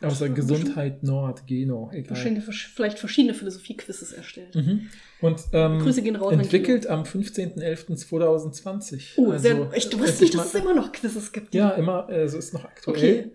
Außer 0.00 0.28
Gesundheit 0.28 1.02
Nord, 1.02 1.46
Geno, 1.46 1.90
egal. 1.92 2.16
Verschiedene, 2.16 2.40
vielleicht 2.40 2.98
verschiedene 2.98 3.34
Philosophie-Quizzes 3.34 4.12
erstellt. 4.12 4.54
Mhm. 4.54 4.88
Und 5.20 5.40
ähm, 5.52 5.80
Grüße 5.80 6.02
gehen 6.02 6.16
raus 6.16 6.32
entwickelt 6.32 6.86
am 6.86 7.02
15.11.2020. 7.02 9.14
Oh, 9.16 9.32
Also, 9.32 9.42
sehr, 9.42 9.70
ich, 9.74 9.90
du 9.90 9.98
wusstest 9.98 10.20
nicht, 10.22 10.34
dass 10.34 10.54
es 10.54 10.56
immer 10.60 10.74
noch 10.74 10.92
Quizzes 10.92 11.32
gibt. 11.32 11.54
Ja, 11.54 11.70
immer, 11.70 12.06
also 12.06 12.38
ist 12.38 12.54
noch 12.54 12.64
aktuell. 12.64 12.96
Okay. 12.96 13.30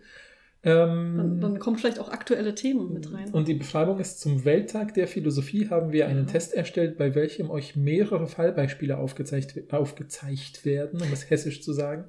Ähm, 0.66 1.18
Dann, 1.18 1.42
dann 1.42 1.60
kommen 1.60 1.78
vielleicht 1.78 2.00
auch 2.00 2.10
aktuelle 2.10 2.56
Themen 2.56 2.94
mit 2.94 3.12
rein. 3.14 3.30
und 3.32 3.50
die 3.50 3.54
Beschreibung 3.54 4.00
ist, 4.00 4.22
zum 4.22 4.46
Welttag 4.46 4.94
der 4.94 5.08
Philosophie 5.08 5.70
haben 5.70 5.92
wir 5.92 6.08
einen 6.08 6.26
Test 6.26 6.54
erstellt, 6.54 6.98
bei 6.98 7.16
welchem 7.16 7.50
euch 7.52 7.76
mehrere 7.76 8.28
Fallbeispiele 8.28 8.98
aufgezeigt, 8.98 9.74
aufgezeigt 9.74 10.64
werden, 10.64 11.02
um 11.02 11.12
es 11.12 11.30
hessisch 11.30 11.62
zu 11.62 11.74
sagen. 11.74 12.06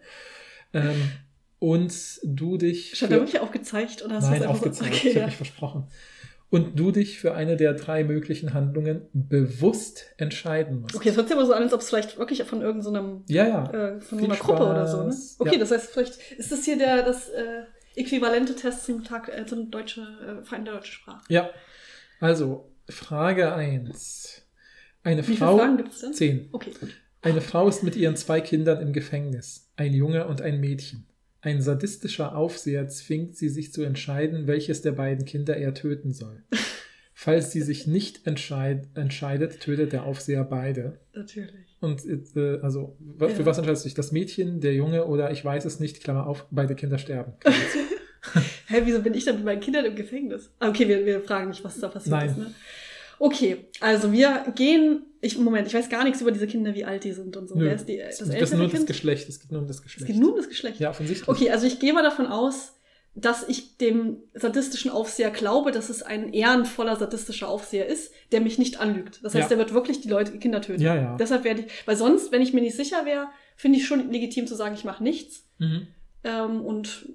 Ähm, 0.73 0.95
und 1.59 1.93
du 2.23 2.57
dich. 2.57 3.01
Hat 3.03 3.11
er 3.11 3.19
wirklich 3.21 3.41
aufgezeigt 3.41 4.05
oder 4.05 4.17
hast 4.17 4.27
du 4.27 4.31
Nein, 4.31 4.41
das 4.41 4.49
so- 4.49 4.53
aufgezeigt. 4.55 4.95
Okay, 4.95 5.09
ich 5.09 5.15
habe 5.15 5.21
ja. 5.21 5.27
mich 5.27 5.37
versprochen. 5.37 5.85
Und 6.51 6.79
du 6.79 6.93
dich 6.93 7.19
für 7.19 7.35
eine 7.35 7.57
der 7.57 7.73
drei 7.75 8.05
möglichen 8.05 8.55
Handlungen 8.55 9.09
bewusst 9.13 10.07
entscheiden 10.19 10.83
musst. 10.83 10.95
okay, 10.95 11.09
es 11.09 11.17
hört 11.17 11.27
sich 11.27 11.37
aber 11.37 11.47
so 11.47 11.53
an, 11.55 11.65
als 11.65 11.73
ob 11.73 11.81
es 11.81 11.89
vielleicht 11.89 12.17
wirklich 12.19 12.45
von 12.45 12.61
irgendeinem, 12.63 13.25
Ja, 13.27 13.49
ja. 13.49 13.71
äh, 13.73 14.01
von 14.01 14.19
so 14.19 14.25
Viel 14.25 14.33
einer 14.33 14.41
Gruppe 14.41 14.63
oder 14.63 14.87
so, 14.87 15.03
ne? 15.03 15.13
Okay, 15.41 15.55
Ja. 15.55 15.59
das 15.59 15.73
heißt, 15.73 15.91
vielleicht 15.91 16.19
ist 16.39 16.53
das 16.53 16.65
hier 16.65 16.79
der, 16.79 17.03
das 17.03 17.29
äh, 17.31 17.63
äquivalente 17.97 18.55
Test 18.55 18.85
zum 18.85 19.05
Tag, 19.05 19.29
äh, 19.29 19.47
zum 19.47 19.71
deutsche, 19.71 20.01
äh, 20.01 20.45
Verein 20.45 20.65
der 20.65 20.75
deutschen 20.75 20.93
Sprache. 20.93 21.25
Ja. 21.29 21.51
Also, 22.21 22.71
Frage 22.89 23.55
1. 23.55 24.43
Eine 25.03 25.23
Wie 25.23 25.27
viele 25.27 25.39
Frau. 25.39 25.59
Fragen 25.59 25.77
gibt 25.77 25.93
es 25.93 26.01
denn? 26.01 26.15
10. 26.15 26.49
Okay, 26.53 26.73
gut. 26.79 26.91
Eine 27.23 27.41
Frau 27.41 27.69
ist 27.69 27.83
mit 27.83 27.97
ihren 27.97 28.17
zwei 28.17 28.41
Kindern 28.41 28.81
im 28.83 28.93
Gefängnis. 28.93 29.71
Ein 29.77 29.95
Junge 29.95 30.27
und 30.27 30.43
ein 30.43 30.61
Mädchen. 30.61 31.07
Ein 31.41 31.61
sadistischer 31.61 32.37
Aufseher 32.37 32.89
zwingt 32.89 33.37
sie, 33.37 33.49
sich 33.49 33.73
zu 33.73 33.83
entscheiden, 33.83 34.47
welches 34.47 34.83
der 34.83 34.93
beiden 34.93 35.25
Kinder 35.25 35.57
er 35.57 35.75
töten 35.75 36.13
soll. 36.13 36.43
Falls 37.25 37.53
sie 37.53 37.63
sich 37.63 37.87
nicht 37.87 38.27
entscheid 38.27 38.87
entscheidet, 38.95 39.61
tötet 39.61 39.93
der 39.93 40.05
Aufseher 40.05 40.45
beide. 40.45 40.99
Natürlich. 41.15 41.77
Und 41.81 42.03
äh, 42.37 42.59
also, 42.61 42.97
wa- 43.01 43.29
für 43.29 43.41
Ja. 43.41 43.47
was 43.47 43.57
entscheidest 43.57 43.85
du 43.85 43.89
dich? 43.89 43.95
Das 43.95 44.13
Mädchen, 44.13 44.61
der 44.61 44.75
Junge 44.75 45.07
oder 45.07 45.31
ich 45.31 45.43
weiß 45.43 45.65
es 45.65 45.81
nicht, 45.81 46.03
Klammer 46.05 46.27
auf, 46.27 46.47
beide 46.51 46.75
Kinder 46.75 46.99
sterben. 46.99 47.33
Hä, 48.67 48.83
wieso 48.85 49.01
bin 49.03 49.15
ich 49.15 49.25
dann 49.25 49.37
mit 49.37 49.45
meinen 49.45 49.61
Kindern 49.61 49.85
im 49.85 49.95
Gefängnis? 49.95 50.51
Ah, 50.59 50.69
Okay, 50.69 50.89
wir, 50.89 51.05
wir 51.07 51.21
fragen 51.23 51.49
nicht, 51.49 51.63
was 51.65 51.79
da 51.81 51.89
passiert 51.89 52.11
Nein. 52.17 52.29
ist. 52.31 52.37
Ne? 52.39 52.55
Okay, 53.19 53.67
also 53.81 54.13
wir 54.13 54.45
gehen. 54.55 55.03
Ich, 55.21 55.39
Moment, 55.39 55.67
ich 55.69 55.75
weiß 55.75 55.89
gar 55.89 56.05
nichts 56.05 56.21
über 56.21 56.33
diese 56.33 56.47
Kinder, 56.47 56.75
wie 56.75 56.85
alt 56.85 57.05
die 57.05 57.13
sind 57.13 57.37
und 57.37 57.49
so. 57.49 57.55
Nö, 57.55 57.65
Wer 57.67 57.75
ist 57.77 57.87
die, 57.89 57.97
das 57.99 58.19
das 58.19 58.29
ist 58.29 58.53
nur 58.55 58.65
das 58.67 58.73
Kind? 58.73 58.87
Geschlecht. 58.87 59.29
Es 59.29 59.41
geht 59.41 59.51
nur 59.53 59.61
um 59.63 59.67
das 59.67 59.77
Es 59.77 59.83
Geschlecht. 59.83 60.07
geht 60.07 60.17
nur 60.21 60.31
um 60.33 60.37
das 60.37 60.49
Geschlecht. 60.49 60.81
ja, 60.81 60.91
offensichtlich. 60.91 61.29
Okay, 61.29 61.51
also 61.51 61.67
ich 61.67 61.79
gehe 61.81 61.93
mal 61.95 62.03
davon 62.03 62.27
aus, 62.27 62.75
dass 63.17 63.49
ich 63.49 63.77
dem 63.79 64.17
sadistischen 64.35 64.91
Aufseher 64.91 65.31
glaube, 65.31 65.71
dass 65.71 65.89
es 65.89 66.03
ein 66.03 66.33
ehrenvoller 66.33 66.97
sadistischer 66.97 67.49
Aufseher 67.49 67.87
ist, 67.87 68.13
der 68.33 68.41
mich 68.41 68.59
nicht 68.59 68.81
anlügt. 68.81 69.25
Das 69.25 69.35
heißt, 69.35 69.45
Ja. 69.45 69.49
der 69.51 69.59
wird 69.59 69.73
wirklich 69.73 70.01
die 70.01 70.09
Leute, 70.09 70.33
die 70.33 70.39
Kinder 70.39 70.61
töten. 70.61 70.83
Ja, 70.83 70.97
ja. 70.97 71.17
Deshalb 71.17 71.45
werde 71.45 71.61
ich, 71.63 71.73
weil 71.87 71.97
sonst, 71.97 72.33
wenn 72.33 72.43
ich 72.43 72.53
mir 72.53 72.61
nicht 72.61 72.77
sicher 72.77 73.05
wäre, 73.05 73.29
finde 73.57 73.79
ich 73.79 73.87
schon 73.87 74.11
legitim 74.11 74.47
zu 74.49 74.57
sagen, 74.57 74.75
ich 74.75 74.85
mache 74.85 75.03
nichts 75.05 75.47
Mhm. 75.59 75.87
ähm, 76.25 76.61
und 76.63 77.07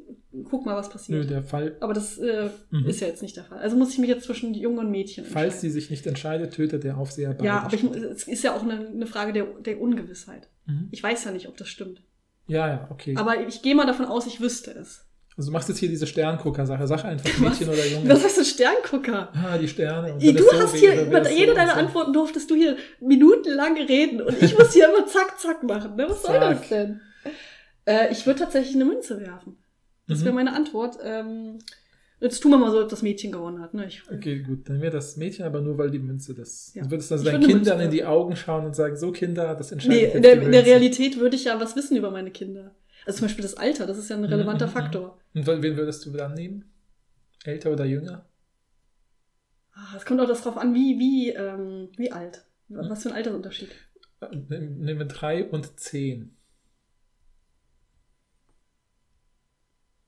guck 0.50 0.66
mal, 0.66 0.76
was 0.78 0.88
Nö, 0.88 0.94
passiert. 0.94 1.30
der 1.32 1.44
Fall. 1.44 1.76
Aber 1.82 1.94
das 1.94 2.18
äh, 2.18 2.50
Mhm. 2.70 2.86
ist 2.86 3.02
ja 3.02 3.08
jetzt 3.08 3.22
nicht 3.22 3.36
der 3.36 3.44
Fall. 3.44 3.58
Also 3.60 3.76
muss 3.76 3.92
ich 3.92 3.98
mich 3.98 4.08
jetzt 4.10 4.24
zwischen 4.24 4.54
Jungen 4.54 4.80
und 4.80 4.92
Mädchen 4.92 5.26
Falls 5.26 5.60
sie 5.60 5.68
entscheiden. 5.68 5.74
sich 5.82 5.90
nicht 5.90 6.08
entscheidet, 6.08 6.54
tötet 6.54 6.86
der 6.86 6.98
Aufseher 6.98 7.32
beide. 7.34 7.44
ja, 7.46 7.60
aber 7.64 7.74
ich, 7.74 7.84
es 7.84 8.24
ist 8.28 8.44
ja 8.44 8.56
auch 8.56 8.64
eine, 8.64 8.88
eine 8.88 9.06
Frage 9.08 9.34
der, 9.34 9.44
der 9.46 9.82
Ungewissheit. 9.82 10.48
Mhm. 10.66 10.88
Ich 10.92 11.04
weiß 11.04 11.26
ja 11.26 11.32
nicht, 11.32 11.50
ob 11.50 11.58
das 11.58 11.68
stimmt. 11.68 12.02
Ja, 12.48 12.68
ja, 12.70 12.88
okay. 12.90 13.16
Aber 13.18 13.46
ich 13.48 13.62
gehe 13.62 13.76
mal 13.76 13.86
davon 13.86 14.06
aus, 14.06 14.26
ich 14.28 14.40
wüsste 14.40 14.72
es. 14.72 15.06
Also 15.40 15.52
du 15.52 15.54
machst 15.54 15.70
jetzt 15.70 15.78
hier 15.78 15.88
diese 15.88 16.06
Sterngucker-Sache. 16.06 16.86
Sag 16.86 17.06
einfach 17.06 17.30
Was? 17.30 17.40
Mädchen 17.40 17.70
oder 17.70 17.86
Junge. 17.86 18.10
Das 18.10 18.26
ist 18.26 18.38
ein 18.40 18.44
Sterngucker. 18.44 19.32
ah, 19.34 19.58
die 19.58 19.70
Sterne. 19.70 20.14
Und 20.16 20.22
Ey, 20.22 20.34
du 20.34 20.44
so 20.44 20.52
hast 20.52 20.74
wäre, 20.82 20.94
hier, 20.96 21.06
über 21.06 21.24
so 21.24 21.32
jede 21.32 21.54
deiner 21.54 21.74
so. 21.76 21.80
Antworten 21.80 22.12
durftest 22.12 22.52
du 22.52 22.56
hier 22.56 22.76
minutenlang 23.00 23.78
reden 23.78 24.22
und 24.22 24.36
ich 24.42 24.58
muss 24.58 24.74
hier 24.74 24.90
immer 24.90 25.08
zack, 25.08 25.40
zack 25.40 25.64
machen. 25.64 25.96
Ne? 25.96 26.08
Was 26.10 26.24
soll 26.24 26.36
Zack. 26.36 26.60
das 26.60 26.68
denn? 26.70 27.00
Äh, 27.86 28.12
ich 28.12 28.26
würde 28.26 28.40
tatsächlich 28.40 28.76
eine 28.76 28.84
Münze 28.84 29.20
werfen. 29.22 29.56
Das 30.10 30.20
Mhm. 30.20 30.26
wäre 30.26 30.36
meine 30.36 30.54
Antwort. 30.54 30.98
Ähm, 31.02 31.60
jetzt 32.20 32.42
tun 32.42 32.52
wir 32.52 32.58
mal 32.58 32.72
so, 32.72 32.82
ob 32.82 32.90
das 32.90 33.02
Mädchen 33.02 33.32
gewonnen 33.32 33.62
hat. 33.62 33.74
Ne? 33.74 33.86
Ich, 33.88 34.04
Okay, 34.14 34.40
gut. 34.40 34.68
Dann 34.68 34.82
wäre 34.82 34.92
das 34.92 35.16
Mädchen, 35.16 35.46
aber 35.46 35.62
nur 35.62 35.78
weil 35.78 35.90
die 35.90 36.00
Münze 36.00 36.34
das. 36.34 36.74
Ja. 36.76 36.84
Du 36.84 36.92
würdest 36.92 37.12
also 37.14 37.24
deinen 37.24 37.48
Kindern 37.48 37.80
in 37.80 37.92
die 37.92 38.04
Augen 38.04 38.36
schauen 38.36 38.66
und 38.66 38.76
sagen, 38.76 38.98
so 38.98 39.14
Kinder, 39.14 39.56
das 39.56 39.72
entscheidet 39.72 39.98
Nee, 39.98 40.18
in 40.18 40.22
der, 40.22 40.42
in 40.42 40.52
der. 40.52 40.66
Realität 40.66 41.18
würde 41.18 41.38
ich 41.38 41.46
ja 41.46 41.58
was 41.62 41.78
wissen 41.78 41.96
über 41.96 42.12
meine 42.12 42.32
Kinder. 42.32 42.72
Also 43.10 43.18
zum 43.22 43.26
Beispiel 43.28 43.42
das 43.42 43.56
Alter, 43.56 43.88
das 43.88 43.98
ist 43.98 44.08
ja 44.12 44.18
ein 44.18 44.24
relevanter 44.24 44.68
Mhm, 44.68 44.72
mhm, 44.72 44.76
Faktor. 44.76 45.20
Und 45.34 45.48
wen 45.48 45.76
würdest 45.76 46.06
du 46.06 46.12
dann 46.12 46.36
nehmen? 46.36 46.72
Älter 47.44 47.72
oder 47.72 47.84
jünger? 47.84 48.24
Ah, 49.74 49.96
Es 49.96 50.06
kommt 50.06 50.22
auch 50.22 50.28
das 50.28 50.44
drauf 50.44 50.58
an, 50.58 50.76
wie, 50.76 51.00
wie, 51.00 51.30
ähm, 51.32 51.90
wie 51.98 52.12
alt. 52.12 52.46
Mhm. 52.68 52.88
Was 52.88 53.02
für 53.02 53.10
ein 53.10 53.16
Altersunterschied. 53.16 53.72
Äh, 54.22 54.28
Nehmen 54.36 55.00
wir 55.00 55.06
drei 55.08 55.44
und 55.44 55.80
zehn. 55.80 56.38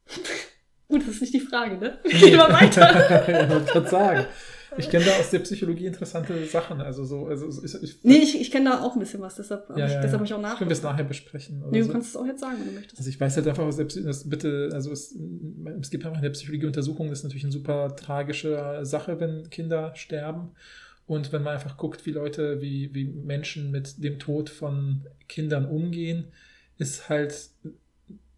Gut, 0.88 1.02
das 1.02 1.16
ist 1.16 1.22
nicht 1.22 1.34
die 1.34 1.39
Frage, 1.39 1.78
ne? 1.78 1.97
Wir 2.04 2.20
gehen 2.20 2.38
mal 2.38 2.54
weiter. 2.54 3.28
ja, 3.32 3.49
wollte 3.49 3.72
gerade 3.72 3.89
sagen. 3.89 4.26
Ich 4.78 4.90
kenne 4.90 5.06
da 5.06 5.12
aus 5.20 5.30
der 5.30 5.40
Psychologie 5.40 5.86
interessante 5.86 6.46
Sachen. 6.46 6.80
Also 6.82 7.04
so, 7.04 7.28
also 7.28 7.64
ich, 7.64 7.84
ich, 7.84 8.04
Nee, 8.04 8.18
ich, 8.18 8.40
ich 8.40 8.52
kenne 8.52 8.70
da 8.70 8.82
auch 8.82 8.94
ein 8.94 9.00
bisschen 9.00 9.22
was, 9.22 9.36
deshalb 9.36 9.68
habe 9.70 9.80
ja, 9.80 9.86
ich, 9.86 9.94
ja, 9.94 10.02
deshalb 10.02 10.22
ja. 10.22 10.26
ich 10.26 10.34
auch 10.34 10.42
nach. 10.42 10.58
Können 10.58 10.70
wir 10.70 10.76
es 10.76 10.84
nachher 10.84 11.04
besprechen? 11.04 11.62
Oder 11.62 11.72
Nee, 11.72 11.80
du 11.80 11.86
so? 11.86 11.92
kannst 11.92 12.10
es 12.10 12.16
auch 12.16 12.26
jetzt 12.26 12.40
sagen, 12.40 12.58
wenn 12.60 12.68
du 12.68 12.74
möchtest. 12.74 12.98
Also 12.98 13.10
ich 13.10 13.20
weiß 13.20 13.36
halt 13.36 13.48
einfach 13.48 13.64
aus 13.64 13.78
der 13.78 13.86
Psy 13.86 14.04
das 14.04 14.30
bitte, 14.30 14.70
also 14.74 14.92
es, 14.92 15.16
es 15.82 15.90
gibt 15.90 16.06
einfach 16.06 16.20
in 16.20 16.24
der 16.24 16.30
Psychologie 16.32 16.66
Untersuchungen, 16.66 17.10
das 17.10 17.20
ist 17.20 17.24
natürlich 17.24 17.44
eine 17.44 17.54
super 17.54 17.96
tragische 17.96 18.80
Sache, 18.84 19.20
wenn 19.20 19.50
Kinder 19.50 19.94
sterben. 19.96 20.52
Und 21.06 21.34
wenn 21.34 21.44
man 21.44 21.56
einfach 21.56 21.76
guckt, 21.76 22.06
wie 22.06 22.12
Leute, 22.12 22.62
wie, 22.62 22.94
wie 22.96 23.06
Menschen 23.06 23.72
mit 23.72 24.02
dem 24.02 24.20
Tod 24.20 24.50
von 24.50 25.08
Kindern 25.28 25.66
umgehen, 25.66 26.28
ist 26.78 27.10
halt 27.10 27.50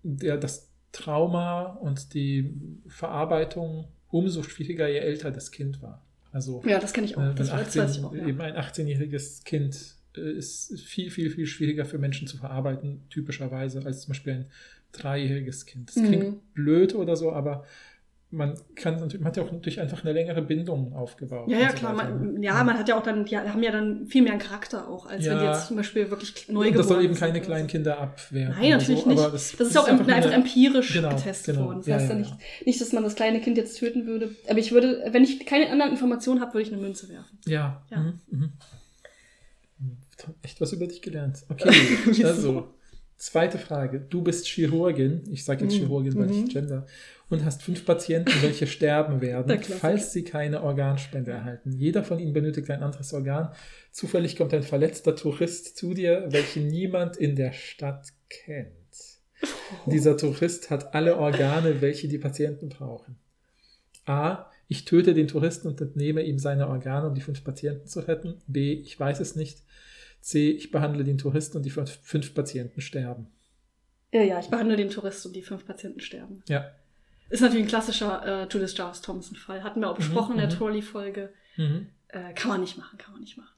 der, 0.02 0.38
das 0.38 0.70
Trauma 0.92 1.66
und 1.82 2.14
die 2.14 2.54
Verarbeitung 2.88 3.88
umso 4.10 4.44
schwieriger, 4.44 4.88
je 4.88 4.98
älter 4.98 5.32
das 5.32 5.52
Kind 5.52 5.82
war. 5.82 6.04
Also, 6.34 6.62
Ja, 6.66 6.80
das 6.80 6.92
kenne 6.94 7.06
ich 7.08 7.16
auch. 7.16 7.22
äh, 7.22 7.34
Das 7.36 7.50
wenn 7.52 7.58
weiß 7.60 7.98
ich 7.98 8.04
auch. 8.04 8.14
Ja. 8.14 8.28
eben 8.28 8.42
ein 8.42 8.56
18-jähriges 8.56 9.44
Kind 9.46 9.96
äh, 10.18 10.32
ist 10.32 10.78
viel, 10.82 11.10
viel, 11.12 11.30
viel 11.30 11.46
schwieriger 11.46 11.86
für 11.86 11.98
Menschen 12.00 12.28
zu 12.28 12.38
verarbeiten, 12.38 13.04
typischerweise, 13.10 13.86
als 13.86 14.02
zum 14.02 14.10
Beispiel 14.10 14.34
ein 14.34 14.46
dreijähriges 14.92 15.66
Kind. 15.66 15.90
Das 15.90 15.96
Mhm. 15.98 16.06
klingt 16.08 16.54
blöd 16.54 16.96
oder 16.96 17.16
so, 17.16 17.32
aber 17.32 17.66
man 18.34 18.56
kann 18.76 18.96
natürlich, 18.96 19.20
man 19.20 19.28
hat 19.28 19.38
ja 19.38 19.44
auch 19.44 19.52
natürlich 19.52 19.80
einfach 19.80 20.04
eine 20.04 20.12
längere 20.12 20.42
Bindung 20.42 20.92
aufgebaut. 20.94 21.48
Ja, 21.48 21.60
ja, 21.60 21.70
so 21.72 21.78
klar. 21.78 21.94
Man, 21.94 22.34
ne? 22.34 22.44
ja, 22.44 22.64
man 22.64 22.78
hat 22.80 22.90
ja 22.90 22.98
auch 22.98 23.04
dann, 23.04 23.26
die 23.26 23.38
haben 23.38 23.62
ja 23.62 23.72
dann 23.72 24.08
viel 24.08 24.24
mehr 24.24 24.32
einen 24.32 24.42
Charakter 24.42 24.88
auch, 24.90 25.06
als 25.06 25.24
wenn 25.26 25.38
die 25.38 25.44
Ja. 25.46 25.54
jetzt 25.54 25.68
zum 25.68 25.78
Beispiel 25.78 26.10
wirklich 26.10 26.50
neu 26.50 26.68
Und 26.68 26.76
das 26.76 26.88
soll 26.88 27.04
eben 27.04 27.14
keine 27.14 27.40
kleinen 27.42 27.68
Kinder 27.68 28.00
abwehren. 28.00 28.56
Nein, 28.60 28.72
natürlich 28.72 29.02
so, 29.02 29.10
nicht. 29.10 29.20
das, 29.24 29.56
das, 29.56 29.68
ist 29.68 29.78
auch 29.78 29.88
einfach, 29.88 30.08
einfach 30.08 30.32
eine- 30.32 30.34
empirisch 30.34 30.94
Genau, 30.94 31.10
getestet 31.10 31.56
genau. 31.56 31.68
worden. 31.68 31.78
Das 31.80 31.88
Ja, 31.88 31.96
heißt 31.96 32.06
ja, 32.10 32.14
ja, 32.14 32.20
nicht, 32.20 32.32
ja. 32.32 32.38
nicht, 32.66 32.82
dass 32.82 32.92
man 32.92 33.04
das 33.04 33.16
kleine 33.16 33.40
Kind 33.40 33.56
jetzt 33.58 33.78
töten 33.78 34.08
würde. 34.08 34.32
Aber 34.50 34.58
ich 34.60 34.72
würde, 34.72 35.04
wenn 35.12 35.24
ich 35.24 35.46
keine 35.46 35.70
anderen 35.70 35.92
Informationen 35.92 36.42
habe, 36.42 36.56
würde 36.56 36.68
ich 36.68 36.74
eine 36.74 36.82
Münze 36.82 37.08
werfen. 37.10 37.38
Ja. 37.46 37.84
Ja. 37.92 38.00
Mhm, 38.00 38.20
mhm. 38.32 38.50
Echt 40.42 40.60
was 40.62 40.72
über 40.74 40.88
dich 40.88 41.02
gelernt. 41.02 41.44
Okay, 41.50 41.70
also 42.24 42.74
zweite 43.18 43.57
Frage. 43.57 43.99
Du 44.09 44.22
bist 44.22 44.47
Chirurgin, 44.47 45.22
ich 45.32 45.43
sage 45.45 45.66
jetzt 45.66 45.74
Mhm. 45.76 45.80
Chirurgin, 45.80 46.16
weil 46.16 46.28
Mhm. 46.28 46.45
ich 46.45 46.53
Gender, 46.53 46.86
und 47.30 47.43
hast 47.45 47.64
fünf 47.64 47.86
Patienten, 47.86 48.32
welche 48.41 48.68
sterben 48.68 49.22
werden, 49.22 49.59
falls 49.64 50.14
sie 50.14 50.24
keine 50.24 50.61
Organspende 50.61 51.32
erhalten. 51.32 51.72
Jeder 51.72 52.03
von 52.03 52.20
ihnen 52.20 52.34
benötigt 52.34 52.70
ein 52.70 52.84
anderes 52.84 53.14
Organ. 53.14 53.49
Zufällig 53.91 54.36
kommt 54.36 54.53
ein 54.53 54.64
verletzter 54.64 55.16
Tourist 55.16 55.78
zu 55.78 55.93
dir, 55.93 56.28
welchen 56.30 56.68
niemand 56.68 57.18
in 57.18 57.36
der 57.36 57.53
Stadt 57.53 58.09
kennt. 58.30 58.70
Dieser 59.88 60.16
Tourist 60.16 60.70
hat 60.70 60.93
alle 60.93 61.18
Organe, 61.18 61.82
welche 61.82 62.07
die 62.07 62.18
Patienten 62.20 62.70
brauchen. 62.70 63.16
A. 64.05 64.45
Ich 64.70 64.86
töte 64.86 65.14
den 65.14 65.28
Touristen 65.28 65.68
und 65.68 65.82
entnehme 65.82 66.24
ihm 66.24 66.39
seine 66.39 66.68
Organe, 66.68 67.07
um 67.07 67.16
die 67.16 67.22
fünf 67.22 67.43
Patienten 67.43 67.88
zu 67.88 67.99
retten. 68.01 68.36
B. 68.47 68.74
Ich 68.74 68.99
weiß 68.99 69.20
es 69.20 69.36
nicht. 69.36 69.59
C. 70.24 70.51
Ich 70.51 70.71
behandle 70.71 71.03
den 71.03 71.17
Touristen 71.17 71.57
und 71.57 71.63
die 71.63 71.69
fünf, 71.69 72.34
Patienten 72.34 72.82
sterben. 72.82 73.28
Ja, 74.11 74.21
ja, 74.21 74.39
ich 74.39 74.47
behandle 74.47 74.78
den 74.78 74.89
Tourist 74.89 75.26
und 75.26 75.36
die 75.36 75.41
fünf 75.41 75.65
Patienten 75.65 75.99
sterben. 75.99 76.43
Ja. 76.47 76.71
Ist 77.30 77.41
natürlich 77.41 77.65
ein 77.65 77.69
klassischer 77.69 78.43
äh, 78.43 78.47
Judith 78.47 78.76
Jarvis 78.78 79.01
Thompson-Fall. 79.01 79.63
Hatten 79.63 79.82
wir 79.82 79.89
auch 79.89 79.97
besprochen 79.97 80.34
in 80.34 80.38
der 80.38 80.47
mhm. 80.47 80.53
Trolley-Folge. 80.53 81.34
Mhm. 81.57 81.88
Äh, 82.07 82.34
kann 82.34 82.49
man 82.49 82.61
nicht 82.61 82.78
machen, 82.78 82.97
kann 82.97 83.13
man 83.13 83.21
nicht 83.21 83.38
machen. 83.38 83.49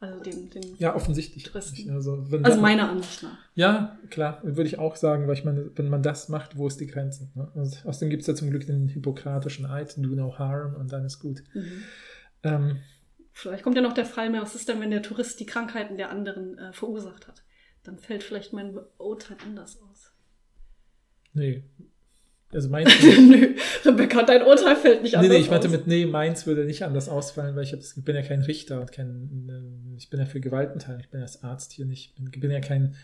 Also 0.00 0.22
den, 0.22 0.50
den 0.50 0.76
Ja, 0.78 0.94
offensichtlich. 0.94 1.44
Touristen. 1.44 1.90
Also, 1.90 2.26
also 2.42 2.60
meiner 2.60 2.88
Ansicht 2.88 3.22
nach. 3.22 3.38
Ja, 3.54 3.98
klar, 4.08 4.40
würde 4.42 4.64
ich 4.64 4.78
auch 4.78 4.96
sagen, 4.96 5.26
weil 5.26 5.34
ich 5.34 5.44
meine, 5.44 5.70
wenn 5.76 5.88
man 5.88 6.02
das 6.02 6.28
macht, 6.28 6.56
wo 6.56 6.66
ist 6.66 6.80
die 6.80 6.86
Grenze? 6.86 7.30
Ne? 7.34 7.50
Und 7.54 7.84
außerdem 7.86 8.10
gibt 8.10 8.22
es 8.22 8.26
ja 8.26 8.34
zum 8.34 8.50
Glück 8.50 8.66
den 8.66 8.88
hippokratischen 8.88 9.66
Eid, 9.66 9.96
do 9.98 10.08
no 10.08 10.38
harm 10.38 10.74
und 10.74 10.92
dann 10.92 11.04
ist 11.04 11.18
gut. 11.18 11.42
Mhm. 11.54 11.82
Ähm, 12.42 12.76
Vielleicht 13.40 13.62
kommt 13.62 13.76
ja 13.76 13.80
noch 13.80 13.94
der 13.94 14.04
Fall 14.04 14.28
mehr, 14.28 14.42
was 14.42 14.54
ist 14.54 14.68
denn, 14.68 14.80
wenn 14.80 14.90
der 14.90 15.02
Tourist 15.02 15.40
die 15.40 15.46
Krankheiten 15.46 15.96
der 15.96 16.10
anderen 16.10 16.58
äh, 16.58 16.74
verursacht 16.74 17.26
hat? 17.26 17.42
Dann 17.82 17.98
fällt 17.98 18.22
vielleicht 18.22 18.52
mein 18.52 18.78
Urteil 18.98 19.38
anders 19.42 19.80
aus. 19.80 20.12
nee. 21.32 21.64
Also 22.52 22.68
meins, 22.68 22.90
Nö, 23.02 23.54
Rebecca, 23.84 24.24
dein 24.24 24.42
Urteil 24.42 24.74
fällt 24.74 25.02
nicht 25.04 25.12
nee, 25.12 25.18
anders 25.18 25.30
nee, 25.32 25.38
ich 25.38 25.50
meinte 25.50 25.68
aus. 25.68 25.72
mit, 25.72 25.86
nee, 25.86 26.04
meins 26.04 26.46
würde 26.48 26.64
nicht 26.64 26.82
anders 26.82 27.08
ausfallen, 27.08 27.54
weil 27.54 27.62
ich, 27.62 27.72
hab, 27.72 27.78
ich 27.80 28.04
bin 28.04 28.16
ja 28.16 28.22
kein 28.22 28.40
Richter 28.42 28.80
und 28.80 28.90
kein, 28.90 29.48
äh, 29.48 29.96
ich 29.96 30.10
bin 30.10 30.18
ja 30.18 30.26
für 30.26 30.40
Gewaltenteil, 30.40 30.98
ich 31.00 31.08
bin 31.10 31.20
als 31.22 31.44
Arzt 31.44 31.70
hier 31.72 31.84
nicht, 31.86 32.12
ich 32.32 32.40
bin 32.40 32.50
ja 32.50 32.58
kein 32.58 32.96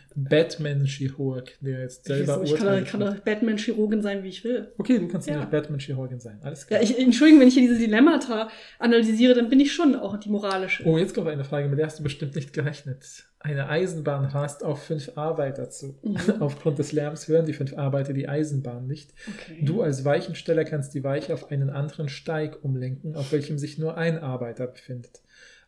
Batman-Chirurg, 0.57 1.53
der 1.61 1.81
jetzt 1.83 2.05
selber? 2.07 2.41
Ich 2.45 2.55
kann, 2.55 2.67
urteilt. 2.67 2.87
doch- 2.87 2.91
kann 2.91 3.01
doch 3.01 3.17
Batman-Chirurgin 3.21 4.03
sein, 4.03 4.23
wie 4.23 4.29
ich 4.29 4.45
will. 4.45 4.69
okay, 4.79 4.99
du 4.99 5.09
kannst 5.09 5.27
ja 5.29 5.35
Ja. 5.35 5.41
nicht 5.41 5.51
Batman-Chirurgin 5.51 6.21
sein, 6.21 6.39
alles 6.43 6.63
Ja, 6.63 6.79
klar. 6.79 6.83
ich, 6.83 6.99
Entschuldigung, 6.99 7.41
wenn 7.41 7.49
ich 7.49 7.55
hier 7.55 7.63
diese 7.69 7.79
Dilemmata 7.79 8.49
analysiere, 8.79 9.35
dann 9.35 9.49
bin 9.49 9.61
ich 9.61 9.73
schon 9.73 9.95
auch 9.95 10.17
die 10.19 10.29
moralische. 10.29 10.85
Oh, 10.85 10.99
jetzt 10.99 11.15
kommt 11.15 11.29
eine 11.29 11.45
Frage, 11.45 11.69
mit 11.69 11.79
der 11.79 11.87
hast 11.87 11.99
du 11.99 12.03
bestimmt 12.03 12.35
nicht 12.35 12.53
gerechnet. 12.53 13.05
Eine 13.39 13.69
Eisenbahn 13.69 14.25
rast 14.25 14.65
auf 14.65 14.83
fünf 14.83 15.13
Arbeiter 15.17 15.71
zu. 15.71 15.99
Mhm. 16.03 16.17
Aufgrund 16.41 16.79
des 16.79 16.93
Lärms 16.93 17.29
hören 17.29 17.47
die 17.47 17.53
fünf 17.53 17.77
Arbeiter 17.77 18.13
die 18.13 18.29
Eisenbahn 18.29 18.87
nicht. 18.87 19.13
Okay. 19.29 19.63
Du 19.63 19.83
als 19.83 20.05
Weichensteller 20.05 20.65
kannst 20.65 20.95
die 20.95 21.05
Weiche 21.05 21.35
auf 21.35 21.51
einen 21.51 21.71
anderen 21.71 22.09
Steig 22.09 22.65
umlenken, 22.65 23.15
auf 23.15 23.33
welchem 23.33 23.59
sich 23.59 23.79
nur 23.79 23.97
ein 23.97 24.19
Arbeiter 24.19 24.67
befindet. 24.67 25.23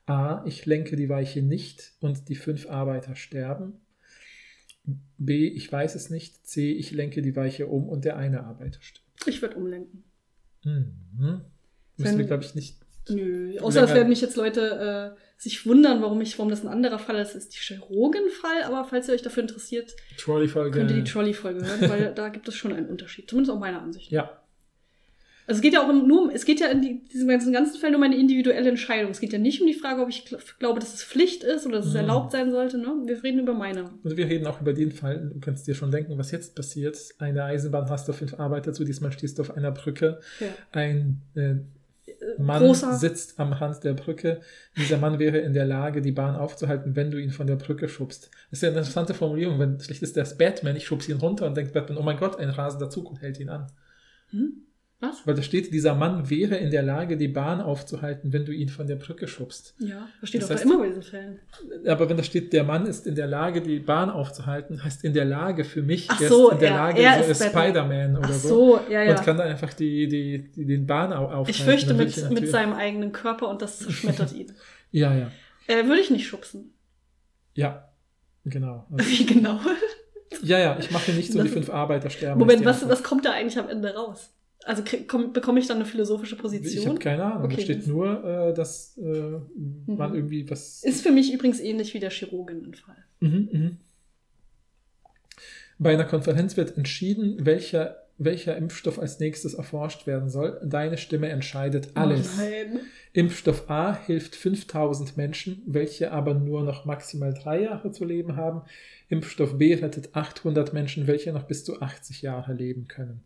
A. 0.06 0.42
Ich 0.46 0.64
lenke 0.64 0.96
die 0.96 1.08
Weiche 1.08 1.42
nicht 1.42 1.92
und 2.00 2.28
die 2.28 2.34
fünf 2.34 2.68
Arbeiter 2.68 3.14
sterben. 3.14 3.74
B. 5.18 5.46
Ich 5.48 5.70
weiß 5.70 5.94
es 5.94 6.08
nicht. 6.08 6.46
C. 6.46 6.72
Ich 6.72 6.90
lenke 6.92 7.20
die 7.20 7.36
Weiche 7.36 7.66
um 7.66 7.88
und 7.88 8.06
der 8.06 8.16
eine 8.16 8.44
Arbeiter 8.44 8.80
stirbt. 8.80 9.06
Ich 9.26 9.42
würde 9.42 9.56
umlenken. 9.56 10.04
Mhm. 10.64 11.42
Müssen 11.98 12.18
wir, 12.18 12.24
glaube 12.24 12.44
ich, 12.44 12.54
nicht. 12.54 12.78
Nö, 13.10 13.58
außer 13.60 13.82
es 13.84 13.94
werden 13.94 14.08
mich 14.08 14.20
jetzt 14.20 14.36
Leute 14.36 15.14
äh, 15.16 15.20
sich 15.40 15.66
wundern, 15.66 16.02
warum 16.02 16.20
ich, 16.20 16.38
warum 16.38 16.50
das 16.50 16.62
ein 16.64 16.68
anderer 16.68 16.98
Fall 16.98 17.16
ist, 17.20 17.34
ist 17.36 17.54
die 17.54 17.58
Chirurgen-Fall, 17.58 18.62
aber 18.64 18.84
falls 18.84 19.08
ihr 19.08 19.14
euch 19.14 19.22
dafür 19.22 19.42
interessiert, 19.44 19.94
könnt 20.24 20.90
ihr 20.90 20.96
die 20.96 21.04
Trolley-Folge 21.04 21.64
hören, 21.64 21.90
weil 21.90 22.12
da 22.14 22.28
gibt 22.28 22.48
es 22.48 22.54
schon 22.56 22.72
einen 22.72 22.86
Unterschied. 22.88 23.30
Zumindest 23.30 23.54
auch 23.54 23.60
meiner 23.60 23.80
Ansicht. 23.80 24.10
Ja, 24.10 24.42
Also 25.46 25.58
es 25.60 25.62
geht 25.62 25.72
ja 25.74 25.82
auch 25.84 25.88
um, 25.88 26.06
nur, 26.08 26.22
um- 26.24 26.30
es 26.30 26.44
geht 26.44 26.58
ja 26.60 26.66
in 26.66 26.82
die, 26.82 27.04
diesem 27.04 27.28
ganzen, 27.28 27.52
ganzen 27.52 27.78
Fall 27.80 27.90
nur 27.90 27.98
um 27.98 28.02
eine 28.02 28.16
individuelle 28.18 28.68
Entscheidung. 28.68 29.12
Es 29.12 29.20
geht 29.20 29.32
ja 29.32 29.38
nicht 29.38 29.60
um 29.62 29.66
die 29.68 29.74
Frage, 29.74 30.02
ob 30.02 30.08
ich 30.10 30.24
gl 30.26 30.38
glaube, 30.58 30.78
dass 30.80 30.92
es 30.92 31.02
Pflicht 31.04 31.42
ist 31.44 31.66
oder 31.66 31.76
dass 31.78 31.86
es 31.86 31.92
Mhm. 31.92 32.00
erlaubt 32.00 32.32
sein 32.32 32.50
sollte. 32.50 32.76
Ne? 32.76 32.88
Wir 33.06 33.22
reden 33.22 33.38
über 33.38 33.54
meine. 33.54 33.90
Also 34.04 34.16
wir 34.16 34.26
reden 34.26 34.46
auch 34.46 34.60
über 34.60 34.72
den 34.74 34.90
Fall, 34.92 35.30
du 35.32 35.40
kannst 35.40 35.66
dir 35.68 35.74
schon 35.74 35.90
denken, 35.92 36.18
was 36.18 36.32
jetzt 36.32 36.54
passiert. 36.56 36.98
Eine 37.18 37.44
Eisenbahn 37.44 37.88
hast 37.88 38.08
du 38.08 38.12
fünf 38.12 38.34
Arbeiter 38.40 38.72
zu, 38.74 38.84
diesmal 38.84 39.12
stehst 39.12 39.38
du 39.38 39.42
auf 39.42 39.56
einer 39.56 39.70
Brücke. 39.70 40.20
Ja. 40.40 40.48
Ein 40.72 41.22
äh, 41.34 41.54
Mann 42.36 42.62
großer- 42.62 42.96
sitzt 42.96 43.40
am 43.40 43.52
Rand 43.52 43.82
der 43.84 43.94
Brücke. 43.94 44.40
Dieser 44.76 44.98
Mann 44.98 45.18
wäre 45.18 45.38
in 45.38 45.52
der 45.54 45.64
Lage, 45.64 46.02
die 46.02 46.12
Bahn 46.12 46.36
aufzuhalten, 46.36 46.96
wenn 46.96 47.10
du 47.10 47.18
ihn 47.18 47.30
von 47.30 47.46
der 47.46 47.56
Brücke 47.56 47.88
schubst. 47.88 48.30
Das 48.50 48.58
ist 48.58 48.62
ja 48.62 48.68
eine 48.68 48.78
interessante 48.78 49.14
Formulierung. 49.14 49.58
Wenn 49.58 49.80
schlecht 49.80 50.02
ist 50.02 50.16
das 50.16 50.36
Batman, 50.36 50.76
ich 50.76 50.86
schubse 50.86 51.10
ihn 51.12 51.18
runter 51.18 51.46
und 51.46 51.56
denkt 51.56 51.72
Batman, 51.72 51.98
oh 51.98 52.02
mein 52.02 52.18
Gott, 52.18 52.38
ein 52.38 52.50
rasender 52.50 52.90
Zug 52.90 53.10
und 53.10 53.20
hält 53.22 53.40
ihn 53.40 53.48
an. 53.48 53.66
Hm? 54.30 54.62
Was? 55.00 55.24
Weil 55.24 55.34
da 55.36 55.42
steht, 55.42 55.72
dieser 55.72 55.94
Mann 55.94 56.28
wäre 56.28 56.56
in 56.56 56.72
der 56.72 56.82
Lage, 56.82 57.16
die 57.16 57.28
Bahn 57.28 57.60
aufzuhalten, 57.60 58.32
wenn 58.32 58.44
du 58.44 58.50
ihn 58.50 58.68
von 58.68 58.88
der 58.88 58.96
Brücke 58.96 59.28
schubst. 59.28 59.76
Ja, 59.78 60.08
das 60.20 60.28
steht 60.30 60.42
Das 60.42 60.48
doch 60.48 60.56
heißt- 60.56 60.58
da 60.58 60.64
immer 60.64 60.78
bei 60.80 60.88
diesen 60.88 61.02
Fällen. 61.04 61.38
Aber 61.86 62.08
wenn 62.10 62.16
da 62.16 62.24
steht, 62.24 62.52
der 62.52 62.64
Mann 62.64 62.84
ist 62.84 63.06
in 63.06 63.14
der 63.14 63.28
Lage, 63.28 63.62
die 63.62 63.78
Bahn 63.78 64.10
aufzuhalten, 64.10 64.82
heißt 64.82 65.04
in 65.04 65.14
der 65.14 65.24
Lage 65.24 65.62
für 65.62 65.82
mich, 65.82 66.08
Ach 66.10 66.20
er 66.20 66.28
so, 66.28 66.48
ist 66.48 66.54
in 66.54 66.58
der 66.60 66.70
er- 66.70 66.76
Lage, 66.76 67.00
er 67.00 67.22
so 67.22 67.30
ist. 67.30 67.44
Spider-Man 67.44 68.16
oder 68.16 68.28
Ach 68.28 68.32
so. 68.34 68.48
so, 68.48 68.80
ja, 68.90 69.04
ja. 69.04 69.10
Und 69.16 69.24
kann 69.24 69.36
dann 69.36 69.46
einfach 69.46 69.72
die, 69.72 70.08
die, 70.08 70.50
die, 70.50 70.64
den 70.66 70.84
Bahn 70.86 71.12
au- 71.12 71.26
aufhalten. 71.26 71.50
Ich 71.50 71.62
fürchte 71.62 71.94
mit, 71.94 72.16
ihn 72.16 72.32
mit 72.32 72.48
seinem 72.48 72.72
eigenen 72.72 73.12
Körper 73.12 73.48
und 73.48 73.62
das 73.62 73.78
zerschmettert 73.78 74.32
ihn. 74.32 74.52
Ja, 74.90 75.14
ja. 75.14 75.30
Äh, 75.68 75.84
würde 75.86 76.00
ich 76.00 76.10
nicht 76.10 76.26
schubsen. 76.26 76.72
Ja, 77.54 77.88
genau. 78.44 78.86
Also, 78.90 79.08
Wie 79.10 79.26
genau? 79.26 79.60
ja, 80.42 80.58
ja, 80.58 80.76
ich 80.80 80.90
mache 80.90 81.12
nicht 81.12 81.30
so, 81.30 81.38
die 81.38 81.44
Das- 81.44 81.52
fünf 81.52 81.70
Arbeiter 81.70 82.10
sterben. 82.10 82.40
Moment, 82.40 82.62
die 82.62 82.64
was, 82.64 82.88
was 82.88 83.02
kommt 83.04 83.24
da 83.26 83.30
eigentlich 83.32 83.58
am 83.58 83.68
Ende 83.68 83.94
raus? 83.94 84.32
Also 84.68 84.82
komm, 85.06 85.32
bekomme 85.32 85.58
ich 85.60 85.66
dann 85.66 85.78
eine 85.78 85.86
philosophische 85.86 86.34
Ich 86.34 86.40
Position? 86.42 86.88
habe 86.88 86.98
keine 86.98 87.24
Ahnung. 87.24 87.44
Okay, 87.46 87.56
da 87.56 87.62
steht 87.62 87.86
nur, 87.86 88.22
äh, 88.22 88.52
dass 88.52 88.98
äh, 88.98 89.40
man 89.86 90.10
Mhm. 90.10 90.14
irgendwie 90.16 90.50
was. 90.50 90.84
Ist 90.84 91.00
für 91.00 91.10
mich 91.10 91.32
übrigens 91.32 91.58
ähnlich 91.58 91.94
wie 91.94 92.00
der 92.00 92.10
Chirurginnenfall. 92.10 92.96
Mhm, 93.20 93.48
mhm. 93.50 93.76
Bei 95.78 95.94
einer 95.94 96.04
Konferenz 96.04 96.58
wird 96.58 96.76
entschieden, 96.76 97.46
welcher, 97.46 97.96
welcher 98.18 98.58
Impfstoff 98.58 98.98
als 98.98 99.18
nächstes 99.20 99.54
erforscht 99.54 100.06
werden 100.06 100.28
soll. 100.28 100.60
Deine 100.62 100.98
Stimme 100.98 101.28
entscheidet 101.30 101.92
alles. 101.94 102.32
Oh 102.36 102.42
nein. 102.42 102.80
Impfstoff 103.14 103.70
A 103.70 103.96
hilft 103.96 104.36
5000 104.36 105.16
Menschen, 105.16 105.62
welche 105.64 106.12
aber 106.12 106.34
nur 106.34 106.62
noch 106.62 106.84
maximal 106.84 107.32
drei 107.32 107.62
Jahre 107.62 107.90
zu 107.90 108.04
leben 108.04 108.36
haben. 108.36 108.60
Impfstoff 109.08 109.56
B 109.56 109.72
rettet 109.72 110.14
800 110.14 110.74
Menschen, 110.74 111.06
welche 111.06 111.32
noch 111.32 111.44
bis 111.44 111.64
zu 111.64 111.80
80 111.80 112.20
Jahre 112.20 112.52
leben 112.52 112.86
können. 112.86 113.22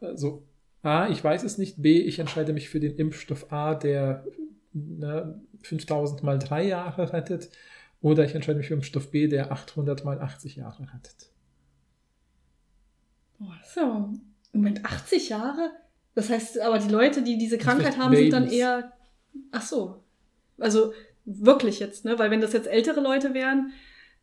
Also 0.00 0.46
A, 0.82 1.08
ich 1.08 1.22
weiß 1.22 1.42
es 1.42 1.58
nicht. 1.58 1.82
B, 1.82 2.00
ich 2.00 2.18
entscheide 2.18 2.52
mich 2.52 2.68
für 2.68 2.80
den 2.80 2.96
Impfstoff 2.96 3.52
A, 3.52 3.74
der 3.74 4.24
ne, 4.72 5.40
5000 5.62 6.22
mal 6.22 6.38
drei 6.38 6.64
Jahre 6.66 7.12
rettet. 7.12 7.50
Oder 8.00 8.24
ich 8.24 8.34
entscheide 8.34 8.58
mich 8.58 8.68
für 8.68 8.74
Impfstoff 8.74 9.10
B, 9.10 9.26
der 9.26 9.50
800 9.50 10.04
mal 10.04 10.20
80 10.20 10.56
Jahre 10.56 10.84
rettet. 10.84 11.30
Oh, 13.40 13.46
ja, 13.76 14.12
Moment, 14.52 14.84
80 14.84 15.28
Jahre? 15.28 15.70
Das 16.14 16.30
heißt, 16.30 16.60
aber 16.60 16.78
die 16.78 16.88
Leute, 16.88 17.22
die 17.22 17.38
diese 17.38 17.58
Krankheit 17.58 17.96
haben, 17.98 18.14
sind 18.14 18.32
dann 18.32 18.44
Babys. 18.44 18.58
eher. 18.58 18.92
Ach 19.52 19.62
so. 19.62 20.02
Also 20.58 20.92
wirklich 21.24 21.78
jetzt, 21.78 22.04
ne? 22.04 22.18
Weil 22.18 22.30
wenn 22.30 22.40
das 22.40 22.52
jetzt 22.52 22.66
ältere 22.66 23.00
Leute 23.00 23.34
wären, 23.34 23.72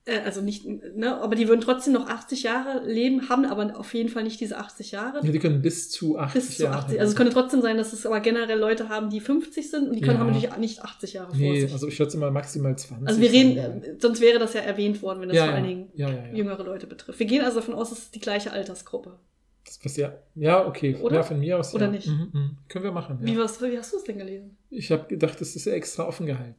Äh, 0.08 0.20
also 0.20 0.42
nicht, 0.42 0.66
ne, 0.68 1.20
aber 1.20 1.34
die 1.36 1.48
würden 1.48 1.62
trotzdem 1.62 1.94
noch 1.94 2.08
80 2.08 2.44
Jahre 2.44 2.86
leben, 2.86 3.28
haben 3.28 3.44
aber 3.46 3.80
auf 3.80 3.94
jeden 3.96 4.10
Fall 4.10 4.24
nicht 4.24 4.40
diese 4.40 4.58
80 4.58 4.92
Jahre. 4.92 5.26
Ja, 5.26 5.32
die 5.32 5.40
können 5.40 5.64
bis 5.64 5.90
zu 5.90 6.18
80 6.20 6.34
bis 6.42 6.58
zu 6.58 6.64
Jahre. 6.66 6.78
80. 6.78 7.00
Also 7.00 7.12
es 7.12 7.16
könnte 7.18 7.34
trotzdem 7.34 7.62
sein, 7.62 7.78
dass 7.78 7.92
es 7.92 8.06
aber 8.06 8.20
generell 8.20 8.60
Leute 8.60 8.88
haben, 8.90 9.10
die 9.10 9.20
50 9.20 9.70
sind 9.72 9.88
und 9.90 9.96
die 9.96 10.02
können 10.02 10.18
Ja. 10.18 10.20
haben 10.20 10.32
natürlich 10.32 10.56
nicht 10.58 10.84
80 10.84 11.14
Jahre 11.14 11.30
vor 11.30 11.38
Nee, 11.38 11.62
sich. 11.62 11.74
also 11.74 11.88
ich 11.88 11.96
schätze 11.96 12.18
mal 12.20 12.30
maximal 12.30 12.78
20. 12.78 13.08
Also 13.08 13.20
wir 13.20 13.32
reden, 13.32 13.58
äh, 13.58 13.96
sonst 14.00 14.22
wäre 14.22 14.38
das 14.38 14.54
ja 14.54 14.62
erwähnt 14.62 15.02
worden, 15.02 15.22
wenn 15.22 15.30
das 15.30 15.38
ja, 15.40 15.46
vor 15.46 15.54
allen 15.56 15.64
Dingen 15.66 15.90
jüngere 16.36 16.64
Leute 16.64 16.86
betrifft. 16.86 17.18
Wir 17.20 17.26
gehen 17.26 17.44
also 17.44 17.60
davon 17.60 17.74
aus, 17.74 17.92
es 17.92 17.98
ist 18.00 18.16
die 18.16 18.20
gleiche 18.20 18.52
Altersgruppe. 18.52 19.18
Das, 19.66 19.80
was 19.84 19.98
ja, 19.98 20.14
ja, 20.36 20.68
okay. 20.68 20.96
Oder? 21.02 21.16
Ja, 21.16 21.24
von 21.24 21.40
mir 21.40 21.58
aus. 21.58 21.74
Oder 21.74 21.86
ja. 21.88 21.92
nicht? 21.94 22.06
Mhm, 22.08 22.30
mhm. 22.32 22.58
Können 22.70 22.84
wir 22.86 22.92
machen. 22.92 23.18
Wie, 23.22 23.34
Ja. 23.34 23.40
was, 23.40 23.60
wie 23.64 23.76
hast 23.76 23.92
du 23.94 23.98
es 23.98 24.04
denn 24.04 24.20
gelesen? 24.20 24.56
Ich 24.70 24.92
habe 24.92 25.08
gedacht, 25.08 25.42
das 25.42 25.56
ist 25.56 25.66
ja 25.66 25.74
extra 25.74 26.04
offen 26.08 26.28
gehalten. 26.28 26.54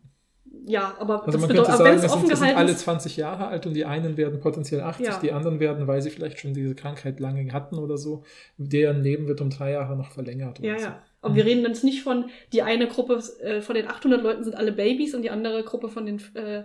Ja, 0.69 0.95
aber 0.99 1.21
Also 1.25 1.33
das 1.33 1.41
man 1.43 1.49
bedeutet, 1.49 1.77
sagen, 1.77 1.85
wenn 1.91 1.99
es 1.99 2.05
offen 2.13 2.21
sind, 2.27 2.33
es 2.33 2.39
sind 2.39 2.49
gehalten 2.49 2.59
alle 2.59 2.73
ist, 2.73 2.81
20 2.81 3.17
Jahre 3.17 3.47
alt 3.47 3.67
und 3.67 3.75
die 3.75 3.85
einen 3.85 4.17
werden 4.17 4.41
potenziell 4.41 4.81
80, 4.81 5.07
Ja. 5.07 5.19
die 5.23 5.33
anderen 5.33 5.61
werden, 5.61 5.87
weil 5.87 6.03
sie 6.03 6.11
vielleicht 6.11 6.41
schon 6.41 6.55
diese 6.55 6.75
Krankheit 6.75 7.21
lange 7.21 7.53
hatten 7.53 7.77
oder 7.79 7.97
so, 7.97 8.25
deren 8.59 9.03
Leben 9.03 9.29
wird 9.29 9.41
um 9.41 9.51
drei 9.51 9.71
Jahre 9.73 9.97
noch 9.97 10.11
verlängert. 10.11 10.59
Ja, 10.59 10.77
so. 10.79 10.85
ja. 10.87 11.03
Aber 11.23 11.35
wir 11.35 11.45
reden 11.45 11.65
jetzt 11.65 11.83
nicht 11.83 12.03
von, 12.03 12.27
die 12.53 12.63
eine 12.63 12.87
Gruppe 12.87 13.21
äh, 13.43 13.61
von 13.61 13.75
den 13.75 13.89
800 13.89 14.23
Leuten 14.23 14.45
sind 14.45 14.55
alle 14.57 14.71
Babys 14.73 15.15
und 15.15 15.23
die 15.23 15.31
andere 15.31 15.65
Gruppe 15.65 15.89
von 15.89 16.07
den 16.07 16.21
äh, 16.35 16.63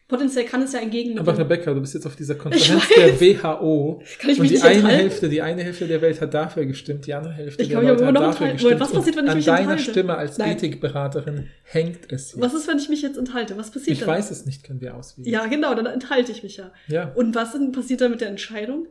Potenziell 0.06 0.44
kann 0.44 0.60
es 0.60 0.72
ja 0.74 0.80
entgegen 0.80 1.18
Aber 1.18 1.36
Rebecca, 1.36 1.72
du 1.72 1.80
bist 1.80 1.94
jetzt 1.94 2.06
auf 2.06 2.14
dieser 2.14 2.34
Konferenz 2.34 2.88
der 2.94 3.18
WHO 3.18 4.02
Kann 4.18 4.30
ich 4.30 4.38
und 4.38 4.42
mich 4.42 4.50
die 4.50 4.54
nicht 4.56 4.64
eine 4.64 4.74
enthalten? 4.74 4.98
Hälfte, 4.98 5.28
die 5.30 5.40
eine 5.40 5.62
Hälfte 5.62 5.88
der 5.88 6.02
Welt 6.02 6.20
hat 6.20 6.34
dafür 6.34 6.66
gestimmt, 6.66 7.06
die 7.06 7.14
andere 7.14 7.32
Hälfte 7.32 7.62
Ich 7.62 7.68
der 7.68 7.78
aber 7.78 7.88
hat 7.88 8.00
immer 8.02 8.12
noch 8.12 8.20
dafür 8.20 8.48
enthalten. 8.48 8.56
gestimmt. 8.56 8.80
Was 8.80 8.92
passiert, 8.92 9.16
wenn 9.16 9.24
und 9.24 9.28
ich 9.28 9.32
an 9.32 9.36
mich 9.38 9.46
deiner 9.46 9.60
enthalte? 9.60 9.90
Stimme 9.90 10.16
als 10.18 10.36
Nein. 10.36 10.52
Ethikberaterin 10.52 11.48
hängt 11.62 12.12
es 12.12 12.34
hier. 12.34 12.42
Was 12.42 12.52
ist, 12.52 12.68
wenn 12.68 12.76
ich 12.76 12.90
mich 12.90 13.00
jetzt 13.00 13.16
enthalte? 13.16 13.56
Was 13.56 13.70
passiert 13.70 13.94
ich 13.94 14.00
dann? 14.00 14.08
weiß 14.10 14.30
es 14.30 14.44
nicht, 14.44 14.62
können 14.62 14.82
wir 14.82 14.94
auswählen. 14.94 15.26
Ja, 15.26 15.46
genau, 15.46 15.74
dann 15.74 15.86
enthalte 15.86 16.32
ich 16.32 16.42
mich 16.42 16.58
ja. 16.58 16.70
ja. 16.86 17.10
Und 17.14 17.34
was 17.34 17.52
denn 17.52 17.72
passiert 17.72 18.02
dann 18.02 18.10
mit 18.10 18.20
der 18.20 18.28
Entscheidung? 18.28 18.86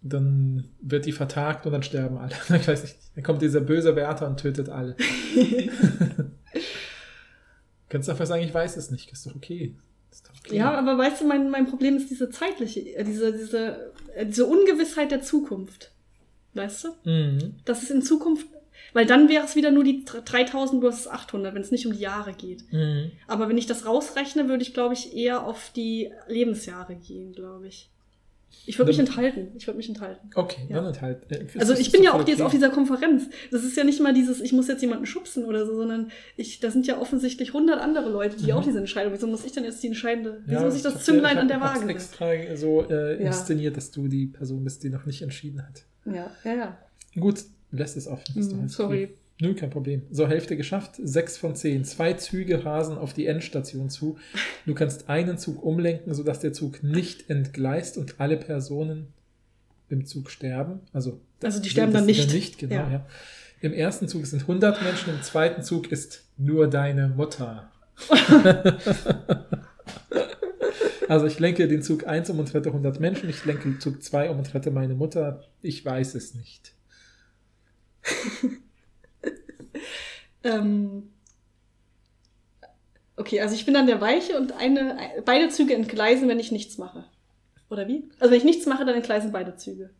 Dann 0.00 0.68
wird 0.80 1.04
die 1.04 1.12
vertagt 1.12 1.66
und 1.66 1.72
dann 1.72 1.82
sterben 1.82 2.16
alle. 2.16 2.32
Ich 2.58 2.66
weiß 2.66 2.84
nicht. 2.84 2.96
Dann 3.16 3.24
kommt 3.24 3.42
dieser 3.42 3.60
böse 3.60 3.96
Wärter 3.96 4.26
und 4.26 4.40
tötet 4.40 4.70
alle. 4.70 4.96
Kannst 7.88 8.08
einfach 8.08 8.26
sagen, 8.26 8.42
ich 8.42 8.54
weiß 8.54 8.76
es 8.76 8.90
nicht. 8.90 9.12
Ist 9.12 9.26
doch 9.26 9.34
okay. 9.36 9.74
Ist 10.18 10.28
doch 10.28 10.34
okay. 10.44 10.56
Ja, 10.56 10.72
aber 10.72 10.98
weißt 10.98 11.20
du, 11.20 11.26
mein, 11.26 11.50
mein 11.50 11.66
Problem 11.66 11.96
ist 11.96 12.10
diese 12.10 12.30
zeitliche, 12.30 12.80
äh, 12.80 13.04
diese, 13.04 13.32
diese, 13.32 13.92
äh, 14.14 14.26
diese 14.26 14.46
Ungewissheit 14.46 15.12
der 15.12 15.22
Zukunft. 15.22 15.92
Weißt 16.54 16.84
du? 16.84 16.88
Mhm. 17.08 17.54
Das 17.64 17.82
ist 17.82 17.90
in 17.90 18.02
Zukunft, 18.02 18.46
weil 18.92 19.06
dann 19.06 19.28
wäre 19.28 19.44
es 19.44 19.54
wieder 19.54 19.70
nur 19.70 19.84
die 19.84 20.04
3000 20.04 20.82
versus 20.82 21.06
800, 21.06 21.54
wenn 21.54 21.62
es 21.62 21.70
nicht 21.70 21.86
um 21.86 21.92
die 21.92 22.00
Jahre 22.00 22.32
geht. 22.32 22.64
Mhm. 22.72 23.12
Aber 23.28 23.48
wenn 23.48 23.58
ich 23.58 23.66
das 23.66 23.86
rausrechne, 23.86 24.48
würde 24.48 24.62
ich, 24.62 24.74
glaube 24.74 24.94
ich, 24.94 25.14
eher 25.14 25.46
auf 25.46 25.70
die 25.76 26.10
Lebensjahre 26.26 26.96
gehen, 26.96 27.32
glaube 27.32 27.68
ich. 27.68 27.90
Ich 28.66 28.78
würde 28.78 28.90
mich 28.90 28.98
enthalten. 28.98 29.48
Ich 29.56 29.66
würde 29.66 29.76
mich 29.78 29.88
enthalten. 29.88 30.28
Okay, 30.34 30.60
Ja. 30.68 30.76
dann 30.76 30.84
halt. 31.00 31.00
halt. 31.30 31.54
Äh, 31.54 31.58
Also 31.58 31.72
ich 31.74 31.90
bin 31.90 32.02
ja 32.02 32.12
auch 32.12 32.18
jetzt 32.26 32.34
okay. 32.34 32.42
auf 32.42 32.50
dieser 32.52 32.68
Konferenz. 32.70 33.24
Das 33.50 33.64
ist 33.64 33.76
ja 33.76 33.84
nicht 33.84 34.00
mal 34.00 34.12
dieses, 34.12 34.40
ich 34.40 34.52
muss 34.52 34.68
jetzt 34.68 34.82
jemanden 34.82 35.06
schubsen 35.06 35.44
oder 35.46 35.64
so, 35.66 35.74
sondern 35.76 36.10
ich, 36.36 36.60
da 36.60 36.70
sind 36.70 36.86
ja 36.86 36.98
offensichtlich 36.98 37.48
100 37.54 37.80
andere 37.80 38.10
Leute, 38.10 38.36
die 38.36 38.44
Mhm. 38.46 38.52
auch 38.52 38.62
diese 38.64 38.78
Entscheidung. 38.78 39.12
Wieso 39.12 39.26
muss 39.26 39.44
ich 39.44 39.52
dann 39.52 39.64
jetzt 39.64 39.82
die 39.82 39.86
entscheidende, 39.88 40.42
wieso 40.44 40.58
Ja, 40.60 40.64
muss 40.66 40.76
ich 40.76 40.82
das 40.82 41.04
Zünglein 41.04 41.36
ich 41.36 41.40
an 41.42 41.48
der 41.48 41.60
Waage 41.60 41.88
extra 41.88 42.26
so 42.56 42.84
äh, 42.88 43.22
Ja. 43.22 43.28
inszeniert, 43.28 43.76
dass 43.76 43.90
du 43.90 44.06
die 44.08 44.26
Person 44.26 44.64
bist, 44.64 44.82
die 44.84 44.90
noch 44.90 45.06
nicht 45.06 45.22
entschieden 45.22 45.62
hat. 45.66 45.84
Ja, 46.04 46.30
ja, 46.44 46.54
ja. 46.54 46.78
Gut, 47.18 47.44
lässt 47.70 47.96
es 47.96 48.06
offen. 48.06 48.24
Alles 48.36 48.72
sorry. 48.74 49.10
Nö, 49.40 49.54
kein 49.54 49.70
Problem. 49.70 50.02
So, 50.10 50.26
Hälfte 50.26 50.56
geschafft. 50.56 50.96
Sechs 51.00 51.36
von 51.36 51.54
zehn. 51.54 51.84
Zwei 51.84 52.14
Züge 52.14 52.64
rasen 52.64 52.98
auf 52.98 53.12
die 53.14 53.26
Endstation 53.26 53.88
zu. 53.88 54.18
Du 54.66 54.74
kannst 54.74 55.08
einen 55.08 55.38
Zug 55.38 55.62
umlenken, 55.62 56.12
sodass 56.12 56.40
der 56.40 56.52
Zug 56.52 56.82
nicht 56.82 57.30
entgleist 57.30 57.98
und 57.98 58.18
alle 58.20 58.36
Personen 58.36 59.12
im 59.88 60.06
Zug 60.06 60.30
sterben. 60.30 60.80
Also, 60.92 61.20
Also 61.42 61.60
die 61.60 61.70
sterben 61.70 61.92
dann 61.92 62.06
nicht. 62.06 62.32
nicht 62.32 62.58
genau, 62.58 62.74
Ja. 62.74 62.90
ja. 62.90 63.06
Im 63.60 63.72
ersten 63.72 64.06
Zug 64.06 64.24
sind 64.26 64.42
100 64.42 64.82
Menschen, 64.82 65.12
im 65.14 65.22
zweiten 65.22 65.62
Zug 65.62 65.90
ist 65.90 66.24
nur 66.36 66.68
deine 66.68 67.08
Mutter. 67.08 67.70
also 71.08 71.26
ich 71.26 71.40
lenke 71.40 71.66
den 71.66 71.82
Zug 71.82 72.06
1 72.06 72.30
um 72.30 72.38
und 72.38 72.54
rette 72.54 72.68
100 72.68 73.00
Menschen, 73.00 73.28
ich 73.28 73.44
lenke 73.44 73.64
den 73.68 73.80
Zug 73.80 74.00
2 74.02 74.30
um 74.30 74.38
und 74.38 74.54
rette 74.54 74.70
meine 74.70 74.94
Mutter. 74.94 75.44
Ich 75.60 75.84
weiß 75.84 76.14
es 76.14 76.34
nicht. 76.34 76.72
Ähm, 80.48 81.10
okay, 83.16 83.40
also 83.40 83.54
ich 83.54 83.66
bin 83.66 83.76
an 83.76 83.86
der 83.86 84.00
Weiche 84.00 84.36
und 84.38 84.52
eine, 84.52 84.96
beide 85.24 85.48
Züge 85.48 85.74
entgleisen, 85.74 86.28
wenn 86.28 86.40
ich 86.40 86.52
nichts 86.52 86.78
mache. 86.78 87.04
Oder 87.70 87.86
wie? 87.88 88.08
Also 88.18 88.30
wenn 88.32 88.38
ich 88.38 88.44
nichts 88.44 88.66
mache, 88.66 88.84
dann 88.84 88.94
entgleisen 88.94 89.32
beide 89.32 89.56
Züge. 89.56 89.90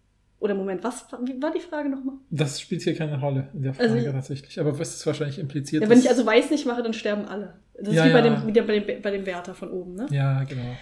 Oder 0.40 0.54
Moment, 0.54 0.84
was 0.84 1.04
wie 1.24 1.42
war 1.42 1.50
die 1.50 1.58
Frage 1.60 1.88
nochmal? 1.88 2.14
Das 2.30 2.60
spielt 2.60 2.82
hier 2.82 2.94
keine 2.94 3.18
Rolle 3.20 3.48
in 3.54 3.62
der 3.62 3.74
Frage 3.74 3.90
Also- 3.92 4.12
tatsächlich. 4.12 4.60
Aber 4.60 4.78
was 4.78 4.94
ist 4.94 5.06
wahrscheinlich 5.06 5.38
impliziert? 5.38 5.82
Ja, 5.82 5.90
wenn 5.90 5.98
ich 5.98 6.08
also 6.08 6.24
weiß 6.24 6.50
nicht 6.50 6.64
mache, 6.64 6.82
dann 6.82 6.92
sterben 6.94 7.24
alle. 7.26 7.58
Das 7.74 7.88
ist 7.88 7.94
Ja, 7.94 8.06
wie 8.06 8.12
bei 8.12 8.24
ja. 8.24 8.34
dem, 8.36 8.46
wieder 8.46 8.62
bei 8.62 8.78
dem, 8.78 9.02
bei 9.02 9.10
dem 9.10 9.26
Wärter 9.26 9.54
von 9.54 9.70
oben, 9.70 9.94
ne? 9.94 10.06
Ja, 10.10 10.44
genau. 10.44 10.76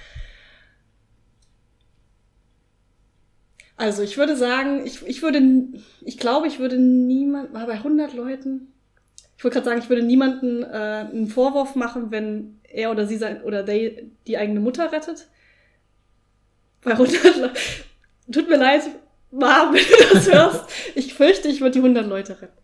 Also 3.78 4.02
ich 4.02 4.16
würde 4.16 4.36
sagen, 4.36 4.86
ich, 4.86 5.06
ich 5.06 5.22
würde, 5.22 5.40
ich 6.02 6.18
glaube, 6.18 6.47
ich 6.47 6.59
würde 6.59 6.78
niemand, 6.78 7.52
war 7.52 7.66
bei 7.66 7.74
100 7.74 8.14
Leuten, 8.14 8.72
ich 9.36 9.44
wollte 9.44 9.54
gerade 9.54 9.66
sagen, 9.66 9.80
ich 9.80 9.88
würde 9.88 10.02
niemanden 10.02 10.62
äh, 10.62 10.66
einen 11.10 11.28
Vorwurf 11.28 11.74
machen, 11.74 12.10
wenn 12.10 12.58
er 12.64 12.90
oder 12.90 13.06
sie 13.06 13.16
sein, 13.16 13.42
oder 13.42 13.64
they, 13.64 14.10
die 14.26 14.38
eigene 14.38 14.60
Mutter 14.60 14.90
rettet. 14.92 15.28
Bei 16.82 16.92
100 16.92 17.36
Leuten, 17.36 17.54
tut 18.32 18.48
mir 18.48 18.56
leid, 18.58 18.82
Mom, 19.30 19.40
wenn 19.72 19.84
du 19.84 20.14
das 20.14 20.32
hörst. 20.32 20.64
Ich 20.94 21.14
fürchte, 21.14 21.48
ich 21.48 21.60
würde 21.60 21.72
die 21.72 21.78
100 21.80 22.06
Leute 22.06 22.40
retten. 22.40 22.58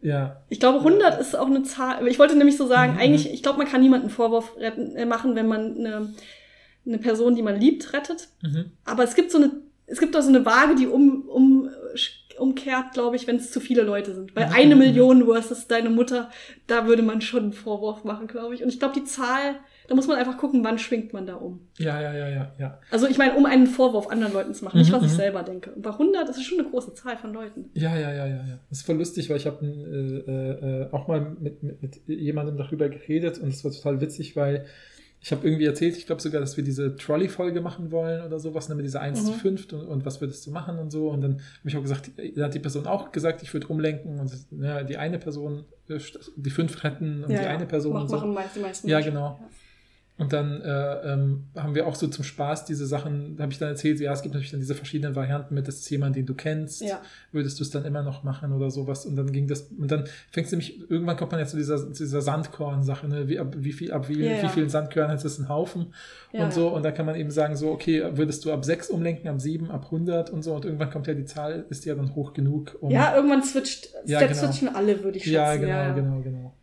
Ja, 0.00 0.42
Ich 0.48 0.58
glaube, 0.58 0.78
100 0.78 1.20
ist 1.20 1.36
auch 1.36 1.46
eine 1.46 1.62
Zahl. 1.62 2.08
Ich 2.08 2.18
wollte 2.18 2.34
nämlich 2.36 2.56
so 2.56 2.66
sagen, 2.66 2.94
Mhm, 2.94 2.98
eigentlich, 2.98 3.32
ich 3.32 3.42
glaube, 3.42 3.58
man 3.58 3.68
kann 3.68 3.80
niemanden 3.82 4.06
einen 4.06 4.14
Vorwurf 4.14 4.56
retten, 4.56 4.96
äh, 4.96 5.06
machen, 5.06 5.36
wenn 5.36 5.46
man 5.46 5.76
eine, 5.78 6.14
eine 6.84 6.98
Person, 6.98 7.36
die 7.36 7.42
man 7.42 7.60
liebt, 7.60 7.92
rettet. 7.92 8.28
mhm. 8.42 8.72
Aber 8.84 9.04
es 9.04 9.14
gibt 9.14 9.30
so 9.30 9.38
eine, 9.38 9.52
es 9.86 10.00
gibt 10.00 10.16
auch 10.16 10.22
so 10.22 10.30
eine 10.30 10.44
Waage, 10.44 10.74
die 10.74 10.88
um, 10.88 11.28
um, 11.28 11.70
umkehrt, 12.38 12.92
glaube 12.92 13.16
ich, 13.16 13.26
wenn 13.26 13.36
es 13.36 13.50
zu 13.50 13.60
viele 13.60 13.82
Leute 13.82 14.14
sind. 14.14 14.34
Mhm. 14.34 14.42
eine 14.42 14.76
Million 14.76 15.26
versus 15.26 15.66
deine 15.66 15.90
Mutter, 15.90 16.30
da 16.66 16.86
würde 16.86 17.02
man 17.02 17.20
schon 17.20 17.42
einen 17.44 17.52
Vorwurf 17.52 18.04
machen, 18.04 18.26
glaube 18.26 18.54
ich. 18.54 18.62
Und 18.62 18.68
ich 18.68 18.78
glaube, 18.78 18.94
die 18.94 19.04
Zahl, 19.04 19.56
da 19.88 19.94
muss 19.94 20.06
man 20.06 20.16
einfach 20.16 20.38
gucken, 20.38 20.64
wann 20.64 20.78
schwingt 20.78 21.12
man 21.12 21.26
da 21.26 21.34
um. 21.34 21.60
ja, 21.78 22.00
ja, 22.00 22.12
ja, 22.14 22.28
ja, 22.28 22.52
ja. 22.58 22.78
Also 22.90 23.06
ich 23.08 23.18
meine, 23.18 23.34
um 23.34 23.46
einen 23.46 23.66
Vorwurf 23.66 24.08
anderen 24.08 24.32
Leuten 24.32 24.54
zu 24.54 24.64
machen, 24.64 24.78
nicht 24.78 24.90
Mhm, 24.90 24.96
was 24.96 25.04
ich 25.04 25.12
mhm. 25.12 25.16
selber 25.16 25.42
denke. 25.42 25.70
Und 25.72 25.82
bei 25.82 25.90
100 25.90 26.28
ist 26.28 26.36
es 26.36 26.44
schon 26.44 26.58
eine 26.58 26.68
große 26.68 26.94
Zahl 26.94 27.16
von 27.16 27.32
Leuten. 27.32 27.70
Ja, 27.74 27.96
ja, 27.96 28.12
ja, 28.12 28.26
ja, 28.26 28.36
ja. 28.36 28.58
Das 28.68 28.78
ist 28.78 28.86
voll 28.86 28.96
lustig, 28.96 29.28
weil 29.30 29.36
ich 29.36 29.46
habe 29.46 29.64
äh, 29.64 30.82
äh, 30.82 30.92
auch 30.92 31.08
mal 31.08 31.36
mit, 31.40 31.62
mit, 31.62 31.82
mit 31.82 32.00
jemandem 32.06 32.56
darüber 32.56 32.88
geredet 32.88 33.38
und 33.38 33.48
es 33.48 33.64
war 33.64 33.72
total 33.72 34.00
witzig, 34.00 34.36
weil 34.36 34.66
ich 35.24 35.30
habe 35.30 35.46
irgendwie 35.46 35.64
erzählt, 35.66 35.96
ich 35.96 36.06
glaube 36.06 36.20
sogar, 36.20 36.40
dass 36.40 36.56
wir 36.56 36.64
diese 36.64 36.96
Trolley-Folge 36.96 37.60
machen 37.60 37.92
wollen 37.92 38.24
oder 38.26 38.40
sowas, 38.40 38.68
ne, 38.68 38.74
mit 38.74 38.84
dieser 38.84 39.00
1 39.00 39.24
zu 39.24 39.30
Mhm. 39.32 39.36
5 39.36 39.72
und, 39.72 39.80
und 39.86 40.04
was 40.04 40.20
würdest 40.20 40.44
du 40.46 40.50
machen 40.50 40.78
und 40.80 40.90
so. 40.90 41.08
Und 41.10 41.20
dann 41.20 41.34
habe 41.34 41.68
ich 41.68 41.76
auch 41.76 41.82
gesagt, 41.82 42.10
da 42.34 42.44
hat 42.46 42.54
die 42.54 42.58
Person 42.58 42.86
auch 42.88 43.12
gesagt, 43.12 43.42
ich 43.42 43.52
würde 43.54 43.68
umlenken 43.68 44.18
und 44.18 44.32
ja, 44.60 44.82
die 44.82 44.96
eine 44.96 45.18
Person, 45.20 45.64
äh, 45.88 45.98
die 46.36 46.50
fünf 46.50 46.82
retten 46.82 47.22
und 47.22 47.30
die 47.30 47.36
eine 47.36 47.66
Person 47.66 47.92
Mach, 47.92 48.02
und 48.02 48.08
so. 48.08 48.16
machen 48.16 48.34
meist, 48.34 48.56
die 48.56 48.60
meisten 48.60 48.88
Ja, 48.88 49.00
genau. 49.00 49.38
Und 50.18 50.32
dann 50.34 50.60
äh, 50.60 51.12
ähm, 51.12 51.44
haben 51.56 51.74
wir 51.74 51.86
auch 51.86 51.94
so 51.94 52.06
zum 52.06 52.22
Spaß 52.22 52.66
diese 52.66 52.86
Sachen, 52.86 53.36
habe 53.40 53.50
ich 53.50 53.58
dann 53.58 53.70
erzählt, 53.70 53.98
ja, 53.98 54.12
es 54.12 54.20
gibt 54.22 54.34
natürlich 54.34 54.50
dann 54.52 54.60
diese 54.60 54.74
verschiedenen 54.74 55.16
Varianten 55.16 55.54
mit, 55.54 55.66
das 55.66 55.76
ist 55.76 55.90
jemand, 55.90 56.14
den 56.14 56.26
du 56.26 56.34
kennst, 56.34 56.82
Ja. 56.82 57.00
würdest 57.32 57.58
du 57.58 57.64
es 57.64 57.70
dann 57.70 57.84
immer 57.86 58.02
noch 58.02 58.22
machen 58.22 58.52
oder 58.52 58.70
sowas. 58.70 59.06
Und 59.06 59.16
dann 59.16 59.32
ging 59.32 59.48
das, 59.48 59.62
und 59.76 59.90
dann 59.90 60.04
fängst 60.30 60.52
du 60.52 60.56
nämlich, 60.56 60.88
irgendwann 60.90 61.16
kommt 61.16 61.32
man 61.32 61.40
ja 61.40 61.46
zu 61.46 61.56
dieser, 61.56 61.78
zu 61.92 62.04
dieser 62.04 62.20
Sandkorn-Sache, 62.20 63.08
ne? 63.08 63.26
wie, 63.28 63.38
ab, 63.38 63.54
wie 63.56 63.72
viel, 63.72 63.90
ab 63.90 64.08
wie, 64.10 64.22
Ja, 64.24 64.42
wie 64.42 64.48
vielen 64.48 64.68
Sandkörnern 64.68 65.16
ist 65.16 65.24
das 65.24 65.38
ein 65.38 65.48
Haufen 65.48 65.94
Ja, 66.30 66.44
und 66.44 66.52
so. 66.52 66.68
Und 66.68 66.84
da 66.84 66.92
kann 66.92 67.06
man 67.06 67.16
eben 67.16 67.30
sagen, 67.30 67.56
so, 67.56 67.70
okay, 67.70 68.04
würdest 68.12 68.44
du 68.44 68.52
ab 68.52 68.64
6 68.66 68.90
umlenken, 68.90 69.28
ab 69.28 69.40
7, 69.40 69.70
ab 69.70 69.86
100 69.86 70.28
und 70.30 70.42
so. 70.42 70.54
Und 70.54 70.66
irgendwann 70.66 70.90
kommt 70.90 71.06
ja 71.06 71.14
die 71.14 71.24
Zahl, 71.24 71.64
ist 71.70 71.84
ja 71.86 71.94
dann 71.94 72.14
hoch 72.14 72.34
genug, 72.34 72.76
um. 72.80 72.90
Ja, 72.90 73.16
irgendwann 73.16 73.42
switcht, 73.42 73.88
Ja, 74.04 74.20
genau. 74.20 74.34
switchen 74.34 74.68
alle, 74.68 75.02
würde 75.02 75.16
ich 75.16 75.24
schätzen. 75.24 75.34
ja, 75.34 75.56
genau, 75.56 75.68
ja. 75.68 75.92
genau, 75.94 76.20
genau. 76.20 76.54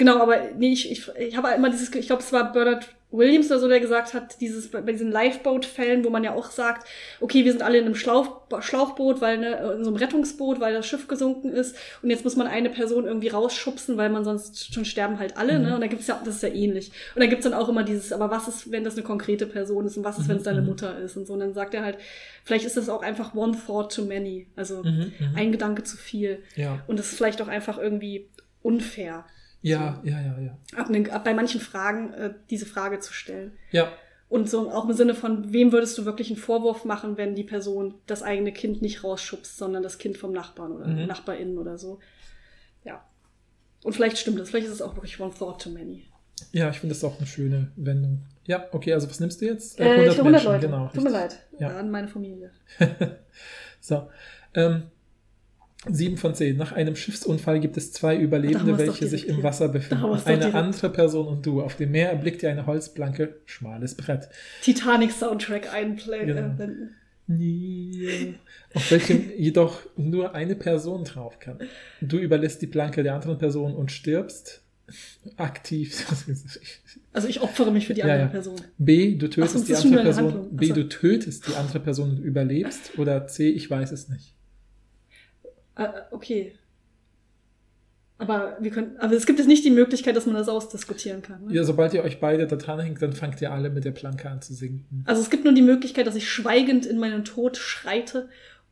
Genau, 0.00 0.18
aber 0.18 0.38
nee, 0.56 0.72
ich, 0.72 0.90
ich, 0.90 1.08
ich 1.18 1.36
habe 1.36 1.50
immer 1.54 1.68
dieses, 1.68 1.94
ich 1.94 2.06
glaube, 2.06 2.22
es 2.22 2.32
war 2.32 2.52
Bernard 2.54 2.88
Williams 3.12 3.48
oder 3.50 3.58
so, 3.60 3.68
der 3.68 3.80
gesagt 3.80 4.14
hat, 4.14 4.40
dieses 4.40 4.70
bei 4.70 4.80
diesen 4.80 5.10
Lifeboat-Fällen, 5.10 6.04
wo 6.06 6.08
man 6.10 6.24
ja 6.24 6.32
auch 6.32 6.50
sagt, 6.50 6.88
okay, 7.20 7.44
wir 7.44 7.52
sind 7.52 7.60
alle 7.60 7.76
in 7.76 7.84
einem 7.84 7.94
Schlauch, 7.94 8.40
Schlauchboot, 8.60 9.20
weil 9.20 9.36
ne, 9.36 9.74
in 9.76 9.84
so 9.84 9.90
einem 9.90 9.96
Rettungsboot, 9.96 10.58
weil 10.58 10.72
das 10.72 10.86
Schiff 10.86 11.06
gesunken 11.06 11.50
ist 11.50 11.76
und 12.02 12.08
jetzt 12.08 12.24
muss 12.24 12.36
man 12.36 12.46
eine 12.46 12.70
Person 12.70 13.04
irgendwie 13.04 13.28
rausschubsen, 13.28 13.98
weil 13.98 14.08
man 14.08 14.24
sonst 14.24 14.72
schon 14.72 14.86
sterben 14.86 15.18
halt 15.18 15.36
alle, 15.36 15.58
Mhm. 15.58 15.64
ne? 15.66 15.74
Und 15.74 15.82
da 15.82 15.86
gibt's 15.88 16.06
ja, 16.06 16.18
das 16.24 16.36
ist 16.36 16.42
ja 16.44 16.48
ähnlich. 16.48 16.92
Und 17.14 17.20
dann 17.20 17.28
gibt's 17.28 17.44
dann 17.44 17.52
auch 17.52 17.68
immer 17.68 17.82
dieses, 17.82 18.10
aber 18.10 18.30
was 18.30 18.48
ist, 18.48 18.70
wenn 18.72 18.84
das 18.84 18.94
eine 18.94 19.02
konkrete 19.02 19.46
Person 19.46 19.84
ist 19.84 19.98
und 19.98 20.04
was 20.04 20.18
ist, 20.18 20.28
wenn 20.28 20.38
es 20.38 20.44
deine 20.44 20.62
mhm. 20.62 20.68
Mutter 20.68 20.96
ist 21.00 21.16
und 21.18 21.26
so. 21.26 21.34
Und 21.34 21.40
dann 21.40 21.52
sagt 21.52 21.74
er 21.74 21.84
halt, 21.84 21.98
vielleicht 22.44 22.64
ist 22.64 22.78
das 22.78 22.88
auch 22.88 23.02
einfach 23.02 23.34
one 23.34 23.54
thought 23.66 23.92
too 23.94 24.06
many, 24.06 24.46
also 24.56 24.82
Mhm, 24.82 25.12
mhm. 25.18 25.34
ein 25.36 25.52
Gedanke 25.52 25.82
zu 25.82 25.98
viel. 25.98 26.42
Ja, 26.56 26.78
Und 26.86 26.98
das 26.98 27.10
ist 27.10 27.18
vielleicht 27.18 27.42
auch 27.42 27.48
einfach 27.48 27.76
irgendwie 27.76 28.28
unfair 28.62 29.24
ja, 29.62 30.00
ja, 30.04 30.20
ja, 30.20 30.38
ja. 30.40 30.58
ab, 30.76 30.88
ab 31.12 31.24
bei 31.24 31.34
manchen 31.34 31.60
Fragen 31.60 32.12
äh, 32.14 32.34
diese 32.50 32.66
Frage 32.66 32.98
zu 33.00 33.12
stellen. 33.12 33.52
Ja, 33.70 33.92
Und 34.28 34.48
so 34.48 34.70
auch 34.70 34.88
im 34.88 34.94
Sinne 34.94 35.14
von, 35.14 35.52
wem 35.52 35.72
würdest 35.72 35.98
du 35.98 36.04
wirklich 36.04 36.28
einen 36.30 36.38
Vorwurf 36.38 36.84
machen, 36.84 37.16
wenn 37.16 37.34
die 37.34 37.44
Person 37.44 37.94
das 38.06 38.22
eigene 38.22 38.52
Kind 38.52 38.80
nicht 38.82 39.02
rausschubst, 39.04 39.56
sondern 39.58 39.82
das 39.82 39.98
Kind 39.98 40.16
vom 40.18 40.32
Nachbarn 40.32 40.72
oder 40.72 40.86
Mhm. 40.86 41.06
Nachbarinnen 41.06 41.58
oder 41.58 41.78
so. 41.78 41.98
Ja. 42.84 43.04
Und 43.82 43.92
vielleicht 43.94 44.18
stimmt 44.18 44.38
das, 44.38 44.50
vielleicht 44.50 44.66
ist 44.68 44.74
es 44.74 44.82
auch 44.82 44.94
wirklich 44.96 45.18
one 45.20 45.32
thought 45.36 45.60
too 45.62 45.70
many. 45.70 46.04
ja, 46.52 46.70
ich 46.70 46.78
finde 46.80 46.94
das 46.94 47.04
auch 47.04 47.18
eine 47.18 47.26
schöne 47.26 47.70
Wendung. 47.76 48.22
Ja, 48.46 48.66
okay, 48.72 48.94
also 48.94 49.08
was 49.10 49.20
nimmst 49.20 49.40
du 49.42 49.46
jetzt? 49.46 49.78
Äh, 49.78 50.06
ich 50.06 50.16
will 50.16 50.20
100 50.20 50.24
Menschen, 50.32 50.46
Leute. 50.52 50.66
Genau, 50.66 50.88
Tut 50.94 51.04
mir 51.04 51.10
leid. 51.10 51.38
Ja. 51.58 51.76
An 51.78 51.90
meine 51.90 52.08
Familie. 52.08 52.50
So. 53.80 54.08
Ähm, 54.54 54.84
sieben 55.88 56.16
von 56.16 56.34
zehn. 56.34 56.56
Nach 56.56 56.72
einem 56.72 56.96
Schiffsunfall 56.96 57.60
gibt 57.60 57.76
es 57.76 57.92
zwei 57.92 58.16
Überlebende, 58.16 58.76
welche 58.78 59.06
sich 59.06 59.28
im. 59.28 59.42
Wasser 59.42 59.68
befinden. 59.68 60.04
Eine 60.04 60.54
andere 60.54 60.90
Person 60.90 61.26
und 61.26 61.46
du. 61.46 61.62
Auf 61.62 61.76
dem 61.76 61.92
Meer 61.92 62.10
erblickt 62.10 62.42
ihr 62.42 62.50
eine 62.50 62.66
Holzplanke, 62.66 63.36
schmales 63.46 63.94
Brett. 63.94 64.28
Titanic-Soundtrack 64.62 65.72
einblenden. 65.72 66.56
Genau. 66.56 66.90
Nie. 67.26 68.34
Auf 68.74 68.90
welchem 68.90 69.30
jedoch 69.36 69.80
nur 69.96 70.34
eine 70.34 70.56
Person 70.56 71.04
drauf 71.04 71.38
kann. 71.38 71.58
Du 72.00 72.18
überlässt 72.18 72.60
die 72.60 72.66
Planke 72.66 73.02
der 73.02 73.14
anderen 73.14 73.38
Person 73.38 73.74
und 73.74 73.92
stirbst. 73.92 74.62
Aktiv. 75.36 76.04
also 77.12 77.28
ich 77.28 77.40
opfere 77.40 77.70
mich 77.70 77.86
für 77.86 77.94
die 77.94 78.00
Ja, 78.00 78.06
andere 78.06 78.22
ja. 78.22 78.26
Person. 78.26 78.56
B, 78.78 79.14
du 79.14 79.30
tötest 79.30 79.58
so, 79.58 79.64
die 79.64 79.76
andere 79.76 80.02
Person. 80.02 80.56
B, 80.56 80.66
so. 80.66 80.74
du 80.74 80.88
tötest 80.88 81.46
die 81.46 81.54
andere 81.54 81.78
Person 81.78 82.10
und 82.10 82.18
überlebst. 82.18 82.98
Oder 82.98 83.28
C, 83.28 83.48
ich 83.48 83.70
weiß 83.70 83.92
es 83.92 84.08
nicht. 84.08 84.34
Äh, 85.76 85.88
okay. 86.10 86.52
Aber 88.18 88.58
wir 88.60 88.70
können, 88.70 88.96
aber 88.98 89.14
es 89.14 89.24
gibt 89.24 89.38
jetzt 89.38 89.48
nicht 89.48 89.64
die 89.64 89.70
Möglichkeit, 89.70 90.14
dass 90.14 90.26
man 90.26 90.34
das 90.34 90.48
ausdiskutieren 90.50 91.22
kann. 91.22 91.46
Ne? 91.46 91.54
Ja, 91.54 91.64
sobald 91.64 91.94
ihr 91.94 92.04
euch 92.04 92.20
beide 92.20 92.46
da 92.46 92.56
dran 92.56 92.78
hängt, 92.80 93.00
dann 93.00 93.14
fangt 93.14 93.40
ihr 93.40 93.50
alle 93.50 93.70
mit 93.70 93.86
der 93.86 93.92
Planke 93.92 94.28
an 94.28 94.42
zu 94.42 94.52
sinken. 94.52 95.04
Also 95.06 95.22
es 95.22 95.30
gibt 95.30 95.44
nur 95.44 95.54
die 95.54 95.62
Möglichkeit, 95.62 96.06
dass 96.06 96.16
ich 96.16 96.28
schweigend 96.28 96.84
in 96.84 96.98
meinen 96.98 97.24
Tod 97.24 97.56
schreite 97.56 98.28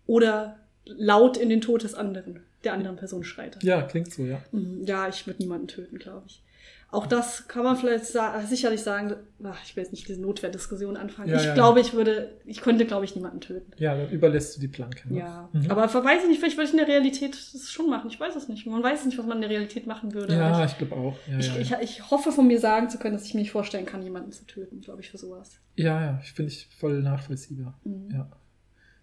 oder 0.06 0.58
laut 0.84 1.38
in 1.38 1.48
den 1.48 1.62
Tod 1.62 1.82
des 1.82 1.94
anderen, 1.94 2.40
der 2.62 2.74
anderen 2.74 2.96
Person 2.96 3.24
schreite. 3.24 3.58
Ja, 3.62 3.80
klingt 3.82 4.12
so, 4.12 4.24
ja. 4.24 4.38
Mhm, 4.52 4.84
Ja, 4.84 5.08
ich 5.08 5.26
würde 5.26 5.42
niemanden 5.42 5.68
töten, 5.68 5.98
glaube 5.98 6.24
ich. 6.26 6.42
Auch 6.90 7.06
das 7.06 7.48
kann 7.48 7.64
man 7.64 7.76
vielleicht 7.76 8.06
sa 8.06 8.40
sicherlich 8.46 8.80
sagen, 8.80 9.14
ach, 9.44 9.58
ich 9.62 9.76
will 9.76 9.82
jetzt 9.84 9.92
nicht 9.92 10.08
diese 10.08 10.22
Notwehrdiskussion 10.22 10.96
anfangen. 10.96 11.28
Ja, 11.28 11.36
ich 11.36 11.44
ja, 11.44 11.52
glaube, 11.52 11.80
ich 11.80 11.92
würde, 11.92 12.30
ich 12.46 12.62
könnte, 12.62 12.86
glaube 12.86 13.04
ich, 13.04 13.14
niemanden 13.14 13.42
töten. 13.42 13.70
Ja, 13.76 13.94
dann 13.94 14.08
überlässt 14.10 14.56
du 14.56 14.60
die 14.62 14.68
Planke. 14.68 15.06
Ne? 15.12 15.18
Ja, 15.18 15.50
Mhm. 15.52 15.70
aber 15.70 15.82
weiß 15.82 16.22
ich 16.22 16.28
nicht, 16.30 16.40
vielleicht 16.40 16.56
würde 16.56 16.64
ich 16.68 16.72
in 16.72 16.78
der 16.78 16.88
Realität 16.88 17.34
das 17.52 17.70
schon 17.70 17.90
machen. 17.90 18.08
Ich 18.08 18.18
weiß 18.18 18.34
es 18.36 18.48
nicht. 18.48 18.66
Man 18.66 18.82
weiß 18.82 19.04
nicht, 19.04 19.18
was 19.18 19.26
man 19.26 19.36
in 19.36 19.42
der 19.42 19.50
Realität 19.50 19.86
machen 19.86 20.14
würde. 20.14 20.32
Ja, 20.34 20.50
aber 20.52 20.64
ich 20.64 20.78
glaube 20.78 20.96
auch. 20.96 21.16
Ja, 21.30 21.38
ich, 21.38 21.46
ja, 21.48 21.56
ich, 21.58 21.68
ja. 21.70 21.80
ich, 21.82 21.90
ich 21.98 22.10
hoffe 22.10 22.32
von 22.32 22.46
mir 22.46 22.58
sagen 22.58 22.88
zu 22.88 22.98
können, 22.98 23.14
dass 23.16 23.26
ich 23.26 23.34
mir 23.34 23.40
nicht 23.40 23.50
vorstellen 23.52 23.84
kann, 23.84 24.02
jemanden 24.02 24.32
zu 24.32 24.46
töten, 24.46 24.80
glaube 24.80 25.02
ich, 25.02 25.10
für 25.10 25.18
sowas. 25.18 25.58
ja, 25.76 26.00
ja, 26.00 26.20
ich 26.22 26.32
finde 26.32 26.52
ich 26.52 26.68
voll 26.78 27.02
nachvollziehbar. 27.02 27.78
Mhm. 27.84 28.08
Ja. 28.12 28.30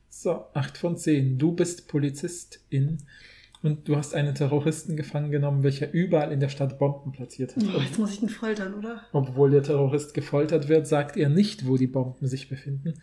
So, 0.10 0.46
8 0.56 0.76
von 0.78 0.98
10. 0.98 1.38
Du 1.38 1.52
bist 1.52 1.88
Polizistin 1.88 2.98
und 3.66 3.88
du 3.88 3.96
hast 3.96 4.14
einen 4.14 4.36
Terroristen 4.36 4.96
gefangen 4.96 5.32
genommen, 5.32 5.64
welcher 5.64 5.92
überall 5.92 6.32
in 6.32 6.40
der 6.40 6.50
Stadt 6.50 6.78
Bomben 6.78 7.12
platziert 7.12 7.56
hat. 7.56 7.64
Oh, 7.64 7.82
jetzt 7.82 7.98
muss 7.98 8.14
ich 8.14 8.22
ihn 8.22 8.30
foltern, 8.30 8.76
oder? 8.76 9.02
Obwohl 9.12 9.50
der 9.50 9.64
Terrorist 9.64 10.14
gefoltert 10.14 10.70
wird, 10.70 10.86
sagt 10.86 11.18
er 11.18 11.30
nicht, 11.30 11.68
wo 11.68 11.76
die 11.76 11.88
Bomben 11.88 12.28
sich 12.28 12.48
befinden. 12.48 12.94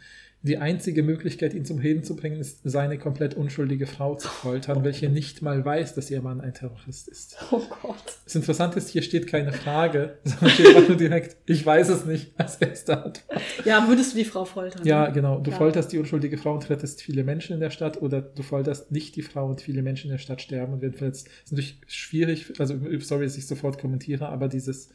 Die 0.44 0.58
einzige 0.58 1.04
Möglichkeit, 1.04 1.54
ihn 1.54 1.64
zum 1.64 1.78
Reden 1.78 2.02
zu 2.02 2.16
bringen, 2.16 2.40
ist, 2.40 2.60
seine 2.64 2.98
komplett 2.98 3.34
unschuldige 3.34 3.86
Frau 3.86 4.16
zu 4.16 4.26
foltern, 4.26 4.82
welche 4.82 5.08
nicht 5.08 5.40
mal 5.40 5.64
weiß, 5.64 5.94
dass 5.94 6.10
ihr 6.10 6.20
Mann 6.20 6.40
ein 6.40 6.52
Terrorist 6.52 7.06
ist. 7.06 7.36
Oh 7.52 7.62
Gott. 7.80 8.02
Das 8.24 8.34
Interessante 8.34 8.78
ist, 8.78 8.88
hier 8.88 9.02
steht 9.02 9.28
keine 9.28 9.52
Frage, 9.52 10.18
sondern 10.24 10.50
steht 10.50 10.66
einfach 10.68 10.88
nur 10.88 10.96
direkt, 10.96 11.36
ich 11.46 11.64
weiß 11.64 11.90
es 11.90 12.06
nicht, 12.06 12.32
als 12.40 12.56
erste 12.56 12.96
Antwort. 13.04 13.24
Ja, 13.64 13.86
würdest 13.86 14.14
du 14.14 14.18
die 14.18 14.24
Frau 14.24 14.44
foltern? 14.44 14.84
Ja, 14.84 15.10
genau. 15.10 15.38
Du 15.38 15.52
Ja. 15.52 15.56
folterst 15.58 15.92
die 15.92 15.98
unschuldige 15.98 16.36
Frau 16.38 16.54
und 16.54 16.68
rettest 16.68 17.02
viele 17.02 17.22
Menschen 17.22 17.54
in 17.54 17.60
der 17.60 17.70
Stadt 17.70 18.02
oder 18.02 18.20
du 18.20 18.42
folterst 18.42 18.90
nicht 18.90 19.14
die 19.14 19.22
Frau 19.22 19.46
und 19.46 19.60
viele 19.60 19.82
Menschen 19.82 20.06
in 20.06 20.12
der 20.12 20.18
Stadt 20.18 20.42
sterben 20.42 20.72
und 20.72 20.82
werden 20.82 20.94
verletzt. 20.94 21.26
Das 21.28 21.34
ist 21.44 21.52
natürlich 21.52 21.80
schwierig, 21.86 22.58
also 22.58 22.74
sorry, 22.98 23.26
dass 23.26 23.36
ich 23.36 23.46
sofort 23.46 23.78
kommentiere, 23.80 24.28
aber 24.28 24.48
dieses, 24.48 24.88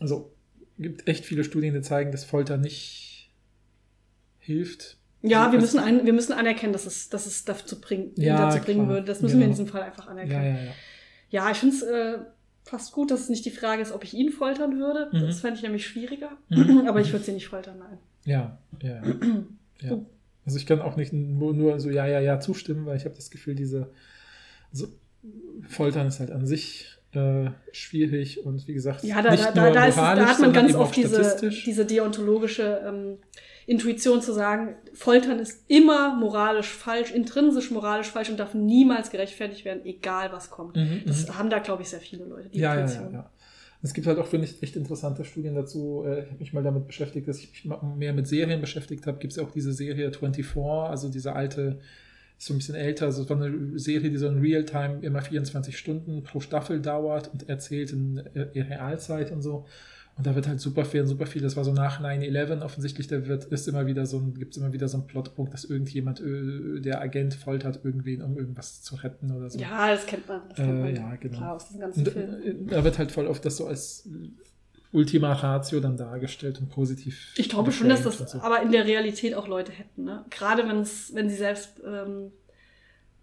also 0.00 0.32
gibt 0.78 1.06
echt 1.06 1.24
viele 1.24 1.44
Studien, 1.44 1.74
die 1.74 1.82
zeigen, 1.82 2.10
dass 2.10 2.24
Folter 2.24 2.56
nicht 2.56 3.12
hilft. 4.44 4.96
Ja, 5.22 5.50
wir 5.52 5.58
Also- 5.58 5.58
müssen, 5.58 5.78
ein, 5.80 6.04
wir 6.06 6.12
müssen 6.12 6.32
anerkennen, 6.32 6.72
dass 6.72 6.86
es, 6.86 7.08
dass 7.08 7.26
es 7.26 7.44
dazu, 7.44 7.80
bring, 7.80 8.12
Ja, 8.16 8.36
dazu 8.50 8.58
bringen 8.62 8.84
klar. 8.84 8.94
würde. 8.96 9.06
Das 9.06 9.22
müssen 9.22 9.38
wir 9.38 9.46
in 9.46 9.52
Genau. 9.52 9.62
diesem 9.64 9.66
Fall 9.72 9.82
einfach 9.82 10.06
anerkennen. 10.06 10.56
ja, 10.56 10.62
ja. 10.64 10.72
Ja, 11.30 11.50
ich 11.50 11.56
finde 11.58 11.74
es 11.74 11.82
äh, 11.82 12.18
fast 12.64 12.92
gut, 12.92 13.10
dass 13.10 13.20
es 13.22 13.28
nicht 13.28 13.44
die 13.44 13.50
Frage 13.50 13.82
ist, 13.82 13.90
ob 13.92 14.04
ich 14.04 14.14
ihn 14.14 14.30
foltern 14.30 14.78
würde. 14.78 15.08
Mhm. 15.12 15.26
Das 15.26 15.40
fände 15.40 15.56
ich 15.56 15.62
nämlich 15.62 15.86
schwieriger. 15.86 16.30
Mhm. 16.50 16.84
Aber 16.88 17.00
ich 17.00 17.10
würde 17.12 17.24
sie 17.24 17.32
nicht 17.32 17.48
foltern, 17.48 17.78
nein. 17.78 17.98
Ja, 18.24 18.58
ja. 18.82 19.02
ja. 19.82 19.98
Also 20.46 20.58
ich 20.58 20.66
kann 20.66 20.80
auch 20.82 20.96
nicht 20.96 21.12
nur, 21.12 21.54
nur 21.54 21.80
so 21.80 21.90
ja, 21.90 22.06
ja, 22.06 22.20
ja 22.20 22.38
zustimmen, 22.38 22.84
weil 22.86 22.96
ich 22.98 23.04
habe 23.06 23.14
das 23.16 23.30
Gefühl, 23.30 23.54
diese 23.54 23.90
so, 24.72 24.88
Foltern 25.68 26.06
ist 26.06 26.20
halt 26.20 26.30
an 26.30 26.46
sich 26.46 26.98
äh, 27.12 27.50
schwierig 27.72 28.44
und 28.44 28.66
wie 28.68 28.74
gesagt, 28.74 29.04
Ja, 29.04 29.22
da, 29.22 29.30
nicht 29.30 29.42
da, 29.44 29.54
nur 29.54 29.64
da, 29.68 29.72
da, 29.72 29.86
ist 29.86 29.96
moralisch, 29.96 30.24
da 30.24 30.30
hat 30.30 30.40
man 30.40 30.52
ganz 30.52 30.74
oft 30.74 30.94
diese, 30.96 31.50
diese 31.64 31.86
deontologische 31.86 32.82
ähm, 32.86 33.18
Intuition 33.66 34.20
zu 34.20 34.32
sagen, 34.32 34.74
Foltern 34.92 35.38
ist 35.38 35.64
immer 35.68 36.14
moralisch 36.16 36.68
falsch, 36.68 37.12
intrinsisch 37.12 37.70
moralisch 37.70 38.08
falsch 38.08 38.30
und 38.30 38.38
darf 38.38 38.54
niemals 38.54 39.10
gerechtfertigt 39.10 39.64
werden, 39.64 39.84
egal 39.84 40.32
was 40.32 40.50
kommt. 40.50 40.76
Mhm, 40.76 41.02
Das 41.06 41.26
mhm. 41.26 41.38
haben 41.38 41.50
da, 41.50 41.58
glaube 41.58 41.82
ich, 41.82 41.88
sehr 41.88 42.00
viele 42.00 42.24
Leute. 42.24 42.48
Die 42.50 42.58
Ja, 42.58 42.74
ja, 42.74 42.80
ja, 42.80 42.86
Intuition. 42.86 43.12
ja. 43.12 43.30
Es 43.82 43.92
gibt 43.92 44.06
halt 44.06 44.18
auch, 44.18 44.26
finde 44.26 44.46
ich, 44.46 44.62
echt 44.62 44.76
interessante 44.76 45.24
Studien 45.26 45.54
dazu. 45.54 46.04
Äh, 46.06 46.20
Ich 46.20 46.26
habe 46.30 46.38
mich 46.38 46.52
mal 46.54 46.62
damit 46.62 46.86
beschäftigt, 46.86 47.28
dass 47.28 47.38
ich 47.38 47.50
mich 47.64 47.70
mehr 47.96 48.14
mit 48.14 48.26
Serien 48.26 48.60
beschäftigt 48.62 49.06
habe. 49.06 49.18
Gibt 49.18 49.32
es 49.32 49.36
ja 49.36 49.44
auch 49.44 49.50
diese 49.50 49.74
Serie 49.74 50.10
24, 50.10 50.56
also 50.56 51.10
diese 51.10 51.34
alte, 51.34 51.80
ist 52.38 52.46
so 52.46 52.54
ein 52.54 52.58
bisschen 52.58 52.74
älter, 52.76 53.06
also 53.06 53.28
war 53.28 53.36
eine 53.36 53.78
Serie, 53.78 54.10
die 54.10 54.16
so 54.16 54.26
in 54.26 54.38
Realtime 54.40 55.00
immer 55.02 55.20
24 55.20 55.76
Stunden 55.76 56.22
pro 56.22 56.40
Staffel 56.40 56.80
dauert 56.80 57.28
und 57.32 57.48
erzählt 57.48 57.92
in 57.92 58.16
äh, 58.34 58.60
Realzeit 58.60 59.30
und 59.32 59.42
so. 59.42 59.66
Und 60.16 60.26
da 60.28 60.34
wird 60.36 60.46
halt 60.46 60.60
super 60.60 60.84
viel, 60.84 61.04
super 61.08 61.26
viel, 61.26 61.42
das 61.42 61.56
war 61.56 61.64
so 61.64 61.72
nach 61.72 62.00
9-11 62.00 62.62
offensichtlich, 62.62 63.08
da 63.08 63.26
wird, 63.26 63.46
ist 63.46 63.66
immer 63.66 63.86
wieder 63.86 64.06
so 64.06 64.18
ein, 64.18 64.34
gibt 64.34 64.52
es 64.52 64.58
immer 64.62 64.72
wieder 64.72 64.86
so 64.86 64.98
einen 64.98 65.06
Plotpunkt, 65.08 65.52
dass 65.52 65.64
irgendjemand, 65.64 66.20
äh, 66.20 66.80
der 66.80 67.00
Agent 67.00 67.34
foltert 67.34 67.84
irgendwen, 67.84 68.22
um 68.22 68.38
irgendwas 68.38 68.80
zu 68.82 68.94
retten 68.94 69.32
oder 69.32 69.50
so. 69.50 69.58
Ja, 69.58 69.90
das 69.90 70.06
kennt 70.06 70.28
man. 70.28 70.42
Das 70.48 70.56
kennt 70.56 70.68
Äh, 70.70 70.72
man 70.82 70.94
ja, 70.94 71.16
genau. 71.16 71.36
klar 71.38 71.54
aus 71.56 71.66
diesen 71.66 71.80
ganzen 71.80 72.06
Und, 72.06 72.12
Filmen. 72.12 72.68
äh, 72.68 72.70
da 72.74 72.84
wird 72.84 72.98
halt 72.98 73.10
voll 73.10 73.26
oft 73.26 73.44
das 73.44 73.56
so 73.56 73.66
als 73.66 74.08
Ultima 74.92 75.32
Ratio 75.32 75.80
dann 75.80 75.96
dargestellt 75.96 76.60
und 76.60 76.68
positiv. 76.70 77.32
Ich 77.36 77.48
glaube 77.48 77.72
schon, 77.72 77.88
dass 77.88 78.02
das 78.04 78.18
so. 78.18 78.38
aber 78.38 78.62
in 78.62 78.70
der 78.70 78.86
Realität 78.86 79.34
auch 79.34 79.48
Leute 79.48 79.72
hätten. 79.72 80.04
Ne? 80.04 80.24
Gerade 80.30 80.68
wenn's, 80.68 81.10
wenn 81.12 81.28
sie 81.28 81.34
selbst 81.34 81.80
ähm, 81.84 82.30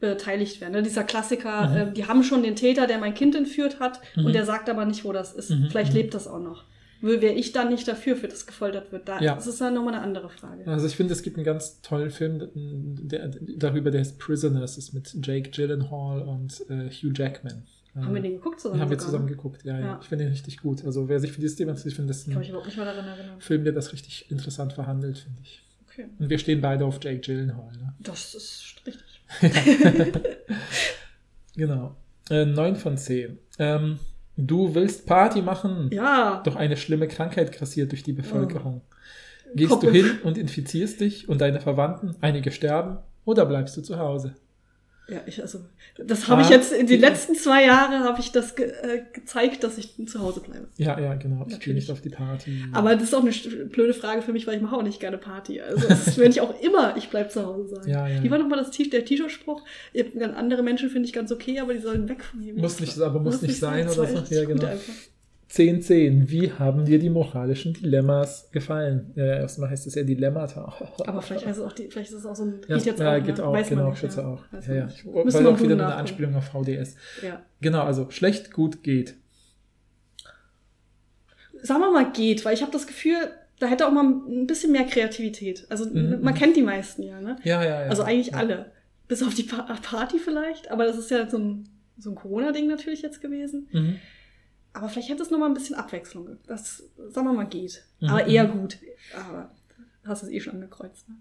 beteiligt 0.02 0.60
werden. 0.60 0.74
Ne? 0.74 0.84
Dieser 0.84 1.04
Klassiker, 1.06 1.70
Mhm. 1.70 1.78
ähm, 1.78 1.94
die 1.94 2.06
haben 2.08 2.24
schon 2.24 2.44
den 2.44 2.56
Täter, 2.58 2.88
der 2.88 2.98
mein 2.98 3.14
Kind 3.14 3.36
entführt 3.36 3.80
hat 3.80 4.02
Mhm. 4.18 4.26
und 4.26 4.34
der 4.36 4.46
sagt 4.46 4.70
aber 4.70 4.84
nicht, 4.86 5.06
wo 5.06 5.14
das 5.14 5.32
ist. 5.34 5.52
Mhm, 5.52 5.68
Vielleicht 5.70 5.92
mhm. 5.94 6.00
lebt 6.00 6.14
das 6.14 6.28
auch 6.28 6.40
noch. 6.40 6.66
Wäre 7.02 7.34
ich 7.34 7.52
dann 7.52 7.70
nicht 7.70 7.88
dafür, 7.88 8.16
für 8.16 8.28
das 8.28 8.46
gefoltert 8.46 8.92
wird? 8.92 9.08
Da, 9.08 9.20
Ja. 9.20 9.36
Das 9.36 9.48
ist 9.48 9.60
dann 9.60 9.74
nochmal 9.74 9.96
eine 9.96 10.04
andere 10.04 10.30
Frage. 10.30 10.66
Also 10.68 10.88
ich 10.88 10.96
finde, 10.96 11.14
es 11.14 11.24
gibt 11.24 11.38
einen 11.38 11.46
ganz 11.46 11.82
tollen 11.82 12.12
Film 12.12 12.50
der, 12.54 13.30
darüber, 13.58 13.92
der 13.92 14.02
heißt 14.02 14.20
Prisoners, 14.20 14.78
ist 14.78 14.94
mit 14.94 15.16
Jake 15.24 15.50
Gyllenhaal 15.50 16.22
und 16.22 16.62
äh, 16.70 16.90
Hugh 16.90 17.14
Jackman. 17.14 17.64
Haben 17.96 18.14
wir 18.14 18.22
den 18.22 18.36
geguckt 18.36 18.62
zusammen? 18.62 18.80
haben 18.80 18.90
wir 18.90 18.98
zusammen 18.98 19.28
geguckt, 19.28 19.66
ja, 19.66 19.78
ja. 19.78 19.86
Ja. 19.86 20.00
Ich 20.02 20.08
finde 20.08 20.24
den 20.24 20.32
richtig 20.32 20.58
gut. 20.62 20.86
Also 20.86 21.10
wer 21.10 21.20
sich 21.20 21.34
für 21.34 21.42
dieses 21.42 21.58
Thema 21.58 21.72
interessiert, 21.72 21.96
finde 21.96 22.08
das 22.14 22.26
ein. 22.26 22.32
Film, 23.40 23.64
der 23.66 23.74
das 23.74 23.92
richtig 23.92 24.32
interessant 24.32 24.72
verhandelt, 24.74 25.18
finde 25.18 25.42
ich. 25.42 25.62
Okay. 25.90 26.06
Und 26.18 26.30
wir 26.30 26.38
stehen 26.38 26.62
beide 26.62 26.86
auf 26.86 27.00
Jake 27.04 27.20
Gyllenhaal. 27.20 27.72
Ne? 27.74 27.94
Das 28.00 28.34
ist 28.34 28.82
richtig. 28.86 29.22
Genau. 31.56 31.96
Äh, 32.30 32.46
9 32.46 32.76
von 32.76 32.98
10. 32.98 33.38
Ähm, 33.60 34.00
du 34.48 34.74
willst 34.76 35.06
Party 35.06 35.42
machen, 35.42 35.90
Ja. 35.92 36.42
doch 36.44 36.56
eine 36.56 36.78
schlimme 36.78 37.08
Krankheit 37.08 37.52
grassiert 37.52 37.92
durch 37.92 38.04
die 38.04 38.14
Bevölkerung. 38.14 38.82
Oh. 38.84 38.96
Gehst 39.56 39.70
Kommt 39.70 39.84
du 39.84 39.92
hin 39.92 40.20
und 40.24 40.38
infizierst 40.38 41.02
dich 41.02 41.28
und 41.28 41.42
deine 41.42 41.60
Verwandten, 41.60 42.16
einige 42.22 42.52
sterben, 42.52 42.98
oder 43.26 43.46
bleibst 43.46 43.76
du 43.78 43.82
zu 43.82 43.98
Hause? 44.00 44.36
Ja, 45.12 45.22
ich, 45.26 45.42
also, 45.42 45.60
das 45.98 46.30
habe 46.30 46.42
ich 46.42 46.50
jetzt 46.50 46.72
in 46.72 46.88
den 46.88 47.02
letzten 47.02 47.36
zwei 47.36 47.66
Jahren 47.66 48.04
habe 48.06 48.22
ich 48.22 48.32
das 48.32 48.56
ge 48.56 48.68
äh, 48.68 49.02
gezeigt, 49.12 49.62
dass 49.64 49.78
ich 49.78 49.94
zu 50.08 50.20
Hause 50.22 50.40
bleibe. 50.40 50.68
Ja, 50.78 50.98
ja, 50.98 51.16
genau. 51.16 51.46
Ich 51.50 51.60
gehe 51.60 51.74
nicht 51.74 51.92
auf 51.92 52.00
die 52.00 52.10
Party. 52.10 52.64
Aber 52.72 52.94
das 52.96 53.04
ist 53.04 53.14
auch 53.14 53.22
eine 53.22 53.32
blöde 53.66 53.94
Frage 53.94 54.22
für 54.22 54.32
mich, 54.32 54.48
weil 54.48 54.56
ich 54.56 54.62
mache 54.62 54.76
auch 54.78 54.84
nicht 54.84 55.02
gerne 55.02 55.18
Party. 55.18 55.60
Also 55.60 55.88
das 55.88 56.18
werde 56.18 56.32
ich 56.32 56.40
auch 56.40 56.60
immer, 56.62 56.96
ich 56.96 57.10
bleib 57.10 57.30
zu 57.32 57.46
Hause 57.46 57.76
sagen. 57.76 57.90
Ja, 57.90 58.08
ja. 58.08 58.24
Wie 58.24 58.32
war 58.32 58.38
nochmal 58.40 58.60
das 58.60 58.72
der 58.72 59.04
T-Shirt-Spruch? 59.06 59.64
Andere 60.36 60.64
Menschen 60.64 60.90
finde 60.90 61.08
ich 61.08 61.14
ganz 61.14 61.32
okay, 61.32 61.60
aber 61.60 61.74
die 61.74 61.80
sollen 61.82 62.08
weg 62.08 62.24
von 62.24 62.40
mir. 62.40 62.54
Muss 62.54 62.80
nicht- 62.80 62.98
aber 63.00 63.20
muss 63.20 63.42
nicht 63.42 63.60
sein 63.60 63.86
Das 63.88 64.00
oder 64.00 64.08
so. 64.08 64.34
Ja, 64.34 64.46
genau. 64.46 64.66
einfach. 64.66 64.94
10, 65.52 65.82
10. 65.82 66.30
Wie 66.30 66.54
haben 66.54 66.86
dir 66.86 66.98
die 66.98 67.10
moralischen 67.10 67.74
Dilemmas 67.74 68.50
gefallen? 68.52 69.12
Äh, 69.18 69.40
erstmal 69.40 69.70
heißt 69.70 69.86
es 69.86 69.96
ja 69.96 70.04
Dilemmata. 70.04 70.74
Aber 71.06 71.22
vielleicht, 71.22 71.46
heißt 71.46 71.60
es 71.60 71.66
auch 71.66 71.74
die, 71.74 71.90
vielleicht 71.90 72.10
ist 72.12 72.20
es 72.20 72.26
auch 72.26 72.38
so 72.38 72.46
ein. 72.46 72.62
Ja, 72.70 72.78
geht 72.78 72.86
jetzt 72.86 73.00
ja, 73.02 73.18
auch, 73.18 73.24
geht 73.24 73.38
ne? 73.38 73.46
auch, 73.46 73.52
Weiß 73.52 73.68
genau, 73.68 73.90
nicht, 73.90 74.00
schätze 74.00 74.22
ja. 74.22 74.28
auch. 74.28 74.44
Weiß 74.50 74.68
Ja, 74.68 74.74
ja. 74.76 74.88
Ich 74.88 75.04
wir 75.06 75.50
auch 75.50 75.60
wieder 75.60 75.74
eine. 75.74 75.94
Anspielung 75.96 76.36
auf 76.36 76.46
VDS. 76.46 76.96
Ja. 77.22 77.42
Genau, 77.60 77.84
also 77.84 78.10
schlecht, 78.12 78.54
gut, 78.54 78.82
geht. 78.82 79.16
sagen 81.62 81.82
wir 81.82 81.92
mal, 81.92 82.10
geht, 82.14 82.46
weil 82.46 82.54
ich 82.54 82.62
habe 82.62 82.72
das 82.72 82.88
Gefühl, 82.88 83.18
da 83.60 83.68
hätte 83.68 83.86
auch 83.86 83.92
mal 83.92 84.06
ein 84.06 84.48
bisschen 84.48 84.72
mehr 84.72 84.86
Kreativität. 84.86 85.66
Also 85.68 85.86
Mhm. 85.86 86.20
man 86.22 86.34
kennt 86.34 86.56
die 86.56 86.64
meisten 86.64 87.04
ja, 87.04 87.20
ne? 87.20 87.36
Ja, 87.44 87.62
ja, 87.62 87.84
ja. 87.84 87.90
Also 87.90 88.04
eigentlich 88.04 88.28
ja. 88.28 88.38
alle. 88.38 88.72
Bis 89.10 89.22
auf 89.22 89.34
die 89.34 89.44
pa 89.44 89.64
Party 89.82 90.18
vielleicht, 90.18 90.72
aber 90.72 90.86
das 90.86 90.98
ist 90.98 91.12
ja 91.12 91.30
so 91.30 91.38
ein, 91.38 91.68
so 91.98 92.12
ein 92.12 92.16
Corona-Ding 92.16 92.68
natürlich 92.68 93.02
jetzt 93.02 93.20
gewesen. 93.20 93.68
Mhm. 93.74 93.96
Aber 94.74 94.90
vielleicht 94.90 95.10
hätte 95.10 95.24
es 95.24 95.32
noch 95.32 95.40
mal 95.40 95.48
ein 95.48 95.54
bisschen 95.54 95.76
Abwechslung. 95.76 96.38
Das, 96.48 96.84
sagen 97.10 97.28
wir 97.28 97.34
mal, 97.34 97.48
geht. 97.48 97.84
Mhm. 98.00 98.10
Aber 98.10 98.26
eher 98.26 98.46
gut. 98.46 98.78
Aber 99.16 99.52
hast 100.06 100.24
du 100.24 100.28
es 100.28 100.32
eh 100.32 100.40
schon 100.40 100.56
angekreuzt. 100.56 101.08
Ne? 101.10 101.16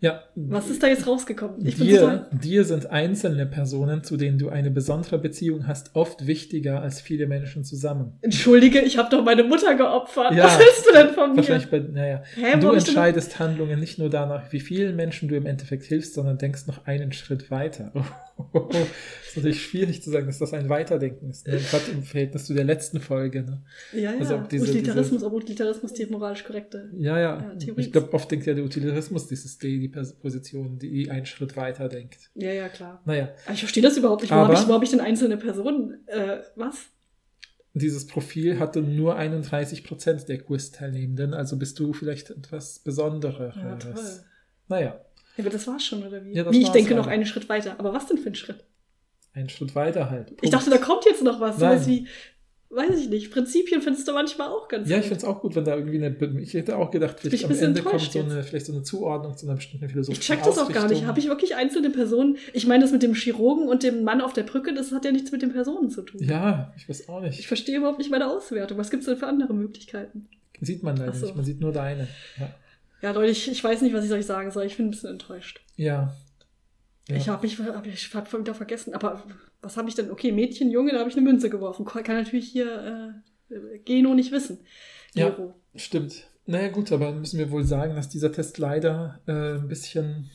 Ja, 0.00 0.22
Was 0.36 0.70
ist 0.70 0.80
da 0.80 0.86
jetzt 0.86 1.08
rausgekommen? 1.08 1.66
Ich 1.66 1.76
bin 1.76 1.88
dir, 1.88 2.00
total. 2.00 2.26
dir 2.30 2.64
sind 2.64 2.86
einzelne 2.88 3.46
Personen, 3.46 4.04
zu 4.04 4.16
denen 4.16 4.38
du 4.38 4.48
eine 4.48 4.70
besondere 4.70 5.18
Beziehung 5.18 5.66
hast, 5.66 5.96
oft 5.96 6.28
wichtiger 6.28 6.80
als 6.80 7.00
viele 7.00 7.26
Menschen 7.26 7.64
zusammen. 7.64 8.12
Entschuldige, 8.20 8.80
ich 8.80 8.96
habe 8.96 9.10
doch 9.10 9.24
meine 9.24 9.42
Mutter 9.42 9.74
geopfert. 9.74 10.34
Ja. 10.34 10.44
Was 10.44 10.58
willst 10.60 10.86
du 10.86 10.92
denn 10.92 11.08
von 11.14 11.30
mir? 11.30 11.38
Wahrscheinlich 11.38 11.68
bei, 11.68 11.80
naja. 11.80 12.22
Hä, 12.36 12.60
du 12.60 12.70
entscheidest 12.70 13.40
Handlungen 13.40 13.80
nicht 13.80 13.98
nur 13.98 14.08
danach, 14.08 14.52
wie 14.52 14.60
vielen 14.60 14.94
Menschen 14.94 15.28
du 15.28 15.34
im 15.34 15.46
Endeffekt 15.46 15.82
hilfst, 15.82 16.14
sondern 16.14 16.38
denkst 16.38 16.68
noch 16.68 16.86
einen 16.86 17.10
Schritt 17.10 17.50
weiter. 17.50 17.90
Das 18.52 18.78
ist 19.28 19.36
natürlich 19.36 19.62
schwierig 19.62 20.02
zu 20.02 20.10
sagen, 20.10 20.26
dass 20.26 20.38
das 20.38 20.52
ein 20.52 20.68
Weiterdenken 20.68 21.30
ist. 21.30 21.46
Ne? 21.46 21.58
Gerade 21.58 21.90
im 21.90 22.02
Verhältnis 22.02 22.46
zu 22.46 22.54
der 22.54 22.64
letzten 22.64 23.00
Folge. 23.00 23.42
Ne? 23.42 23.62
Ja, 23.92 24.12
ja. 24.12 24.18
Also 24.18 24.36
ob 24.36 24.48
diese- 24.48 24.64
Utilitarismus, 24.64 25.22
ob 25.22 25.32
Utilitarismus 25.32 25.92
die 25.92 26.06
moralisch 26.06 26.44
korrekte. 26.44 26.90
Ja, 26.96 27.18
ja. 27.18 27.42
Ja, 27.42 27.54
Theorie. 27.56 27.80
ich 27.80 27.92
glaube, 27.92 28.12
oft 28.12 28.30
denkt 28.30 28.46
ja 28.46 28.54
der 28.54 28.64
Utilitarismus, 28.64 29.26
dieses 29.26 29.58
die, 29.58 29.80
die 29.80 29.88
Position, 29.88 30.78
die 30.78 31.10
einen 31.10 31.26
Schritt 31.26 31.56
weiter 31.56 31.88
denkt. 31.88 32.30
Ja, 32.34 32.52
ja, 32.52 32.68
klar. 32.68 33.02
Naja, 33.04 33.30
Aber 33.44 33.54
ich 33.54 33.60
verstehe 33.60 33.82
das 33.82 33.96
überhaupt 33.96 34.22
nicht. 34.22 34.30
Wo 34.30 34.36
habe 34.36 34.54
ich, 34.54 34.68
wo 34.68 34.72
hab 34.72 34.82
ich 34.82 34.90
denn 34.90 35.00
einzelne 35.00 35.36
Personen? 35.36 36.06
Äh, 36.06 36.38
was? 36.56 36.76
dieses 37.74 38.06
Profil 38.06 38.58
hatte 38.58 38.82
nur 38.82 39.16
31 39.16 39.84
Prozent 39.84 40.28
der 40.28 40.38
Quiz-Teilnehmenden, 40.38 41.32
also 41.34 41.56
bist 41.56 41.78
du 41.78 41.92
vielleicht 41.92 42.30
etwas 42.30 42.80
Besonderes. 42.80 43.54
Ja, 43.56 43.76
toll. 43.76 43.94
Naja, 44.68 45.00
Ja, 45.38 45.44
aber 45.44 45.50
das 45.50 45.66
war's 45.66 45.84
schon, 45.84 46.06
oder 46.06 46.22
wie? 46.24 46.34
Ja, 46.34 46.50
wie, 46.52 46.60
ich 46.60 46.68
denke 46.68 46.90
halt. 46.90 46.98
noch 46.98 47.06
einen 47.06 47.24
Schritt 47.24 47.48
weiter. 47.48 47.76
Aber 47.78 47.94
was 47.94 48.06
denn 48.06 48.18
für 48.18 48.28
ein 48.28 48.34
Schritt? 48.34 48.64
einen 49.34 49.48
Schritt 49.48 49.74
weiter 49.76 50.10
halt. 50.10 50.30
Ich 50.32 50.36
Punkt. 50.38 50.52
dachte, 50.52 50.68
da 50.70 50.78
kommt 50.78 51.04
jetzt 51.06 51.22
noch 51.22 51.40
was. 51.40 51.58
Sowas 51.60 51.86
wie, 51.86 52.08
weiß 52.70 52.98
ich 52.98 53.08
nicht, 53.08 53.30
Prinzipien 53.30 53.80
findest 53.80 54.08
du 54.08 54.12
manchmal 54.12 54.48
auch 54.48 54.66
ganz 54.68 54.88
Ja, 54.88 54.96
ich 54.96 55.02
gut. 55.02 55.08
finde 55.10 55.18
es 55.18 55.24
auch 55.24 55.40
gut, 55.40 55.54
wenn 55.54 55.64
da 55.64 55.76
irgendwie 55.76 56.04
eine. 56.04 56.40
Ich 56.42 56.54
hätte 56.54 56.76
auch 56.76 56.90
gedacht, 56.90 57.20
vielleicht 57.20 57.34
ich 57.34 57.44
am 57.44 57.52
Ende 57.56 57.82
kommt 57.82 58.00
so 58.00 58.18
eine, 58.20 58.42
vielleicht 58.42 58.66
so 58.66 58.72
eine 58.72 58.82
Zuordnung 58.82 59.36
zu 59.36 59.46
einer 59.46 59.54
bestimmten 59.54 59.88
philosophischen 59.88 60.20
Ich 60.20 60.26
check 60.26 60.42
das 60.44 60.58
auch 60.58 60.72
gar 60.72 60.88
nicht. 60.88 61.06
Habe 61.06 61.20
ich 61.20 61.28
wirklich 61.28 61.54
einzelne 61.54 61.90
Personen? 61.90 62.36
Ich 62.52 62.66
meine, 62.66 62.82
das 62.82 62.90
mit 62.90 63.02
dem 63.04 63.14
Chirurgen 63.14 63.68
und 63.68 63.84
dem 63.84 64.02
Mann 64.02 64.20
auf 64.22 64.32
der 64.32 64.42
Brücke, 64.42 64.74
das 64.74 64.90
hat 64.90 65.04
ja 65.04 65.12
nichts 65.12 65.30
mit 65.30 65.42
den 65.42 65.52
Personen 65.52 65.88
zu 65.88 66.02
tun. 66.02 66.20
Ja, 66.24 66.72
ich 66.76 66.88
weiß 66.88 67.08
auch 67.08 67.22
Ich 67.22 67.36
nicht. 67.36 67.46
verstehe 67.46 67.76
überhaupt 67.78 67.98
nicht 67.98 68.10
meine 68.10 68.28
Auswertung. 68.28 68.76
Was 68.76 68.90
gibt's 68.90 69.06
denn 69.06 69.16
für 69.18 69.28
andere 69.28 69.54
Möglichkeiten? 69.54 70.28
Sieht 70.60 70.82
man 70.82 70.96
leider 70.96 71.12
so. 71.12 71.26
nicht. 71.26 71.36
Man 71.36 71.44
sieht 71.44 71.60
nur 71.60 71.70
deine. 71.72 72.08
Ja. 72.40 72.50
Ja, 73.00 73.12
Leute, 73.12 73.30
ich, 73.30 73.50
ich 73.50 73.62
weiß 73.62 73.82
nicht, 73.82 73.94
was 73.94 74.04
ich 74.04 74.12
euch 74.12 74.26
sagen 74.26 74.50
soll. 74.50 74.64
Ich 74.64 74.76
bin 74.76 74.86
ein 74.86 74.90
bisschen 74.90 75.10
enttäuscht. 75.10 75.60
ja. 75.76 76.14
ja. 77.08 77.16
Ich 77.16 77.28
habe 77.28 77.46
mich 77.46 77.58
hab 77.58 77.86
ich 77.86 78.14
hab 78.14 78.32
wieder 78.32 78.54
vergessen. 78.54 78.94
Aber 78.94 79.22
was 79.62 79.76
habe 79.76 79.88
ich 79.88 79.94
denn? 79.94 80.10
Okay, 80.10 80.32
Mädchen, 80.32 80.70
Junge, 80.70 80.92
da 80.92 80.98
habe 80.98 81.08
ich 81.08 81.16
eine 81.16 81.24
Münze 81.24 81.50
geworfen. 81.50 81.84
Kann 81.84 82.04
natürlich 82.04 82.48
hier 82.48 83.22
äh, 83.50 83.78
Geno 83.84 84.14
nicht 84.14 84.32
wissen. 84.32 84.60
Ja. 85.14 85.30
Gero. 85.30 85.54
Stimmt. 85.74 86.28
Naja, 86.46 86.68
gut, 86.68 86.92
aber 86.92 87.12
müssen 87.12 87.38
wir 87.38 87.50
wohl 87.50 87.64
sagen, 87.64 87.94
dass 87.94 88.08
dieser 88.08 88.32
Test 88.32 88.58
leider 88.58 89.20
äh, 89.26 89.58
ein 89.58 89.68
bisschen 89.68 90.30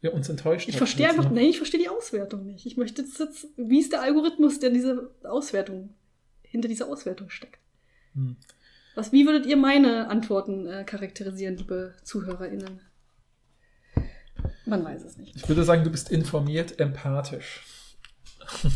ja, 0.00 0.10
uns 0.10 0.28
enttäuscht 0.28 0.68
Ich 0.68 0.76
verstehe 0.76 1.08
einfach, 1.08 1.30
nein, 1.30 1.46
ich 1.46 1.56
verstehe 1.56 1.80
die 1.80 1.88
Auswertung 1.88 2.46
nicht. 2.46 2.66
Ich 2.66 2.76
möchte 2.76 3.02
jetzt, 3.02 3.18
jetzt, 3.18 3.48
wie 3.56 3.80
ist 3.80 3.92
der 3.92 4.02
Algorithmus, 4.02 4.60
der 4.60 4.70
diese 4.70 5.10
Auswertung, 5.24 5.94
hinter 6.42 6.68
dieser 6.68 6.88
Auswertung 6.88 7.30
steckt? 7.30 7.58
Hm. 8.14 8.36
Was, 8.96 9.12
wie 9.12 9.26
würdet 9.26 9.44
ihr 9.44 9.58
meine 9.58 10.08
Antworten 10.08 10.66
äh, 10.66 10.82
charakterisieren, 10.84 11.58
liebe 11.58 11.94
ZuhörerInnen? 12.02 12.80
Man 14.64 14.84
weiß 14.84 15.04
es 15.04 15.18
nicht. 15.18 15.36
Ich 15.36 15.46
würde 15.48 15.64
sagen, 15.64 15.84
du 15.84 15.90
bist 15.90 16.10
informiert, 16.10 16.80
empathisch. 16.80 17.62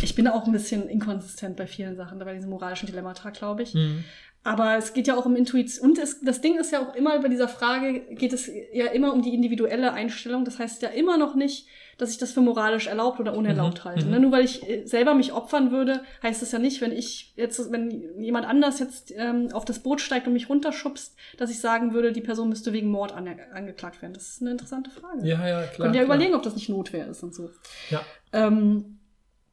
Ich 0.02 0.16
bin 0.16 0.26
auch 0.26 0.46
ein 0.46 0.52
bisschen 0.52 0.88
inkonsistent 0.88 1.56
bei 1.56 1.66
vielen 1.68 1.94
Sachen, 1.94 2.18
bei 2.18 2.34
diesem 2.34 2.50
moralischen 2.50 2.86
Dilemmata, 2.86 3.30
glaube 3.30 3.62
ich. 3.62 3.72
Mhm. 3.72 4.02
Aber 4.42 4.76
es 4.76 4.94
geht 4.94 5.06
ja 5.06 5.16
auch 5.16 5.26
um 5.26 5.36
Intuition. 5.36 5.90
Und 5.90 5.98
es, 5.98 6.20
das 6.22 6.40
Ding 6.40 6.58
ist 6.58 6.72
ja 6.72 6.80
auch 6.80 6.94
immer 6.96 7.20
bei 7.20 7.28
dieser 7.28 7.46
Frage, 7.46 8.00
geht 8.16 8.32
es 8.32 8.50
ja 8.72 8.86
immer 8.86 9.12
um 9.12 9.22
die 9.22 9.32
individuelle 9.32 9.92
Einstellung. 9.92 10.44
Das 10.44 10.58
heißt 10.58 10.82
ja 10.82 10.88
immer 10.88 11.18
noch 11.18 11.36
nicht, 11.36 11.68
dass 12.00 12.10
ich 12.10 12.18
das 12.18 12.32
für 12.32 12.40
moralisch 12.40 12.86
erlaubt 12.86 13.20
oder 13.20 13.34
unerlaubt 13.34 13.80
Mhm, 13.80 13.84
halte. 13.88 14.04
mhm. 14.06 14.10
Ne? 14.10 14.20
Nur 14.20 14.32
weil 14.32 14.44
ich 14.44 14.68
äh, 14.68 14.84
selber 14.86 15.14
mich 15.14 15.32
opfern 15.32 15.70
würde, 15.70 16.02
heißt 16.22 16.42
es 16.42 16.52
ja 16.52 16.58
nicht, 16.58 16.80
wenn 16.80 16.92
ich 16.92 17.32
jetzt, 17.36 17.70
wenn 17.70 18.20
jemand 18.20 18.46
anders 18.46 18.78
jetzt 18.78 19.12
ähm, 19.16 19.48
auf 19.52 19.64
das 19.64 19.80
Boot 19.80 20.00
steigt 20.00 20.26
und 20.26 20.32
mich 20.32 20.48
runterschubst, 20.48 21.14
dass 21.36 21.50
ich 21.50 21.60
sagen 21.60 21.92
würde, 21.92 22.12
die 22.12 22.20
Person 22.20 22.48
müsste 22.48 22.72
wegen 22.72 22.90
Mord 22.90 23.12
ange 23.12 23.36
angeklagt 23.52 24.02
werden. 24.02 24.14
Das 24.14 24.28
ist 24.28 24.40
eine 24.42 24.52
interessante 24.52 24.90
Frage. 24.90 25.26
Ja, 25.26 25.46
ja, 25.46 25.62
klar. 25.66 25.86
Könnt 25.86 25.96
ihr 25.96 26.04
klar. 26.04 26.16
überlegen, 26.16 26.34
ob 26.34 26.42
das 26.42 26.54
nicht 26.54 26.68
Notwehr 26.68 27.06
ist 27.08 27.22
und 27.22 27.34
so. 27.34 27.50
Ja. 27.90 28.00
Ähm, 28.32 28.98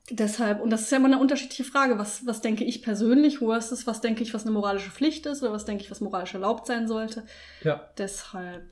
deshalb, 0.09 0.61
und 0.61 0.69
das 0.69 0.81
ist 0.83 0.91
ja 0.91 0.97
immer 0.97 1.07
eine 1.07 1.19
unterschiedliche 1.19 1.63
Frage. 1.63 1.97
Was, 1.99 2.25
was 2.25 2.41
denke 2.41 2.63
ich 2.63 2.81
persönlich 2.81 3.39
versus 3.39 3.87
was 3.87 4.01
denke 4.01 4.23
ich, 4.23 4.33
was 4.33 4.43
eine 4.43 4.51
moralische 4.51 4.91
Pflicht 4.91 5.25
ist 5.25 5.43
oder 5.43 5.51
was 5.51 5.65
denke 5.65 5.83
ich, 5.83 5.91
was 5.91 6.01
moralisch 6.01 6.33
erlaubt 6.33 6.65
sein 6.67 6.87
sollte. 6.87 7.23
Ja. 7.63 7.89
Deshalb, 7.97 8.65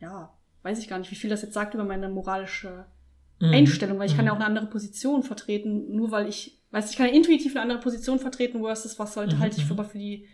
ja, 0.00 0.32
weiß 0.66 0.78
ich 0.80 0.88
gar 0.88 0.98
nicht, 0.98 1.10
wie 1.10 1.14
viel 1.16 1.30
das 1.30 1.42
jetzt 1.42 1.54
sagt 1.54 1.72
über 1.74 1.84
meine 1.84 2.08
moralische 2.10 2.84
Mhm. 3.40 3.52
Einstellung, 3.52 3.98
weil 3.98 4.06
ich 4.08 4.16
kann 4.16 4.24
Mhm. 4.24 4.28
ja 4.28 4.32
auch 4.32 4.36
eine 4.36 4.46
andere 4.46 4.66
Position 4.66 5.22
vertreten, 5.22 5.94
nur 5.94 6.10
weil 6.10 6.26
ich, 6.28 6.58
weiß 6.70 6.90
ich 6.90 6.96
kann 6.96 7.06
ja 7.06 7.12
intuitiv 7.12 7.52
eine 7.54 7.62
andere 7.62 7.80
Position 7.80 8.18
vertreten 8.18 8.60
versus 8.62 8.98
was 8.98 9.12
sollte, 9.14 9.38
halte 9.38 9.58
ich 9.60 9.66
mhm. 9.66 9.72
aber 9.72 9.84
für 9.84 9.98
die 9.98 10.26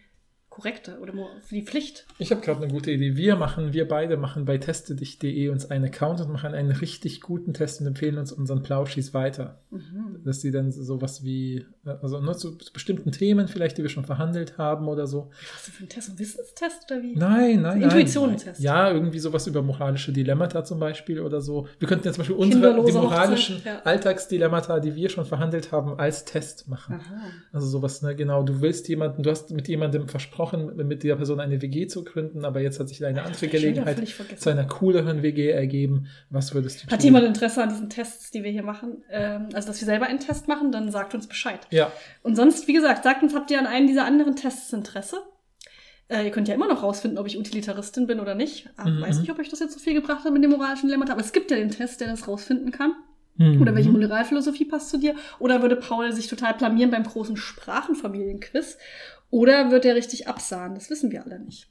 korrekte 0.52 0.98
oder 1.00 1.14
für 1.40 1.54
die 1.54 1.62
Pflicht. 1.62 2.06
Ich 2.18 2.30
habe 2.30 2.42
gerade 2.42 2.62
eine 2.62 2.70
gute 2.70 2.90
Idee. 2.90 3.16
Wir 3.16 3.36
machen, 3.36 3.72
wir 3.72 3.88
beide 3.88 4.18
machen 4.18 4.44
bei 4.44 4.58
testedich.de 4.58 5.48
uns 5.48 5.70
einen 5.70 5.86
Account 5.86 6.20
und 6.20 6.30
machen 6.30 6.52
einen 6.52 6.72
richtig 6.72 7.22
guten 7.22 7.54
Test 7.54 7.80
und 7.80 7.86
empfehlen 7.86 8.18
uns 8.18 8.32
unseren 8.32 8.62
Plauschis 8.62 9.14
weiter. 9.14 9.62
Mhm. 9.70 10.20
Dass 10.24 10.42
sie 10.42 10.50
dann 10.50 10.70
sowas 10.70 11.24
wie, 11.24 11.64
äh, 11.86 11.94
also 12.02 12.20
nur 12.20 12.36
zu 12.36 12.58
bestimmten 12.74 13.12
Themen 13.12 13.48
vielleicht, 13.48 13.78
die 13.78 13.82
wir 13.82 13.88
schon 13.88 14.04
verhandelt 14.04 14.58
haben 14.58 14.88
oder 14.88 15.06
so. 15.06 15.30
Was 15.54 15.68
ist 15.68 15.74
für 15.74 15.84
ein 15.84 15.88
Test? 15.88 16.10
Ein 16.10 16.18
Wissenstest 16.18 16.90
oder 16.90 17.02
wie? 17.02 17.16
Nein, 17.16 17.62
nein, 17.62 17.62
nein. 17.62 17.82
Intuitionstest. 17.84 18.60
Ja, 18.60 18.90
irgendwie 18.90 19.20
sowas 19.20 19.46
über 19.46 19.62
moralische 19.62 20.12
Dilemmata 20.12 20.64
zum 20.64 20.78
Beispiel 20.78 21.20
oder 21.20 21.40
so. 21.40 21.66
Wir 21.78 21.88
könnten 21.88 22.04
jetzt 22.04 22.16
zum 22.16 22.22
Beispiel 22.22 22.36
unsere, 22.36 22.84
die 22.84 22.92
moralischen 22.92 23.56
Hochzeit, 23.56 23.74
ja. 23.74 23.82
Alltagsdilemmata, 23.84 24.80
die 24.80 24.94
wir 24.94 25.08
schon 25.08 25.24
verhandelt 25.24 25.72
haben, 25.72 25.98
als 25.98 26.26
Test 26.26 26.68
machen. 26.68 26.96
Aha. 26.96 27.20
Also 27.52 27.66
sowas, 27.68 28.02
ne, 28.02 28.14
genau. 28.14 28.42
Du 28.42 28.60
willst 28.60 28.86
jemanden, 28.88 29.22
du 29.22 29.30
hast 29.30 29.50
mit 29.50 29.66
jemandem 29.66 30.08
versprochen, 30.08 30.41
mit 30.52 31.02
der 31.04 31.14
Person 31.16 31.38
eine 31.38 31.62
WG 31.62 31.86
zu 31.86 32.02
gründen, 32.02 32.44
aber 32.44 32.60
jetzt 32.60 32.80
hat 32.80 32.88
sich 32.88 33.04
eine 33.04 33.22
andere 33.22 33.46
Gelegenheit 33.46 34.02
zu 34.36 34.50
einer 34.50 34.64
cooleren 34.64 35.22
WG 35.22 35.50
ergeben. 35.50 36.08
Was 36.30 36.52
würdest 36.54 36.82
du 36.82 36.86
Hat 36.88 36.98
tun? 37.00 37.04
jemand 37.04 37.26
Interesse 37.26 37.62
an 37.62 37.68
diesen 37.68 37.88
Tests, 37.88 38.30
die 38.32 38.42
wir 38.42 38.50
hier 38.50 38.64
machen? 38.64 39.04
Ähm, 39.10 39.48
also, 39.52 39.68
dass 39.68 39.80
wir 39.80 39.86
selber 39.86 40.06
einen 40.06 40.18
Test 40.20 40.48
machen, 40.48 40.72
dann 40.72 40.90
sagt 40.90 41.14
uns 41.14 41.26
Bescheid. 41.28 41.60
Ja, 41.70 41.92
Und 42.22 42.34
sonst, 42.34 42.66
wie 42.66 42.72
gesagt, 42.72 43.04
sagt 43.04 43.22
uns, 43.22 43.34
habt 43.34 43.50
ihr 43.50 43.58
an 43.60 43.66
einem 43.66 43.86
dieser 43.86 44.04
anderen 44.04 44.34
Tests 44.36 44.72
Interesse? 44.72 45.18
Äh, 46.08 46.24
ihr 46.24 46.30
könnt 46.30 46.48
ja 46.48 46.54
immer 46.54 46.66
noch 46.68 46.82
rausfinden, 46.82 47.18
ob 47.18 47.26
ich 47.26 47.38
Utilitaristin 47.38 48.06
bin 48.06 48.18
oder 48.20 48.34
nicht. 48.34 48.68
Aber 48.76 48.90
Mhm, 48.90 49.00
weiß 49.02 49.20
nicht, 49.20 49.30
ob 49.30 49.38
euch 49.38 49.48
das 49.48 49.60
jetzt 49.60 49.72
so 49.74 49.78
viel 49.78 49.94
gebracht 49.94 50.24
hat 50.24 50.32
mit 50.32 50.42
dem 50.42 50.50
moralischen 50.50 50.88
Dilemma. 50.88 51.10
Aber 51.10 51.20
es 51.20 51.32
gibt 51.32 51.50
ja 51.50 51.56
den 51.56 51.70
Test, 51.70 52.00
der 52.00 52.08
das 52.08 52.26
rausfinden 52.26 52.70
kann. 52.72 52.92
Mhm. 53.36 53.62
Oder 53.62 53.74
welche 53.74 53.88
Moralphilosophie 53.88 54.66
passt 54.66 54.90
zu 54.90 54.98
dir? 54.98 55.14
Oder 55.38 55.62
würde 55.62 55.76
Paul 55.76 56.12
sich 56.12 56.26
total 56.26 56.52
blamieren 56.52 56.90
beim 56.90 57.04
großen 57.04 57.36
Sprachenfamilienquiz? 57.38 58.76
Oder 59.32 59.70
wird 59.72 59.84
er 59.84 59.96
richtig 59.96 60.28
absahen? 60.28 60.74
Das 60.74 60.88
wissen 60.90 61.10
wir 61.10 61.24
alle 61.24 61.40
nicht. 61.40 61.66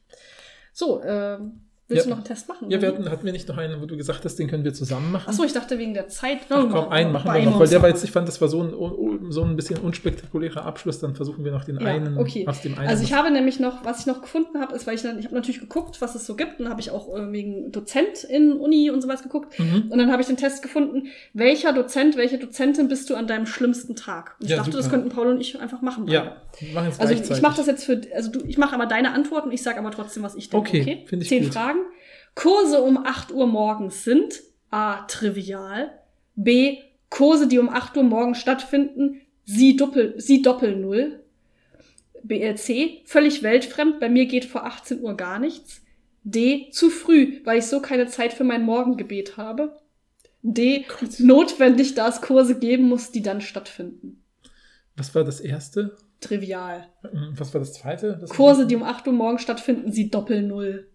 So, 0.73 1.01
ähm, 1.03 1.61
willst 1.88 2.05
Ja. 2.05 2.09
du 2.09 2.09
noch 2.11 2.17
einen 2.19 2.25
Test 2.25 2.47
machen? 2.47 2.71
Ja, 2.71 2.81
wir 2.81 2.88
hatten, 2.88 3.09
hatten 3.11 3.25
wir 3.25 3.33
nicht 3.33 3.49
noch 3.49 3.57
einen, 3.57 3.81
wo 3.81 3.85
du 3.85 3.97
gesagt 3.97 4.23
hast, 4.23 4.38
den 4.39 4.47
können 4.47 4.63
wir 4.63 4.73
zusammen 4.73 5.11
machen? 5.11 5.27
Achso, 5.29 5.43
ich 5.43 5.51
dachte 5.51 5.77
wegen 5.77 5.93
der 5.93 6.07
Zeit. 6.07 6.39
Ach, 6.49 6.65
komm, 6.71 6.88
einen 6.89 7.11
machen 7.11 7.31
wir 7.33 7.43
noch, 7.43 7.59
weil 7.59 7.67
der 7.67 7.81
war 7.81 7.89
jetzt, 7.89 8.03
ich 8.05 8.11
fand, 8.11 8.27
das 8.29 8.39
war 8.39 8.47
so 8.47 8.63
ein, 8.63 8.73
un- 8.73 9.29
so 9.33 9.43
ein 9.43 9.57
bisschen 9.57 9.77
unspektakulärer 9.79 10.65
Abschluss, 10.65 10.99
dann 10.99 11.15
versuchen 11.15 11.43
wir 11.43 11.51
noch 11.51 11.65
den 11.65 11.79
Ja, 11.81 11.88
einen 11.88 12.17
okay. 12.17 12.47
aus 12.47 12.61
dem 12.61 12.77
einen. 12.79 12.88
Also 12.88 13.03
ich 13.03 13.11
habe 13.13 13.29
nämlich 13.29 13.59
noch, 13.59 13.83
was 13.83 13.99
ich 13.99 14.05
noch 14.05 14.21
gefunden 14.21 14.59
habe, 14.61 14.73
ist, 14.73 14.88
weil 14.88 14.95
ich 14.95 15.01
dann, 15.01 15.19
ich 15.19 15.25
habe 15.25 15.35
natürlich 15.35 15.59
geguckt, 15.59 15.99
was 16.01 16.15
es 16.15 16.25
so 16.25 16.35
gibt, 16.38 16.61
und 16.61 16.69
habe 16.69 16.79
ich 16.79 16.91
auch 16.91 17.13
äh, 17.15 17.29
wegen 17.33 17.73
Dozent 17.73 18.23
in 18.23 18.53
Uni 18.53 18.89
und 18.89 19.01
sowas 19.01 19.21
geguckt. 19.21 19.59
Mhm. 19.59 19.88
Und 19.89 19.97
dann 19.97 20.09
habe 20.13 20.21
ich 20.21 20.27
den 20.29 20.38
Test 20.38 20.63
gefunden, 20.63 21.07
welcher 21.33 21.73
Dozent, 21.73 22.15
welche 22.15 22.38
Dozentin 22.38 22.88
bist 22.88 23.09
du 23.09 23.15
an 23.15 23.27
deinem 23.27 23.45
schlimmsten 23.45 23.97
Tag? 23.97 24.35
Und 24.39 24.45
ich 24.45 24.51
Ja, 24.51 24.57
dachte, 24.57 24.71
das 24.71 24.85
super. 24.85 24.95
könnten 24.97 25.09
Paul 25.13 25.27
und 25.27 25.41
ich 25.41 25.59
einfach 25.59 25.81
machen. 25.81 26.05
beide. 26.05 26.15
Ja, 26.15 26.35
machen 26.73 26.88
jetzt 26.88 27.02
Also 27.02 27.14
ich 27.14 27.41
mache 27.41 27.57
das 27.57 27.68
jetzt 27.68 27.84
für, 27.84 28.02
also 28.14 28.32
du, 28.32 28.44
ich 28.45 28.57
mache 28.57 28.76
aber 28.76 28.86
deine 28.86 29.14
Antworten, 29.14 29.52
ich 29.52 29.64
sage 29.64 29.80
aber 29.80 29.91
trotzdem, 29.91 30.23
was 30.23 30.36
ich 30.36 30.49
denke. 30.49 30.69
Okay, 30.69 31.06
finde 31.07 31.23
ich 31.23 31.30
Zehn 31.30 31.44
gut. 31.44 31.53
Fragen. 31.53 31.80
Kurse 32.36 32.82
um 32.82 32.98
8 32.98 33.32
Uhr 33.32 33.48
morgens 33.48 34.03
sind 34.03 34.41
A. 34.69 35.02
Trivial. 35.07 35.91
B. 36.36 36.78
Kurse, 37.10 37.48
die 37.48 37.60
um 37.60 37.69
8 37.69 37.98
Uhr 37.98 38.03
morgens 38.03 38.40
stattfinden, 38.40 39.22
sie 39.44 39.76
doppel, 39.76 40.14
sie 40.18 40.41
doppel 40.41 40.76
null. 40.76 41.19
B, 42.23 42.41
äh, 42.41 42.56
C. 42.56 43.02
Völlig 43.06 43.44
weltfremd, 43.44 43.99
bei 43.99 44.10
mir 44.10 44.26
geht 44.28 44.45
vor 44.45 44.65
18 44.65 45.02
Uhr 45.02 45.15
gar 45.18 45.40
nichts. 45.40 45.82
D. 46.23 46.69
Zu 46.72 46.90
früh, 46.90 47.41
weil 47.44 47.60
ich 47.60 47.65
so 47.65 47.82
keine 47.82 48.07
Zeit 48.07 48.34
für 48.34 48.44
mein 48.44 48.64
Morgengebet 48.64 49.38
habe. 49.38 49.80
D. 50.44 50.86
Gott. 50.88 51.19
Notwendig, 51.19 51.95
da 51.95 52.07
es 52.07 52.22
Kurse 52.22 52.57
geben 52.60 52.88
muss, 52.88 53.11
die 53.11 53.22
dann 53.22 53.41
stattfinden. 53.41 54.23
Was 54.95 55.14
war 55.15 55.23
das 55.23 55.40
erste? 55.40 55.98
Trivial. 56.22 56.85
Mhm, 57.11 57.34
Was 57.38 57.53
war 57.53 57.60
das 57.60 57.73
zweite? 57.73 58.18
Das 58.22 58.30
Kurse, 58.30 58.65
die 58.68 58.76
um 58.76 58.84
8 58.84 59.06
Uhr 59.07 59.14
morgens 59.14 59.41
stattfinden, 59.41 59.91
sie 59.91 60.10
doppel 60.10 60.41
null. 60.43 60.88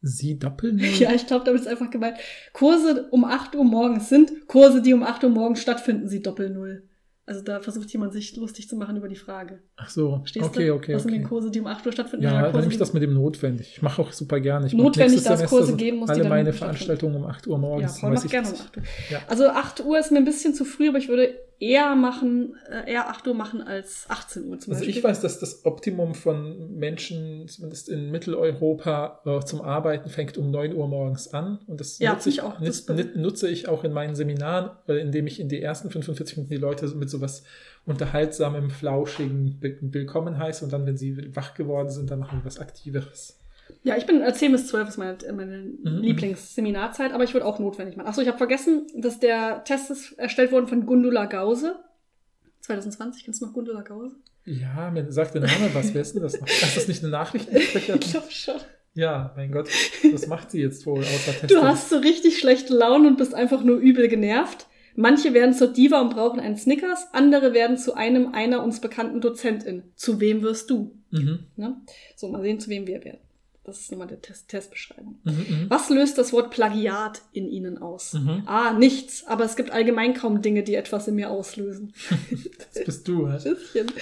Sie 0.00 0.38
doppeln? 0.38 0.78
Ja, 0.98 1.12
ich 1.12 1.26
glaube, 1.26 1.44
damit 1.44 1.60
ist 1.62 1.66
einfach 1.66 1.90
gemeint. 1.90 2.18
Kurse 2.52 3.08
um 3.10 3.24
8 3.24 3.56
Uhr 3.56 3.64
morgens 3.64 4.08
sind 4.08 4.46
Kurse, 4.46 4.80
die 4.82 4.94
um 4.94 5.02
8 5.02 5.24
Uhr 5.24 5.30
morgens 5.30 5.60
stattfinden, 5.60 6.06
sie 6.08 6.22
doppel 6.22 6.50
null. 6.50 6.84
Also 7.26 7.42
da 7.42 7.60
versucht 7.60 7.90
jemand 7.92 8.14
sich 8.14 8.34
lustig 8.36 8.68
zu 8.70 8.76
machen 8.76 8.96
über 8.96 9.06
die 9.08 9.16
Frage. 9.16 9.58
Ach 9.76 9.90
so, 9.90 10.16
Verstehst 10.20 10.46
okay, 10.46 10.68
du? 10.68 10.74
okay, 10.74 10.94
Was 10.94 11.02
sind 11.02 11.10
okay. 11.10 11.18
denn 11.20 11.28
Kurse, 11.28 11.50
die 11.50 11.60
um 11.60 11.66
8 11.66 11.84
Uhr 11.84 11.92
stattfinden? 11.92 12.24
Ja, 12.24 12.42
dann 12.42 12.52
nehme 12.52 12.66
ich 12.68 12.72
die- 12.74 12.78
das 12.78 12.94
mit 12.94 13.02
dem 13.02 13.12
notwendig. 13.12 13.72
Ich 13.76 13.82
mache 13.82 14.00
auch 14.00 14.12
super 14.12 14.40
gerne. 14.40 14.66
Ich 14.66 14.72
Notwendig, 14.72 15.22
dass 15.24 15.42
es 15.42 15.50
Kurse 15.50 15.66
sind 15.66 15.76
geben 15.78 15.98
muss, 15.98 16.06
die 16.06 16.12
Alle 16.12 16.22
dann 16.22 16.28
meine. 16.30 16.52
Veranstaltungen 16.52 17.16
um 17.16 17.24
8 17.26 17.46
Uhr 17.46 17.54
Ja, 17.56 17.58
morgens. 17.58 18.00
Paul 18.00 18.12
weiß 18.12 18.20
macht 18.22 18.30
gerne 18.30 18.46
um 18.48 18.52
das. 18.54 18.62
8 18.66 18.76
Uhr. 18.78 18.82
Ja. 19.10 19.18
Also 19.26 19.48
8 19.48 19.84
Uhr 19.84 19.98
ist 19.98 20.10
mir 20.12 20.18
ein 20.18 20.24
bisschen 20.24 20.54
zu 20.54 20.64
früh, 20.64 20.88
aber 20.88 20.98
ich 20.98 21.08
würde 21.08 21.34
eher 21.60 21.94
machen, 21.96 22.54
äh, 22.70 22.92
eher 22.92 23.08
8 23.08 23.26
Uhr 23.26 23.34
machen 23.34 23.60
als 23.60 24.04
18 24.08 24.44
Uhr 24.48 24.58
zum 24.58 24.72
Also 24.72 24.84
Beispiel. 24.84 24.96
ich 24.98 25.02
weiß, 25.04 25.20
dass 25.20 25.40
das 25.40 25.64
Optimum 25.64 26.14
von 26.14 26.76
Menschen, 26.76 27.48
zumindest 27.48 27.88
in 27.88 28.10
Mitteleuropa, 28.10 29.20
äh, 29.24 29.40
zum 29.44 29.60
Arbeiten 29.62 30.08
fängt 30.08 30.38
um 30.38 30.50
9 30.50 30.74
Uhr 30.74 30.86
morgens 30.88 31.34
an. 31.34 31.58
Und 31.66 31.80
das 31.80 31.98
Ja, 31.98 32.12
nutze, 32.14 32.28
ich, 32.28 32.42
auch. 32.42 32.60
nutz- 32.60 32.86
Das- 32.86 32.96
nut- 32.96 33.16
nutze 33.16 33.48
ich 33.48 33.68
auch 33.68 33.82
in 33.84 33.92
meinen 33.92 34.14
Seminaren, 34.14 34.70
äh, 34.86 35.00
indem 35.00 35.26
ich 35.26 35.40
in 35.40 35.48
die 35.48 35.60
ersten 35.60 35.90
45 35.90 36.36
Minuten 36.36 36.54
die 36.54 36.60
Leute 36.60 36.86
mit 36.94 37.10
sowas 37.10 37.42
unterhaltsamem, 37.86 38.70
flauschigen 38.70 39.58
Willkommen 39.60 40.38
heiße 40.38 40.64
und 40.64 40.72
dann, 40.72 40.86
wenn 40.86 40.96
sie 40.96 41.34
wach 41.34 41.54
geworden 41.54 41.88
sind, 41.90 42.10
dann 42.10 42.18
machen 42.20 42.40
wir 42.40 42.44
was 42.44 42.58
Aktiveres. 42.58 43.37
Ja, 43.84 43.96
ich 43.96 44.06
bin 44.06 44.20
äh, 44.22 44.32
10 44.32 44.52
bis 44.52 44.66
12 44.68 44.88
ist 44.88 44.96
meine, 44.98 45.16
meine 45.32 45.56
Mhm. 45.58 46.02
Lieblingsseminarzeit, 46.02 47.12
aber 47.12 47.24
ich 47.24 47.34
würde 47.34 47.46
auch 47.46 47.58
notwendig 47.58 47.96
machen. 47.96 48.08
Achso, 48.08 48.20
ich 48.20 48.28
habe 48.28 48.38
vergessen, 48.38 48.86
dass 48.96 49.18
der 49.20 49.64
Test 49.64 49.90
ist 49.90 50.12
erstellt 50.18 50.52
worden 50.52 50.66
von 50.66 50.86
Gundula 50.86 51.26
Gause. 51.26 51.76
2020, 52.60 53.24
kennst 53.24 53.40
du 53.40 53.46
noch 53.46 53.52
Gundula 53.52 53.82
Gause? 53.82 54.16
Ja, 54.44 54.90
mir 54.90 55.10
sagt 55.12 55.34
der 55.34 55.42
Name 55.42 55.70
was. 55.74 55.92
Wer 55.94 56.02
ist 56.02 56.14
denn 56.14 56.22
das 56.22 56.40
noch? 56.40 56.48
Ist 56.48 56.76
das 56.76 56.88
nicht 56.88 57.02
eine 57.02 57.12
Nachrichtensprecherin? 57.12 58.00
Ich 58.04 58.10
glaube 58.10 58.30
schon. 58.30 58.54
Ja, 58.94 59.32
mein 59.36 59.52
Gott, 59.52 59.68
was 60.12 60.26
macht 60.26 60.50
sie 60.50 60.60
jetzt 60.60 60.84
wohl 60.86 61.00
außer 61.00 61.32
Testen? 61.32 61.48
Du 61.48 61.62
hast 61.62 61.88
so 61.90 61.98
richtig 61.98 62.38
schlechte 62.38 62.74
Laune 62.74 63.06
und 63.08 63.16
bist 63.18 63.34
einfach 63.34 63.62
nur 63.62 63.76
übel 63.76 64.08
genervt. 64.08 64.66
Manche 64.96 65.32
werden 65.34 65.54
zur 65.54 65.68
Diva 65.68 66.00
und 66.00 66.10
brauchen 66.10 66.40
einen 66.40 66.56
Snickers, 66.56 67.06
andere 67.12 67.54
werden 67.54 67.76
zu 67.76 67.94
einem 67.94 68.34
einer 68.34 68.64
uns 68.64 68.80
bekannten 68.80 69.20
Dozentin. 69.20 69.84
Zu 69.94 70.18
wem 70.18 70.42
wirst 70.42 70.70
du? 70.70 70.96
Mhm. 71.10 71.40
Ne? 71.54 71.76
So, 72.16 72.28
mal 72.28 72.42
sehen, 72.42 72.58
zu 72.58 72.70
wem 72.70 72.86
wir 72.88 73.04
werden. 73.04 73.20
Das 73.68 73.80
ist 73.80 73.92
nochmal 73.92 74.08
die 74.08 74.16
Test 74.16 74.48
Testbeschreibung. 74.48 75.18
Mhm, 75.24 75.32
mhm. 75.32 75.66
Was 75.68 75.90
löst 75.90 76.16
das 76.16 76.32
Wort 76.32 76.50
Plagiat 76.50 77.20
in 77.32 77.50
Ihnen 77.50 77.76
aus? 77.76 78.14
Mhm. 78.14 78.44
A. 78.46 78.72
Nichts, 78.72 79.26
aber 79.26 79.44
es 79.44 79.56
gibt 79.56 79.72
allgemein 79.72 80.14
kaum 80.14 80.40
Dinge, 80.40 80.62
die 80.62 80.74
etwas 80.74 81.06
in 81.06 81.16
mir 81.16 81.30
auslösen. 81.30 81.92
Das 82.74 82.84
bist 82.84 83.08
du, 83.08 83.28
halt. 83.28 83.44
Bisschen. 83.44 83.92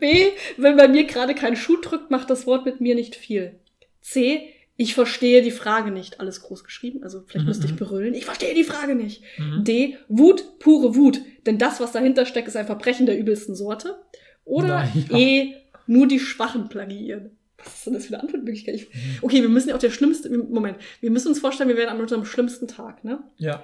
B. 0.00 0.30
Wenn 0.56 0.76
bei 0.76 0.88
mir 0.88 1.04
gerade 1.04 1.34
kein 1.34 1.54
Schuh 1.54 1.76
drückt, 1.80 2.10
macht 2.10 2.28
das 2.28 2.46
Wort 2.46 2.64
mit 2.64 2.80
mir 2.80 2.96
nicht 2.96 3.14
viel. 3.14 3.54
C. 4.00 4.48
Ich 4.76 4.94
verstehe 4.94 5.42
die 5.42 5.52
Frage 5.52 5.92
nicht. 5.92 6.18
Alles 6.18 6.42
groß 6.42 6.64
geschrieben, 6.64 7.04
also 7.04 7.22
vielleicht 7.26 7.44
Mhm, 7.44 7.48
müsste 7.48 7.66
ich 7.66 7.72
mhm. 7.72 7.76
berüllen. 7.76 8.14
Ich 8.14 8.24
verstehe 8.24 8.54
die 8.54 8.64
Frage 8.64 8.96
nicht. 8.96 9.22
Mhm. 9.38 9.62
D. 9.62 9.96
Wut, 10.08 10.58
pure 10.58 10.96
Wut. 10.96 11.20
Denn 11.46 11.58
das, 11.58 11.78
was 11.78 11.92
dahinter 11.92 12.26
steckt, 12.26 12.48
ist 12.48 12.56
ein 12.56 12.66
Verbrechen 12.66 13.06
der 13.06 13.16
übelsten 13.16 13.54
Sorte. 13.54 13.96
Oder 14.44 14.88
ja. 15.08 15.16
E. 15.16 15.54
Nur 15.86 16.08
die 16.08 16.20
Schwachen 16.20 16.68
plagiieren. 16.68 17.36
Was 17.64 17.74
ist 17.74 17.86
denn 17.86 17.94
das 17.94 18.06
für 18.06 18.14
eine 18.14 18.22
Antwortmöglichkeit? 18.22 18.74
Ich- 18.74 18.88
Mhm. 18.94 19.18
Okay, 19.22 19.42
wir 19.42 19.48
müssen 19.48 19.68
ja 19.70 19.74
auch 19.74 19.80
der 19.80 19.90
schlimmste, 19.90 20.28
Moment, 20.30 20.78
wir 21.00 21.10
müssen 21.10 21.28
uns 21.28 21.38
vorstellen, 21.40 21.68
wir 21.68 21.76
wären 21.76 21.88
an 21.90 22.00
unserem 22.00 22.24
schlimmsten 22.24 22.66
Tag, 22.68 23.04
ne? 23.04 23.22
Ja. 23.38 23.62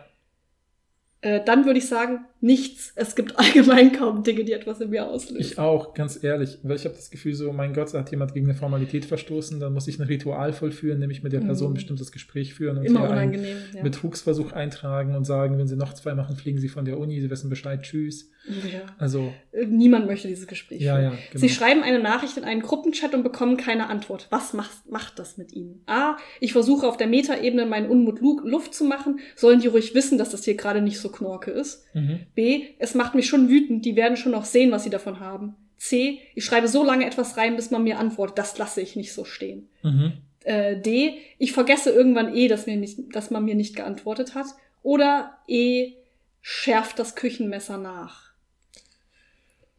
Äh, 1.20 1.42
dann 1.44 1.64
würde 1.66 1.78
ich 1.78 1.88
sagen, 1.88 2.26
nichts. 2.40 2.92
Es 2.94 3.16
gibt 3.16 3.38
allgemein 3.38 3.92
kaum 3.92 4.22
Dinge, 4.22 4.44
die 4.44 4.52
etwas 4.52 4.80
in 4.80 4.90
mir 4.90 5.06
auslösen. 5.08 5.40
Ich 5.40 5.58
auch, 5.58 5.94
ganz 5.94 6.22
ehrlich. 6.22 6.58
Weil 6.62 6.76
ich 6.76 6.84
habe 6.84 6.94
das 6.94 7.10
Gefühl, 7.10 7.34
so, 7.34 7.52
mein 7.52 7.72
Gott, 7.74 7.92
da 7.92 7.98
hat 7.98 8.10
jemand 8.10 8.34
gegen 8.34 8.46
eine 8.46 8.54
Formalität 8.54 9.04
verstoßen, 9.04 9.58
dann 9.60 9.72
muss 9.74 9.88
ich 9.88 9.98
ein 9.98 10.06
Ritual 10.06 10.52
vollführen, 10.52 10.98
nämlich 10.98 11.22
mit 11.22 11.32
der 11.32 11.40
Person 11.40 11.68
Mhm. 11.68 11.72
ein 11.72 11.74
bestimmtes 11.74 12.12
Gespräch 12.12 12.54
führen 12.54 12.78
und 12.78 12.84
Immer 12.84 13.10
einen. 13.10 13.44
Ja. 13.74 13.82
Betrugsversuch 13.82 14.52
eintragen 14.52 15.14
und 15.16 15.24
sagen, 15.24 15.58
wenn 15.58 15.66
sie 15.68 15.76
noch 15.76 15.92
zwei 15.94 16.14
machen, 16.14 16.36
fliegen 16.36 16.58
sie 16.58 16.68
von 16.68 16.84
der 16.84 16.98
Uni, 16.98 17.20
sie 17.20 17.30
wissen 17.30 17.50
Bescheid, 17.50 17.82
tschüss. 17.82 18.30
ja. 18.48 18.80
Also, 18.98 19.32
Äh, 19.52 19.66
Niemand 19.66 20.06
möchte 20.06 20.28
dieses 20.28 20.46
Gespräch. 20.46 20.80
ja, 20.80 20.94
führen. 20.96 21.04
ja, 21.12 21.18
genau. 21.32 21.40
Sie 21.40 21.48
schreiben 21.48 21.82
eine 21.82 21.98
Nachricht 21.98 22.36
in 22.36 22.44
einen 22.44 22.62
Gruppenchat 22.62 23.14
und 23.14 23.22
bekommen 23.22 23.56
keine 23.56 23.88
Antwort. 23.88 24.26
Was 24.30 24.52
macht, 24.54 24.88
macht 24.90 25.18
das 25.18 25.36
mit 25.38 25.52
ihnen? 25.52 25.82
A. 25.86 26.16
Ich 26.40 26.52
versuche 26.52 26.86
auf 26.86 26.96
der 26.96 27.06
Metaebene 27.08 27.66
meinen 27.66 27.88
Unmut 27.90 28.20
Lu- 28.20 28.40
Luft 28.44 28.74
zu 28.74 28.84
machen. 28.84 29.18
Sollen 29.36 29.60
die 29.60 29.66
ruhig 29.66 29.94
wissen, 29.94 30.18
dass 30.18 30.30
das 30.30 30.44
hier 30.44 30.54
gerade 30.56 30.80
nicht 30.80 30.98
so 31.00 31.08
knorke 31.10 31.50
ist? 31.50 31.84
Mhm. 31.94 32.20
B. 32.38 32.66
Es 32.78 32.94
macht 32.94 33.16
mich 33.16 33.26
schon 33.26 33.48
wütend. 33.48 33.84
Die 33.84 33.96
werden 33.96 34.16
schon 34.16 34.30
noch 34.30 34.44
sehen, 34.44 34.70
was 34.70 34.84
sie 34.84 34.90
davon 34.90 35.18
haben. 35.18 35.56
C. 35.76 36.20
Ich 36.36 36.44
schreibe 36.44 36.68
so 36.68 36.84
lange 36.84 37.04
etwas 37.04 37.36
rein, 37.36 37.56
bis 37.56 37.72
man 37.72 37.82
mir 37.82 37.98
antwortet. 37.98 38.38
Das 38.38 38.56
lasse 38.58 38.80
ich 38.80 38.94
nicht 38.94 39.12
so 39.12 39.24
stehen. 39.24 39.68
Mhm. 39.82 40.12
Äh, 40.44 40.80
D. 40.80 41.18
Ich 41.38 41.50
vergesse 41.50 41.90
irgendwann 41.90 42.32
eh, 42.36 42.46
dass, 42.46 42.66
mir 42.66 42.76
nicht, 42.76 43.12
dass 43.12 43.32
man 43.32 43.44
mir 43.44 43.56
nicht 43.56 43.74
geantwortet 43.74 44.36
hat. 44.36 44.46
Oder 44.84 45.36
E. 45.48 45.94
Schärft 46.40 47.00
das 47.00 47.16
Küchenmesser 47.16 47.76
nach. 47.76 48.27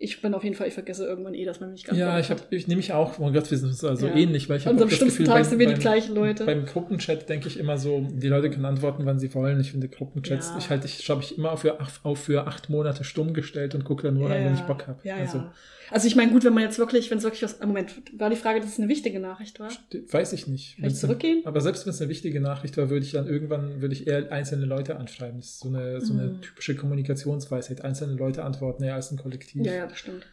Ich 0.01 0.21
bin 0.21 0.33
auf 0.33 0.45
jeden 0.45 0.55
Fall, 0.55 0.67
ich 0.69 0.73
vergesse 0.73 1.05
irgendwann 1.05 1.33
eh, 1.33 1.43
dass 1.43 1.59
man 1.59 1.71
mich 1.71 1.83
geantwortet 1.83 2.13
Ja, 2.13 2.19
ich, 2.19 2.29
hab, 2.31 2.51
ich 2.53 2.67
nehme 2.67 2.77
mich 2.77 2.93
auch, 2.93 3.19
oh 3.19 3.31
Gott, 3.31 3.51
wir 3.51 3.57
sind 3.57 3.73
so 3.75 3.89
Ja. 3.89 4.15
ähnlich, 4.15 4.47
weil 4.47 4.55
ich 4.57 4.63
An 4.65 4.75
habe 4.75 4.83
unserem 4.83 4.97
schlimmsten 4.97 5.25
Tag 5.25 5.43
sind 5.43 5.59
wir 5.59 5.67
die 5.67 5.73
gleichen 5.73 6.15
Leute. 6.15 6.45
Beim 6.45 6.65
Gruppenchat 6.65 7.27
denke 7.27 7.49
ich 7.49 7.59
immer 7.59 7.77
so, 7.77 8.07
die 8.09 8.29
Leute 8.29 8.49
können 8.49 8.63
antworten, 8.63 9.05
wann 9.05 9.19
sie 9.19 9.33
wollen. 9.33 9.59
Ich 9.59 9.71
finde 9.71 9.89
Gruppenchats, 9.89 10.51
Ja. 10.53 10.57
ich 10.57 10.69
halte, 10.69 10.87
ich 10.87 11.09
habe 11.09 11.21
ich 11.21 11.37
immer 11.37 11.51
auf 11.51 11.59
für, 11.61 11.77
auf 12.03 12.17
für 12.17 12.47
acht 12.47 12.69
Monate 12.69 13.03
stumm 13.03 13.33
gestellt 13.33 13.75
und 13.75 13.83
gucke 13.83 14.03
da 14.03 14.11
nur 14.11 14.29
rein, 14.29 14.45
wenn 14.45 14.53
ich 14.53 14.61
Bock 14.61 14.87
habe. 14.87 14.99
Ja, 15.03 15.17
also, 15.17 15.39
ja. 15.39 15.53
Also 15.91 16.07
ich 16.07 16.15
meine, 16.15 16.31
gut, 16.31 16.43
wenn 16.43 16.53
man 16.53 16.63
jetzt 16.63 16.77
wirklich, 16.79 17.09
wenn 17.11 17.17
es 17.17 17.23
wirklich 17.23 17.41
was. 17.43 17.59
Moment, 17.59 17.93
war 18.17 18.29
die 18.29 18.35
Frage, 18.35 18.59
dass 18.59 18.69
es 18.73 18.79
eine 18.79 18.87
wichtige 18.89 19.19
Nachricht 19.19 19.59
war? 19.59 19.69
weiß 20.11 20.33
ich 20.33 20.47
nicht. 20.47 20.77
Kann 20.77 20.85
ich 20.89 20.95
zurückgehen? 20.95 21.41
Aber 21.45 21.61
selbst 21.61 21.85
wenn 21.85 21.93
es 21.93 22.01
eine 22.01 22.09
wichtige 22.09 22.39
Nachricht 22.41 22.77
war, 22.77 22.89
würde 22.89 23.05
ich 23.05 23.11
dann 23.13 23.27
irgendwann, 23.27 23.81
würde 23.81 23.93
ich 23.95 24.07
eher 24.07 24.31
einzelne 24.31 24.65
Leute 24.65 24.97
anschreiben. 24.97 25.39
Das 25.39 25.49
ist 25.49 25.59
so 25.59 25.69
eine, 25.69 26.01
so 26.01 26.13
eine 26.13 26.23
Mhm. 26.23 26.41
typische 26.41 26.75
Kommunikationsweisheit. 26.75 27.83
Einzelne 27.83 28.13
Leute 28.13 28.43
antworten 28.43 28.83
eher 28.83 28.95
als 28.95 29.11
ein 29.11 29.17
Kollektiv. 29.17 29.65
Ja, 29.65 29.73
ja, 29.73 29.87
das 29.87 29.97
stimmt. 29.99 30.25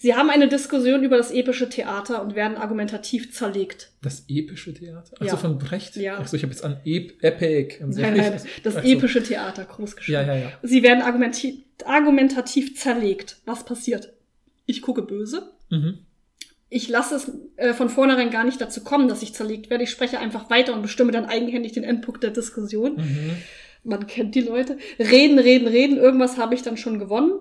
Sie 0.00 0.14
haben 0.14 0.30
eine 0.30 0.46
Diskussion 0.48 1.02
über 1.02 1.16
das 1.16 1.32
epische 1.32 1.68
Theater 1.68 2.22
und 2.22 2.36
werden 2.36 2.56
argumentativ 2.56 3.32
zerlegt. 3.34 3.90
Das 4.00 4.24
epische 4.28 4.72
Theater? 4.72 5.12
Achso, 5.14 5.24
Ja. 5.24 5.36
von 5.36 5.58
Brecht? 5.58 5.96
Ja. 5.96 6.18
Achso, 6.18 6.36
ich 6.36 6.42
habe 6.44 6.52
jetzt 6.52 6.64
an 6.64 6.76
Ep 6.84 7.20
Epic. 7.20 7.82
und 7.82 7.92
so. 7.94 8.00
Nein, 8.02 8.16
nein, 8.16 8.40
das 8.62 8.76
Ach 8.76 8.84
so. 8.84 8.88
epische 8.88 9.22
Theater, 9.24 9.64
groß 9.64 9.96
geschrieben. 9.96 10.20
Ja, 10.28 10.34
ja, 10.34 10.40
ja. 10.40 10.52
Sie 10.62 10.84
werden 10.84 11.02
argumentativ, 11.02 11.56
argumentativ 11.84 12.76
zerlegt. 12.76 13.38
Was 13.44 13.64
passiert? 13.64 14.12
Ich 14.68 14.82
gucke 14.82 15.00
böse. 15.00 15.50
Mhm. 15.70 16.00
Ich 16.68 16.90
lasse 16.90 17.14
es 17.14 17.32
äh, 17.56 17.72
von 17.72 17.88
vornherein 17.88 18.28
gar 18.28 18.44
nicht 18.44 18.60
dazu 18.60 18.84
kommen, 18.84 19.08
dass 19.08 19.22
ich 19.22 19.32
zerlegt 19.32 19.70
werde. 19.70 19.84
Ich 19.84 19.90
spreche 19.90 20.18
einfach 20.18 20.50
weiter 20.50 20.74
und 20.74 20.82
bestimme 20.82 21.10
dann 21.10 21.24
eigenhändig 21.24 21.72
den 21.72 21.84
Endpunkt 21.84 22.22
der 22.22 22.32
Diskussion. 22.32 22.96
Mhm. 22.96 23.36
Man 23.82 24.06
kennt 24.06 24.34
die 24.34 24.42
Leute. 24.42 24.76
Reden, 24.98 25.38
reden, 25.38 25.66
reden. 25.66 25.96
Irgendwas 25.96 26.36
habe 26.36 26.54
ich 26.54 26.60
dann 26.60 26.76
schon 26.76 26.98
gewonnen. 26.98 27.32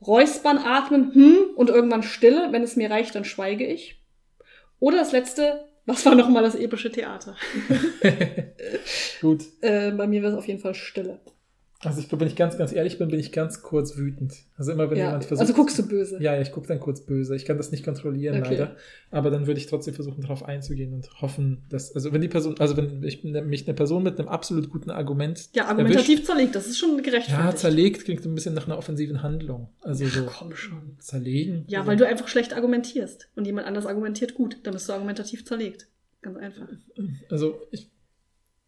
Räuspern, 0.00 0.56
atmen, 0.56 1.12
hm 1.12 1.36
und 1.54 1.68
irgendwann 1.68 2.02
Stille. 2.02 2.48
Wenn 2.50 2.62
es 2.62 2.76
mir 2.76 2.90
reicht, 2.90 3.14
dann 3.14 3.26
schweige 3.26 3.66
ich. 3.66 4.00
Oder 4.78 4.96
das 4.96 5.12
letzte, 5.12 5.66
was 5.84 6.06
war 6.06 6.14
nochmal 6.14 6.42
das 6.42 6.54
epische 6.54 6.90
Theater? 6.90 7.36
Gut. 9.20 9.42
Äh, 9.60 9.90
bei 9.90 10.06
mir 10.06 10.22
wäre 10.22 10.32
es 10.32 10.38
auf 10.38 10.48
jeden 10.48 10.60
Fall 10.60 10.74
Stille. 10.74 11.20
Also 11.86 12.00
ich 12.00 12.08
glaube, 12.08 12.20
wenn 12.22 12.28
ich 12.28 12.36
ganz, 12.36 12.56
ganz 12.58 12.72
ehrlich 12.72 12.98
bin, 12.98 13.08
bin 13.08 13.18
ich 13.20 13.32
ganz 13.32 13.62
kurz 13.62 13.96
wütend. 13.96 14.34
Also 14.56 14.72
immer, 14.72 14.90
wenn 14.90 14.98
Ja. 14.98 15.06
jemand 15.06 15.24
versucht. 15.24 15.40
Also 15.48 15.54
guckst 15.54 15.78
du 15.78 15.86
böse. 15.88 16.22
Ja, 16.22 16.40
ich 16.40 16.52
gucke 16.52 16.66
dann 16.68 16.80
kurz 16.80 17.00
böse. 17.00 17.34
Ich 17.36 17.44
kann 17.44 17.56
das 17.56 17.70
nicht 17.72 17.84
kontrollieren, 17.84 18.40
Okay. 18.40 18.50
leider. 18.54 18.76
Aber 19.10 19.30
dann 19.30 19.46
würde 19.46 19.58
ich 19.60 19.66
trotzdem 19.66 19.94
versuchen, 19.94 20.22
darauf 20.22 20.44
einzugehen 20.44 20.92
und 20.94 21.08
hoffen, 21.20 21.62
dass, 21.70 21.94
also 21.94 22.12
wenn 22.12 22.20
die 22.20 22.28
Person, 22.28 22.56
also 22.58 22.76
wenn 22.76 23.02
ich 23.04 23.22
mich 23.24 23.66
eine 23.66 23.74
Person 23.74 24.02
mit 24.02 24.18
einem 24.18 24.28
absolut 24.28 24.70
guten 24.70 24.90
Argument 24.90 25.48
Ja, 25.54 25.66
argumentativ 25.66 26.08
erwischt, 26.10 26.26
zerlegt, 26.26 26.54
das 26.54 26.66
ist 26.66 26.78
schon 26.78 26.96
gerechtfertigt. 27.02 27.38
ja, 27.52 27.54
zerlegt 27.54 28.04
klingt 28.04 28.24
ein 28.24 28.34
bisschen 28.34 28.54
nach 28.54 28.66
einer 28.66 28.78
offensiven 28.78 29.22
Handlung. 29.22 29.68
Also 29.82 30.06
so 30.06 30.24
Komm 30.26 30.54
schon. 30.56 30.96
zerlegen. 30.98 31.64
Ja, 31.68 31.80
also, 31.80 31.90
weil 31.90 31.96
du 31.96 32.06
einfach 32.06 32.28
schlecht 32.28 32.54
argumentierst 32.54 33.28
und 33.36 33.46
jemand 33.46 33.66
anders 33.66 33.86
argumentiert 33.86 34.34
gut. 34.34 34.58
Dann 34.64 34.74
bist 34.74 34.88
du 34.88 34.92
argumentativ 34.92 35.44
zerlegt. 35.44 35.88
Ganz 36.22 36.38
einfach. 36.38 36.68
Also 37.30 37.60
ich, 37.70 37.90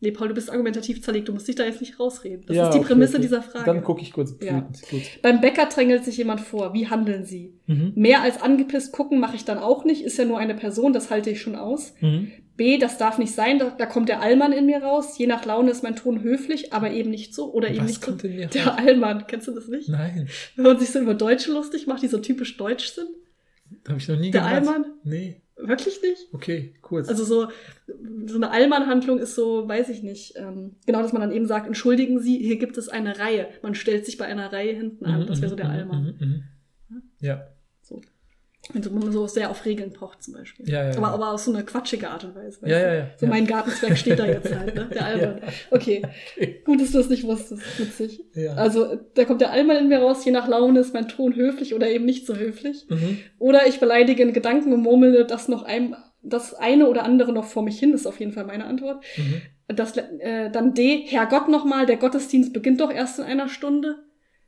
Nee, 0.00 0.10
Paul, 0.10 0.28
du 0.28 0.34
bist 0.34 0.50
argumentativ 0.50 1.02
zerlegt. 1.02 1.28
Du 1.28 1.32
musst 1.32 1.48
dich 1.48 1.54
da 1.54 1.64
jetzt 1.64 1.80
nicht 1.80 1.98
rausreden. 1.98 2.44
Das 2.46 2.54
ja, 2.54 2.64
ist 2.68 2.74
die 2.74 2.78
okay, 2.80 2.88
Prämisse 2.88 3.14
okay. 3.14 3.22
dieser 3.22 3.42
Frage. 3.42 3.64
Dann 3.64 3.82
gucke 3.82 4.02
ich 4.02 4.12
kurz 4.12 4.34
Ja. 4.42 4.68
Gut. 4.90 5.02
Beim 5.22 5.40
Bäcker 5.40 5.66
drängelt 5.66 6.04
sich 6.04 6.18
jemand 6.18 6.42
vor. 6.42 6.74
Wie 6.74 6.88
handeln 6.88 7.24
Sie? 7.24 7.54
Mhm. 7.66 7.92
Mehr 7.94 8.20
als 8.20 8.42
angepisst 8.42 8.92
gucken 8.92 9.20
mache 9.20 9.36
ich 9.36 9.46
dann 9.46 9.58
auch 9.58 9.84
nicht. 9.86 10.02
Ist 10.02 10.18
ja 10.18 10.26
nur 10.26 10.38
eine 10.38 10.54
Person, 10.54 10.92
das 10.92 11.10
halte 11.10 11.30
ich 11.30 11.40
schon 11.40 11.56
aus. 11.56 11.94
Mhm. 12.00 12.30
B, 12.58 12.76
das 12.76 12.98
darf 12.98 13.16
nicht 13.16 13.34
sein. 13.34 13.58
Da, 13.58 13.70
da 13.70 13.86
kommt 13.86 14.10
der 14.10 14.20
Allmann 14.20 14.52
in 14.52 14.66
mir 14.66 14.82
raus. 14.82 15.16
Je 15.16 15.26
nach 15.26 15.44
Laune 15.46 15.70
ist 15.70 15.82
mein 15.82 15.96
Ton 15.96 16.22
höflich, 16.22 16.74
aber 16.74 16.90
eben 16.90 17.10
nicht 17.10 17.34
so. 17.34 17.50
Oder 17.52 17.68
eben 17.70 17.78
Was 17.80 17.86
nicht 17.86 18.04
so. 18.04 18.10
kommt 18.10 18.24
in 18.24 18.36
mir 18.36 18.46
Der 18.48 18.66
raus? 18.66 18.78
Allmann, 18.78 19.26
kennst 19.26 19.48
du 19.48 19.52
das 19.52 19.68
nicht? 19.68 19.88
Nein, 19.88 20.28
Wenn 20.56 20.64
man 20.64 20.78
sich 20.78 20.90
so 20.90 20.98
über 21.00 21.14
Deutsche 21.14 21.52
lustig 21.52 21.86
macht, 21.86 22.02
die 22.02 22.08
so 22.08 22.18
typisch 22.18 22.58
deutsch 22.58 22.92
sind. 22.92 23.08
habe 23.88 23.98
ich 23.98 24.08
noch 24.08 24.18
nie 24.18 24.30
Der 24.30 24.42
gehört. 24.42 24.56
Allmann? 24.68 24.84
Nee, 25.04 25.40
Wirklich 25.56 26.02
nicht? 26.02 26.28
okay, 26.32 26.74
kurz. 26.82 27.08
Also 27.08 27.24
so, 27.24 27.48
so 28.26 28.36
eine 28.36 28.50
Allmann-Handlung 28.50 29.18
ist 29.18 29.34
so, 29.34 29.66
weiß 29.66 29.88
ich 29.88 30.02
nicht. 30.02 30.34
Ähm, 30.36 30.76
genau, 30.86 31.00
dass 31.02 31.12
man 31.14 31.22
dann 31.22 31.32
eben 31.32 31.46
sagt, 31.46 31.66
entschuldigen 31.66 32.20
Sie, 32.20 32.36
hier 32.38 32.58
gibt 32.58 32.76
es 32.76 32.88
eine 32.90 33.18
Reihe. 33.18 33.48
Man 33.62 33.74
stellt 33.74 34.04
sich 34.04 34.18
bei 34.18 34.26
einer 34.26 34.52
Reihe 34.52 34.72
hinten 34.74 35.06
an. 35.06 35.26
Das 35.26 35.40
wäre 35.40 35.48
so 35.50 35.56
der 35.56 35.66
Mhm, 35.66 35.72
mhm, 35.72 35.78
Allmann. 35.78 36.16
mhm, 36.20 36.26
mhm. 36.90 37.02
Ja, 37.20 37.48
So. 38.72 38.78
Also 38.78 38.90
man 38.90 39.12
so 39.12 39.26
sehr 39.26 39.50
auf 39.50 39.64
Regeln 39.64 39.92
pocht 39.92 40.22
zum 40.22 40.34
Beispiel. 40.34 40.68
Ja, 40.68 40.84
ja, 40.84 40.90
aber, 40.96 41.00
ja. 41.00 41.14
aber 41.14 41.32
auf 41.32 41.40
so 41.40 41.52
eine 41.52 41.64
quatschige 41.64 42.08
Art 42.08 42.24
und 42.24 42.34
Weise. 42.34 42.58
Ja, 42.66 42.78
ja, 42.78 42.94
ja, 42.94 43.06
So 43.16 43.26
mein 43.26 43.46
Gartenzwerg 43.46 43.96
steht 43.96 44.18
da 44.18 44.26
jetzt 44.26 44.54
halt, 44.54 44.74
ne? 44.74 44.88
Der 44.92 45.04
Allmann. 45.04 45.40
Ja. 45.42 45.48
Okay. 45.70 46.02
Okay. 46.36 46.62
Gut, 46.64 46.80
dass 46.80 46.92
du 46.92 46.98
das 46.98 47.08
nicht 47.08 47.24
wusstest. 47.24 47.62
Witzig. 47.78 48.24
Ja. 48.34 48.54
Also, 48.54 48.98
da 49.14 49.24
kommt 49.24 49.40
der 49.40 49.50
Allmann 49.50 49.76
in 49.76 49.88
mir 49.88 49.98
raus, 49.98 50.24
je 50.24 50.32
nach 50.32 50.48
Laune 50.48 50.80
ist 50.80 50.94
mein 50.94 51.08
Ton 51.08 51.34
höflich 51.34 51.74
oder 51.74 51.88
eben 51.88 52.04
nicht 52.04 52.26
so 52.26 52.36
höflich. 52.36 52.86
Mhm. 52.88 53.18
Oder 53.38 53.66
ich 53.66 53.80
beleidige 53.80 54.22
in 54.22 54.32
Gedanken 54.32 54.72
und 54.72 54.82
murmele 54.82 55.24
das 55.24 55.48
noch 55.48 55.62
ein, 55.62 55.96
das 56.22 56.54
eine 56.54 56.88
oder 56.88 57.04
andere 57.04 57.32
noch 57.32 57.44
vor 57.44 57.62
mich 57.62 57.78
hin, 57.78 57.92
ist 57.92 58.06
auf 58.06 58.20
jeden 58.20 58.32
Fall 58.32 58.44
meine 58.44 58.66
Antwort. 58.66 59.04
Mhm. 59.16 59.42
Das, 59.68 59.96
äh, 59.96 60.50
dann 60.50 60.74
D, 60.74 61.04
Herrgott 61.06 61.48
nochmal, 61.48 61.86
der 61.86 61.96
Gottesdienst 61.96 62.52
beginnt 62.52 62.80
doch 62.80 62.92
erst 62.92 63.18
in 63.18 63.24
einer 63.24 63.48
Stunde. 63.48 64.05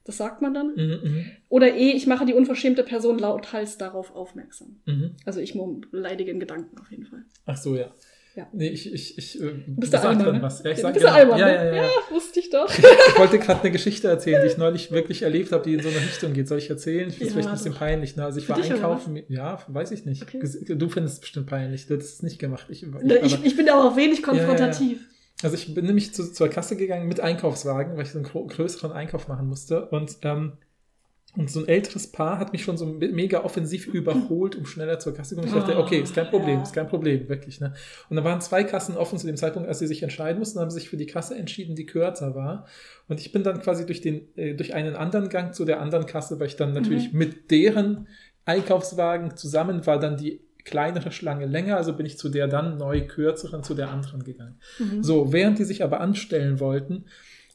Das 0.09 0.17
sagt 0.17 0.41
man 0.41 0.55
dann. 0.55 0.69
Mhm, 0.75 1.01
mhm, 1.03 1.25
Oder 1.51 1.77
E, 1.77 1.91
ich 1.91 2.07
mache 2.07 2.25
die 2.25 2.33
unverschämte 2.33 2.83
Person 2.83 3.19
lauthals 3.19 3.77
darauf 3.77 4.17
aufmerksam. 4.17 4.81
mhm. 4.87 5.11
Also 5.27 5.39
ich 5.41 5.55
beleidige 5.91 6.31
in 6.31 6.41
Gedanken 6.41 6.79
auf 6.79 6.91
jeden 6.91 7.05
Fall. 7.05 7.25
Ach 7.45 7.59
so, 7.59 7.77
ja. 7.77 7.91
Ja. 8.35 8.49
Nee, 8.55 8.69
ich, 8.69 8.91
ich, 8.91 9.19
ich 9.19 9.39
äh, 9.39 9.51
bist 9.67 9.93
der 9.93 10.01
sag 10.01 10.09
Allmann, 10.09 10.25
dann 10.25 10.37
ne? 10.37 10.43
was. 10.43 10.63
Ja, 10.63 10.71
ich 10.71 10.79
sag 10.79 10.95
bist 10.95 11.05
der 11.05 11.13
genau. 11.13 11.23
Allmann, 11.23 11.39
ja, 11.41 11.47
ne? 11.47 11.53
ja, 11.53 11.75
ja, 11.75 11.83
ja. 11.83 11.89
wusste 12.09 12.41
ich 12.41 12.49
doch. 12.49 12.73
Ich 12.79 13.19
wollte 13.19 13.39
gerade 13.39 13.61
eine 13.61 13.71
Geschichte 13.71 14.09
erzählen, 14.09 14.41
die 14.41 14.49
ich 14.49 14.57
neulich 14.57 14.91
wirklich 14.91 15.21
erlebt 15.21 15.53
habe, 15.53 15.63
die 15.63 15.75
in 15.75 15.83
so 15.83 15.91
eine 15.91 15.99
Richtung 15.99 16.33
geht. 16.33 16.49
Soll 16.49 16.57
ich 16.57 16.71
erzählen? 16.71 17.11
Ich 17.11 17.17
finde 17.17 17.27
es 17.27 17.33
vielleicht 17.35 17.49
ein 17.49 17.55
bisschen 17.55 17.73
doch. 17.73 17.81
peinlich. 17.81 18.17
Ne? 18.17 18.25
Also 18.25 18.39
ich 18.39 18.47
Für 18.47 18.57
war 18.57 18.65
einkaufen. 18.65 19.23
Ja, 19.29 19.59
weiß 19.69 19.91
ich 19.91 20.07
nicht. 20.07 20.23
Okay. 20.23 20.41
Du 20.41 20.89
findest 20.89 21.17
es 21.17 21.21
bestimmt 21.21 21.49
peinlich. 21.49 21.87
Du 21.87 21.95
hättest 21.95 22.15
es 22.15 22.23
nicht 22.23 22.39
gemacht. 22.39 22.65
Ich, 22.71 22.83
ich, 22.83 23.23
Ich, 23.25 23.45
ich 23.45 23.57
bin 23.57 23.69
aber 23.69 23.85
auch 23.85 23.97
wenig 23.97 24.23
konfrontativ. 24.23 25.07
Also 25.43 25.55
ich 25.57 25.73
bin 25.75 25.87
nämlich 25.87 26.13
zu, 26.15 26.33
zur 26.33 26.49
Kasse 26.49 26.77
gegangen 26.77 27.07
mit 27.07 27.21
Einkaufswagen, 27.21 27.97
weil 27.97 28.05
ich 28.05 28.11
so 28.11 28.19
einen 28.19 28.29
größeren 28.49 28.91
Einkauf 28.93 29.29
machen 29.29 29.47
musste. 29.47 29.87
Und, 29.87 30.19
ähm, 30.23 30.55
und 31.37 31.49
so 31.51 31.61
ein 31.61 31.69
älteres 31.69 32.11
Paar 32.11 32.39
hat 32.41 32.53
mich 32.53 32.65
schon 32.65 32.77
so 32.77 32.87
me- 32.87 33.13
mega 33.13 33.45
offensiv 33.45 33.87
überholt, 33.87 34.57
um 34.57 34.67
schneller 34.67 34.99
zur 34.99 35.15
Kasse 35.15 35.37
zu 35.37 35.41
kommen. 35.41 35.47
Ich 35.49 35.55
dachte, 35.55 35.77
Oh, 35.79 35.83
okay, 35.83 36.01
ist 36.01 36.15
kein 36.15 36.29
Problem, 36.31 36.63
ist 36.63 36.73
kein 36.73 36.89
Problem, 36.89 37.29
wirklich. 37.29 37.61
Ne? 37.61 37.75
Und 38.09 38.17
dann 38.17 38.25
waren 38.25 38.41
zwei 38.41 38.65
Kassen 38.65 38.97
offen 38.97 39.19
zu 39.19 39.27
dem 39.29 39.37
Zeitpunkt, 39.37 39.69
als 39.69 39.79
sie 39.79 39.87
sich 39.87 40.03
entscheiden 40.03 40.41
mussten, 40.41 40.59
haben 40.59 40.71
sie 40.71 40.81
sich 40.81 40.89
für 40.89 40.97
die 40.97 41.07
Kasse 41.07 41.37
entschieden, 41.37 41.77
die 41.77 41.87
kürzer 41.87 42.35
war. 42.35 42.67
Und 43.07 43.21
ich 43.21 43.31
bin 43.31 43.45
dann 43.45 43.61
quasi 43.61 43.87
durch, 43.87 44.01
den, 44.01 44.37
äh, 44.37 44.55
durch 44.55 44.75
einen 44.75 44.97
anderen 44.97 45.29
Gang 45.29 45.55
zu 45.55 45.65
der 45.65 45.81
anderen 45.81 46.07
Kasse, 46.07 46.41
weil 46.41 46.49
ich 46.49 46.57
dann 46.57 46.73
natürlich 46.73 47.13
mit 47.13 47.51
deren 47.53 48.09
Einkaufswagen 48.45 49.37
zusammen 49.37 49.87
war 49.87 50.01
dann 50.01 50.17
die 50.17 50.41
kleinere 50.65 51.13
Schlange 51.13 51.47
länger, 51.47 51.77
also 51.77 51.95
bin 51.95 52.07
ich 52.07 52.19
zu 52.19 52.29
der 52.29 52.49
dann 52.49 52.77
neu 52.77 53.07
kürzeren, 53.07 53.63
zu 53.63 53.75
der 53.75 53.91
anderen 53.91 54.25
gegangen. 54.25 54.59
Mhm. 54.79 55.03
So, 55.03 55.33
während 55.33 55.59
die 55.59 55.65
sich 55.65 55.83
aber 55.83 56.01
anstellen 56.01 56.61
wollten, 56.61 57.07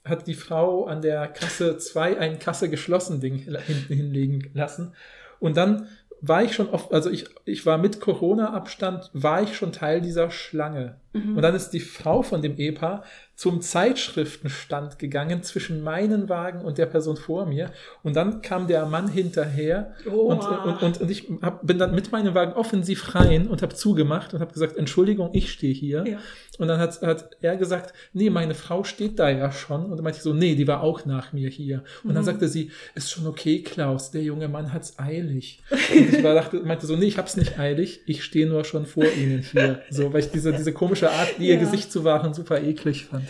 hat 0.03 0.27
die 0.27 0.33
Frau 0.33 0.85
an 0.85 1.01
der 1.01 1.27
Kasse 1.27 1.77
2 1.77 2.19
ein 2.19 2.39
Kasse 2.39 2.69
geschlossen 2.69 3.21
Ding 3.21 3.37
hinten 3.37 3.93
hinlegen 3.93 4.49
lassen. 4.53 4.93
Und 5.39 5.57
dann 5.57 5.87
war 6.21 6.43
ich 6.43 6.53
schon 6.53 6.69
oft, 6.69 6.93
also 6.93 7.09
ich, 7.09 7.25
ich 7.45 7.65
war 7.65 7.77
mit 7.77 7.99
Corona-Abstand, 7.99 9.09
war 9.13 9.43
ich 9.43 9.55
schon 9.55 9.71
Teil 9.71 10.01
dieser 10.01 10.31
Schlange. 10.31 10.95
Mhm. 11.13 11.37
Und 11.37 11.41
dann 11.41 11.55
ist 11.55 11.69
die 11.69 11.79
Frau 11.79 12.21
von 12.23 12.41
dem 12.41 12.57
Ehepaar 12.57 13.03
zum 13.35 13.61
Zeitschriftenstand 13.61 14.99
gegangen 14.99 15.41
zwischen 15.43 15.83
meinen 15.83 16.29
Wagen 16.29 16.61
und 16.61 16.77
der 16.77 16.85
Person 16.85 17.17
vor 17.17 17.45
mir. 17.45 17.71
Und 18.03 18.15
dann 18.15 18.41
kam 18.41 18.67
der 18.67 18.85
Mann 18.85 19.07
hinterher 19.07 19.93
und, 20.05 20.13
Oha. 20.39 20.63
und, 20.63 20.83
und, 20.83 21.01
und 21.01 21.09
ich 21.11 21.27
hab, 21.41 21.65
bin 21.65 21.77
dann 21.79 21.95
mit 21.95 22.11
meinem 22.11 22.35
Wagen 22.35 22.53
offensiv 22.53 23.15
rein 23.15 23.47
und 23.47 23.61
habe 23.61 23.73
zugemacht 23.73 24.33
und 24.33 24.39
habe 24.39 24.53
gesagt, 24.53 24.77
Entschuldigung, 24.77 25.31
ich 25.33 25.51
stehe 25.51 25.73
hier. 25.73 26.03
Ja. 26.07 26.17
Und 26.59 26.67
dann 26.67 26.79
hat, 26.79 27.01
hat 27.01 27.31
er 27.41 27.57
gesagt, 27.57 27.93
nee, 28.13 28.29
meine 28.29 28.53
Frau 28.53 28.83
steht 28.83 29.17
da 29.17 29.29
ja 29.29 29.51
schon. 29.51 29.85
Und 29.85 29.97
dann 29.97 30.03
meinte 30.03 30.17
ich 30.17 30.23
so, 30.23 30.33
nee, 30.33 30.53
die 30.53 30.67
war 30.67 30.81
auch 30.81 31.05
nach 31.05 31.33
mir 31.33 31.49
hier. 31.49 31.83
Und 32.03 32.11
Mhm. 32.11 32.15
dann 32.15 32.23
sagte 32.23 32.47
sie, 32.47 32.69
ist 32.93 33.09
schon 33.09 33.25
okay, 33.25 33.63
Klaus, 33.63 34.11
der 34.11 34.21
junge 34.21 34.47
Mann 34.47 34.71
hat's 34.71 34.99
eilig. 34.99 35.63
Und 35.71 36.13
ich 36.13 36.23
war, 36.23 36.35
dachte, 36.35 36.57
meinte 36.57 36.85
so, 36.85 36.95
nee, 36.95 37.05
ich 37.07 37.17
hab's 37.17 37.35
nicht 37.35 37.57
eilig, 37.57 38.01
ich 38.05 38.23
stehe 38.23 38.45
nur 38.47 38.63
schon 38.63 38.85
vor 38.85 39.05
Ihnen 39.05 39.41
hier. 39.41 39.81
So, 39.89 40.13
weil 40.13 40.19
ich 40.19 40.29
diese, 40.29 40.53
diese 40.53 40.71
komische 40.73 41.02
Art, 41.11 41.39
ihr 41.39 41.55
Ja. 41.55 41.59
Gesicht 41.59 41.91
zu 41.91 42.03
wahren, 42.03 42.33
super 42.33 42.61
eklig 42.61 43.05
fand. 43.05 43.25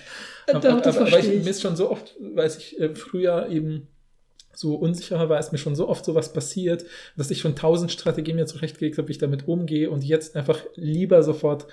Doch, 0.47 0.55
Aber, 0.55 0.85
aber, 0.85 1.01
aber 1.07 1.19
ich, 1.19 1.29
ich. 1.29 1.43
mir 1.43 1.49
ist 1.49 1.61
schon 1.61 1.75
so 1.75 1.89
oft, 1.91 2.15
weiß 2.19 2.57
ich, 2.57 2.79
äh, 2.79 2.93
früher 2.95 3.47
eben 3.49 3.87
so 4.55 4.75
unsicherer 4.75 5.29
war, 5.29 5.39
ist 5.39 5.51
mir 5.51 5.57
schon 5.57 5.75
so 5.75 5.87
oft 5.89 6.05
sowas 6.05 6.31
passiert, 6.33 6.85
dass 7.17 7.31
ich 7.31 7.39
schon 7.39 7.55
tausend 7.55 7.91
Strategien 7.91 8.35
mir 8.35 8.45
zurechtgelegt 8.45 8.97
habe, 8.97 9.07
wie 9.07 9.13
ich 9.13 9.17
damit 9.17 9.47
umgehe 9.47 9.89
und 9.89 10.03
jetzt 10.03 10.35
einfach 10.35 10.59
lieber 10.75 11.23
sofort 11.23 11.65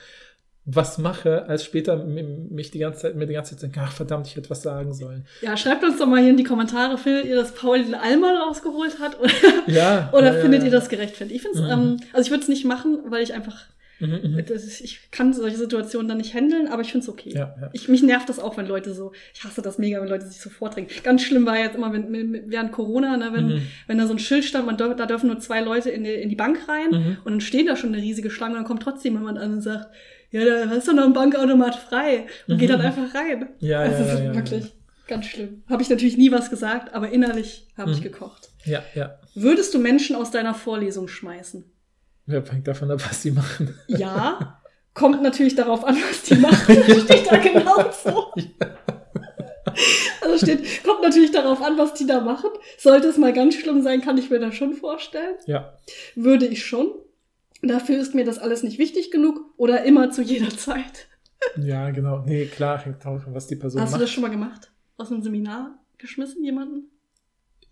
was 0.67 0.99
mache, 0.99 1.47
als 1.49 1.65
später 1.65 1.97
mich 2.05 2.71
die 2.71 2.79
ganze 2.79 3.01
Zeit, 3.01 3.17
mir 3.17 3.27
die 3.27 3.33
ganze 3.35 3.53
Zeit 3.57 3.63
denken, 3.63 3.81
ach 3.83 3.93
verdammt, 3.93 4.27
ich 4.29 4.37
hätte 4.37 4.51
was 4.51 4.63
sagen 4.63 4.93
sollen. 4.95 5.27
Ja, 5.41 5.57
schreibt 5.57 5.83
uns 5.83 5.99
doch 5.99 6.07
mal 6.07 6.21
hier 6.21 6.31
in 6.31 6.37
die 6.37 6.45
Kommentare, 6.45 6.97
findet 6.97 7.25
ihr, 7.25 7.35
dass 7.37 7.53
Paul 7.55 7.83
den 7.83 7.95
Allmann 7.95 8.37
rausgeholt 8.37 8.99
hat? 9.01 9.19
Oder, 9.19 9.33
Ja. 9.67 10.11
oder 10.13 10.35
ja, 10.37 10.41
findet 10.41 10.61
ja. 10.61 10.67
ihr 10.67 10.71
das 10.71 10.89
gerechtfertigt? 10.89 11.37
Ich 11.37 11.43
finde 11.43 11.59
es, 11.59 11.65
Mhm. 11.65 11.71
ähm, 11.73 11.97
also 12.13 12.27
ich 12.27 12.31
würde 12.31 12.43
es 12.43 12.49
nicht 12.49 12.65
machen, 12.67 12.99
weil 13.09 13.23
ich 13.23 13.33
einfach, 13.35 13.57
Mhm, 14.01 14.33
mhm. 14.33 14.45
das 14.47 14.65
ist, 14.65 14.81
ich 14.81 15.11
kann 15.11 15.33
solche 15.33 15.57
Situationen 15.57 16.09
dann 16.09 16.19
nicht 16.19 16.35
handeln, 16.35 16.69
aber 16.69 16.83
ich 16.83 16.91
finde 16.91 17.05
es 17.05 17.09
okay. 17.11 17.31
Ja, 17.35 17.55
ja. 17.61 17.71
Ich, 17.75 17.89
mich 17.89 18.03
nervt 18.03 18.29
das 18.29 18.39
auch, 18.39 18.57
wenn 18.57 18.67
Leute 18.67 18.95
so, 18.95 19.13
ich 19.35 19.45
hasse 19.45 19.61
das 19.63 19.79
mega, 19.79 20.01
wenn 20.01 20.09
Leute 20.09 20.27
sich 20.27 20.41
so 20.41 20.49
vordrängen. 20.51 20.89
Ganz 21.03 21.23
schlimm 21.23 21.45
war 21.47 21.59
jetzt 21.59 21.77
immer 21.77 21.93
wenn, 21.93 22.51
während 22.51 22.73
Corona, 22.73 23.17
ne, 23.17 23.31
wenn, 23.33 23.47
Mhm. 23.49 23.63
wenn 23.87 23.99
da 23.99 24.07
so 24.07 24.15
ein 24.15 24.19
Schild 24.19 24.45
stand, 24.45 24.67
man 24.67 24.77
da 24.77 25.07
dürfen 25.07 25.27
nur 25.29 25.39
zwei 25.39 25.61
Leute 25.61 25.91
in 25.91 26.05
die, 26.05 26.11
in 26.15 26.29
die 26.31 26.37
Bank 26.37 26.67
rein 26.69 26.91
Mhm. 26.91 27.17
und 27.25 27.33
dann 27.33 27.41
steht 27.41 27.69
da 27.69 27.77
schon 27.77 27.93
eine 27.95 28.03
riesige 28.03 28.31
Schlange 28.31 28.55
und 28.55 28.61
dann 28.61 28.67
kommt 28.67 28.83
trotzdem 28.83 29.15
jemand 29.15 29.39
an 29.39 29.53
und 29.53 29.61
sagt, 29.61 29.89
ja, 30.31 30.45
da 30.45 30.73
ist 30.73 30.87
doch 30.89 30.95
noch 30.95 31.05
ein 31.05 31.13
Bankautomat 31.13 31.75
frei 31.75 32.27
und 32.49 32.57
geht 32.59 32.71
dann 32.71 32.81
einfach 32.81 33.15
rein. 33.15 33.49
Ja, 33.59 33.81
also 33.81 34.03
ja, 34.05 34.13
das 34.13 34.21
ja, 34.21 34.35
wirklich 34.35 34.73
ganz 35.09 35.27
schlimm. 35.27 35.65
Habe 35.69 35.83
ich 35.83 35.91
natürlich 35.91 36.17
nie 36.17 36.31
was 36.31 36.51
gesagt, 36.51 36.95
aber 36.95 37.11
innerlich 37.11 37.67
habe 37.77 37.91
ich 37.91 37.99
Mhm. 37.99 38.05
gekocht. 38.05 38.49
Ja, 38.65 38.83
ja. 38.95 39.19
Würdest 39.35 39.75
du 39.75 39.79
Menschen 39.81 40.15
aus 40.17 40.31
deiner 40.31 40.55
Vorlesung 40.55 41.09
schmeißen? 41.09 41.65
Ja, 42.31 42.43
hängt 42.51 42.69
davon 42.69 42.90
ab, 42.90 43.01
was 43.09 43.23
die 43.23 43.31
machen. 43.31 43.74
Ja. 43.89 44.61
Kommt 44.94 45.23
natürlich 45.23 45.55
darauf 45.55 45.85
an, 45.85 45.97
was 46.09 46.23
die 46.23 46.35
machen. 46.35 46.77
steht 47.05 47.31
da 47.31 47.39
genau 47.39 47.90
so. 47.93 48.32
Also 50.20 50.44
steht, 50.44 50.85
kommt 50.85 51.02
natürlich 51.02 51.31
darauf 51.31 51.62
an, 51.62 51.78
was 51.78 51.94
die 51.94 52.07
da 52.07 52.20
machen. 52.20 52.51
Sollte 52.78 53.09
es 53.09 53.16
mal 53.19 53.32
ganz 53.32 53.55
schlimm 53.55 53.82
sein, 53.82 54.01
kann 54.01 54.19
ich 54.19 54.31
mir 54.31 54.40
das 54.40 54.55
schon 54.55 54.74
vorstellen. 54.74 55.36
Ja. 55.47 55.74
Würde 56.15 56.47
ich 56.47 56.65
schon. 56.65 56.90
Dafür 57.62 57.98
ist 57.98 58.15
mir 58.15 58.24
das 58.24 58.39
alles 58.39 58.62
nicht 58.62 58.78
wichtig 58.78 59.11
genug 59.11 59.40
oder 59.57 59.85
immer 59.85 60.11
zu 60.11 60.23
jeder 60.23 60.51
Zeit. 60.51 61.09
Ja, 61.57 61.90
genau. 61.90 62.23
Nee, 62.27 62.47
klar, 62.47 62.78
hängt 62.85 63.05
davon, 63.05 63.35
was 63.35 63.47
die 63.47 63.57
Person 63.57 63.81
Hast 63.81 63.90
du 63.90 63.94
macht. 63.94 64.02
das 64.02 64.11
schon 64.11 64.23
mal 64.23 64.31
gemacht? 64.31 64.70
Aus 64.97 65.11
einem 65.11 65.23
Seminar 65.23 65.78
geschmissen, 65.98 66.44
jemanden? 66.44 66.90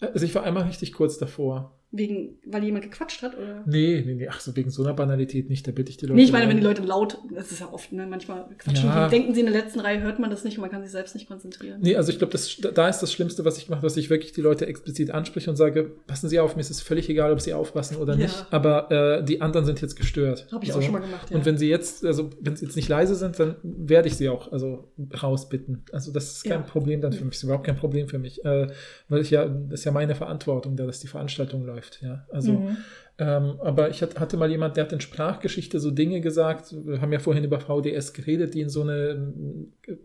Also 0.01 0.24
ich 0.24 0.35
war 0.35 0.44
einmal 0.44 0.64
richtig 0.64 0.93
kurz 0.93 1.18
davor. 1.18 1.78
Wegen, 1.90 2.36
weil 2.44 2.62
jemand 2.65 2.85
gequatscht 2.85 3.23
hat, 3.23 3.35
oder? 3.39 3.62
Nee, 3.66 4.02
nee, 4.05 4.12
nee, 4.15 4.28
ach 4.28 4.40
so, 4.40 4.55
wegen 4.55 4.69
so 4.69 4.82
einer 4.85 4.93
Banalität 4.93 5.48
nicht, 5.48 5.66
da 5.66 5.73
bitte 5.73 5.89
ich 5.90 5.97
die 5.97 6.05
Leute. 6.05 6.16
Nee, 6.16 6.24
ich 6.24 6.32
meine, 6.32 6.47
wenn 6.47 6.59
die 6.59 6.62
Leute 6.62 6.82
laut, 6.82 7.16
das 7.35 7.51
ist 7.51 7.60
ja 7.60 7.73
oft, 7.73 7.93
ne, 7.93 8.06
manchmal 8.06 8.47
quatschen 8.59 8.85
Ja. 8.90 9.09
denken 9.09 9.32
sie 9.32 9.40
in 9.40 9.47
der 9.47 9.55
letzten 9.55 9.81
Reihe, 9.81 10.02
hört 10.02 10.19
man 10.19 10.28
das 10.28 10.44
nicht 10.44 10.59
und 10.59 10.60
man 10.62 10.70
kann 10.70 10.82
sich 10.82 10.90
selbst 10.93 11.15
nicht 11.15 11.27
konzentrieren. 11.27 11.81
Nee, 11.81 11.97
also 11.97 12.12
ich 12.12 12.19
glaube, 12.19 12.32
das- 12.32 12.59
da 12.74 12.89
ist 12.90 12.98
das 13.01 13.10
Schlimmste, 13.10 13.47
was 13.47 13.56
ich 13.56 13.70
mache, 13.70 13.81
dass 13.81 13.97
ich 13.97 14.10
wirklich 14.10 14.32
die 14.32 14.43
Leute 14.43 14.66
explizit 14.66 15.10
anspreche 15.12 15.48
und 15.48 15.56
sage, 15.56 15.85
passen 16.06 16.28
Sie 16.28 16.39
auf, 16.39 16.56
mir 16.56 16.60
ist 16.60 16.69
es 16.70 16.82
völlig 16.82 17.09
egal, 17.09 17.32
ob 17.32 17.40
Sie 17.40 17.55
aufpassen 17.55 17.97
oder 17.97 18.12
Ja. 18.12 18.19
nicht, 18.24 18.47
aber 18.51 18.90
äh, 19.20 19.24
die 19.24 19.40
anderen 19.40 19.65
sind 19.65 19.81
jetzt 19.81 19.97
gestört. 19.97 20.47
Habe 20.52 20.66
ich 20.66 20.73
So. 20.73 20.78
auch 20.81 20.82
schon 20.82 20.93
mal 20.93 20.98
gemacht, 21.01 21.31
ja. 21.31 21.36
Und 21.39 21.47
wenn 21.47 21.56
sie 21.56 21.70
jetzt, 21.70 22.05
also 22.05 22.28
wenn 22.43 22.55
sie 22.55 22.66
jetzt 22.66 22.77
nicht 22.77 22.90
leise 22.90 23.15
sind, 23.15 23.40
dann 23.40 23.56
werde 23.62 24.09
ich 24.09 24.16
sie 24.16 24.28
auch 24.28 24.52
also 24.52 24.93
rausbitten. 25.23 25.85
Also 25.90 26.12
das 26.12 26.32
ist 26.35 26.43
kein 26.44 26.52
Ja. 26.60 26.66
Problem 26.66 27.01
dann 27.01 27.12
für 27.15 27.24
mich, 27.24 27.36
ist 27.36 27.44
überhaupt 27.44 27.65
kein 27.65 27.77
Problem 27.77 28.09
für 28.09 28.19
mich, 28.19 28.44
äh, 28.44 28.66
weil 29.09 29.23
ich 29.23 29.31
ja, 29.31 29.47
das 29.48 29.81
ist 29.81 29.85
ja 29.86 29.93
meine 29.93 30.15
Verantwortung, 30.15 30.77
da 30.77 30.85
dass 30.85 31.01
die 31.01 31.06
Veranstaltung 31.06 31.65
läuft. 31.65 31.78
Ja, 32.01 32.25
also. 32.33 32.53
Mhm. 32.53 32.77
Ähm, 33.20 33.59
aber 33.61 33.90
ich 33.90 34.01
hat- 34.01 34.20
hatte 34.20 34.36
mal 34.36 34.49
jemand, 34.49 34.77
der 34.77 34.85
hat 34.85 34.93
in 34.93 35.01
Sprachgeschichte 35.01 35.81
so 35.81 35.90
Dinge 35.90 36.20
gesagt, 36.20 36.73
wir 36.86 37.01
haben 37.01 37.12
ja 37.12 37.19
vorhin 37.19 37.43
über 37.43 37.59
VDS 37.59 38.12
geredet, 38.12 38.55
die 38.55 38.61
in 38.61 38.69
so 38.69 38.82
eine, 38.82 39.35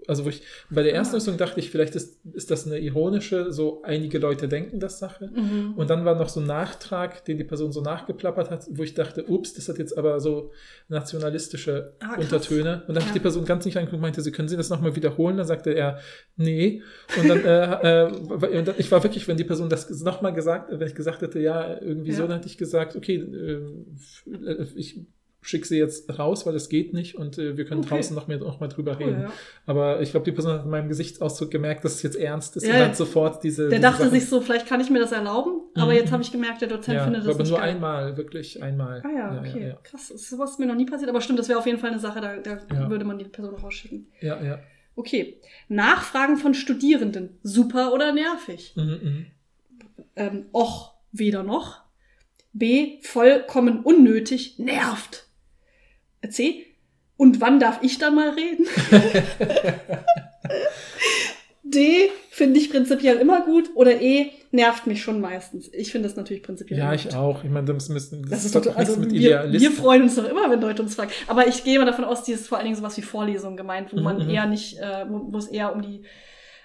also 0.07 0.25
wo 0.25 0.29
ich 0.29 0.41
bei 0.71 0.81
der 0.81 0.95
ersten 0.95 1.13
Ah. 1.13 1.17
Lösung 1.17 1.37
dachte 1.37 1.59
ich, 1.59 1.69
vielleicht 1.69 1.95
ist, 1.95 2.19
ist 2.33 2.49
das 2.49 2.65
eine 2.65 2.79
ironische, 2.79 3.51
so 3.53 3.83
einige 3.83 4.17
Leute 4.17 4.47
denken 4.47 4.79
das 4.79 4.97
Sache. 4.97 5.29
Mhm. 5.33 5.73
Und 5.75 5.91
dann 5.91 6.05
war 6.05 6.15
noch 6.15 6.29
so 6.29 6.39
ein 6.39 6.47
Nachtrag, 6.47 7.23
den 7.25 7.37
die 7.37 7.43
Person 7.43 7.71
so 7.71 7.81
nachgeplappert 7.81 8.49
hat, 8.49 8.65
wo 8.71 8.81
ich 8.81 8.95
dachte, 8.95 9.25
ups, 9.29 9.53
das 9.53 9.69
hat 9.69 9.77
jetzt 9.77 9.95
aber 9.95 10.19
so 10.19 10.51
nationalistische 10.87 11.93
Ah. 11.99 12.15
Untertöne. 12.19 12.83
Und 12.87 12.95
dann 12.95 13.03
Ja. 13.03 13.09
hat 13.09 13.15
die 13.15 13.19
Person 13.19 13.45
ganz 13.45 13.65
nicht 13.65 13.77
angeguckt 13.77 13.95
und 13.97 14.01
meinte, 14.01 14.21
sie 14.21 14.31
können 14.31 14.47
Sie 14.47 14.57
das 14.57 14.69
nochmal 14.69 14.95
wiederholen? 14.95 15.37
Dann 15.37 15.47
sagte 15.47 15.71
er, 15.71 15.99
nee. 16.37 16.81
Und 17.19 17.27
dann, 17.29 17.43
äh, 17.45 18.07
äh, 18.07 18.73
ich 18.77 18.91
war 18.91 19.03
wirklich, 19.03 19.27
wenn 19.27 19.37
die 19.37 19.43
Person 19.43 19.69
das 19.69 19.89
nochmal 20.01 20.33
gesagt, 20.33 20.71
wenn 20.71 20.87
ich 20.87 20.95
gesagt 20.95 21.21
hätte, 21.21 21.39
ja, 21.39 21.79
irgendwie 21.81 22.11
Ja. 22.11 22.17
so, 22.17 22.23
dann 22.23 22.37
hätte 22.37 22.47
ich 22.47 22.57
gesagt, 22.57 22.95
okay, 23.03 23.15
äh, 23.17 24.65
ich 24.75 24.99
schicke 25.45 25.67
sie 25.67 25.77
jetzt 25.77 26.17
raus, 26.17 26.45
weil 26.45 26.55
es 26.55 26.69
geht 26.69 26.93
nicht 26.93 27.15
und 27.15 27.37
äh, 27.37 27.57
wir 27.57 27.65
können 27.65 27.81
Okay. 27.81 27.89
draußen 27.95 28.15
noch, 28.15 28.27
mehr, 28.27 28.37
noch 28.37 28.61
mal 28.61 28.69
drüber 28.69 28.95
Cool, 28.97 29.07
reden. 29.07 29.21
ja. 29.23 29.33
Aber 29.65 29.99
ich 30.01 30.11
glaube, 30.11 30.23
die 30.23 30.31
Person 30.31 30.53
hat 30.53 30.63
in 30.63 30.69
meinem 30.71 30.87
Gesichtsausdruck 30.87 31.51
gemerkt, 31.51 31.83
dass 31.83 31.95
es 31.95 32.01
jetzt 32.01 32.15
ernst 32.15 32.55
ist 32.55 32.65
Ja, 32.65 32.75
und 32.75 32.79
dann 32.79 32.93
sofort 32.93 33.43
diese. 33.43 33.63
Der 33.63 33.71
diese 33.71 33.81
dachte 33.81 34.03
Sachen- 34.05 34.11
sich 34.11 34.29
so, 34.29 34.39
vielleicht 34.39 34.67
kann 34.67 34.79
ich 34.79 34.89
mir 34.89 34.99
das 34.99 35.11
erlauben, 35.11 35.59
aber 35.75 35.91
Mhm. 35.91 35.97
jetzt 35.97 36.11
habe 36.13 36.23
ich 36.23 36.31
gemerkt, 36.31 36.61
der 36.61 36.69
Dozent 36.69 36.95
ja, 36.97 37.03
findet 37.03 37.23
das 37.25 37.29
aber 37.35 37.39
nicht 37.43 37.49
nur 37.49 37.59
geil. 37.59 37.69
einmal, 37.71 38.15
wirklich 38.15 38.63
einmal. 38.63 39.03
Ah 39.05 39.09
ja, 39.13 39.39
okay. 39.41 39.75
Krass, 39.83 40.11
ist 40.11 40.29
sowas 40.29 40.57
mir 40.59 40.65
noch 40.65 40.75
nie 40.75 40.85
passiert, 40.85 41.09
aber 41.09 41.19
stimmt, 41.19 41.39
das 41.39 41.49
wäre 41.49 41.59
auf 41.59 41.65
jeden 41.65 41.77
Fall 41.79 41.89
eine 41.91 41.99
Sache, 41.99 42.21
da, 42.21 42.37
da 42.37 42.89
würde 42.89 43.03
man 43.03 43.17
die 43.19 43.25
Person 43.25 43.53
rausschicken. 43.55 44.07
ja. 44.21 44.41
ja. 44.41 44.59
Okay. 44.95 45.39
Nachfragen 45.69 46.37
von 46.37 46.53
Studierenden. 46.53 47.39
Super 47.41 47.93
oder 47.93 48.13
nervig? 48.13 48.73
Mhm, 48.77 48.83
mhm. 49.01 49.25
Ähm, 50.15 50.45
och, 50.53 50.93
weder 51.11 51.41
noch. 51.41 51.82
B. 52.53 52.99
Vollkommen 53.01 53.81
unnötig. 53.81 54.59
Nervt. 54.59 55.25
C. 56.29 56.65
Und 57.17 57.41
wann 57.41 57.59
darf 57.59 57.79
ich 57.83 57.97
dann 57.99 58.15
mal 58.15 58.29
reden? 58.29 58.65
D. 61.63 62.09
Finde 62.29 62.59
ich 62.59 62.69
prinzipiell 62.71 63.17
immer 63.17 63.45
gut. 63.45 63.69
Oder 63.75 64.01
E. 64.01 64.31
Nervt 64.51 64.85
mich 64.85 65.01
schon 65.01 65.21
meistens. 65.21 65.69
Ich 65.73 65.91
finde 65.91 66.07
das 66.07 66.17
natürlich 66.17 66.43
prinzipiell 66.43 66.77
Ja, 66.79 66.93
ich 66.93 67.05
gut. 67.05 67.15
auch. 67.15 67.43
Ich 67.43 67.49
meine, 67.49 67.65
das, 67.73 67.89
müssen, 67.89 68.21
das, 68.23 68.29
Das 68.31 68.45
ist 68.45 68.51
total, 68.51 68.73
also 68.75 68.97
mit 68.99 69.11
wir, 69.11 69.47
wir 69.51 69.71
freuen 69.71 70.03
uns 70.03 70.15
doch 70.15 70.29
immer, 70.29 70.49
wenn 70.51 70.61
Leute 70.61 70.81
uns 70.83 70.95
fragen. 70.95 71.11
Aber 71.27 71.47
ich 71.47 71.63
gehe 71.63 71.79
mal 71.79 71.85
davon 71.85 72.05
aus, 72.05 72.23
die 72.23 72.33
ist 72.33 72.47
vor 72.47 72.57
allen 72.57 72.65
Dingen 72.65 72.75
sowas 72.77 72.97
wie 72.97 73.01
Vorlesungen 73.01 73.57
gemeint, 73.57 73.93
wo 73.93 73.99
man 74.01 74.23
Mhm. 74.23 74.29
eher 74.29 74.45
nicht, 74.45 74.77
äh, 74.79 75.05
wo 75.09 75.37
es 75.37 75.47
eher 75.47 75.73
um 75.73 75.81
die, 75.81 76.03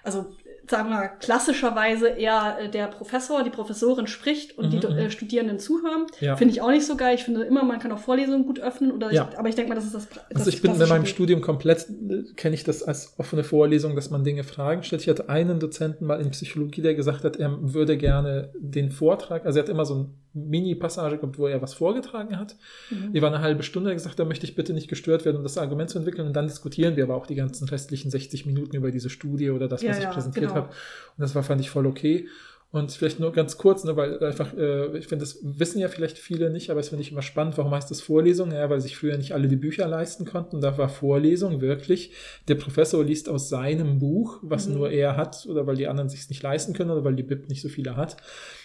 also 0.03 0.25
sagen 0.69 0.89
wir 0.89 0.95
mal, 0.97 1.07
klassischerweise 1.19 2.07
eher 2.09 2.57
äh, 2.61 2.69
der 2.69 2.87
Professor, 2.87 3.43
die 3.43 3.49
Professorin 3.49 4.07
spricht 4.07 4.57
und 4.57 4.71
die 4.71 4.77
Mhm, 4.77 4.93
mhm. 4.93 4.99
äh, 4.99 5.09
Studierenden 5.11 5.59
zuhören. 5.59 6.05
Ja. 6.19 6.35
Finde 6.35 6.53
ich 6.53 6.61
auch 6.61 6.69
nicht 6.69 6.85
so 6.85 6.95
geil. 6.95 7.15
Ich 7.15 7.23
finde 7.23 7.41
immer, 7.43 7.63
man 7.63 7.79
kann 7.79 7.91
auch 7.91 7.99
Vorlesungen 7.99 8.45
gut 8.45 8.59
öffnen. 8.59 8.91
Oder 8.91 9.11
Ja. 9.11 9.27
ich, 9.31 9.39
aber 9.39 9.49
ich 9.49 9.55
denke 9.55 9.69
mal, 9.69 9.75
das 9.75 9.85
ist 9.85 9.95
das. 9.95 10.07
das 10.09 10.19
Also 10.35 10.49
ich 10.49 10.61
bin 10.61 10.71
in 10.79 10.87
meinem. 10.87 11.05
Studium 11.05 11.41
komplett, 11.41 11.87
äh, 11.89 12.23
kenne 12.35 12.53
ich 12.55 12.63
das 12.63 12.83
als 12.83 13.13
offene 13.17 13.43
Vorlesung, 13.43 13.95
dass 13.95 14.09
man 14.11 14.23
Dinge 14.23 14.43
Fragen 14.43 14.83
stellt. 14.83 15.01
Ich 15.01 15.09
hatte 15.09 15.27
einen 15.29 15.59
Dozenten 15.59 16.05
mal 16.05 16.21
in 16.21 16.29
Psychologie, 16.31 16.81
der 16.81 16.93
gesagt 16.93 17.23
hat, 17.23 17.37
er 17.37 17.57
würde 17.61 17.97
gerne 17.97 18.51
den 18.59 18.91
Vortrag, 18.91 19.45
also 19.45 19.57
er 19.59 19.63
hat 19.63 19.69
immer 19.69 19.85
so 19.85 19.95
ein 19.95 20.13
Mini-Passage 20.33 21.17
gehabt, 21.17 21.39
wo 21.39 21.47
er 21.47 21.61
was 21.61 21.73
vorgetragen 21.73 22.37
hat. 22.37 22.55
Mhm. 22.91 23.13
Die 23.13 23.21
war 23.21 23.29
eine 23.33 23.41
halbe 23.41 23.63
Stunde, 23.63 23.89
er 23.89 23.93
hat 23.93 23.97
gesagt, 23.97 24.19
da 24.19 24.25
möchte 24.25 24.45
ich 24.45 24.55
bitte 24.55 24.73
nicht 24.73 24.87
gestört 24.87 25.25
werden, 25.25 25.37
um 25.37 25.43
das 25.43 25.57
Argument 25.57 25.89
zu 25.89 25.97
entwickeln. 25.97 26.27
Und 26.27 26.33
dann 26.33 26.47
diskutieren 26.47 26.95
wir 26.95 27.05
aber 27.05 27.15
auch 27.15 27.25
die 27.25 27.35
ganzen 27.35 27.67
restlichen 27.67 28.11
60 28.11 28.45
Minuten 28.45 28.75
über 28.75 28.91
diese 28.91 29.09
Studie 29.09 29.49
oder 29.49 29.67
das, 29.67 29.81
Ja, 29.81 29.89
was 29.91 29.99
ich 29.99 30.09
präsentiert 30.09 30.45
genau. 30.45 30.55
habe. 30.55 30.58
Und 30.63 31.21
das 31.21 31.35
war, 31.35 31.43
fand 31.43 31.61
ich 31.61 31.69
voll 31.69 31.85
okay. 31.87 32.27
Und 32.71 32.91
vielleicht 32.91 33.19
nur 33.19 33.31
ganz 33.31 33.57
kurz, 33.57 33.83
ne, 33.83 33.95
weil 33.95 34.23
einfach, 34.23 34.55
äh, 34.55 34.95
ich 34.95 35.07
finde, 35.07 35.25
das 35.25 35.39
wissen 35.41 35.79
ja 35.79 35.87
vielleicht 35.87 36.19
viele 36.19 36.51
nicht, 36.51 36.69
aber 36.69 36.79
das 36.79 36.89
finde 36.89 37.01
ich 37.01 37.11
immer 37.11 37.23
spannend. 37.23 37.57
Warum 37.57 37.73
heißt 37.73 37.89
das 37.89 37.99
Vorlesung? 37.99 38.51
Ja, 38.51 38.69
weil 38.69 38.79
sich 38.79 38.95
früher 38.95 39.17
nicht 39.17 39.33
alle 39.33 39.47
die 39.47 39.55
Bücher 39.55 39.87
leisten 39.87 40.23
konnten. 40.23 40.61
Da 40.61 40.77
war 40.77 40.87
Vorlesung 40.87 41.61
wirklich, 41.61 42.11
der 42.47 42.53
Professor 42.53 43.03
liest 43.03 43.27
aus 43.27 43.49
seinem 43.49 43.97
Buch, 43.97 44.37
was 44.43 44.67
Mhm. 44.67 44.75
nur 44.75 44.91
er 44.91 45.17
hat, 45.17 45.47
oder 45.49 45.65
weil 45.65 45.77
die 45.77 45.87
anderen 45.87 46.09
sich 46.09 46.29
nicht 46.29 46.43
leisten 46.43 46.73
können, 46.73 46.91
oder 46.91 47.03
weil 47.03 47.15
die 47.15 47.23
Bib 47.23 47.49
nicht 47.49 47.63
so 47.63 47.69
viele 47.69 47.95
hat. 47.97 48.17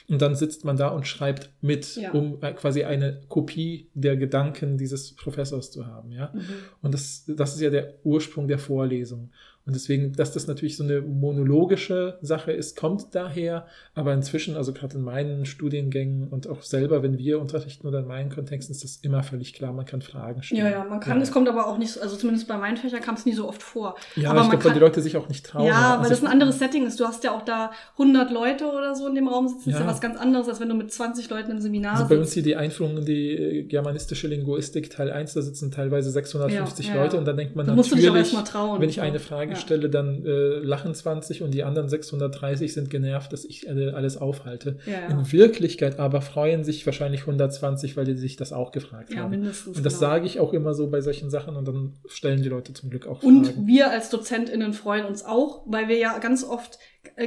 Und 0.07 0.21
dann 0.21 0.35
sitzt 0.35 0.67
man 0.67 0.77
da 0.77 0.89
und 0.89 1.07
schreibt 1.07 1.49
mit, 1.63 1.97
Ja. 1.97 2.11
um 2.13 2.37
äh, 2.43 2.53
quasi 2.53 2.85
eine 2.85 3.23
Kopie 3.31 3.89
der 3.95 4.19
Gedanken 4.19 4.77
dieses 4.77 5.17
Professors 5.17 5.71
zu 5.71 5.87
haben. 5.87 6.13
Ja? 6.13 6.31
Mhm. 6.35 6.43
Und 6.83 6.93
das, 6.93 7.25
das 7.27 7.55
ist 7.55 7.63
ja 7.63 7.71
der 7.71 7.95
Ursprung 8.05 8.49
der 8.49 8.59
Vorlesung. 8.59 9.31
Und 9.67 9.75
deswegen, 9.75 10.13
dass 10.13 10.33
das 10.33 10.47
natürlich 10.47 10.77
so 10.77 10.85
eine 10.85 11.01
monologische 11.45 12.19
Sache 12.21 12.53
ist, 12.53 12.77
kommt 12.77 13.15
daher. 13.15 13.67
Aber 13.95 14.13
inzwischen, 14.13 14.57
also 14.57 14.73
gerade 14.73 14.97
in 14.97 15.03
meinen 15.03 15.47
Studiengängen 15.47 16.29
und 16.29 16.47
auch 16.49 16.63
selber, 16.63 17.03
wenn 17.03 17.19
wir 17.19 17.41
unterrichten 17.41 17.87
oder 17.87 18.01
in 18.01 18.07
meinen 18.07 18.31
Kontexten, 18.31 18.75
ist 18.75 18.85
das 18.85 18.97
immer 19.03 19.23
völlig 19.23 19.55
klar. 19.55 19.73
Man 19.73 19.87
kann 19.87 20.03
Fragen 20.03 20.43
stellen. 20.43 20.65
Ja, 20.65 20.71
ja, 20.71 20.85
man 20.85 21.01
kann, 21.01 21.21
es 21.21 21.31
kommt 21.33 21.49
aber 21.49 21.67
auch 21.67 21.79
nicht, 21.79 21.93
so- 21.93 22.01
also 22.01 22.17
zumindest 22.17 22.49
bei 22.49 22.57
meinen 22.57 22.77
Fächern 22.77 23.01
kam 23.01 23.15
es 23.15 23.25
nie 23.25 23.33
so 23.33 23.49
oft 23.49 23.63
vor. 23.63 23.95
Ja, 24.17 24.31
aber 24.31 24.43
ich 24.43 24.51
glaube, 24.51 24.65
weil 24.67 24.73
die 24.75 24.81
Leute 24.81 25.01
sich 25.01 25.17
auch 25.17 25.29
nicht 25.29 25.47
trauen. 25.47 25.67
Ja, 25.67 25.93
weil 25.95 25.99
Also 26.01 26.11
das 26.11 26.21
ein 26.23 26.27
anderes 26.31 26.59
Setting 26.59 26.87
ist. 26.87 27.01
Du 27.01 27.05
hast 27.07 27.25
ja 27.25 27.33
auch 27.35 27.43
da 27.43 27.71
100 27.97 28.31
Leute 28.31 28.67
oder 28.67 28.95
so 28.95 29.07
in 29.09 29.15
dem 29.15 29.29
Raum 29.29 29.49
sitzen. 29.49 29.71
Das 29.71 29.75
ist 29.75 29.81
ja 29.81 29.87
Ja. 29.87 29.91
was 29.91 30.01
ganz 30.01 30.19
anderes, 30.19 30.49
als 30.49 30.61
wenn 30.61 30.69
du 30.69 30.75
mit 30.75 30.93
20 30.93 31.31
Leuten 31.31 31.51
im 31.51 31.61
Seminar 31.61 31.95
Also 31.97 32.09
bei 32.09 32.17
uns 32.19 32.27
sitzt. 32.29 32.35
hier 32.35 32.43
die 32.43 32.57
Einführung 32.57 32.99
in 32.99 33.05
die 33.05 33.31
äh, 33.33 33.63
germanistische 33.65 34.29
Linguistik 34.29 34.91
Teil 34.91 35.11
1, 35.11 35.35
da 35.35 35.43
sitzen 35.43 35.71
teilweise 35.71 36.11
650 36.11 36.89
Ja, 36.89 36.95
ja, 36.97 37.03
Leute 37.03 37.15
ja. 37.17 37.21
und 37.21 37.25
dann 37.27 37.37
denkt 37.37 37.57
man 37.57 37.67
Da 37.67 37.75
natürlich, 37.75 38.05
wenn 38.13 38.89
ich 38.89 38.97
Ja. 38.97 39.03
eine 39.05 39.21
Frage 39.21 39.54
Ja. 39.55 39.61
stelle, 39.61 39.91
dann 39.91 40.25
äh, 40.25 40.59
lachen 40.59 40.95
20 40.95 41.43
und 41.43 41.53
die 41.53 41.63
anderen 41.65 41.89
630 41.89 42.73
sind 42.73 42.91
genervt, 42.91 43.33
dass 43.33 43.45
ich 43.45 43.67
äh, 43.67 43.91
alles 43.91 44.17
aufhalte. 44.17 44.79
Ja. 44.87 45.09
In 45.09 45.31
Wirklichkeit 45.33 45.99
aber 45.99 46.21
freuen 46.21 46.65
sich 46.65 46.85
wahrscheinlich 46.87 47.21
120, 47.23 47.97
weil 47.97 48.05
die 48.05 48.15
sich 48.17 48.37
das 48.37 48.53
auch 48.53 48.73
gefragt 48.73 49.13
Ja, 49.13 49.23
haben. 49.23 49.31
mindestens. 49.31 49.77
Und 49.77 49.87
das 49.87 49.95
genau. 49.99 50.11
sage 50.13 50.27
ich 50.27 50.41
auch 50.41 50.53
immer 50.53 50.75
so 50.75 50.89
bei 50.89 51.01
solchen 51.01 51.31
Sachen 51.31 51.57
und 51.57 51.67
dann 51.67 51.95
stellen 52.07 52.43
die 52.43 52.49
Leute 52.49 52.73
zum 52.73 52.91
Glück 52.91 53.07
auch 53.07 53.23
Und 53.23 53.47
Fragen. 53.47 53.67
wir 53.67 53.91
als 53.91 54.11
DozentInnen 54.11 54.73
freuen 54.73 55.05
uns 55.07 55.25
auch, 55.25 55.63
weil 55.67 55.89
wir 55.89 55.97
ja 55.99 56.19
ganz 56.19 56.45
oft 56.45 56.79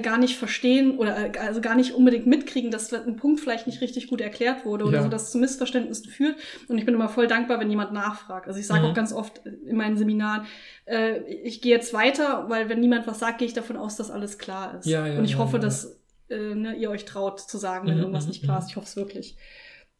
gar 0.02 0.18
nicht 0.18 0.38
verstehen 0.38 0.98
oder 0.98 1.34
äh, 1.34 1.38
also 1.40 1.62
gar 1.62 1.76
nicht 1.76 1.94
unbedingt 1.94 2.28
mitkriegen, 2.28 2.72
dass 2.72 2.94
ein 2.94 3.16
Punkt 3.16 3.40
vielleicht 3.40 3.68
nicht 3.68 3.82
richtig 3.82 4.08
gut 4.08 4.22
erklärt 4.22 4.66
wurde 4.66 4.86
oder 4.86 4.98
Ja. 4.98 5.04
so, 5.04 5.10
dass 5.10 5.24
es 5.24 5.32
zu 5.32 5.38
Missverständnissen 5.38 6.10
führt. 6.10 6.36
Und 6.68 6.78
ich 6.78 6.86
bin 6.86 6.94
immer 6.96 7.10
voll 7.10 7.28
dankbar, 7.28 7.60
wenn 7.60 7.70
jemand 7.70 7.94
nachfragt. 7.94 8.48
Also 8.48 8.60
ich 8.60 8.68
sage 8.68 8.82
Mhm. 8.84 8.86
auch 8.90 8.94
ganz 8.94 9.14
oft 9.14 9.42
in 9.46 9.78
meinen 9.78 9.98
Seminaren, 9.98 10.46
äh, 10.86 11.20
ich 11.44 11.62
gehe 11.62 11.72
jetzt 11.76 11.94
weiter, 11.94 12.46
weil 12.50 12.70
wenn 12.70 12.80
niemand 12.80 13.08
was 13.08 13.20
sagt, 13.20 13.38
gehe 13.40 13.48
ich 13.48 13.54
davon 13.54 13.78
aus, 13.78 13.96
dass 13.96 14.12
alles 14.12 14.38
klar 14.38 14.78
ist. 14.80 14.86
Ja, 14.86 15.08
ja, 15.08 15.18
Und 15.20 15.26
ich 15.26 15.38
hoffe, 15.38 15.60
dass 15.60 16.00
äh, 16.30 16.56
ne, 16.56 16.76
ihr 16.76 16.90
euch 16.90 17.06
traut 17.06 17.40
zu 17.40 17.58
sagen, 17.58 17.88
wenn 17.88 17.96
Mhm, 17.96 18.02
irgendwas 18.02 18.26
mhm, 18.26 18.30
nicht 18.32 18.44
klar 18.44 18.58
mhm. 18.58 18.64
ist. 18.64 18.70
Ich 18.72 18.76
hoffe 18.76 18.88
es 18.88 18.96
wirklich. 18.98 19.38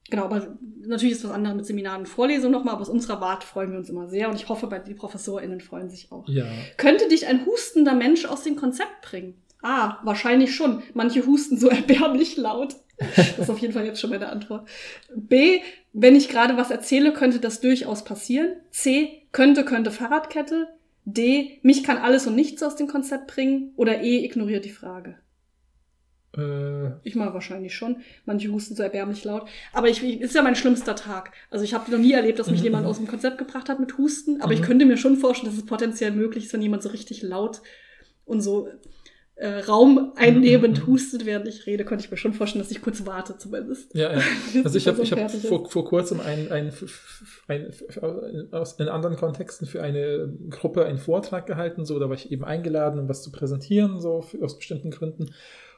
Genau, 0.10 0.24
aber 0.26 0.58
natürlich 0.86 1.16
ist 1.16 1.24
was 1.26 1.32
anderes 1.32 1.56
mit 1.58 1.66
Seminaren 1.66 2.00
und 2.02 2.06
Vorlesungen 2.08 2.52
nochmal, 2.54 2.74
aber 2.74 2.82
aus 2.82 2.90
unserer 2.90 3.20
Warte 3.20 3.46
freuen 3.46 3.72
wir 3.72 3.78
uns 3.78 3.90
immer 3.90 4.08
sehr 4.08 4.30
und 4.30 4.36
ich 4.36 4.48
hoffe, 4.48 4.70
die 4.88 4.94
ProfessorInnen 4.94 5.60
freuen 5.60 5.90
sich 5.90 6.12
auch. 6.14 6.28
Ja. 6.30 6.46
Könnte 6.78 7.08
dich 7.10 7.28
ein 7.28 7.46
hustender 7.46 7.94
Mensch 7.94 8.26
aus 8.26 8.44
dem 8.44 8.56
Konzept 8.56 9.02
bringen? 9.02 9.42
A, 9.62 9.98
wahrscheinlich 10.04 10.56
schon. 10.56 10.84
Manche 10.94 11.26
husten 11.26 11.58
so 11.58 11.70
erbärmlich 11.70 12.38
laut. 12.38 12.76
Das 13.16 13.38
ist 13.40 13.50
auf 13.50 13.60
jeden 13.60 13.74
Fall 13.74 13.86
jetzt 13.86 14.00
schon 14.02 14.10
meine 14.10 14.30
Antwort. 14.30 14.68
B, 15.16 15.60
wenn 15.94 16.16
ich 16.16 16.30
gerade 16.30 16.58
was 16.58 16.72
erzähle, 16.72 17.14
könnte 17.14 17.40
das 17.40 17.62
durchaus 17.62 18.04
passieren. 18.04 18.58
C, 18.72 19.28
könnte, 19.32 19.66
könnte 19.66 19.92
Fahrradkette. 19.92 20.68
D, 21.06 21.60
mich 21.62 21.84
kann 21.84 21.98
alles 21.98 22.26
und 22.28 22.36
nichts 22.36 22.64
aus 22.64 22.76
dem 22.76 22.88
Konzept 22.88 23.28
bringen. 23.28 23.72
Oder 23.76 24.02
E, 24.02 24.26
ignoriert 24.26 24.66
die 24.66 24.72
Frage. 24.72 25.20
Äh, 26.36 26.92
Ich 27.04 27.16
mal 27.16 27.34
wahrscheinlich 27.34 27.76
schon. 27.76 27.98
Manche 28.26 28.50
husten 28.52 28.76
so 28.76 28.84
erbärmlich 28.84 29.24
laut. 29.24 29.48
Aber 29.74 29.90
ich, 29.90 30.04
ist 30.04 30.36
ja 30.36 30.42
mein 30.42 30.56
schlimmster 30.56 30.96
Tag. 30.96 31.32
Also 31.50 31.64
ich 31.64 31.74
habe 31.74 31.90
noch 31.92 32.00
nie 32.00 32.14
erlebt, 32.14 32.40
dass 32.40 32.50
mich 32.50 32.60
Mhm, 32.60 32.66
jemand 32.66 32.86
aus 32.88 32.98
dem 32.98 33.08
Konzept 33.08 33.38
gebracht 33.38 33.70
hat 33.70 33.80
mit 33.80 33.98
Husten. 33.98 34.42
Aber 34.42 34.54
ich 34.54 34.62
Mhm. 34.62 34.66
könnte 34.66 34.86
mir 34.86 34.98
schon 34.98 35.18
vorstellen, 35.18 35.52
dass 35.52 35.60
es 35.60 35.66
potenziell 35.66 36.12
möglich 36.12 36.46
ist, 36.46 36.54
wenn 36.54 36.62
jemand 36.62 36.84
so 36.84 36.90
richtig 36.90 37.22
laut 37.22 37.62
und 38.26 38.42
so 38.42 38.68
äh, 39.38 39.60
Raum 39.60 40.14
einnehmend 40.16 40.80
Mhm, 40.80 40.88
hustet, 40.88 41.26
während 41.28 41.48
ich 41.48 41.68
rede, 41.68 41.86
könnte 41.86 42.04
ich 42.04 42.10
mir 42.10 42.18
schon 42.18 42.34
vorstellen, 42.34 42.64
dass 42.64 42.72
ich 42.72 42.82
kurz 42.82 43.06
warte 43.06 43.38
zumindest. 43.38 43.94
Ja, 43.94 44.14
ja. 44.14 44.22
Also 44.64 44.78
ich 44.78 44.88
habe 44.88 45.02
ich 45.04 45.12
hab 45.12 45.30
vor, 45.30 45.70
vor 45.70 45.86
kurzem 45.86 46.20
ein, 46.20 46.52
ein, 46.52 46.74
ein, 47.48 47.72
aus, 48.52 48.80
in 48.80 48.90
anderen 48.90 49.16
Kontexten 49.16 49.68
für 49.68 49.84
eine 49.84 50.34
Gruppe 50.50 50.86
einen 50.86 50.98
Vortrag 50.98 51.46
gehalten, 51.46 51.86
so 51.86 52.00
da 52.00 52.08
war 52.10 52.16
ich 52.16 52.32
eben 52.32 52.44
eingeladen, 52.44 53.00
um 53.00 53.08
was 53.10 53.22
zu 53.22 53.32
präsentieren, 53.32 54.00
so 54.00 54.22
für, 54.22 54.44
aus 54.44 54.58
bestimmten 54.58 54.90
Gründen. 54.90 55.28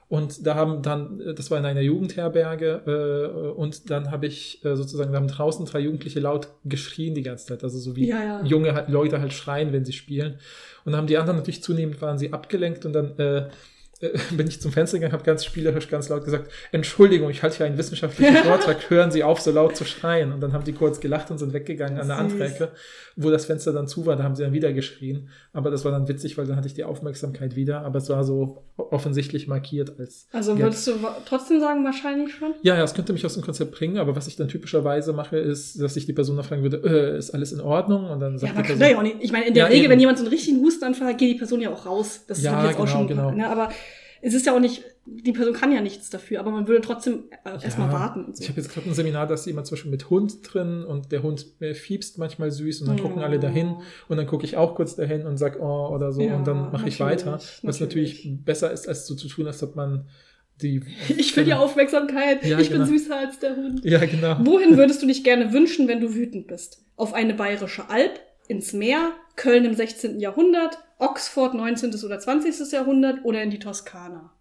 Und 0.09 0.47
da 0.47 0.55
haben 0.55 0.81
dann, 0.81 1.21
äh, 1.21 1.33
das 1.35 1.51
war 1.51 1.59
in 1.59 1.65
einer 1.65 1.81
Jugendherberge, 1.81 2.81
äh, 2.85 3.49
und 3.51 3.91
dann 3.91 4.11
habe 4.11 4.25
ich 4.25 4.65
äh, 4.65 4.75
sozusagen, 4.75 5.11
da 5.11 5.19
haben 5.19 5.27
draußen 5.27 5.65
drei 5.67 5.79
Jugendliche 5.79 6.19
laut 6.19 6.49
geschrien 6.65 7.13
die 7.13 7.21
ganze 7.21 7.45
Zeit. 7.45 7.63
Also 7.63 7.77
so 7.77 7.95
wie 7.95 8.07
Ja, 8.07 8.23
ja. 8.23 8.43
junge 8.43 8.73
halt, 8.73 8.89
Leute 8.89 9.21
halt 9.21 9.33
schreien, 9.33 9.71
wenn 9.71 9.85
sie 9.85 9.93
spielen. 9.93 10.39
Und 10.83 10.93
dann 10.93 10.97
haben 10.97 11.07
die 11.07 11.17
anderen 11.17 11.37
natürlich 11.37 11.61
zunehmend 11.61 12.01
waren 12.01 12.17
sie 12.17 12.33
abgelenkt 12.33 12.85
und 12.85 12.93
dann 12.93 13.17
äh, 13.19 13.49
äh, 13.99 14.17
bin 14.35 14.47
ich 14.47 14.61
zum 14.61 14.71
Fenster 14.71 14.97
gegangen, 14.97 15.13
habe 15.13 15.23
ganz 15.23 15.45
spielerisch 15.45 15.89
ganz 15.89 16.09
laut 16.09 16.23
gesagt, 16.23 16.51
Entschuldigung, 16.71 17.29
ich 17.29 17.43
halte 17.43 17.57
hier 17.57 17.65
einen 17.65 17.77
wissenschaftlichen 17.77 18.35
Vortrag, 18.37 18.89
hören 18.89 19.11
Sie 19.11 19.23
auf, 19.23 19.41
so 19.41 19.51
laut 19.51 19.75
zu 19.75 19.85
schreien. 19.85 20.31
Und 20.31 20.41
dann 20.41 20.53
haben 20.53 20.63
die 20.63 20.73
kurz 20.73 20.99
gelacht 20.99 21.31
und 21.31 21.37
sind 21.37 21.53
weggegangen 21.53 21.99
an 21.99 22.07
der 22.07 22.29
Süß. 22.29 22.39
Ecke, 22.39 22.71
wo 23.15 23.29
das 23.29 23.45
Fenster 23.45 23.73
dann 23.73 23.87
zu 23.87 24.05
war, 24.05 24.15
da 24.15 24.23
haben 24.23 24.35
sie 24.35 24.43
dann 24.43 24.53
wieder 24.53 24.73
geschrien. 24.73 25.29
Aber 25.51 25.71
das 25.71 25.83
war 25.83 25.91
dann 25.91 26.07
witzig, 26.07 26.37
weil 26.37 26.45
dann 26.45 26.55
hatte 26.57 26.67
ich 26.67 26.75
die 26.75 26.83
Aufmerksamkeit 26.83 27.55
wieder, 27.55 27.81
aber 27.81 27.97
es 27.97 28.07
war 28.09 28.23
so 28.23 28.63
offensichtlich 28.77 29.47
markiert 29.47 29.99
als 29.99 30.27
Also 30.31 30.53
Gag. 30.53 30.63
würdest 30.65 30.85
du 30.87 30.91
trotzdem 31.25 31.59
sagen, 31.59 31.83
wahrscheinlich 31.83 32.33
schon? 32.35 32.53
Ja, 32.61 32.75
ja, 32.77 32.83
es 32.83 32.93
könnte 32.93 33.13
mich 33.13 33.25
aus 33.25 33.33
dem 33.33 33.43
Konzept 33.43 33.71
bringen, 33.71 33.97
aber 33.97 34.15
was 34.15 34.27
ich 34.27 34.35
dann 34.35 34.47
typischerweise 34.47 35.11
mache, 35.11 35.37
ist, 35.37 35.81
dass 35.81 35.95
ich 35.95 36.05
die 36.05 36.13
Person 36.13 36.35
dann 36.35 36.45
fragen 36.45 36.61
würde, 36.61 36.77
äh, 36.85 37.17
ist 37.17 37.31
alles 37.31 37.51
in 37.51 37.61
Ordnung? 37.61 38.09
Und 38.09 38.19
dann 38.19 38.33
Ja, 38.33 38.39
sagt 38.39 38.53
aber 38.53 38.61
die 38.61 38.67
kann 38.69 38.77
Person, 38.79 38.91
ja 38.93 38.97
auch 38.99 39.03
nicht. 39.03 39.17
Ich 39.21 39.31
meine, 39.31 39.47
in 39.47 39.53
der 39.55 39.63
Ja, 39.63 39.69
Regel, 39.69 39.83
eben. 39.85 39.91
wenn 39.93 39.99
jemand 39.99 40.17
so 40.19 40.23
einen 40.23 40.33
richtigen 40.33 40.59
Hustenanfall 40.61 41.07
hat, 41.09 41.17
geht 41.17 41.33
die 41.33 41.37
Person 41.37 41.61
ja 41.61 41.71
auch 41.71 41.85
raus. 41.85 42.21
Das 42.27 42.41
Ja, 42.43 42.51
hab 42.51 42.63
ich 42.65 42.69
jetzt 42.71 42.79
auch 42.79 42.85
genau, 42.85 42.97
schon. 42.97 43.07
genau. 43.07 43.31
Ne, 43.31 43.49
aber 43.49 43.69
es 44.21 44.33
ist 44.35 44.45
ja 44.45 44.53
auch 44.55 44.59
nicht, 44.59 44.83
die 45.11 45.31
Person 45.31 45.53
kann 45.53 45.71
ja 45.71 45.81
nichts 45.81 46.09
dafür, 46.09 46.39
aber 46.39 46.51
man 46.51 46.67
würde 46.67 46.81
trotzdem 46.81 47.25
äh, 47.43 47.63
erstmal 47.63 47.91
warten 47.91 48.25
und 48.25 48.37
so. 48.37 48.43
Ich 48.43 48.49
habe 48.49 48.59
jetzt 48.59 48.73
gerade 48.73 48.89
ein 48.89 48.93
Seminar, 48.93 49.27
da 49.27 49.33
ist 49.33 49.45
jemand 49.45 49.67
zum 49.67 49.75
Beispiel 49.75 49.91
mit 49.91 50.09
Hund 50.09 50.39
drin 50.43 50.83
und 50.83 51.11
der 51.11 51.23
Hund 51.23 51.45
äh, 51.59 51.73
fiebst 51.73 52.17
manchmal 52.17 52.51
süß 52.51 52.81
und 52.81 52.87
dann 52.87 52.99
gucken 52.99 53.21
alle 53.21 53.39
dahin 53.39 53.77
und 54.07 54.17
dann 54.17 54.27
gucke 54.27 54.45
ich 54.45 54.57
auch 54.57 54.75
kurz 54.75 54.95
dahin 54.95 55.25
und 55.25 55.37
sag 55.37 55.59
oh 55.59 55.89
oder 55.93 56.11
so 56.11 56.21
Ja, 56.21 56.35
und 56.35 56.47
dann 56.47 56.71
mache 56.71 56.87
ich 56.87 56.99
weiter. 56.99 57.39
Was 57.63 57.79
natürlich 57.79 57.89
natürlich. 58.25 58.45
besser 58.45 58.71
ist, 58.71 58.87
als 58.87 59.07
so 59.07 59.15
zu 59.15 59.27
tun, 59.27 59.47
als 59.47 59.61
ob 59.63 59.75
man 59.75 60.07
die. 60.61 60.81
Ich 61.17 61.35
will 61.35 61.45
die 61.45 61.53
Aufmerksamkeit. 61.53 62.45
Ja, 62.45 62.59
ich 62.59 62.69
genau. 62.69 62.85
bin 62.85 62.97
süßer 62.97 63.17
als 63.17 63.39
der 63.39 63.55
Hund. 63.55 63.83
Ja, 63.83 64.03
genau. 64.05 64.37
Wohin 64.41 64.77
würdest 64.77 65.01
du 65.01 65.07
dich 65.07 65.23
gerne 65.23 65.53
wünschen, 65.53 65.87
wenn 65.87 66.01
du 66.01 66.13
wütend 66.13 66.47
bist? 66.47 66.83
Auf 66.95 67.13
eine 67.13 67.33
bayerische 67.33 67.89
Alp, 67.89 68.19
ins 68.47 68.73
Meer, 68.73 69.11
Köln 69.35 69.65
im 69.65 69.73
16. 69.73 70.19
Jahrhundert, 70.19 70.77
Oxford 70.97 71.53
19. 71.53 71.93
oder 72.03 72.19
20. 72.19 72.71
Jahrhundert 72.71 73.23
oder 73.23 73.41
in 73.41 73.51
die 73.51 73.59
Toskana? 73.59 74.33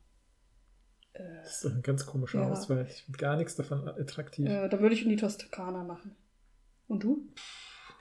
Das 1.42 1.56
ist 1.56 1.64
doch 1.64 1.72
eine 1.72 1.80
ganz 1.82 2.06
komische 2.06 2.38
Ja. 2.38 2.48
Auswahl. 2.50 2.86
Ich 2.88 3.02
finde 3.04 3.18
gar 3.18 3.36
nichts 3.36 3.56
davon 3.56 3.86
attraktiv. 3.88 4.46
Äh, 4.48 4.68
da 4.68 4.80
würde 4.80 4.94
ich 4.94 5.02
in 5.02 5.08
die 5.08 5.16
Toskana 5.16 5.84
machen. 5.84 6.14
Und 6.86 7.02
du? 7.02 7.26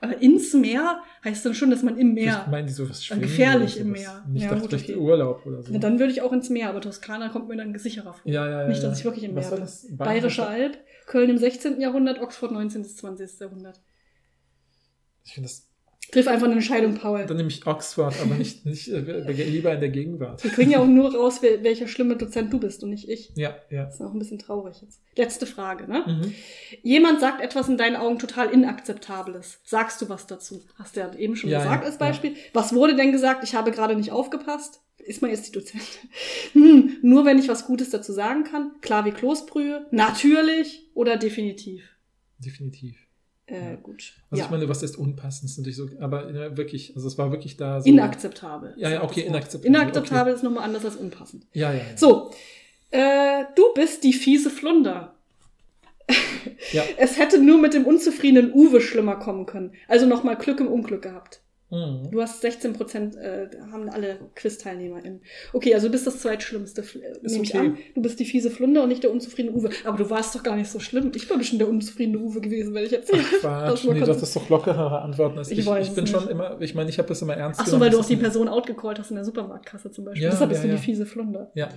Aber 0.00 0.22
ins 0.22 0.54
Meer 0.54 1.02
heißt 1.24 1.44
dann 1.44 1.54
schon, 1.54 1.70
dass 1.70 1.82
man 1.82 1.98
im 1.98 2.14
Meer. 2.14 2.46
meinen 2.50 2.68
die 2.68 2.72
sowas 2.72 3.04
schwimmen 3.04 3.22
gefährlich 3.22 3.78
im. 3.80 3.90
Meer. 3.90 4.24
Nicht 4.28 4.44
Ja, 4.44 4.50
dachte 4.50 4.60
gut, 4.62 4.70
vielleicht 4.70 4.90
okay. 4.90 4.96
Urlaub 4.98 5.44
oder 5.44 5.62
so. 5.62 5.72
Ja, 5.72 5.78
dann 5.80 5.98
würde 5.98 6.12
ich 6.12 6.22
auch 6.22 6.32
ins 6.32 6.50
Meer, 6.50 6.68
aber 6.68 6.80
Toskana 6.80 7.30
kommt 7.30 7.48
mir 7.48 7.56
dann 7.56 7.76
sicherer 7.78 8.12
vor. 8.14 8.20
ja, 8.30 8.48
ja, 8.48 8.62
ja. 8.62 8.68
Nicht, 8.68 8.82
ja. 8.82 8.88
dass 8.90 8.98
ich 9.00 9.04
wirklich 9.04 9.24
im 9.24 9.34
Was 9.34 9.46
Meer 9.46 9.56
bin. 9.56 9.60
das? 9.60 9.86
Bayerische 9.90 10.46
Alb, 10.46 10.78
Köln 11.06 11.30
im 11.30 11.38
16. 11.38 11.80
Jahrhundert, 11.80 12.20
Oxford 12.20 12.52
19. 12.52 12.82
bis 12.82 12.96
20. 12.96 13.40
Jahrhundert. 13.40 13.80
Ich 15.24 15.32
finde 15.34 15.48
das. 15.48 15.67
Triff 16.10 16.26
einfach 16.26 16.46
eine 16.46 16.54
Entscheidung, 16.54 16.94
Paul. 16.94 17.26
Dann 17.26 17.36
nehme 17.36 17.50
ich 17.50 17.66
Oxford, 17.66 18.14
aber 18.22 18.34
nicht, 18.34 18.64
nicht 18.64 18.88
äh, 18.88 18.98
lieber 19.30 19.74
in 19.74 19.80
der 19.80 19.90
Gegenwart. 19.90 20.42
Wir 20.42 20.50
kriegen 20.50 20.70
ja 20.70 20.78
auch 20.80 20.86
nur 20.86 21.14
raus, 21.14 21.42
welcher 21.42 21.86
schlimme 21.86 22.16
Dozent 22.16 22.50
du 22.52 22.58
bist 22.58 22.82
und 22.82 22.90
nicht 22.90 23.08
ich. 23.08 23.30
Ja, 23.34 23.56
ja. 23.68 23.84
Das 23.84 23.96
ist 23.96 24.00
auch 24.00 24.12
ein 24.12 24.18
bisschen 24.18 24.38
traurig 24.38 24.80
jetzt. 24.80 25.02
Letzte 25.16 25.46
Frage, 25.46 25.86
ne? 25.86 26.04
Mhm. 26.06 26.34
Jemand 26.82 27.20
sagt 27.20 27.42
etwas 27.42 27.68
in 27.68 27.76
deinen 27.76 27.96
Augen 27.96 28.18
total 28.18 28.50
inakzeptables. 28.50 29.60
Sagst 29.64 30.00
du 30.00 30.08
was 30.08 30.26
dazu? 30.26 30.62
Hast 30.76 30.96
du 30.96 31.00
ja 31.00 31.14
eben 31.14 31.36
schon 31.36 31.50
Ja, 31.50 31.58
gesagt 31.58 31.82
ja, 31.82 31.86
als 31.88 31.98
Beispiel. 31.98 32.34
Was 32.54 32.74
wurde 32.74 32.96
denn 32.96 33.12
gesagt? 33.12 33.44
Ich 33.44 33.54
habe 33.54 33.70
gerade 33.70 33.94
nicht 33.94 34.10
aufgepasst. 34.10 34.80
Ist 34.96 35.20
man 35.20 35.30
jetzt 35.30 35.46
die 35.48 35.52
Dozent? 35.52 35.82
Hm, 36.52 36.96
nur 37.02 37.26
wenn 37.26 37.38
ich 37.38 37.48
was 37.48 37.66
Gutes 37.66 37.90
dazu 37.90 38.12
sagen 38.12 38.44
kann. 38.44 38.72
Klar 38.80 39.04
wie 39.04 39.10
Kloßbrühe. 39.10 39.86
Natürlich 39.90 40.88
oder 40.94 41.18
definitiv. 41.18 41.82
Definitiv. 42.38 42.96
Äh, 43.48 43.70
Ja. 43.70 43.74
gut. 43.76 44.12
Also 44.30 44.40
ja. 44.40 44.44
ich 44.44 44.50
meine, 44.50 44.68
was 44.68 44.82
ist 44.82 44.96
unpassend? 44.96 45.50
Ist 45.50 45.58
natürlich 45.58 45.76
so, 45.76 45.88
aber 46.00 46.30
ja, 46.30 46.56
wirklich, 46.56 46.94
also 46.94 47.08
es 47.08 47.16
war 47.18 47.30
wirklich 47.30 47.56
da 47.56 47.80
so. 47.80 47.88
inakzeptabel. 47.88 48.74
Ja, 48.76 48.90
ja, 48.90 49.02
okay, 49.02 49.22
inakzeptabel, 49.22 49.66
Inakzeptabel 49.66 50.34
ist 50.34 50.42
nochmal 50.42 50.64
anders 50.64 50.84
als 50.84 50.96
unpassend. 50.96 51.46
Ja, 51.52 51.72
ja. 51.72 51.78
ja. 51.78 51.96
So, 51.96 52.30
äh, 52.90 53.44
du 53.56 53.62
bist 53.74 54.04
die 54.04 54.12
fiese 54.12 54.50
Flunder. 54.50 55.14
Ja. 56.72 56.84
Es 56.98 57.18
hätte 57.18 57.38
nur 57.38 57.58
mit 57.58 57.74
dem 57.74 57.84
unzufriedenen 57.86 58.52
Uwe 58.52 58.80
schlimmer 58.80 59.16
kommen 59.16 59.46
können. 59.46 59.72
Also 59.88 60.06
nochmal 60.06 60.36
Glück 60.36 60.60
im 60.60 60.68
Unglück 60.68 61.02
gehabt. 61.02 61.40
Mhm. 61.70 62.10
Du 62.10 62.22
hast 62.22 62.40
16 62.40 62.72
Prozent, 62.72 63.14
äh, 63.16 63.48
haben 63.70 63.90
alle 63.90 64.18
Quiz-TeilnehmerInnen. 64.34 65.20
Okay, 65.52 65.74
also 65.74 65.88
du 65.88 65.92
bist 65.92 66.06
das 66.06 66.18
zweitschlimmste, 66.20 66.80
äh, 66.80 66.84
Ist 67.22 67.32
nehme 67.32 67.44
ich 67.44 67.54
okay. 67.54 67.58
an. 67.66 67.78
Du 67.94 68.00
bist 68.02 68.18
die 68.20 68.24
fiese 68.24 68.50
Flunder 68.50 68.82
und 68.82 68.88
nicht 68.88 69.02
der 69.02 69.10
unzufriedene 69.10 69.54
Uwe. 69.54 69.68
Aber 69.84 69.98
du 69.98 70.08
warst 70.08 70.34
doch 70.34 70.42
gar 70.42 70.56
nicht 70.56 70.70
so 70.70 70.80
schlimm. 70.80 71.12
Ich 71.14 71.28
war 71.28 71.36
bestimmt 71.36 71.60
der 71.60 71.68
unzufriedene 71.68 72.18
Uwe 72.18 72.40
gewesen, 72.40 72.72
wenn 72.74 72.84
ich 72.84 72.90
jetzt 72.92 73.12
Ach, 73.14 73.18
Quatsch, 73.40 73.84
nee, 73.84 74.00
du 74.00 74.06
hattest 74.06 74.34
doch 74.34 74.48
lockerere 74.48 75.02
Antworten 75.02 75.38
als 75.38 75.50
Ich 75.50 75.58
ich. 75.58 75.66
Ich, 75.66 75.90
bin 75.94 76.04
es 76.04 76.10
schon 76.10 76.20
nicht. 76.22 76.30
immer, 76.30 76.56
ich 76.60 76.74
meine, 76.74 76.88
ich 76.88 76.98
habe 76.98 77.08
das 77.08 77.20
immer 77.20 77.34
ernst 77.36 77.60
Ach 77.62 77.66
so, 77.66 77.78
weil 77.78 77.90
du 77.90 77.96
das 77.98 78.06
auch 78.06 78.08
die 78.08 78.14
ist- 78.14 78.20
Person 78.22 78.48
outgecallt 78.48 78.98
hast 78.98 79.10
in 79.10 79.16
der 79.16 79.24
Supermarktkasse 79.24 79.90
zum 79.90 80.06
Beispiel. 80.06 80.22
Ja, 80.24 80.30
Deshalb 80.30 80.48
bist 80.50 80.62
ja, 80.62 80.68
du 80.68 80.72
ja. 80.74 80.78
die 80.78 80.82
fiese 80.84 81.04
Flunder. 81.06 81.50
Ja, 81.54 81.68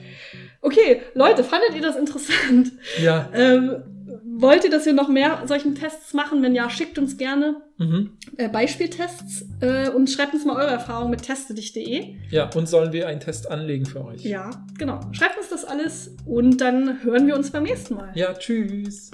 Okay, 0.62 1.02
Leute, 1.16 1.44
fandet 1.44 1.76
ihr 1.76 1.82
das 1.82 1.96
interessant? 1.98 2.72
ja. 3.02 3.30
Ähm, 3.34 3.84
wollt 4.26 4.64
ihr, 4.64 4.70
dass 4.72 4.86
wir 4.86 4.94
noch 4.94 5.08
mehr 5.10 5.44
solchen 5.46 5.76
Tests 5.76 6.14
machen? 6.14 6.42
Wenn 6.44 6.56
ja, 6.56 6.70
schickt 6.70 6.98
uns 6.98 7.18
gerne 7.18 7.56
Mhm. 7.78 8.12
äh, 8.38 8.48
Beispieltests 8.48 9.46
äh, 9.62 9.90
und 9.90 10.08
schreibt 10.10 10.34
uns 10.36 10.46
mal 10.46 10.56
eure 10.56 10.70
Erfahrungen 10.72 11.10
mit 11.10 11.24
testedich.de. 11.24 12.14
Ja, 12.30 12.50
und 12.56 12.70
sollen 12.70 12.94
wir 12.94 13.08
einen 13.08 13.20
Test 13.20 13.50
anlegen 13.50 13.86
für 13.86 14.06
euch? 14.06 14.24
Ja, 14.24 14.52
genau. 14.78 15.00
Schreibt 15.14 15.38
uns 15.40 15.50
das 15.50 15.66
alles 15.66 16.16
und 16.26 16.62
dann 16.62 17.04
hören 17.04 17.26
wir 17.26 17.36
uns 17.36 17.50
beim 17.50 17.64
nächsten 17.64 17.96
Mal. 17.96 18.12
Ja, 18.14 18.34
tschüss. 18.34 19.10